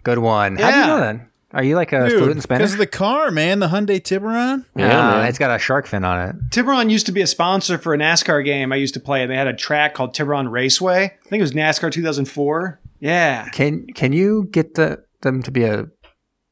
Good 0.04 0.18
one. 0.18 0.56
How 0.56 0.70
do 0.70 0.76
you 0.78 0.86
know 0.86 1.00
that? 1.00 1.26
Are 1.52 1.62
you 1.62 1.74
like 1.76 1.92
a 1.92 2.08
fluent 2.08 2.30
in 2.32 2.40
Spanish? 2.40 2.60
because 2.62 2.72
of 2.72 2.78
the 2.78 2.86
car, 2.86 3.30
man, 3.30 3.58
the 3.58 3.68
Hyundai 3.68 4.02
Tiburon. 4.02 4.64
Yeah, 4.74 4.90
Ah, 5.20 5.24
it's 5.26 5.38
got 5.38 5.54
a 5.54 5.58
shark 5.58 5.86
fin 5.86 6.02
on 6.04 6.28
it. 6.28 6.36
Tiburon 6.50 6.88
used 6.88 7.06
to 7.06 7.12
be 7.12 7.20
a 7.20 7.26
sponsor 7.26 7.76
for 7.76 7.92
a 7.92 7.98
NASCAR 7.98 8.42
game 8.44 8.72
I 8.72 8.76
used 8.76 8.94
to 8.94 9.00
play. 9.00 9.22
And 9.22 9.30
they 9.30 9.36
had 9.36 9.46
a 9.48 9.52
track 9.52 9.92
called 9.94 10.14
Tiburon 10.14 10.48
Raceway. 10.50 11.04
I 11.04 11.28
think 11.28 11.40
it 11.40 11.42
was 11.42 11.52
NASCAR 11.52 11.92
2004. 11.92 12.80
Yeah. 13.00 13.48
Can 13.50 13.86
can 13.88 14.12
you 14.12 14.48
get 14.50 14.74
the, 14.74 15.04
them 15.20 15.42
to 15.42 15.50
be 15.50 15.64
a 15.64 15.88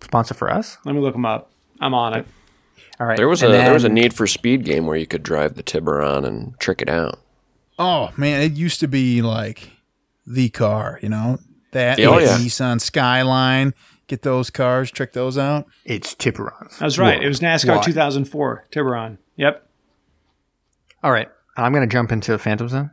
sponsor 0.03 0.35
for 0.35 0.51
us? 0.53 0.77
Let 0.85 0.95
me 0.95 1.01
look 1.01 1.15
them 1.15 1.25
up. 1.25 1.51
I'm 1.81 1.95
on 1.95 2.13
it. 2.15 2.27
All 2.99 3.07
right. 3.07 3.17
There 3.17 3.29
was 3.29 3.43
a 3.43 3.47
And 3.47 3.55
there 3.55 3.73
was 3.73 3.85
a 3.85 3.89
Need 3.89 4.13
for 4.13 4.27
Speed 4.27 4.65
game 4.65 4.85
where 4.87 4.97
you 4.99 5.07
could 5.07 5.23
drive 5.23 5.55
the 5.55 5.63
Tiburon 5.63 6.27
and 6.27 6.59
trick 6.61 6.83
it 6.83 6.91
out. 6.91 7.19
Oh 7.79 8.11
man, 8.19 8.43
it 8.43 8.53
used 8.53 8.81
to 8.81 8.89
be 8.89 9.23
like 9.23 9.71
the 10.27 10.51
car. 10.51 10.99
You 11.03 11.09
know, 11.09 11.39
That 11.73 11.99
Oh, 12.01 12.19
yeah. 12.19 12.37
Nissan 12.37 12.81
Skyline. 12.83 13.73
Get 14.11 14.23
those 14.23 14.51
cars, 14.51 14.91
check 14.91 15.13
those 15.13 15.39
out. 15.39 15.67
It's 15.85 16.17
Tiburons. 16.17 16.79
That's 16.79 16.99
right. 16.99 17.23
It 17.23 17.29
was 17.29 17.39
NASCAR 17.39 17.77
Why? 17.77 17.83
2004. 17.85 18.67
Tiburon. 18.73 19.19
Yep. 19.37 19.65
All 21.05 21.13
right, 21.13 21.29
I'm 21.57 21.73
gonna 21.73 21.87
jump 21.87 22.11
into 22.11 22.37
Phantom 22.37 22.69
Zone. 22.69 22.91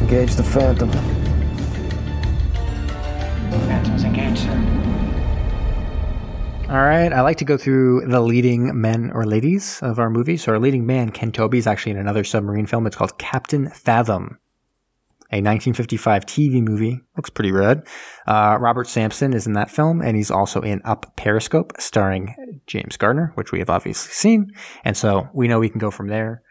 Engage 0.00 0.34
the 0.34 0.42
Phantom. 0.42 0.90
Phantoms 3.68 4.02
engaged, 4.02 4.38
sir. 4.38 4.72
All 6.68 6.82
right, 6.82 7.12
I 7.12 7.20
like 7.20 7.36
to 7.36 7.44
go 7.44 7.56
through 7.56 8.08
the 8.08 8.20
leading 8.20 8.80
men 8.80 9.12
or 9.14 9.26
ladies 9.26 9.78
of 9.80 10.00
our 10.00 10.10
movie. 10.10 10.36
So 10.36 10.50
our 10.50 10.58
leading 10.58 10.86
man, 10.86 11.12
Ken 11.12 11.30
Tobey, 11.30 11.58
is 11.58 11.68
actually 11.68 11.92
in 11.92 11.98
another 11.98 12.24
submarine 12.24 12.66
film. 12.66 12.88
It's 12.88 12.96
called 12.96 13.16
Captain 13.18 13.70
Fathom, 13.70 14.38
a 15.32 15.40
1955 15.40 16.26
TV 16.26 16.62
movie. 16.62 17.00
Looks 17.16 17.30
pretty 17.30 17.52
rad. 17.52 17.86
Uh, 18.26 18.58
Robert 18.60 18.86
Sampson 18.86 19.32
is 19.32 19.46
in 19.46 19.54
that 19.54 19.70
film, 19.70 20.02
and 20.02 20.14
he's 20.14 20.30
also 20.30 20.60
in 20.60 20.82
Up 20.84 21.16
Periscope, 21.16 21.72
starring 21.78 22.34
James 22.66 22.98
Garner, 22.98 23.32
which 23.34 23.50
we 23.50 23.58
have 23.58 23.70
obviously 23.70 24.12
seen. 24.12 24.52
And 24.84 24.96
so 24.96 25.28
we 25.32 25.48
know 25.48 25.58
we 25.58 25.70
can 25.70 25.78
go 25.78 25.90
from 25.90 26.08
there 26.08 26.42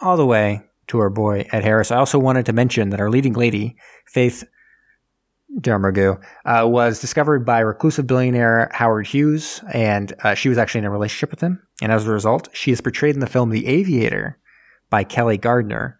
all 0.00 0.16
the 0.16 0.26
way 0.26 0.62
to 0.86 0.98
our 1.00 1.10
boy 1.10 1.46
Ed 1.50 1.64
Harris. 1.64 1.90
I 1.90 1.96
also 1.96 2.18
wanted 2.18 2.46
to 2.46 2.52
mention 2.52 2.90
that 2.90 3.00
our 3.00 3.10
leading 3.10 3.34
lady, 3.34 3.76
Faith 4.06 4.44
Domergue, 5.60 6.22
uh, 6.44 6.66
was 6.68 7.00
discovered 7.00 7.44
by 7.44 7.58
reclusive 7.58 8.06
billionaire 8.06 8.70
Howard 8.72 9.08
Hughes, 9.08 9.62
and 9.72 10.12
uh, 10.22 10.34
she 10.34 10.48
was 10.48 10.58
actually 10.58 10.80
in 10.80 10.84
a 10.84 10.90
relationship 10.90 11.30
with 11.32 11.40
him. 11.40 11.60
And 11.82 11.90
as 11.90 12.06
a 12.06 12.12
result, 12.12 12.48
she 12.52 12.70
is 12.70 12.80
portrayed 12.80 13.14
in 13.14 13.20
the 13.20 13.26
film 13.26 13.50
The 13.50 13.66
Aviator 13.66 14.38
by 14.90 15.04
Kelli 15.04 15.40
Garner, 15.40 15.97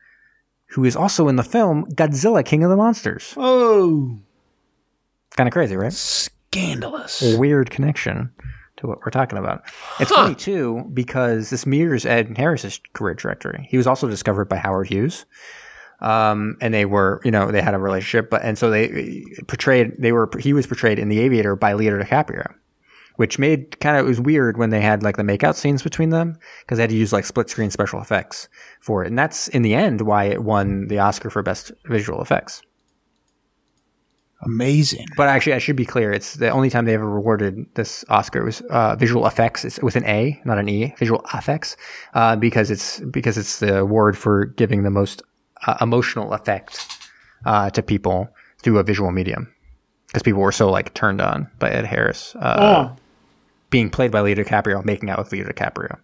who 0.69 0.85
is 0.85 0.97
also 0.97 1.29
in 1.29 1.37
the 1.37 1.43
film 1.43 1.87
Godzilla 1.93 2.45
King 2.45 2.63
of 2.63 2.71
the 2.71 2.77
Monsters. 2.77 3.35
Oh. 3.37 4.19
Kind 5.37 5.49
of 5.49 5.53
crazy, 5.53 5.77
right? 5.77 5.93
Scandalous. 5.93 7.37
Weird 7.39 7.71
connection 7.71 8.31
to 8.79 8.87
what 8.87 9.01
we're 9.05 9.11
talking 9.11 9.39
about. 9.39 9.63
It's 10.01 10.11
funny 10.11 10.35
too 10.35 10.89
because 10.93 11.51
this 11.51 11.67
mirrors 11.67 12.07
Ed 12.07 12.37
Harris's 12.37 12.81
career 12.93 13.15
trajectory. 13.15 13.67
He 13.71 13.77
was 13.77 13.87
also 13.87 14.09
discovered 14.09 14.49
by 14.49 14.57
Howard 14.57 14.89
Hughes, 14.89 15.27
um, 16.01 16.57
and 16.61 16.73
they 16.73 16.85
were, 16.85 17.21
you 17.25 17.31
know, 17.31 17.51
they 17.51 17.61
had 17.61 17.75
a 17.75 17.79
relationship, 17.79 18.31
but 18.31 18.43
and 18.43 18.57
so 18.57 18.71
they 18.71 19.25
portrayed 19.47 19.95
they 19.99 20.13
were 20.13 20.31
he 20.39 20.53
was 20.53 20.67
portrayed 20.67 20.99
in 20.99 21.09
The 21.09 21.21
Aviator 21.21 21.57
by 21.57 21.73
Leonardo 21.73 22.05
DiCaprio, 22.05 22.55
which 23.19 23.37
made 23.37 23.81
kind 23.81 23.97
of 23.97 24.07
it 24.07 24.09
was 24.09 24.21
weird 24.21 24.57
when 24.57 24.71
they 24.71 24.81
had 24.81 25.03
like 25.03 25.17
the 25.17 25.25
makeout 25.25 25.57
scenes 25.57 25.83
between 25.83 26.11
them 26.11 26.39
because 26.61 26.79
they 26.79 26.85
had 26.85 26.91
to 26.91 26.97
use 26.97 27.13
like 27.13 27.25
split 27.25 27.51
screen 27.51 27.69
special 27.69 28.01
effects 28.01 28.49
for 28.81 29.03
it, 29.03 29.09
and 29.09 29.19
that's 29.19 29.49
in 29.49 29.63
the 29.63 29.75
end 29.75 30.03
why 30.03 30.25
it 30.25 30.45
won 30.45 30.87
the 30.87 31.01
Oscar 31.01 31.29
for 31.29 31.43
best 31.43 31.73
visual 31.87 32.23
effects. 32.23 32.63
Amazing. 34.43 35.07
But 35.17 35.29
actually, 35.29 35.55
I 35.55 35.59
should 35.59 35.75
be 35.75 35.85
clear. 35.85 36.13
It's 36.13 36.35
the 36.35 36.51
only 36.51 36.71
time 36.71 36.85
they 36.85 36.95
ever 36.95 37.17
awarded 37.17 37.67
this 37.75 38.05
Oscar 38.09 38.45
was 38.45 38.61
uh, 38.71 38.95
visual 38.95 39.27
effects. 39.27 39.65
It's 39.65 39.81
with 39.83 39.97
an 39.97 40.05
A, 40.05 40.41
not 40.45 40.59
an 40.59 40.69
E. 40.69 40.95
Visual 40.97 41.25
effects, 41.35 41.77
uh, 42.15 42.37
because 42.37 42.71
it's 42.71 43.01
because 43.01 43.37
it's 43.37 43.59
the 43.59 43.81
award 43.81 44.17
for 44.17 44.45
giving 44.45 44.85
the 44.85 44.91
most 44.91 45.23
uh, 45.67 45.77
emotional 45.81 46.33
effect 46.35 46.87
uh, 47.47 47.71
to 47.71 47.83
people 47.83 48.29
through 48.63 48.79
a 48.79 48.85
visual 48.85 49.11
medium. 49.11 49.53
Because 50.07 50.23
people 50.23 50.41
were 50.41 50.53
so 50.53 50.71
like 50.71 50.95
turned 50.95 51.21
on 51.21 51.51
by 51.59 51.71
Ed 51.71 51.85
Harris 51.85 52.37
uh, 52.37 52.87
Oh. 52.89 52.97
Being 53.71 53.91
played 53.91 54.11
by 54.11 54.21
Leo 54.21 54.37
DiCaprio, 54.37 54.85
making 54.85 55.11
out 55.11 55.19
with 55.19 55.33
Leo 55.33 55.45
DiCaprio. 55.45 55.99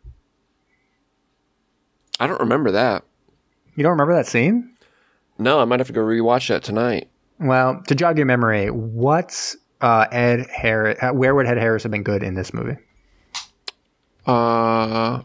I 2.21 2.27
don't 2.27 2.41
remember 2.41 2.71
that. 2.73 3.05
You 3.75 3.83
don't 3.83 3.93
remember 3.93 4.15
that 4.15 4.27
scene? 4.27 4.77
No, 5.39 5.61
I 5.61 5.65
might 5.65 5.81
have 5.81 5.89
to 5.89 5.93
go 5.93 6.01
rewatch 6.01 6.49
that 6.49 6.63
tonight. 6.63 7.09
Well, 7.41 7.83
to 7.89 7.95
jog 7.95 8.17
your 8.17 8.27
memory, 8.27 8.71
what's 8.71 9.57
uh, 9.81 10.07
Ed 10.13 10.47
Harris? 10.47 10.99
Uh, 11.03 11.11
where 11.11 11.35
would 11.35 11.47
Ed 11.47 11.59
Harris 11.59 11.83
have 11.83 11.91
been 11.91 12.05
good 12.05 12.23
in 12.23 12.35
this 12.35 12.55
movie? 12.55 12.77
Uh, 14.27 15.21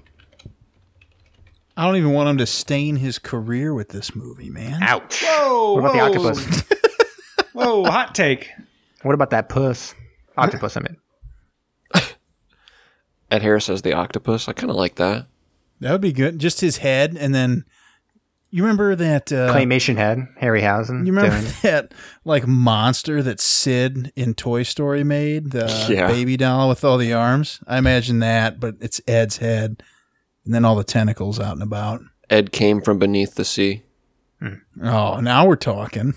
I 1.77 1.85
don't 1.85 1.95
even 1.95 2.11
want 2.11 2.29
him 2.29 2.37
to 2.39 2.45
stain 2.45 2.97
his 2.97 3.19
career 3.19 3.73
with 3.73 3.89
this 3.89 4.15
movie, 4.15 4.49
man. 4.49 4.81
Ouch! 4.81 5.23
Whoa. 5.23 5.75
What 5.75 5.79
about 5.79 5.93
the 5.93 6.19
octopus? 6.19 6.63
Whoa, 7.53 7.85
hot 7.85 8.15
take. 8.15 8.49
What 9.03 9.13
about 9.13 9.29
that 9.29 9.47
puss? 9.47 9.95
Octopus, 10.37 10.75
I 10.75 10.81
mean. 10.81 10.97
Ed 13.31 13.41
Harris 13.41 13.69
as 13.69 13.81
the 13.83 13.93
octopus. 13.93 14.47
I 14.47 14.53
kind 14.53 14.69
of 14.69 14.75
like 14.75 14.95
that. 14.95 15.27
That 15.79 15.91
would 15.91 16.01
be 16.01 16.11
good. 16.13 16.39
Just 16.39 16.61
his 16.61 16.77
head, 16.77 17.15
and 17.19 17.33
then 17.33 17.63
you 18.51 18.63
remember 18.63 18.95
that 18.95 19.31
uh, 19.31 19.53
Claymation 19.53 19.95
head, 19.95 20.27
Harryhausen. 20.41 21.05
You 21.05 21.13
remember 21.13 21.39
doing- 21.39 21.53
that 21.63 21.93
like 22.25 22.47
monster 22.47 23.21
that 23.23 23.39
Sid 23.39 24.11
in 24.15 24.33
Toy 24.33 24.63
Story 24.63 25.03
made, 25.03 25.51
the 25.51 25.87
Yeah. 25.89 26.07
baby 26.07 26.35
doll 26.37 26.67
with 26.69 26.83
all 26.83 26.97
the 26.97 27.13
arms? 27.13 27.59
I 27.67 27.77
imagine 27.77 28.19
that, 28.19 28.59
but 28.59 28.75
it's 28.81 28.99
Ed's 29.07 29.37
head, 29.37 29.81
and 30.43 30.53
then 30.53 30.65
all 30.65 30.75
the 30.75 30.83
tentacles 30.83 31.39
out 31.39 31.53
and 31.53 31.63
about. 31.63 32.01
Ed 32.29 32.51
came 32.51 32.81
from 32.81 32.99
beneath 32.99 33.35
the 33.35 33.45
sea. 33.45 33.83
Oh, 34.83 35.19
now 35.19 35.45
we're 35.45 35.55
talking. 35.55 36.13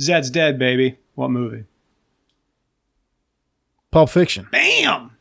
Zed's 0.00 0.30
dead, 0.30 0.58
baby. 0.58 0.98
What 1.14 1.30
movie? 1.30 1.64
Pulp 3.90 4.10
Fiction. 4.10 4.48
Bam! 4.52 5.12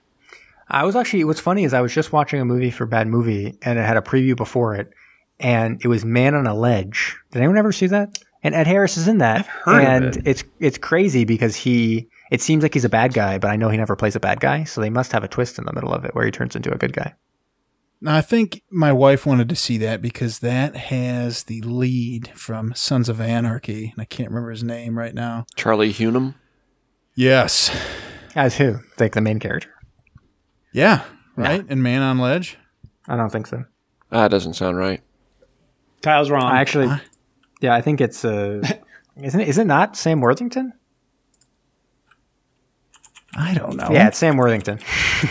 I 0.67 0.83
was 0.83 0.95
actually, 0.95 1.23
what's 1.23 1.39
funny 1.39 1.63
is 1.63 1.73
I 1.73 1.81
was 1.81 1.93
just 1.93 2.11
watching 2.11 2.41
a 2.41 2.45
movie 2.45 2.71
for 2.71 2.85
Bad 2.85 3.07
Movie 3.07 3.57
and 3.61 3.77
it 3.77 3.83
had 3.83 3.97
a 3.97 4.01
preview 4.01 4.35
before 4.35 4.75
it 4.75 4.91
and 5.39 5.81
it 5.83 5.87
was 5.87 6.05
Man 6.05 6.35
on 6.35 6.47
a 6.47 6.53
Ledge. 6.53 7.17
Did 7.31 7.39
anyone 7.39 7.57
ever 7.57 7.71
see 7.71 7.87
that? 7.87 8.19
And 8.43 8.53
Ed 8.53 8.67
Harris 8.67 8.97
is 8.97 9.07
in 9.07 9.17
that. 9.19 9.37
I've 9.37 9.47
heard 9.47 9.81
of 9.81 9.87
and 9.87 10.17
it. 10.17 10.23
it's 10.25 10.43
it's 10.59 10.77
crazy 10.77 11.25
because 11.25 11.55
he 11.55 12.07
it 12.31 12.41
seems 12.41 12.63
like 12.63 12.73
he's 12.73 12.85
a 12.85 12.89
bad 12.89 13.13
guy, 13.13 13.37
but 13.37 13.49
I 13.49 13.55
know 13.55 13.69
he 13.69 13.77
never 13.77 13.95
plays 13.95 14.15
a 14.15 14.19
bad 14.19 14.39
guy, 14.39 14.63
so 14.63 14.81
they 14.81 14.89
must 14.89 15.11
have 15.11 15.23
a 15.23 15.27
twist 15.27 15.57
in 15.57 15.65
the 15.65 15.73
middle 15.73 15.93
of 15.93 16.05
it 16.05 16.13
where 16.13 16.25
he 16.25 16.31
turns 16.31 16.55
into 16.55 16.73
a 16.73 16.77
good 16.77 16.93
guy. 16.93 17.13
Now, 18.01 18.15
I 18.17 18.21
think 18.21 18.61
my 18.69 18.91
wife 18.91 19.25
wanted 19.25 19.49
to 19.49 19.55
see 19.55 19.77
that 19.79 20.01
because 20.01 20.39
that 20.39 20.75
has 20.75 21.43
the 21.43 21.61
lead 21.61 22.31
from 22.35 22.73
Sons 22.75 23.09
of 23.09 23.21
Anarchy, 23.21 23.91
and 23.93 24.01
I 24.01 24.05
can't 24.05 24.29
remember 24.29 24.51
his 24.51 24.63
name 24.63 24.97
right 24.97 25.13
now. 25.13 25.45
Charlie 25.55 25.93
Hunnam. 25.93 26.35
Yes. 27.15 27.75
As 28.35 28.57
who? 28.57 28.79
Like 28.99 29.13
the 29.13 29.21
main 29.21 29.39
character? 29.39 29.69
Yeah. 30.75 31.03
Right? 31.37 31.65
And 31.69 31.81
Man 31.81 32.01
on 32.01 32.19
Ledge. 32.19 32.57
I 33.07 33.15
don't 33.15 33.29
think 33.29 33.47
so. 33.47 33.63
Ah, 34.11 34.23
that 34.23 34.31
doesn't 34.31 34.55
sound 34.55 34.77
right. 34.77 35.01
Kyle's 36.01 36.29
wrong. 36.29 36.43
I 36.43 36.59
actually, 36.59 36.89
yeah, 37.61 37.73
I 37.73 37.79
think 37.81 38.01
it's 38.01 38.25
uh, 38.25 38.61
isn't 39.21 39.39
it, 39.39 39.47
is 39.47 39.57
it 39.57 39.65
not 39.67 39.95
Sam 39.95 40.19
Worthington? 40.19 40.73
I 43.37 43.53
don't 43.53 43.77
know. 43.77 43.89
Yeah, 43.91 44.07
it's 44.09 44.17
Sam 44.17 44.37
Worthington. 44.37 44.79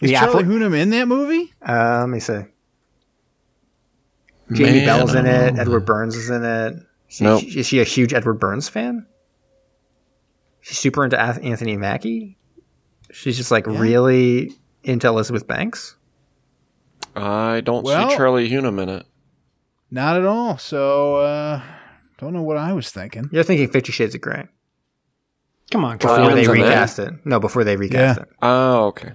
the 0.00 0.12
Charlie 0.14 0.44
Hunnam 0.44 0.74
in 0.74 0.88
that 0.90 1.06
movie? 1.06 1.52
Uh, 1.66 1.98
let 2.00 2.08
me 2.08 2.18
see. 2.18 2.40
Jamie 4.52 4.78
Man, 4.78 4.86
Bell's 4.86 5.14
in 5.14 5.26
it. 5.26 5.54
know. 5.54 5.60
Edward 5.60 5.84
Burns 5.84 6.16
is 6.16 6.30
in 6.30 6.42
it. 6.42 6.74
Is 6.76 7.16
she, 7.16 7.24
Nope. 7.24 7.42
is 7.44 7.66
she 7.66 7.80
a 7.80 7.84
huge 7.84 8.14
Edward 8.14 8.40
Burns 8.40 8.70
fan? 8.70 9.04
She's 10.62 10.78
super 10.78 11.04
into 11.04 11.20
Anthony 11.20 11.76
Mackie. 11.76 12.38
She's 13.12 13.36
just 13.36 13.50
like 13.50 13.66
really 13.66 14.52
into 14.84 15.08
Elizabeth 15.08 15.46
Banks. 15.46 15.96
I 17.16 17.60
don't 17.60 17.84
Well- 17.84 18.10
see 18.10 18.16
Charlie 18.16 18.48
Hunnam 18.48 18.80
in 18.82 18.88
it. 18.88 19.06
Not 19.90 20.16
at 20.16 20.24
all. 20.24 20.56
So, 20.58 21.16
uh, 21.16 21.60
don't 22.18 22.32
know 22.32 22.42
what 22.42 22.56
I 22.56 22.72
was 22.72 22.90
thinking. 22.90 23.28
You're 23.32 23.42
thinking 23.42 23.68
Fifty 23.70 23.90
Shades 23.90 24.14
of 24.14 24.20
Grey 24.20 24.46
Come 25.72 25.84
on, 25.84 25.96
before 25.98 26.16
Kyle. 26.16 26.34
They 26.34 26.46
recast 26.46 26.98
it. 27.00 27.14
No, 27.24 27.40
before 27.40 27.64
they 27.64 27.76
recast 27.76 28.18
Yeah. 28.18 28.22
it. 28.24 28.28
Oh, 28.42 28.84
okay. 28.86 29.12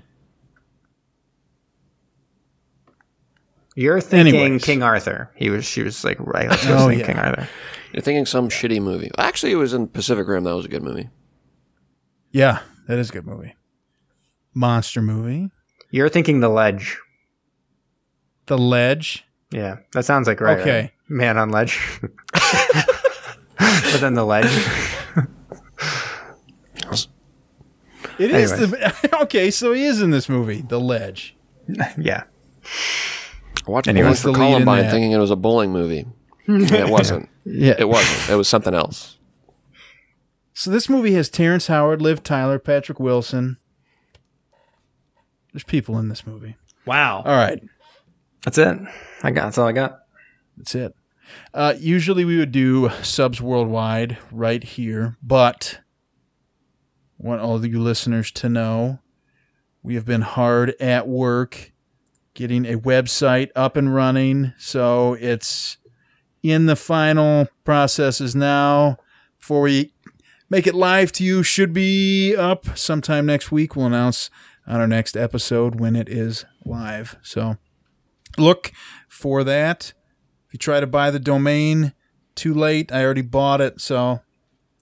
You're 3.76 4.00
thinking 4.02 4.36
Anyways. 4.36 4.64
King 4.64 4.84
Arthur. 4.84 5.32
He 5.36 5.50
was. 5.50 5.66
She 5.66 5.84
was 5.84 6.04
like 6.04 6.18
right. 6.20 6.50
Let's 6.50 6.66
Oh, 6.66 6.70
go 6.88 6.90
see 6.90 7.00
yeah. 7.00 7.06
King 7.08 7.18
Arthur. 7.18 7.48
You're 7.94 8.02
thinking 8.02 8.26
some 8.26 8.50
shitty 8.50 8.82
movie. 8.82 9.12
Actually, 9.18 9.52
it 9.52 9.56
was 9.58 9.74
in 9.74 9.88
Pacific 9.88 10.28
Rim. 10.28 10.44
That 10.46 10.56
was 10.56 10.66
a 10.66 10.70
good 10.70 10.84
movie. 10.84 11.10
Yeah, 12.32 12.60
that 12.88 13.00
is 13.00 13.10
a 13.10 13.14
good 13.14 13.26
movie. 13.26 13.56
Monster 14.56 15.02
movie. 15.02 15.52
You're 15.92 16.10
thinking 16.10 16.40
The 16.40 16.50
Ledge. 16.50 16.98
The 18.48 18.58
Ledge. 18.58 19.24
Yeah, 19.52 19.78
that 19.94 20.06
sounds 20.06 20.28
like 20.28 20.42
right. 20.42 20.60
Okay. 20.60 20.82
right? 20.82 20.92
Man 21.08 21.38
on 21.38 21.50
ledge. 21.50 21.80
but 22.34 24.00
then 24.00 24.16
the 24.16 24.26
ledge. 24.26 24.52
It 28.18 28.32
is 28.32 28.52
Anyways. 28.54 28.72
the 28.72 29.18
okay. 29.24 29.52
So 29.52 29.74
he 29.74 29.86
is 29.86 30.02
in 30.02 30.10
this 30.12 30.30
movie, 30.30 30.62
The 30.62 30.80
Ledge. 30.80 31.36
Yeah. 31.98 32.24
I 33.68 33.72
watched 33.72 33.88
Anyways, 33.88 34.22
the 34.22 34.34
for 34.34 34.40
lead 34.40 34.52
Columbine 34.52 34.90
thinking 34.90 35.12
it 35.12 35.18
was 35.18 35.32
a 35.32 35.36
bowling 35.36 35.72
movie. 35.72 36.06
And 36.48 36.72
it 36.72 36.90
wasn't. 36.90 37.30
Yeah. 37.48 37.76
It 37.78 37.88
wasn't. 37.88 38.32
It 38.32 38.36
was 38.38 38.48
something 38.48 38.74
else. 38.74 39.20
So 40.54 40.72
this 40.72 40.90
movie 40.90 41.14
has 41.14 41.30
Terrence 41.30 41.68
Howard, 41.68 42.02
Liv 42.02 42.24
Tyler, 42.24 42.58
Patrick 42.58 43.00
Wilson. 43.00 43.58
There's 45.56 45.64
people 45.64 45.98
in 46.00 46.10
this 46.10 46.28
movie. 46.28 46.58
Wow. 46.86 47.24
All 47.26 47.32
right, 47.38 47.64
That's 48.44 48.58
it. 48.58 48.78
I 49.24 49.32
got 49.32 49.46
that's 49.46 49.58
all 49.58 49.70
I 49.70 49.72
got. 49.72 50.00
that's 50.58 50.76
it. 50.76 50.94
Uh, 51.54 51.76
usually 51.80 52.26
we 52.26 52.38
would 52.38 52.52
do 52.52 52.90
subs 53.02 53.40
worldwide 53.42 54.18
right 54.34 54.62
here, 54.62 55.16
but 55.24 55.80
want 57.18 57.40
all 57.40 57.56
of 57.56 57.66
you 57.66 57.82
listeners 57.82 58.32
to 58.34 58.50
know 58.50 59.00
we 59.82 59.96
have 59.96 60.06
been 60.06 60.24
hard 60.24 60.76
at 60.82 61.08
work 61.08 61.72
getting 62.34 62.66
a 62.66 62.78
website 62.78 63.50
up 63.56 63.78
and 63.78 63.96
running. 63.96 64.52
So 64.58 65.14
it's 65.14 65.78
in 66.44 66.66
the 66.66 66.76
final 66.76 67.48
processes 67.64 68.36
now. 68.36 68.98
Before 69.40 69.62
we 69.62 69.94
make 70.50 70.68
it 70.68 70.76
live 70.76 71.14
to 71.14 71.24
you, 71.24 71.44
should 71.44 71.72
be 71.72 72.36
up 72.36 72.78
sometime 72.78 73.26
next 73.26 73.54
week. 73.54 73.78
We'll 73.78 73.86
announce 73.86 74.30
on 74.68 74.80
our 74.82 74.88
next 74.88 75.16
episode 75.16 75.80
when 75.80 75.96
it 75.96 76.10
is 76.10 76.46
live. 76.66 77.18
So 77.22 77.58
look 78.38 78.72
for 79.08 79.44
that. 79.44 79.94
If 80.48 80.54
you 80.54 80.60
try 80.60 80.80
to 80.80 80.88
buy 80.88 81.12
the 81.12 81.20
domain 81.20 81.94
too 82.36 82.54
late, 82.54 82.92
I 82.92 83.04
already 83.04 83.22
bought 83.22 83.62
it, 83.62 83.80
so 83.82 84.22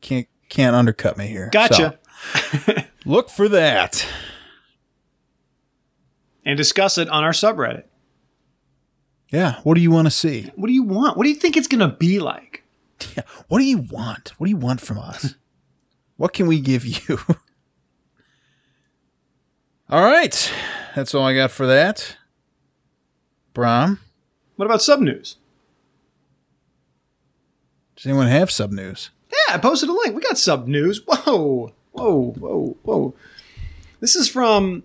can't 0.01 0.27
can't 0.49 0.75
undercut 0.75 1.17
me 1.17 1.27
here. 1.27 1.49
Gotcha. 1.51 1.99
So, 2.65 2.73
look 3.05 3.29
for 3.29 3.49
that. 3.49 4.07
and 6.45 6.57
discuss 6.57 6.97
it 6.97 7.09
on 7.09 7.23
our 7.23 7.31
subreddit. 7.31 7.83
Yeah. 9.31 9.59
What 9.63 9.75
do 9.75 9.81
you 9.81 9.89
want 9.91 10.05
to 10.05 10.11
see? 10.11 10.51
What 10.55 10.67
do 10.67 10.73
you 10.73 10.83
want? 10.83 11.17
What 11.17 11.23
do 11.23 11.29
you 11.29 11.35
think 11.35 11.57
it's 11.57 11.67
going 11.67 11.79
to 11.79 11.95
be 11.95 12.19
like? 12.19 12.63
Yeah. 13.17 13.23
What 13.47 13.59
do 13.59 13.65
you 13.65 13.79
want? 13.79 14.33
What 14.37 14.45
do 14.47 14.51
you 14.51 14.57
want 14.57 14.79
from 14.81 14.97
us? 14.99 15.35
what 16.17 16.33
can 16.33 16.47
we 16.47 16.59
give 16.59 16.85
you? 16.85 17.19
All 19.93 20.01
right. 20.01 20.51
That's 20.95 21.13
all 21.13 21.23
I 21.23 21.35
got 21.35 21.51
for 21.51 21.67
that. 21.67 22.17
Brom, 23.53 23.99
What 24.55 24.65
about 24.65 24.81
sub 24.81 24.99
news? 24.99 25.37
does 27.95 28.07
anyone 28.07 28.25
have 28.27 28.49
sub 28.49 28.71
news? 28.71 29.11
Yeah, 29.31 29.55
I 29.55 29.57
posted 29.59 29.89
a 29.89 29.93
link. 29.93 30.15
We 30.15 30.21
got 30.21 30.39
sub 30.39 30.67
news. 30.67 31.01
Whoa, 31.05 31.71
whoa, 31.91 32.31
whoa, 32.39 32.77
whoa. 32.81 33.13
This 33.99 34.15
is 34.15 34.27
from 34.27 34.81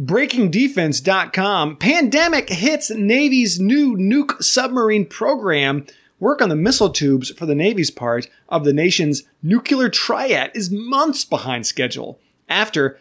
BreakingDefense.com. 0.00 1.76
Pandemic 1.78 2.48
hits 2.48 2.90
Navy's 2.90 3.58
new 3.58 3.96
nuke 3.96 4.40
submarine 4.42 5.06
program. 5.06 5.84
Work 6.20 6.40
on 6.40 6.48
the 6.48 6.56
missile 6.56 6.90
tubes 6.90 7.30
for 7.30 7.46
the 7.46 7.54
Navy's 7.56 7.90
part 7.90 8.28
of 8.48 8.64
the 8.64 8.72
nation's 8.72 9.24
nuclear 9.42 9.88
triad 9.88 10.52
is 10.54 10.70
months 10.70 11.24
behind 11.24 11.66
schedule 11.66 12.20
after 12.48 13.00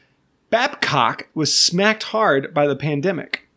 Babcock 0.50 1.28
was 1.34 1.56
smacked 1.56 2.04
hard 2.04 2.54
by 2.54 2.68
the 2.68 2.76
pandemic. 2.76 3.48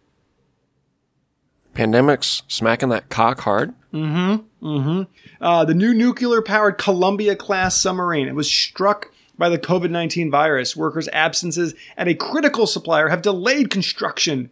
Pandemics 1.75 2.43
smacking 2.49 2.91
that 2.91 3.09
cock 3.09 3.41
hard. 3.41 3.75
Mm-hmm. 3.93 4.67
Mm-hmm. 4.67 5.03
Uh, 5.41 5.65
the 5.65 5.75
new 5.75 5.95
nuclear 5.95 6.43
powered 6.43 6.79
Columbia 6.79 7.35
class 7.35 7.77
submarine. 7.77 8.29
It 8.29 8.35
was 8.35 8.51
struck 8.51 9.11
by 9.39 9.49
the 9.49 9.59
COVID 9.59 9.91
19 9.91 10.31
virus. 10.31 10.77
Workers' 10.77 11.09
absences 11.13 11.75
at 11.97 12.09
a 12.09 12.15
critical 12.15 12.67
supplier 12.67 13.09
have 13.09 13.23
delayed 13.23 13.71
construction 13.71 14.51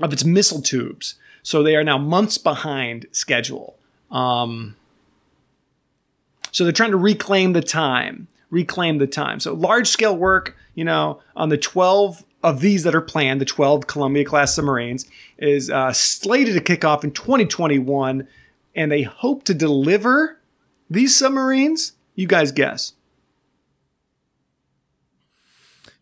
of 0.00 0.12
its 0.12 0.24
missile 0.24 0.62
tubes. 0.62 1.14
So 1.42 1.62
they 1.62 1.76
are 1.76 1.84
now 1.84 1.98
months 1.98 2.38
behind 2.38 3.06
schedule. 3.12 3.76
Um, 4.10 4.76
so 6.52 6.64
they're 6.64 6.72
trying 6.72 6.92
to 6.92 6.96
reclaim 6.96 7.52
the 7.52 7.62
time, 7.62 8.28
reclaim 8.54 8.98
the 8.98 9.06
time. 9.06 9.40
So 9.40 9.52
large 9.52 9.88
scale 9.88 10.16
work, 10.16 10.56
you 10.74 10.84
know, 10.84 11.20
on 11.36 11.50
the 11.50 11.58
12 11.58 12.24
of 12.42 12.60
these 12.60 12.84
that 12.84 12.94
are 12.94 13.00
planned, 13.00 13.40
the 13.40 13.44
12 13.44 13.86
Columbia 13.86 14.24
class 14.24 14.54
submarines, 14.54 15.06
is 15.38 15.70
uh, 15.70 15.92
slated 15.92 16.54
to 16.54 16.60
kick 16.60 16.84
off 16.84 17.04
in 17.04 17.10
2021. 17.10 18.28
And 18.76 18.90
they 18.90 19.02
hope 19.02 19.44
to 19.44 19.54
deliver 19.54 20.40
these 20.88 21.14
submarines. 21.16 21.92
You 22.14 22.26
guys 22.26 22.52
guess. 22.52 22.92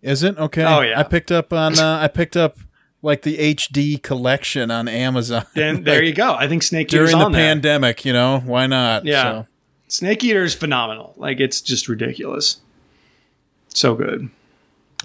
Is 0.00 0.22
it? 0.22 0.38
Okay. 0.38 0.64
Oh, 0.64 0.80
yeah. 0.80 0.98
I 0.98 1.02
picked 1.02 1.32
up 1.32 1.52
on 1.52 1.78
uh, 1.78 1.98
I 2.00 2.08
picked 2.08 2.36
up 2.36 2.56
like 3.02 3.22
the 3.22 3.36
HD 3.36 4.00
collection 4.02 4.70
on 4.70 4.88
Amazon. 4.88 5.44
Then 5.54 5.82
there 5.84 6.02
you 6.02 6.12
go. 6.14 6.34
I 6.34 6.48
think 6.48 6.62
Snake 6.62 6.92
Eater's 6.92 7.10
During 7.10 7.24
the 7.32 7.36
there. 7.36 7.48
pandemic, 7.54 8.04
you 8.04 8.12
know, 8.12 8.40
why 8.40 8.66
not? 8.66 9.04
Yeah. 9.04 9.22
So, 9.42 9.46
Snake 9.88 10.22
Eater 10.22 10.44
is 10.44 10.54
phenomenal. 10.54 11.14
Like 11.16 11.40
it's 11.40 11.60
just 11.60 11.88
ridiculous. 11.88 12.60
So 13.68 13.94
good. 13.94 14.30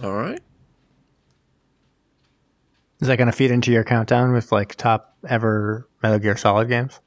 All 0.03 0.13
right. 0.13 0.39
Is 3.01 3.07
that 3.07 3.17
going 3.17 3.27
to 3.27 3.33
feed 3.33 3.51
into 3.51 3.71
your 3.71 3.83
countdown 3.83 4.31
with 4.31 4.51
like 4.51 4.75
top 4.75 5.15
ever 5.27 5.87
Metal 6.01 6.19
Gear 6.19 6.37
Solid 6.37 6.69
games? 6.69 6.99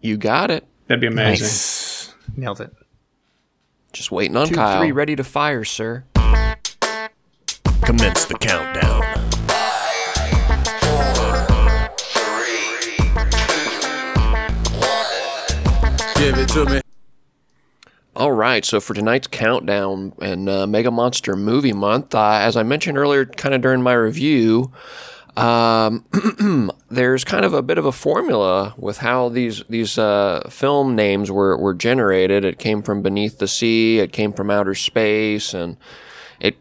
You 0.00 0.16
got 0.16 0.50
it. 0.50 0.64
That'd 0.86 1.00
be 1.00 1.06
amazing. 1.06 1.44
Nice. 1.46 2.14
Nailed 2.36 2.60
it. 2.60 2.72
Just 3.94 4.10
waiting 4.10 4.36
on 4.36 4.48
Two, 4.48 4.56
Kyle. 4.56 4.80
three, 4.80 4.90
ready 4.90 5.14
to 5.14 5.22
fire, 5.22 5.62
sir. 5.62 6.02
Commence 7.84 8.24
the 8.24 8.36
countdown. 8.40 9.02
give 16.16 16.38
it 16.38 16.48
to 16.48 16.64
me. 16.66 16.80
All 18.16 18.32
right, 18.32 18.64
so 18.64 18.80
for 18.80 18.94
tonight's 18.94 19.26
countdown 19.26 20.12
and 20.22 20.48
uh, 20.48 20.66
Mega 20.66 20.90
Monster 20.90 21.34
Movie 21.36 21.72
Month, 21.72 22.14
uh, 22.14 22.38
as 22.40 22.56
I 22.56 22.62
mentioned 22.62 22.96
earlier, 22.96 23.24
kind 23.26 23.54
of 23.54 23.60
during 23.60 23.82
my 23.82 23.92
review, 23.92 24.72
um, 25.36 26.04
there's 26.90 27.24
kind 27.24 27.44
of 27.44 27.52
a 27.54 27.62
bit 27.62 27.78
of 27.78 27.86
a 27.86 27.92
formula 27.92 28.74
with 28.76 28.98
how 28.98 29.28
these 29.28 29.64
these 29.68 29.98
uh, 29.98 30.46
film 30.50 30.94
names 30.94 31.30
were 31.30 31.56
were 31.56 31.74
generated. 31.74 32.44
It 32.44 32.58
came 32.58 32.82
from 32.82 33.02
beneath 33.02 33.38
the 33.38 33.48
sea, 33.48 33.98
it 33.98 34.12
came 34.12 34.32
from 34.32 34.50
outer 34.50 34.74
space, 34.74 35.52
and 35.54 35.76
it 36.38 36.56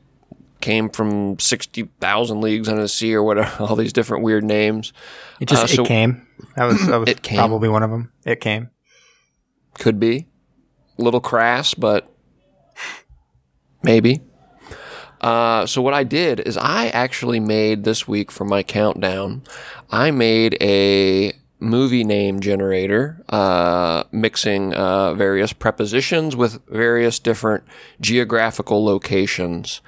came 0.61 0.89
from 0.89 1.37
sixty 1.39 1.83
thousand 1.99 2.41
leagues 2.41 2.67
under 2.67 2.81
the 2.81 2.87
sea, 2.87 3.13
or 3.13 3.21
whatever. 3.23 3.51
All 3.63 3.75
these 3.75 3.93
different 3.93 4.23
weird 4.23 4.43
names. 4.43 4.91
It 5.39 5.47
just 5.49 5.63
Uh, 5.63 5.67
so- 5.67 5.83
it 5.83 5.87
came. 5.87 6.25
That 6.55 6.65
was 6.65 6.85
that 6.87 6.97
was 6.99 7.09
It 7.09 7.21
came. 7.21 7.37
probably 7.37 7.69
one 7.69 7.83
of 7.83 7.91
them. 7.91 8.11
It 8.25 8.41
came. 8.41 8.69
Could 9.75 9.99
be. 9.99 10.27
A 10.97 11.01
little 11.01 11.21
crass, 11.21 11.73
but 11.73 12.11
maybe. 13.81 14.21
Uh, 15.23 15.65
so 15.65 15.81
what 15.81 15.93
I 15.93 16.03
did 16.03 16.41
is 16.41 16.57
I 16.57 16.87
actually 16.87 17.39
made 17.39 17.85
this 17.85 18.07
week 18.07 18.29
for 18.29 18.43
my 18.43 18.61
countdown. 18.61 19.41
I 19.89 20.11
made 20.11 20.57
a 20.61 21.31
movie 21.61 22.03
name 22.03 22.41
generator, 22.41 23.23
uh, 23.29 24.03
mixing 24.11 24.73
uh, 24.73 25.13
various 25.13 25.53
prepositions 25.53 26.35
with 26.35 26.59
various 26.67 27.19
different 27.19 27.63
geographical 28.01 28.83
locations, 28.83 29.79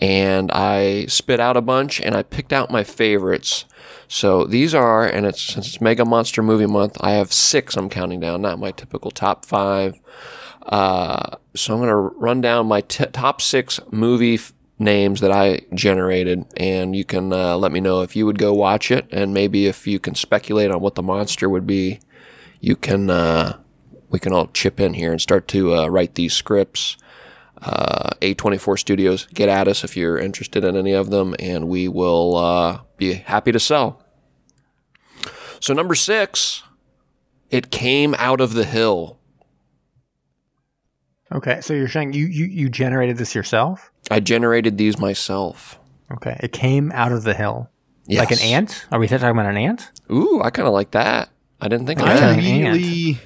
and 0.00 0.50
I 0.52 1.04
spit 1.06 1.38
out 1.38 1.58
a 1.58 1.60
bunch 1.60 2.00
and 2.00 2.16
I 2.16 2.22
picked 2.22 2.54
out 2.54 2.70
my 2.70 2.82
favorites. 2.82 3.66
So 4.08 4.44
these 4.44 4.74
are, 4.74 5.06
and 5.06 5.26
it's 5.26 5.42
since 5.42 5.66
it's 5.66 5.80
Mega 5.82 6.06
Monster 6.06 6.42
Movie 6.42 6.64
Month, 6.64 6.96
I 7.00 7.10
have 7.12 7.30
six. 7.30 7.76
I'm 7.76 7.90
counting 7.90 8.20
down, 8.20 8.40
not 8.40 8.58
my 8.58 8.70
typical 8.70 9.10
top 9.10 9.44
five. 9.44 10.00
Uh, 10.64 11.36
so 11.54 11.74
I'm 11.74 11.80
going 11.80 11.90
to 11.90 12.18
run 12.18 12.40
down 12.40 12.66
my 12.66 12.80
t- 12.82 13.04
top 13.06 13.40
six 13.40 13.80
movie 13.90 14.34
f- 14.34 14.52
names 14.78 15.20
that 15.20 15.32
I 15.32 15.62
generated, 15.74 16.44
and 16.56 16.94
you 16.94 17.04
can 17.04 17.32
uh, 17.32 17.56
let 17.56 17.72
me 17.72 17.80
know 17.80 18.02
if 18.02 18.14
you 18.14 18.26
would 18.26 18.38
go 18.38 18.52
watch 18.52 18.90
it, 18.90 19.06
and 19.10 19.34
maybe 19.34 19.66
if 19.66 19.86
you 19.86 19.98
can 19.98 20.14
speculate 20.14 20.70
on 20.70 20.80
what 20.80 20.94
the 20.94 21.02
monster 21.02 21.48
would 21.48 21.66
be. 21.66 22.00
You 22.60 22.76
can 22.76 23.10
uh, 23.10 23.58
we 24.10 24.18
can 24.18 24.32
all 24.32 24.48
chip 24.48 24.80
in 24.80 24.94
here 24.94 25.12
and 25.12 25.20
start 25.20 25.48
to 25.48 25.74
uh, 25.74 25.86
write 25.88 26.14
these 26.14 26.34
scripts. 26.34 26.96
Uh, 27.60 28.10
A24 28.22 28.78
Studios, 28.78 29.26
get 29.34 29.48
at 29.48 29.66
us 29.66 29.82
if 29.82 29.96
you're 29.96 30.16
interested 30.16 30.62
in 30.62 30.76
any 30.76 30.92
of 30.92 31.10
them, 31.10 31.34
and 31.40 31.68
we 31.68 31.88
will 31.88 32.36
uh, 32.36 32.80
be 32.96 33.14
happy 33.14 33.50
to 33.50 33.58
sell. 33.58 34.04
So 35.58 35.74
number 35.74 35.96
six, 35.96 36.62
it 37.50 37.72
came 37.72 38.14
out 38.16 38.40
of 38.40 38.52
the 38.52 38.64
hill. 38.64 39.18
Okay, 41.32 41.60
so 41.60 41.74
you're 41.74 41.88
saying 41.88 42.14
you, 42.14 42.26
you 42.26 42.46
you 42.46 42.68
generated 42.68 43.18
this 43.18 43.34
yourself? 43.34 43.90
I 44.10 44.20
generated 44.20 44.78
these 44.78 44.98
myself. 44.98 45.78
Okay, 46.12 46.38
it 46.42 46.52
came 46.52 46.90
out 46.92 47.12
of 47.12 47.22
the 47.24 47.34
hill. 47.34 47.70
Yes. 48.06 48.20
Like 48.20 48.30
an 48.32 48.38
ant? 48.40 48.86
Are 48.90 48.98
we 48.98 49.06
talking 49.06 49.28
about 49.28 49.46
an 49.46 49.56
ant? 49.58 49.90
Ooh, 50.10 50.40
I 50.42 50.48
kind 50.50 50.66
of 50.66 50.72
like 50.72 50.92
that. 50.92 51.28
I 51.60 51.68
didn't 51.68 51.86
think 51.86 52.00
I 52.00 52.14
Yeah. 52.14 52.20
that. 52.20 52.38
immediately 52.38 53.20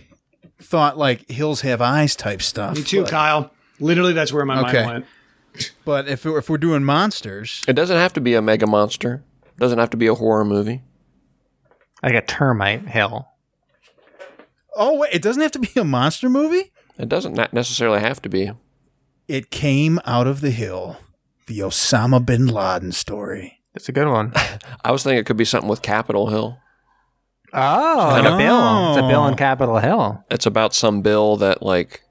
thought 0.61 0.99
like 0.99 1.31
hills 1.31 1.61
have 1.61 1.81
eyes 1.81 2.17
type 2.17 2.43
stuff. 2.43 2.77
Me 2.77 2.83
too, 2.83 3.03
but, 3.03 3.11
Kyle. 3.11 3.53
Literally, 3.79 4.13
that's 4.13 4.33
where 4.33 4.45
my 4.45 4.61
Okay. 4.69 4.85
mind 4.85 5.05
went. 5.55 5.73
but 5.85 6.09
if 6.09 6.25
if 6.27 6.49
we're 6.51 6.59
doing 6.59 6.83
monsters, 6.83 7.63
It 7.69 7.75
doesn't 7.75 7.97
have 7.97 8.13
to 8.15 8.21
be 8.21 8.35
a 8.35 8.43
mega 8.43 8.67
monster. 8.67 9.23
It 9.45 9.59
doesn't 9.61 9.79
have 9.79 9.91
to 9.91 9.97
be 9.97 10.07
a 10.09 10.15
horror 10.15 10.45
movie. 10.45 10.83
Like 12.03 12.15
a 12.15 12.23
termite 12.23 12.89
hill. 12.89 13.29
oh 14.75 14.97
wait, 14.99 15.13
it 15.15 15.23
doesn't 15.23 15.43
have 15.43 15.53
to 15.53 15.59
be 15.61 15.71
a 15.77 15.85
monster 15.85 16.29
movie. 16.29 16.73
It 16.99 17.09
doesn't 17.09 17.35
not 17.35 17.53
necessarily 17.53 18.01
have 18.01 18.21
to 18.23 18.29
be. 18.29 18.51
It 19.29 19.51
came 19.51 19.99
out 20.05 20.27
of 20.27 20.41
the 20.41 20.51
hill, 20.51 20.97
the 21.47 21.61
Osama 21.61 22.25
bin 22.25 22.47
Laden 22.47 22.93
story. 22.93 23.61
It's 23.75 23.89
a 23.89 23.93
good 23.93 24.09
one. 24.09 24.33
I 24.85 24.91
was 24.93 25.03
thinking 25.03 25.19
it 25.19 25.27
could 25.27 25.37
be 25.37 25.45
something 25.45 25.69
with 25.71 25.83
Capitol 25.83 26.29
Hill. 26.29 26.59
Oh, 27.55 28.09
like 28.11 28.25
a 28.25 28.37
bill. 28.37 28.91
It's 28.93 28.99
a 29.05 29.09
bill 29.09 29.21
on 29.21 29.35
Oh. 29.35 29.37
Capitol 29.37 29.79
Hill. 29.79 30.25
It's 30.31 30.47
about 30.47 30.75
some 30.75 31.03
bill 31.03 31.37
that 31.39 31.63
like 31.63 32.03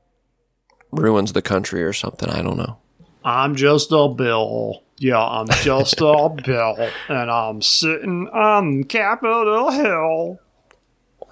ruins 0.92 1.34
the 1.34 1.42
country 1.42 1.84
or 1.84 1.94
something. 1.94 2.30
I 2.30 2.42
don't 2.42 2.58
know. 2.58 2.78
I'm 3.24 3.56
just 3.56 3.92
a 3.92 4.08
bill. 4.08 4.84
Yeah, 4.98 5.20
I'm 5.20 5.48
just 5.48 6.00
a 6.00 6.30
bill, 6.46 6.90
and 7.10 7.32
I'm 7.32 7.62
sitting 7.62 8.28
on 8.30 8.84
Capitol 8.84 9.72
Hill. 9.72 10.40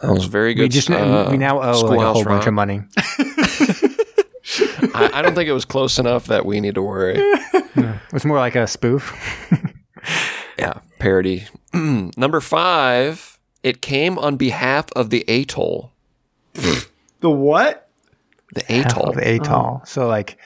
That 0.02 0.12
was 0.12 0.26
very 0.26 0.54
good. 0.56 0.64
We 0.64 0.70
just 0.70 0.90
uh, 0.90 1.28
we 1.30 1.38
now 1.38 1.58
owe 1.62 1.66
like 1.66 1.76
a 1.76 1.78
Schoolhouse 1.78 2.16
whole 2.16 2.26
bunch 2.26 2.48
of 2.48 2.54
money. 2.54 2.82
I, 4.94 5.10
I 5.14 5.22
don't 5.22 5.36
think 5.36 5.50
it 5.50 5.54
was 5.54 5.66
close 5.66 6.00
enough 6.00 6.28
that 6.28 6.46
we 6.46 6.60
need 6.60 6.76
to 6.76 6.82
worry. 6.82 7.18
It's 8.12 8.26
more 8.26 8.38
like 8.40 8.56
a 8.56 8.68
spoof. 8.68 9.14
Yeah, 10.60 10.74
parody. 11.00 11.48
Number 11.74 12.42
five. 12.42 13.40
It 13.64 13.82
came 13.82 14.20
on 14.20 14.36
behalf 14.36 14.88
of 14.96 15.10
the 15.10 15.24
atoll. 15.30 15.92
The 16.54 17.30
what? 17.30 17.90
The 18.54 18.64
atoll. 18.70 19.14
the 19.14 19.36
atoll. 19.36 19.82
So 19.86 20.08
like, 20.08 20.38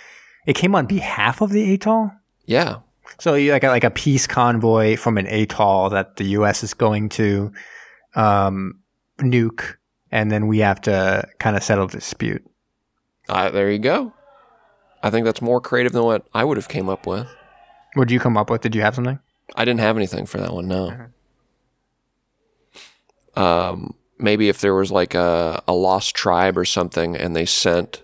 it 0.45 0.53
came 0.55 0.75
on 0.75 0.85
behalf 0.85 1.41
of 1.41 1.49
the 1.49 1.73
atoll. 1.73 2.11
Yeah. 2.45 2.79
So 3.19 3.33
you 3.35 3.51
like 3.51 3.63
a, 3.63 3.69
like 3.69 3.83
a 3.83 3.89
peace 3.91 4.27
convoy 4.27 4.97
from 4.97 5.17
an 5.17 5.27
atoll 5.27 5.89
that 5.89 6.17
the 6.17 6.25
U.S. 6.25 6.63
is 6.63 6.73
going 6.73 7.09
to 7.09 7.51
um, 8.15 8.79
nuke, 9.19 9.77
and 10.11 10.31
then 10.31 10.47
we 10.47 10.59
have 10.59 10.81
to 10.81 11.27
kind 11.39 11.55
of 11.55 11.63
settle 11.63 11.87
the 11.87 11.97
dispute. 11.97 12.43
Uh, 13.29 13.49
there 13.49 13.71
you 13.71 13.79
go. 13.79 14.13
I 15.03 15.09
think 15.09 15.25
that's 15.25 15.41
more 15.41 15.59
creative 15.61 15.91
than 15.91 16.03
what 16.03 16.25
I 16.33 16.45
would 16.45 16.57
have 16.57 16.69
came 16.69 16.89
up 16.89 17.05
with. 17.05 17.27
What 17.93 18.07
did 18.07 18.13
you 18.13 18.19
come 18.19 18.37
up 18.37 18.49
with? 18.49 18.61
Did 18.61 18.73
you 18.73 18.81
have 18.81 18.95
something? 18.95 19.19
I 19.55 19.65
didn't 19.65 19.81
have 19.81 19.97
anything 19.97 20.25
for 20.25 20.39
that 20.39 20.53
one. 20.53 20.67
No. 20.67 21.07
Um, 23.35 23.95
maybe 24.17 24.47
if 24.47 24.61
there 24.61 24.73
was 24.73 24.91
like 24.91 25.13
a, 25.13 25.61
a 25.67 25.73
lost 25.73 26.15
tribe 26.15 26.57
or 26.57 26.65
something, 26.65 27.15
and 27.15 27.35
they 27.35 27.45
sent 27.45 28.01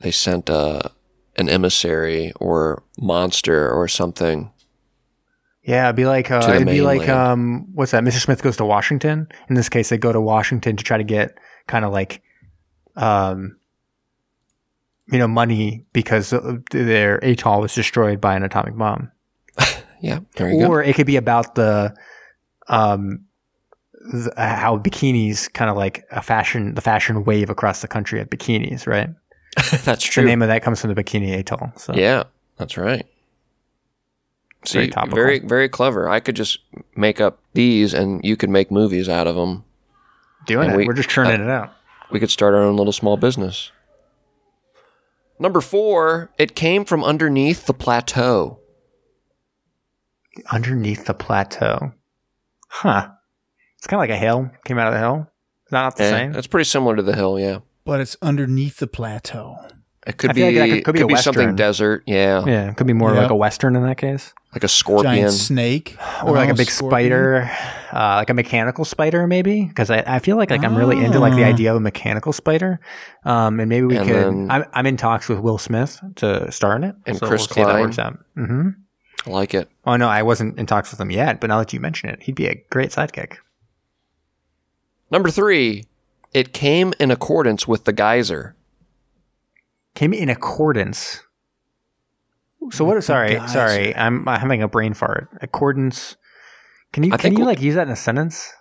they 0.00 0.10
sent 0.10 0.48
a 0.48 0.90
an 1.36 1.48
emissary 1.48 2.32
or 2.40 2.82
monster 2.98 3.70
or 3.70 3.88
something. 3.88 4.50
Yeah, 5.62 5.84
it'd 5.84 5.96
be 5.96 6.06
like 6.06 6.30
uh, 6.30 6.42
it'd 6.54 6.66
be 6.66 6.80
like 6.80 7.08
um, 7.08 7.68
what's 7.74 7.92
that? 7.92 8.02
Mr. 8.02 8.20
Smith 8.20 8.42
goes 8.42 8.56
to 8.56 8.64
Washington. 8.64 9.28
In 9.48 9.54
this 9.54 9.68
case, 9.68 9.90
they 9.90 9.98
go 9.98 10.12
to 10.12 10.20
Washington 10.20 10.76
to 10.76 10.82
try 10.82 10.96
to 10.96 11.04
get 11.04 11.38
kind 11.68 11.84
of 11.84 11.92
like, 11.92 12.22
um, 12.96 13.56
you 15.12 15.18
know, 15.18 15.28
money 15.28 15.84
because 15.92 16.32
uh, 16.32 16.56
their 16.70 17.18
atoll 17.24 17.60
was 17.60 17.74
destroyed 17.74 18.20
by 18.20 18.34
an 18.34 18.42
atomic 18.42 18.76
bomb. 18.76 19.10
Yeah, 20.00 20.18
there 20.34 20.50
you 20.50 20.58
go. 20.58 20.66
Or 20.66 20.82
it 20.82 20.96
could 20.96 21.06
be 21.06 21.14
about 21.14 21.54
the, 21.54 21.94
um, 22.66 23.20
th- 24.10 24.34
how 24.36 24.76
bikinis 24.76 25.52
kind 25.52 25.70
of 25.70 25.76
like 25.76 26.04
a 26.10 26.20
fashion, 26.20 26.74
the 26.74 26.80
fashion 26.80 27.22
wave 27.24 27.48
across 27.50 27.82
the 27.82 27.86
country 27.86 28.18
at 28.20 28.28
bikinis, 28.28 28.88
right? 28.88 29.10
that's 29.84 30.02
true. 30.02 30.24
The 30.24 30.28
name 30.28 30.42
of 30.42 30.48
that 30.48 30.64
comes 30.64 30.80
from 30.80 30.92
the 30.92 31.00
Bikini 31.00 31.38
Atoll. 31.38 31.70
So 31.76 31.94
Yeah, 31.94 32.24
that's 32.56 32.76
right. 32.76 33.06
Very 34.72 34.86
See, 34.86 34.90
topical. 34.90 35.14
very 35.14 35.38
very 35.40 35.68
clever. 35.68 36.08
I 36.08 36.18
could 36.18 36.34
just 36.34 36.58
make 36.96 37.20
up 37.20 37.38
these, 37.52 37.94
and 37.94 38.24
you 38.24 38.36
could 38.36 38.50
make 38.50 38.70
movies 38.72 39.08
out 39.08 39.26
of 39.28 39.36
them. 39.36 39.62
doing 40.46 40.70
it. 40.70 40.76
we- 40.76 40.88
are 40.88 40.92
just 40.94 41.10
churning 41.10 41.40
it 41.40 41.48
out. 41.48 41.70
We 42.10 42.18
could 42.18 42.30
start 42.30 42.54
our 42.54 42.62
own 42.62 42.76
little 42.76 42.92
small 42.92 43.16
business. 43.16 43.70
Number 45.42 45.60
four, 45.60 46.30
it 46.38 46.54
came 46.54 46.84
from 46.84 47.02
underneath 47.02 47.66
the 47.66 47.74
plateau. 47.74 48.60
underneath 50.50 51.04
the 51.04 51.14
plateau. 51.14 51.92
Huh. 52.68 53.08
It's 53.76 53.86
kind 53.88 53.98
of 53.98 54.02
like 54.08 54.16
a 54.16 54.20
hill. 54.20 54.50
Came 54.64 54.78
out 54.78 54.86
of 54.86 54.94
the 54.94 55.00
hill. 55.00 55.26
Not 55.70 55.96
the 55.96 56.04
Eh, 56.04 56.10
same? 56.10 56.32
That's 56.32 56.46
pretty 56.46 56.64
similar 56.64 56.94
to 56.96 57.02
the 57.02 57.14
hill, 57.16 57.38
yeah. 57.40 57.58
But 57.84 58.00
it's 58.00 58.16
underneath 58.22 58.76
the 58.78 58.86
plateau. 58.86 59.56
It 60.04 60.16
could 60.18 60.30
I 60.30 60.32
be 60.32 60.42
like 60.42 60.54
that 60.54 60.68
could- 60.76 60.84
could 60.96 61.06
be 61.08 61.14
a 61.14 61.18
something 61.18 61.40
western. 61.42 61.56
desert, 61.56 62.02
yeah, 62.06 62.44
Yeah, 62.44 62.70
it 62.70 62.76
could 62.76 62.88
be 62.88 62.92
more 62.92 63.10
Yep. 63.12 63.22
like 63.22 63.30
a 63.30 63.36
western 63.36 63.76
in 63.76 63.84
that 63.84 63.98
case, 63.98 64.34
like 64.52 64.64
a 64.64 64.68
scorpion. 64.68 65.14
Giant 65.14 65.30
snake, 65.32 65.96
or 66.24 66.34
like 66.34 66.48
Oh, 66.48 66.52
a 66.52 66.54
big 66.56 66.70
scorpion. 66.70 67.00
spider, 67.10 67.50
uh, 67.92 68.16
like 68.16 68.28
a 68.28 68.34
mechanical 68.34 68.84
spider, 68.84 69.28
maybe. 69.28 69.64
Because 69.64 69.90
I, 69.90 70.02
I 70.04 70.18
feel 70.18 70.36
like 70.36 70.50
like 70.50 70.64
I'm 70.64 70.74
really 70.74 71.04
into 71.04 71.20
like 71.20 71.34
the 71.36 71.44
Ah. 71.44 71.48
idea 71.48 71.70
of 71.70 71.76
a 71.76 71.80
mechanical 71.80 72.32
spider, 72.32 72.80
um, 73.24 73.60
and 73.60 73.68
maybe 73.68 73.86
we 73.86 73.96
And 73.96 74.08
could. 74.08 74.16
then- 74.16 74.50
I'm, 74.50 74.64
I'm 74.72 74.86
in 74.86 74.96
talks 74.96 75.28
with 75.28 75.38
Will 75.38 75.58
Smith 75.58 76.00
to 76.16 76.50
star 76.50 76.74
in 76.74 76.82
it, 76.82 76.96
And 77.06 77.16
so 77.16 77.28
Chris 77.28 77.48
we'll 77.54 77.64
that 77.66 77.70
Klein. 77.70 77.82
works 77.84 77.98
out. 78.00 78.18
hmm 78.34 78.70
I 79.24 79.30
like 79.30 79.54
it. 79.54 79.68
Oh 79.86 79.94
no, 79.94 80.08
I 80.08 80.22
wasn't 80.24 80.58
in 80.58 80.66
talks 80.66 80.90
with 80.90 81.00
him 81.00 81.12
yet, 81.12 81.38
but 81.40 81.46
now 81.46 81.58
that 81.58 81.72
you 81.72 81.78
mention 81.78 82.08
it, 82.08 82.24
he'd 82.24 82.34
be 82.34 82.46
a 82.48 82.60
great 82.70 82.90
sidekick. 82.90 83.34
Number 85.12 85.30
three, 85.30 85.84
it 86.34 86.52
came 86.52 86.92
in 86.98 87.10
accordance 87.12 87.68
with 87.68 87.84
the 87.84 87.92
geyser. 87.92 88.56
Came 89.94 90.12
in 90.14 90.28
accordance. 90.28 91.22
So 92.70 92.84
what? 92.84 93.02
Sorry, 93.02 93.30
geyser. 93.34 93.48
sorry. 93.48 93.94
I'm, 93.96 94.26
I'm 94.28 94.40
having 94.40 94.62
a 94.62 94.68
brain 94.68 94.94
fart. 94.94 95.28
Accordance. 95.42 96.16
Can 96.92 97.02
you 97.04 97.12
I 97.12 97.16
can 97.16 97.36
you 97.36 97.44
like 97.44 97.60
use 97.60 97.74
that 97.74 97.86
in 97.86 97.92
a 97.92 97.96
sentence? 97.96 98.52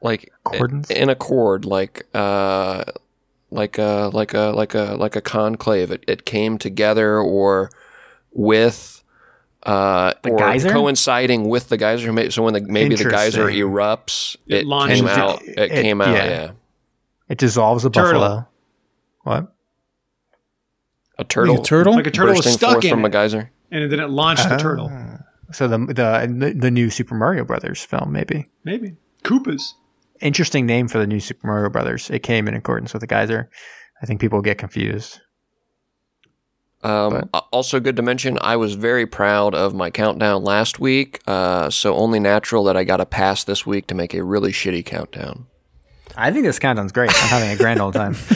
like 0.00 0.32
Accordance? 0.44 0.90
in 0.90 1.08
accord 1.08 1.64
like 1.64 2.06
uh 2.12 2.82
like 3.50 3.78
a 3.78 4.10
like 4.12 4.34
a 4.34 4.50
like 4.54 4.74
a 4.74 4.96
like 4.98 5.14
a 5.14 5.20
conclave 5.20 5.90
it, 5.92 6.04
it 6.08 6.24
came 6.26 6.58
together 6.58 7.18
or 7.20 7.70
with 8.32 9.02
uh 9.62 10.12
The 10.22 10.30
or 10.30 10.38
geyser? 10.38 10.70
coinciding 10.70 11.48
with 11.48 11.68
the 11.68 11.76
geyser 11.76 12.12
Ma- 12.12 12.30
so 12.30 12.42
when 12.42 12.54
the 12.54 12.60
maybe 12.62 12.96
the 12.96 13.04
geyser 13.08 13.46
erupts 13.46 14.36
It 14.48 14.66
it, 14.66 14.88
came 14.88 15.06
out 15.06 15.42
it, 15.42 15.58
It- 15.58 15.82
came 15.82 16.00
out 16.00 16.08
yeah. 16.08 16.24
yeah, 16.28 16.50
It 17.28 17.38
dissolves 17.38 17.84
a 17.84 17.90
Turtle. 17.90 18.20
buffalo. 18.20 18.48
What? 19.22 19.51
A 21.18 21.24
turtle 21.24 21.54
Like 21.56 21.62
a 21.62 21.66
turtle? 21.66 21.94
Like 21.94 22.06
a 22.06 22.10
turtle 22.10 22.34
was 22.36 22.52
stuck 22.52 22.72
forth 22.72 22.84
in 22.84 22.90
from 22.90 23.04
it. 23.04 23.08
a 23.08 23.10
geyser 23.10 23.50
And 23.70 23.90
then 23.90 24.00
it 24.00 24.10
launched 24.10 24.48
the 24.48 24.56
turtle. 24.56 24.90
So 25.52 25.68
the, 25.68 25.78
the 25.78 26.54
the 26.58 26.70
new 26.70 26.88
Super 26.88 27.14
Mario 27.14 27.44
Brothers 27.44 27.84
film, 27.84 28.10
maybe. 28.12 28.48
Maybe. 28.64 28.96
Koopas. 29.22 29.74
Interesting 30.20 30.64
name 30.66 30.88
for 30.88 30.98
the 30.98 31.06
new 31.06 31.20
Super 31.20 31.46
Mario 31.46 31.68
Brothers. 31.68 32.08
It 32.08 32.20
came 32.22 32.48
in 32.48 32.54
accordance 32.54 32.92
with 32.94 33.00
the 33.00 33.06
geyser. 33.06 33.50
I 34.02 34.06
think 34.06 34.20
people 34.20 34.40
get 34.40 34.56
confused. 34.56 35.20
Um, 36.82 37.28
also, 37.52 37.78
good 37.78 37.94
to 37.96 38.02
mention, 38.02 38.38
I 38.40 38.56
was 38.56 38.74
very 38.74 39.06
proud 39.06 39.54
of 39.54 39.72
my 39.74 39.90
countdown 39.90 40.42
last 40.42 40.80
week. 40.80 41.20
Uh, 41.28 41.70
so 41.70 41.94
only 41.94 42.18
natural 42.18 42.64
that 42.64 42.76
I 42.76 42.82
got 42.84 43.00
a 43.00 43.06
pass 43.06 43.44
this 43.44 43.64
week 43.64 43.86
to 43.88 43.94
make 43.94 44.14
a 44.14 44.24
really 44.24 44.50
shitty 44.52 44.84
countdown. 44.84 45.46
I 46.16 46.32
think 46.32 46.44
this 46.44 46.58
countdown's 46.58 46.92
great. 46.92 47.10
I'm 47.10 47.28
having 47.28 47.50
a 47.50 47.56
grand 47.56 47.80
old 47.80 47.94
time. 47.94 48.16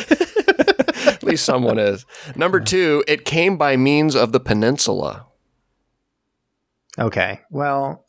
At 1.37 1.41
least 1.41 1.45
someone 1.45 1.79
is. 1.79 2.07
Number 2.35 2.61
two, 2.61 3.05
it 3.07 3.25
came 3.25 3.59
by 3.59 3.77
means 3.77 4.15
of 4.15 4.33
the 4.33 4.41
peninsula. 4.41 5.27
Okay. 6.99 7.41
Well, 7.51 8.07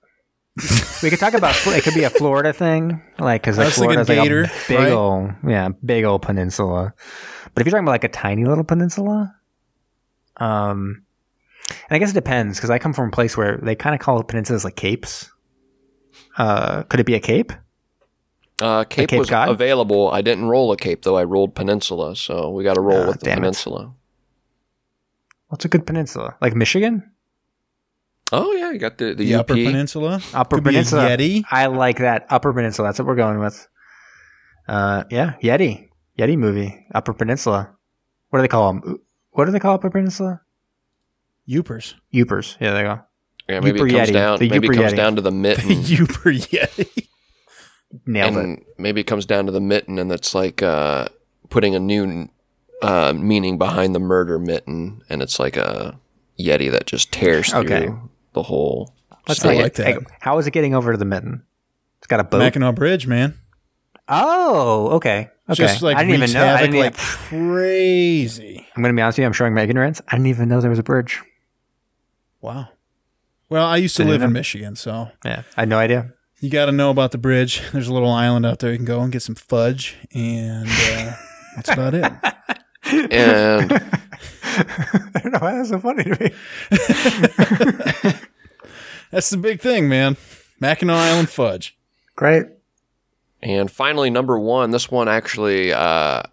we 1.04 1.10
could 1.10 1.20
talk 1.20 1.34
about 1.34 1.56
it. 1.68 1.84
Could 1.84 1.94
be 1.94 2.06
a 2.06 2.10
Florida 2.10 2.54
thing, 2.54 3.02
like 3.20 3.41
because 3.41 3.58
like 3.58 3.66
was 3.66 3.76
thinking 3.76 4.06
Florida's 4.06 4.10
like 4.10 4.24
Gator, 4.24 4.44
a 4.44 4.68
big 4.68 4.80
right? 4.80 4.91
old, 4.91 5.32
yeah, 5.45 5.70
big 5.84 6.06
old 6.06 6.22
peninsula. 6.22 6.94
But 7.54 7.62
if 7.62 7.68
you're 7.68 7.72
talking 7.72 7.84
about 7.84 7.91
like 7.91 8.04
a 8.06 8.10
tiny 8.10 8.45
little 8.45 8.64
peninsula, 8.64 9.36
um, 10.38 11.04
and 11.70 11.95
I 11.95 11.98
guess 11.98 12.12
it 12.12 12.14
depends 12.14 12.58
because 12.58 12.70
I 12.70 12.80
come 12.80 12.94
from 12.94 13.10
a 13.10 13.12
place 13.12 13.36
where 13.36 13.58
they 13.58 13.76
kind 13.76 13.94
of 13.94 13.99
call 13.99 14.24
peninsulas 14.24 14.64
like 14.64 14.76
capes. 14.76 15.30
Uh, 16.38 16.84
could 16.84 16.99
it 16.99 17.06
be 17.06 17.16
a 17.16 17.20
cape? 17.20 17.52
Uh, 18.59 18.84
cape, 18.85 19.09
Cape 19.09 19.19
was 19.19 19.29
Cod? 19.29 19.49
available. 19.49 20.09
I 20.11 20.21
didn't 20.21 20.45
roll 20.45 20.71
a 20.71 20.77
cape 20.77 21.03
though. 21.03 21.15
I 21.17 21.23
rolled 21.23 21.53
peninsula, 21.53 22.15
so 22.15 22.49
we 22.49 22.63
got 22.63 22.73
to 22.73 22.81
roll 22.81 23.03
Ah, 23.03 23.07
with 23.07 23.19
the 23.19 23.25
damn 23.25 23.34
it. 23.38 23.41
peninsula. 23.41 23.93
What's 25.49 25.63
a 25.63 25.67
good 25.67 25.85
peninsula? 25.85 26.35
Like 26.41 26.55
Michigan, 26.55 27.11
Oh 28.34 28.51
yeah, 28.53 28.71
you 28.71 28.79
got 28.79 28.97
the 28.97 29.13
the, 29.13 29.23
The 29.25 29.35
UP. 29.35 29.39
Upper 29.41 29.53
Peninsula. 29.53 30.21
Upper 30.34 30.57
Could 30.57 30.63
be 30.65 30.69
a 30.71 30.73
Peninsula. 30.73 31.03
Yeti. 31.09 31.43
I 31.49 31.67
like 31.67 31.99
that 31.99 32.25
Upper 32.29 32.51
Peninsula. 32.51 32.88
That's 32.89 32.99
what 32.99 33.07
we're 33.07 33.15
going 33.15 33.39
with. 33.39 33.65
Uh, 34.67 35.05
yeah, 35.09 35.35
Yeti, 35.41 35.88
Yeti 36.19 36.38
movie, 36.38 36.85
Upper 36.93 37.13
Peninsula. 37.13 37.69
What 38.29 38.39
do 38.39 38.41
they 38.41 38.47
call 38.49 38.73
them? 38.73 38.99
What 39.31 39.45
do 39.45 39.51
they 39.51 39.59
call 39.59 39.75
Upper 39.75 39.89
Peninsula? 39.89 40.41
Upers. 41.47 41.93
Upers. 42.13 42.57
Yeah, 42.59 42.71
there 42.73 42.81
you 42.85 42.95
go. 42.95 43.01
Yeah, 43.47 43.59
maybe 43.61 43.79
Uper 43.79 43.88
it 43.89 43.93
comes 43.93 44.09
Yeti. 44.09 44.13
Down. 44.13 44.39
The 44.39 44.49
maybe 44.49 44.67
it 44.67 44.73
comes 44.73 44.91
Yeti. 44.91 44.95
down 44.97 45.15
to 45.15 45.21
the 45.21 45.31
mitten. 45.45 45.69
Uper 45.69 46.34
Yeti. 46.38 47.07
Nailed 48.05 48.35
it. 48.38 48.43
and 48.43 48.65
maybe 48.77 49.01
it 49.01 49.05
comes 49.05 49.26
down 49.26 49.45
to 49.45 49.51
the 49.51 49.61
mitten, 49.61 49.97
and 49.99 50.11
it's 50.11 50.35
like 50.35 50.61
uh, 50.61 51.07
putting 51.49 51.73
a 51.76 51.80
new 51.80 52.27
uh, 52.81 53.14
meaning 53.15 53.57
behind 53.57 53.95
the 53.95 53.99
murder 53.99 54.38
mitten, 54.39 55.01
and 55.09 55.22
it's 55.22 55.39
like 55.39 55.55
a 55.57 55.97
yeti 56.39 56.69
that 56.72 56.85
just 56.85 57.11
tears 57.11 57.49
through 57.49 57.59
Okay. 57.61 57.89
the 58.34 58.43
whole. 58.43 58.93
Let's 59.27 59.43
I 59.45 59.53
see. 59.53 59.61
like 59.61 59.73
that. 59.76 60.03
How 60.19 60.38
is 60.38 60.47
it 60.47 60.51
getting 60.51 60.76
over 60.76 60.91
to 60.91 60.97
the 60.97 61.05
mitten? 61.05 61.43
It's 61.99 62.07
got 62.07 62.19
a 62.19 62.23
boat. 62.23 62.39
Mackinac 62.39 62.76
Bridge, 62.76 63.07
man. 63.07 63.38
oh, 64.07 64.89
okay. 64.97 65.30
Okay. 65.49 65.55
Just 65.55 65.81
like 65.81 65.95
I 65.95 66.01
didn't 66.03 66.15
even 66.15 66.22
wreaks 66.22 66.34
know. 66.34 66.43
I 66.43 66.45
havoc 66.47 66.61
didn't 66.72 66.80
like 66.80 66.93
even, 66.93 67.05
crazy. 67.49 68.68
I'm 68.76 68.84
going 68.84 68.93
to 68.93 68.97
be 68.99 69.01
honest 69.01 69.18
with 69.18 69.23
you. 69.23 69.27
I'm 69.27 69.34
showing 69.34 69.53
my 69.53 69.61
ignorance. 69.64 70.01
I 70.07 70.11
didn't 70.18 70.27
even 70.27 70.49
know 70.49 70.59
there 70.59 70.69
was 70.69 70.77
a 70.80 70.84
bridge. 70.84 71.22
Wow. 72.41 72.68
Well, 73.49 73.65
I 73.65 73.77
used 73.77 73.95
to 73.95 74.03
Didn't 74.03 74.11
live 74.11 74.22
in. 74.23 74.34
Michigan, 74.34 74.76
so 74.76 75.09
Yeah, 75.23 75.43
I 75.55 75.61
had 75.61 75.69
no 75.69 75.77
idea. 75.80 76.11
You 76.39 76.49
got 76.49 76.65
to 76.68 76.72
know 76.72 76.89
about 76.89 77.11
the 77.11 77.18
bridge. 77.18 77.61
There's 77.73 77.88
a 77.88 77.93
little 77.93 78.11
island 78.11 78.45
out 78.45 78.59
there 78.59 78.72
you 78.72 78.77
can 78.77 78.85
go 78.85 79.01
and 79.01 79.11
get 79.11 79.22
some 79.22 79.35
fudge, 79.35 79.95
and 80.14 80.68
uh, 80.68 81.14
that's 81.55 81.69
about 81.69 81.93
it. 81.93 82.03
And 82.84 83.72
I 84.43 85.19
don't 85.22 85.34
know 85.34 85.39
why 85.39 85.55
that's 85.55 85.69
so 85.69 85.80
funny 85.80 86.03
to 86.03 86.09
me. 86.19 86.31
That's 89.11 89.30
the 89.30 89.38
big 89.38 89.61
thing, 89.61 89.88
man. 89.88 90.18
Mackinac 90.59 90.97
Island 90.97 91.30
fudge. 91.30 91.77
Great. 92.15 92.45
and 93.41 93.72
finally, 93.72 94.09
number 94.09 94.38
one. 94.38 94.72
This 94.72 94.91
one 94.91 95.07
actually 95.07 95.72
uh, 95.72 96.23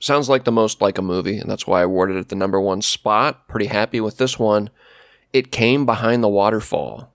sounds 0.00 0.28
like 0.28 0.44
the 0.44 0.52
most 0.52 0.82
like 0.82 0.98
a 0.98 1.02
movie, 1.02 1.38
and 1.38 1.50
that's 1.50 1.66
why 1.66 1.80
I 1.80 1.84
awarded 1.84 2.16
it 2.16 2.28
the 2.28 2.36
number 2.36 2.60
one 2.60 2.82
spot. 2.82 3.48
Pretty 3.48 3.66
happy 3.66 4.00
with 4.00 4.18
this 4.18 4.38
one. 4.38 4.68
It 5.32 5.50
came 5.52 5.86
behind 5.86 6.22
the 6.22 6.28
waterfall. 6.28 7.14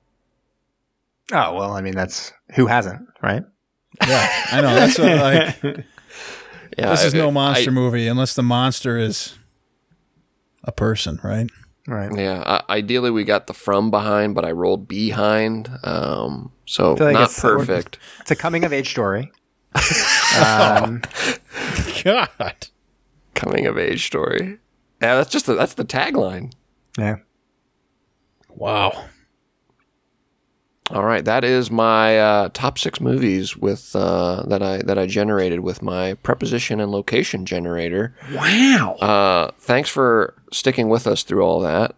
Oh 1.32 1.54
well, 1.56 1.72
I 1.72 1.82
mean 1.82 1.96
that's 1.96 2.32
who 2.56 2.68
hasn't, 2.68 3.08
right? 3.22 3.44
Yeah, 4.08 4.30
I 4.52 4.62
know. 4.62 4.74
That's 4.76 4.98
what, 5.00 5.18
like 5.18 5.86
Yeah, 6.78 6.90
this 6.90 7.06
is 7.06 7.14
I- 7.14 7.18
no 7.20 7.32
monster 7.32 7.70
I- 7.70 7.74
movie 7.74 8.08
unless 8.08 8.34
the 8.36 8.44
monster 8.44 8.98
is 8.98 9.36
a 10.64 10.72
person, 10.72 11.20
right? 11.24 11.50
Right. 11.88 12.10
Yeah, 12.16 12.40
uh, 12.42 12.62
ideally 12.70 13.12
we 13.12 13.26
got 13.26 13.48
the 13.48 13.54
from 13.54 13.92
behind, 13.92 14.36
but 14.36 14.46
I 14.46 14.52
rolled 14.52 14.88
behind, 14.88 15.70
um, 15.84 16.52
so 16.66 16.96
feel 16.96 17.08
like 17.08 17.14
not 17.14 17.24
it's- 17.24 17.40
perfect. 17.42 18.00
It's 18.22 18.32
a 18.32 18.36
coming 18.38 18.64
of 18.64 18.72
age 18.74 18.90
story. 18.90 19.32
um, 20.46 21.02
God. 22.04 22.68
Coming 23.36 23.66
of 23.68 23.78
age 23.78 24.06
story. 24.06 24.60
Yeah, 25.02 25.16
that's 25.16 25.30
just 25.30 25.46
the, 25.46 25.56
that's 25.56 25.74
the 25.74 25.84
tagline. 25.84 26.54
yeah. 26.98 27.18
Wow. 28.50 29.06
All 30.94 31.04
right, 31.04 31.26
that 31.26 31.44
is 31.44 31.72
my 31.72 32.20
uh, 32.20 32.50
top 32.54 32.78
six 32.78 33.02
movies 33.02 33.58
with 33.58 33.96
uh, 33.96 34.44
that 34.48 34.62
I 34.62 34.78
that 34.84 35.00
I 35.00 35.08
generated 35.08 35.62
with 35.62 35.82
my 35.82 36.14
preposition 36.14 36.80
and 36.80 36.92
location 36.92 37.48
generator. 37.48 38.16
Wow. 38.32 38.94
Uh, 39.02 39.52
thanks 39.58 39.90
for 39.90 40.36
sticking 40.52 40.90
with 40.90 41.08
us 41.08 41.24
through 41.24 41.42
all 41.42 41.62
that. 41.62 41.96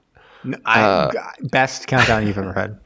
I, 0.65 1.11
best 1.41 1.87
countdown 1.87 2.25
you've 2.25 2.37
ever 2.37 2.53
had. 2.53 2.79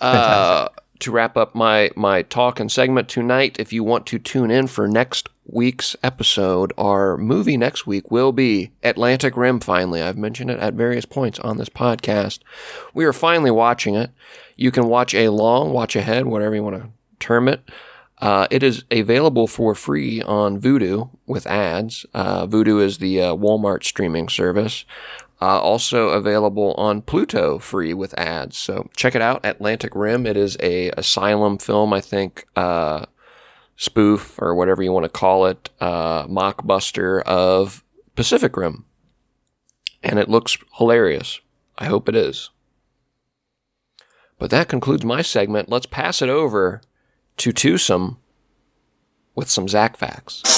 To 1.00 1.10
wrap 1.10 1.36
up 1.36 1.54
my 1.54 1.90
my 1.94 2.22
talk 2.22 2.58
and 2.58 2.72
segment 2.72 3.08
tonight, 3.08 3.56
if 3.58 3.72
you 3.72 3.84
want 3.84 4.06
to 4.06 4.18
tune 4.18 4.50
in 4.50 4.66
for 4.66 4.88
next 4.88 5.28
week's 5.44 5.94
episode, 6.02 6.72
our 6.78 7.16
movie 7.16 7.56
next 7.56 7.86
week 7.86 8.10
will 8.10 8.32
be 8.32 8.70
Atlantic 8.82 9.36
Rim. 9.36 9.60
Finally, 9.60 10.00
I've 10.00 10.16
mentioned 10.16 10.50
it 10.50 10.58
at 10.58 10.74
various 10.74 11.04
points 11.04 11.38
on 11.40 11.58
this 11.58 11.68
podcast. 11.68 12.38
We 12.94 13.04
are 13.04 13.12
finally 13.12 13.50
watching 13.50 13.94
it. 13.94 14.10
You 14.56 14.70
can 14.70 14.88
watch 14.88 15.14
a 15.14 15.28
long, 15.28 15.72
watch 15.72 15.96
ahead, 15.96 16.26
whatever 16.26 16.54
you 16.54 16.62
want 16.62 16.82
to 16.82 16.88
term 17.20 17.48
it. 17.48 17.68
Uh, 18.18 18.46
it 18.50 18.62
is 18.62 18.84
available 18.90 19.46
for 19.46 19.74
free 19.74 20.22
on 20.22 20.58
Vudu 20.58 21.10
with 21.26 21.46
ads. 21.46 22.06
Uh, 22.14 22.46
Vudu 22.46 22.82
is 22.82 22.98
the 22.98 23.20
uh, 23.20 23.34
Walmart 23.34 23.84
streaming 23.84 24.28
service. 24.30 24.86
Uh, 25.40 25.60
also 25.60 26.08
available 26.08 26.72
on 26.78 27.02
Pluto 27.02 27.58
free 27.58 27.92
with 27.92 28.18
ads. 28.18 28.56
So 28.56 28.88
check 28.96 29.14
it 29.14 29.20
out. 29.20 29.44
Atlantic 29.44 29.94
Rim. 29.94 30.26
It 30.26 30.36
is 30.36 30.56
a 30.60 30.90
asylum 30.92 31.58
film, 31.58 31.92
I 31.92 32.00
think, 32.00 32.46
uh, 32.56 33.04
spoof 33.76 34.40
or 34.40 34.54
whatever 34.54 34.82
you 34.82 34.92
want 34.92 35.04
to 35.04 35.10
call 35.10 35.44
it, 35.44 35.68
uh, 35.80 36.26
mockbuster 36.26 37.22
of 37.24 37.84
Pacific 38.14 38.56
Rim, 38.56 38.86
and 40.02 40.18
it 40.18 40.30
looks 40.30 40.56
hilarious. 40.78 41.40
I 41.76 41.84
hope 41.84 42.08
it 42.08 42.16
is. 42.16 42.48
But 44.38 44.50
that 44.50 44.68
concludes 44.68 45.04
my 45.04 45.20
segment. 45.20 45.68
Let's 45.68 45.86
pass 45.86 46.22
it 46.22 46.30
over 46.30 46.80
to 47.36 47.52
Twosome 47.52 48.16
with 49.34 49.50
some 49.50 49.68
Zach 49.68 49.98
facts. 49.98 50.55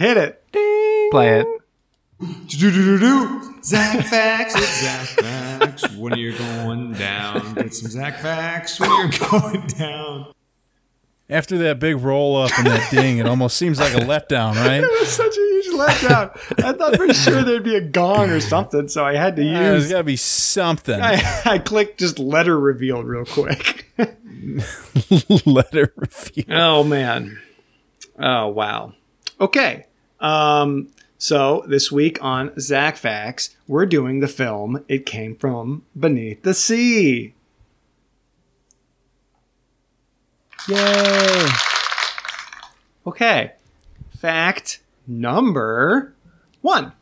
Hit 0.00 0.16
it. 0.16 0.42
Play 1.10 1.40
it. 1.40 1.46
Do-do-do-do. 2.46 3.54
Zach 3.62 4.06
facts, 4.06 4.54
it's 4.56 4.80
Zach 4.82 5.06
facts. 5.08 5.94
When 5.94 6.16
you're 6.16 6.32
going 6.38 6.94
down, 6.94 7.52
get 7.52 7.74
some 7.74 7.90
Zach 7.90 8.18
facts 8.20 8.80
when 8.80 8.88
you're 8.90 9.28
going 9.30 9.66
down. 9.66 10.32
After 11.28 11.58
that 11.58 11.78
big 11.80 11.96
roll 11.98 12.38
up 12.38 12.50
and 12.56 12.66
that 12.68 12.90
ding, 12.90 13.18
it 13.18 13.26
almost 13.26 13.58
seems 13.58 13.78
like 13.78 13.92
a 13.92 13.98
letdown, 13.98 14.54
right? 14.66 14.82
It 14.82 15.00
was 15.00 15.10
such 15.10 15.36
a 15.36 15.38
huge 15.38 15.74
letdown. 15.78 16.64
I 16.64 16.72
thought 16.72 16.96
for 16.96 17.12
sure 17.12 17.42
there'd 17.42 17.62
be 17.62 17.76
a 17.76 17.82
gong 17.82 18.30
or 18.30 18.40
something, 18.40 18.88
so 18.88 19.04
I 19.04 19.16
had 19.16 19.36
to 19.36 19.42
Uh, 19.46 19.52
There's 19.52 19.82
use. 19.82 19.92
got 19.92 19.98
to 19.98 20.04
be 20.04 20.16
something. 20.16 20.98
I, 20.98 21.22
I 21.44 21.58
clicked 21.58 21.98
just 21.98 22.18
letter 22.18 22.58
revealed 22.58 23.04
real 23.04 23.26
quick. 23.26 23.86
Letter 25.44 25.92
reveal. 25.94 26.44
Oh 26.48 26.84
man. 26.84 27.38
Oh 28.18 28.48
wow. 28.48 28.94
Okay. 29.38 29.86
Um 30.20 30.88
so 31.18 31.64
this 31.66 31.92
week 31.92 32.22
on 32.22 32.58
Zach 32.58 32.96
Facts, 32.96 33.56
we're 33.68 33.84
doing 33.84 34.20
the 34.20 34.28
film 34.28 34.82
It 34.88 35.04
Came 35.04 35.36
From 35.36 35.84
Beneath 35.98 36.42
the 36.42 36.54
Sea. 36.54 37.34
Yay! 40.66 41.46
Okay. 43.06 43.52
Fact 44.16 44.80
number 45.06 46.14
one. 46.60 46.92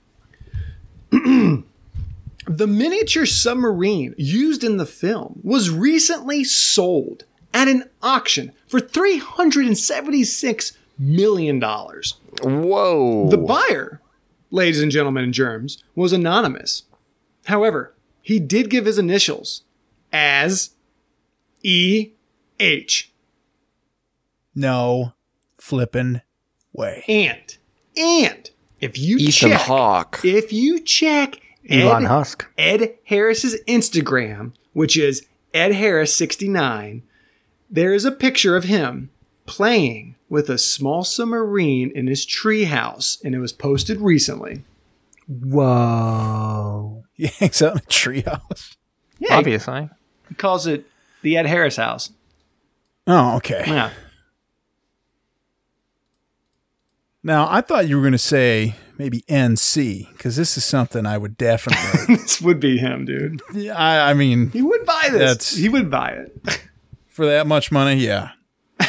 the 1.10 1.64
miniature 2.48 3.26
submarine 3.26 4.14
used 4.16 4.64
in 4.64 4.78
the 4.78 4.86
film 4.86 5.40
was 5.42 5.70
recently 5.70 6.42
sold 6.44 7.24
at 7.52 7.68
an 7.68 7.84
auction 8.02 8.52
for 8.66 8.80
$376 8.80 10.76
million. 10.98 11.58
dollars! 11.58 12.14
Whoa! 12.42 13.28
The 13.28 13.38
buyer 13.38 14.00
ladies 14.50 14.82
and 14.82 14.90
gentlemen 14.90 15.24
in 15.24 15.32
germs, 15.32 15.82
was 15.94 16.12
anonymous. 16.12 16.84
However, 17.46 17.94
he 18.22 18.38
did 18.38 18.70
give 18.70 18.84
his 18.86 18.98
initials 18.98 19.62
as 20.12 20.70
E 21.62 22.10
H. 22.60 23.12
No 24.54 25.12
flippin' 25.58 26.22
way. 26.72 27.04
And 27.08 27.58
and 27.96 28.50
if 28.80 28.98
you 28.98 29.16
Ethan 29.18 29.50
check, 29.50 29.60
Hawke. 29.62 30.20
if 30.24 30.52
you 30.52 30.80
check 30.80 31.36
Elon 31.68 32.04
Ed, 32.04 32.08
Husk. 32.08 32.46
Ed 32.56 32.94
Harris's 33.04 33.60
Instagram, 33.66 34.52
which 34.72 34.96
is 34.96 35.26
Ed 35.52 35.72
Harris 35.74 36.14
69, 36.14 37.02
there 37.70 37.92
is 37.92 38.04
a 38.04 38.12
picture 38.12 38.56
of 38.56 38.64
him 38.64 39.10
playing 39.48 40.14
with 40.28 40.48
a 40.50 40.58
small 40.58 41.02
submarine 41.02 41.90
in 41.94 42.06
his 42.06 42.24
treehouse, 42.26 43.18
and 43.24 43.34
it 43.34 43.38
was 43.40 43.52
posted 43.52 44.00
recently. 44.00 44.62
Whoa. 45.26 47.04
He 47.14 47.26
hangs 47.26 47.60
out 47.62 47.72
in 47.72 47.78
a 47.78 47.80
treehouse. 47.82 48.76
Yeah, 49.18 49.38
Obviously. 49.38 49.90
he 50.28 50.34
calls 50.36 50.68
it 50.68 50.84
the 51.22 51.36
Ed 51.36 51.46
Harris 51.46 51.74
house. 51.74 52.12
Oh, 53.08 53.34
okay. 53.38 53.64
Yeah. 53.66 53.90
Now 57.24 57.48
I 57.50 57.60
thought 57.60 57.88
you 57.88 57.96
were 57.96 58.02
going 58.02 58.12
to 58.12 58.18
say 58.18 58.76
maybe 58.96 59.22
NC 59.22 60.12
because 60.12 60.36
this 60.36 60.56
is 60.56 60.64
something 60.64 61.06
I 61.06 61.18
would 61.18 61.36
definitely. 61.36 62.16
this 62.16 62.40
would 62.40 62.60
be 62.60 62.78
him, 62.78 63.04
dude. 63.04 63.42
Yeah, 63.52 63.76
I, 63.76 64.10
I 64.10 64.14
mean, 64.14 64.50
He 64.50 64.62
would 64.62 64.86
buy 64.86 65.08
this. 65.10 65.56
He 65.56 65.68
would 65.68 65.90
buy 65.90 66.10
it. 66.10 66.60
for 67.08 67.26
that 67.26 67.48
much 67.48 67.72
money, 67.72 67.96
yeah. 67.96 68.30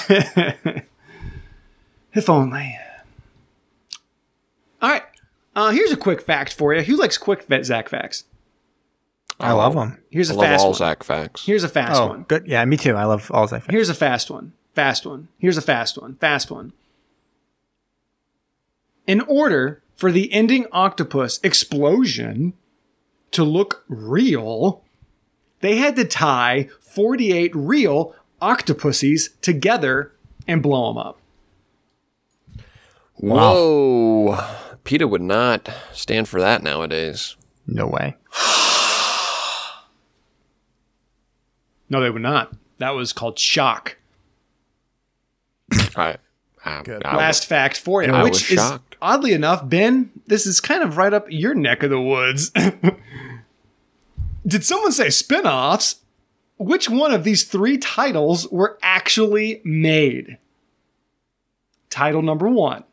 If 2.12 2.28
only. 2.28 2.76
All 4.82 4.90
right. 4.90 5.04
Uh, 5.56 5.70
here's 5.70 5.92
a 5.92 5.98
quick 5.98 6.22
fact 6.22 6.54
for 6.54 6.74
you. 6.74 6.82
Who 6.82 6.96
likes 6.96 7.20
quick 7.20 7.44
vet 7.44 7.66
Zach 7.66 7.88
facts? 7.88 8.24
I 9.40 9.52
love 9.54 9.76
them. 9.76 10.00
Here's 10.10 10.32
I 10.32 10.34
a 10.34 10.38
love 10.38 10.46
fast 10.48 10.62
all 10.62 10.70
one. 10.72 10.78
Zach 10.78 11.04
facts. 11.04 11.46
Here's 11.46 11.64
a 11.64 11.70
fast 11.70 12.02
Oh, 12.02 12.08
one. 12.08 12.24
good. 12.24 12.48
Yeah, 12.48 12.66
me 12.66 12.78
too. 12.78 12.96
I 12.96 13.06
love 13.06 13.30
all 13.32 13.48
Zach. 13.48 13.62
Facts. 13.62 13.72
Here's 13.72 13.90
a 13.90 13.94
fast 13.94 14.32
one. 14.32 14.54
Fast 14.74 15.06
one. 15.06 15.28
Here's 15.38 15.58
a 15.58 15.62
fast 15.62 16.02
one. 16.02 16.16
Fast 16.16 16.50
one. 16.50 16.74
In 19.06 19.22
order 19.22 19.82
for 19.96 20.12
the 20.12 20.34
ending 20.34 20.66
octopus 20.72 21.40
explosion 21.44 22.54
to 23.32 23.44
look 23.44 23.84
real, 23.88 24.84
they 25.62 25.78
had 25.78 25.96
to 25.96 26.06
tie 26.06 26.70
48 26.82 27.56
real 27.56 28.16
octopuses 28.42 29.30
together 29.42 30.12
and 30.48 30.62
blow 30.64 30.90
them 30.90 30.98
up. 30.98 31.20
Whoa. 33.16 34.38
PETA 34.84 35.08
would 35.08 35.22
not 35.22 35.70
stand 35.94 36.28
for 36.28 36.40
that 36.40 36.64
nowadays. 36.64 37.36
No 37.68 37.86
way. 37.88 38.16
No, 41.90 42.02
they 42.02 42.10
would 42.10 42.22
not. 42.22 42.54
That 42.78 42.92
was 42.92 43.14
called 43.14 43.38
shock. 43.40 43.98
I, 45.96 46.18
I, 46.64 46.84
I 47.06 47.16
Last 47.18 47.46
fact 47.46 47.78
for 47.78 48.04
you, 48.04 48.12
I 48.14 48.24
which 48.24 48.34
was 48.34 48.52
is 48.52 48.56
shocked. 48.60 48.96
oddly 49.02 49.34
enough, 49.34 49.68
Ben, 49.68 50.12
this 50.28 50.46
is 50.46 50.62
kind 50.62 50.84
of 50.84 50.98
right 50.98 51.14
up 51.14 51.26
your 51.30 51.54
neck 51.56 51.84
of 51.84 51.90
the 51.90 52.00
woods. 52.02 52.52
Did 54.48 54.64
someone 54.64 54.92
say 54.92 55.10
spin-offs? 55.10 55.96
Which 56.60 56.90
one 56.90 57.14
of 57.14 57.24
these 57.24 57.46
three 57.46 57.78
titles 57.78 58.46
were 58.50 58.78
actually 58.84 59.62
made? 59.64 60.38
Title 61.90 62.22
number 62.22 62.50
one. 62.50 62.84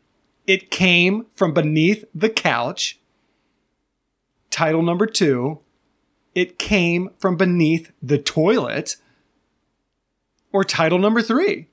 It 0.47 0.71
came 0.71 1.25
from 1.35 1.53
beneath 1.53 2.05
the 2.15 2.29
couch. 2.29 2.97
Title 4.49 4.81
number 4.81 5.05
two. 5.05 5.59
It 6.33 6.57
came 6.57 7.09
from 7.19 7.35
beneath 7.35 7.91
the 8.01 8.17
toilet. 8.17 8.95
Or 10.53 10.63
title 10.63 10.97
number 10.97 11.21
three. 11.21 11.67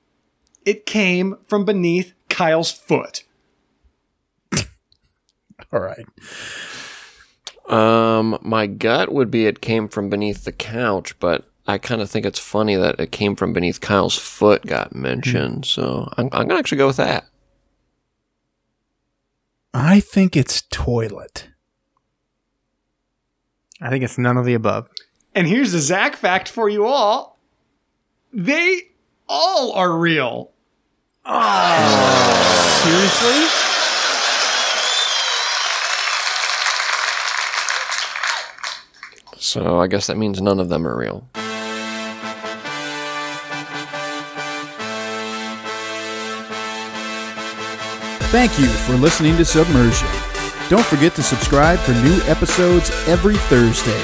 It 0.65 0.85
came 0.85 1.37
from 1.47 1.63
beneath 1.63 2.13
Kyle's 2.27 2.71
foot. 2.71 3.23
All 5.71 5.79
right. 5.79 6.05
Um, 7.69 8.37
my 8.41 8.67
gut 8.67 9.13
would 9.13 9.31
be 9.31 9.45
it 9.45 9.61
came 9.61 9.87
from 9.87 10.09
beneath 10.09 10.43
the 10.43 10.51
couch, 10.51 11.17
but 11.19 11.49
I 11.67 11.77
kind 11.79 12.01
of 12.01 12.09
think 12.09 12.25
it's 12.25 12.39
funny 12.39 12.75
that 12.75 12.99
it 12.99 13.11
came 13.11 13.35
from 13.35 13.53
beneath 13.53 13.81
Kyle's 13.81 14.17
foot 14.17 14.65
got 14.65 14.95
mentioned. 14.95 15.65
So 15.65 16.07
I'm, 16.17 16.29
I'm 16.31 16.47
gonna 16.47 16.59
actually 16.59 16.77
go 16.77 16.87
with 16.87 16.97
that. 16.97 17.25
I 19.73 19.99
think 19.99 20.37
it's 20.37 20.61
toilet. 20.69 21.49
I 23.81 23.89
think 23.89 24.03
it's 24.03 24.17
none 24.17 24.37
of 24.37 24.45
the 24.45 24.53
above. 24.53 24.89
And 25.33 25.47
here's 25.47 25.73
a 25.73 25.81
Zach 25.81 26.15
fact 26.15 26.47
for 26.47 26.69
you 26.69 26.85
all. 26.85 27.39
They 28.31 28.83
all 29.27 29.73
are 29.73 29.97
real. 29.97 30.51
Oh, 31.25 32.81
Seriously? 32.83 33.47
So 39.37 39.79
I 39.79 39.87
guess 39.87 40.07
that 40.07 40.17
means 40.17 40.41
none 40.41 40.59
of 40.59 40.69
them 40.69 40.87
are 40.87 40.97
real. 40.97 41.27
Thank 48.35 48.59
you 48.59 48.67
for 48.67 48.95
listening 48.95 49.37
to 49.37 49.45
Submersion. 49.45 50.09
Don't 50.67 50.85
forget 50.85 51.15
to 51.15 51.23
subscribe 51.23 51.79
for 51.79 51.93
new 51.93 52.19
episodes 52.23 52.91
every 53.07 53.37
Thursday. 53.37 53.97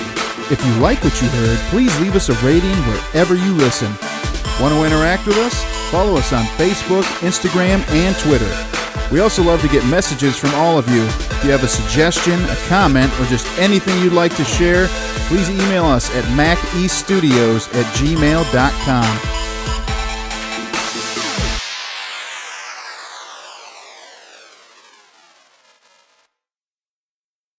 If 0.50 0.66
you 0.66 0.72
like 0.76 1.04
what 1.04 1.22
you 1.22 1.28
heard, 1.28 1.58
please 1.70 2.00
leave 2.00 2.16
us 2.16 2.30
a 2.30 2.34
rating 2.36 2.72
wherever 2.88 3.36
you 3.36 3.54
listen. 3.56 3.92
Want 4.62 4.74
to 4.74 4.86
interact 4.86 5.28
with 5.28 5.36
us? 5.36 5.62
Follow 5.92 6.16
us 6.16 6.32
on 6.32 6.46
Facebook, 6.56 7.04
Instagram, 7.20 7.86
and 7.90 8.16
Twitter. 8.20 8.50
We 9.12 9.20
also 9.20 9.44
love 9.44 9.60
to 9.64 9.68
get 9.68 9.86
messages 9.88 10.38
from 10.38 10.56
all 10.56 10.78
of 10.78 10.88
you. 10.88 11.04
If 11.04 11.44
you 11.44 11.52
have 11.52 11.66
a 11.66 11.68
suggestion, 11.68 12.42
a 12.46 12.56
comment, 12.70 13.12
or 13.20 13.26
just 13.26 13.46
anything 13.60 14.02
you'd 14.02 14.14
like 14.14 14.34
to 14.38 14.46
share, 14.46 14.88
please 15.28 15.50
email 15.50 15.84
us 15.84 16.10
at 16.16 16.24
macestudios 16.38 17.68
at 17.76 17.86
gmail.com. 17.98 19.51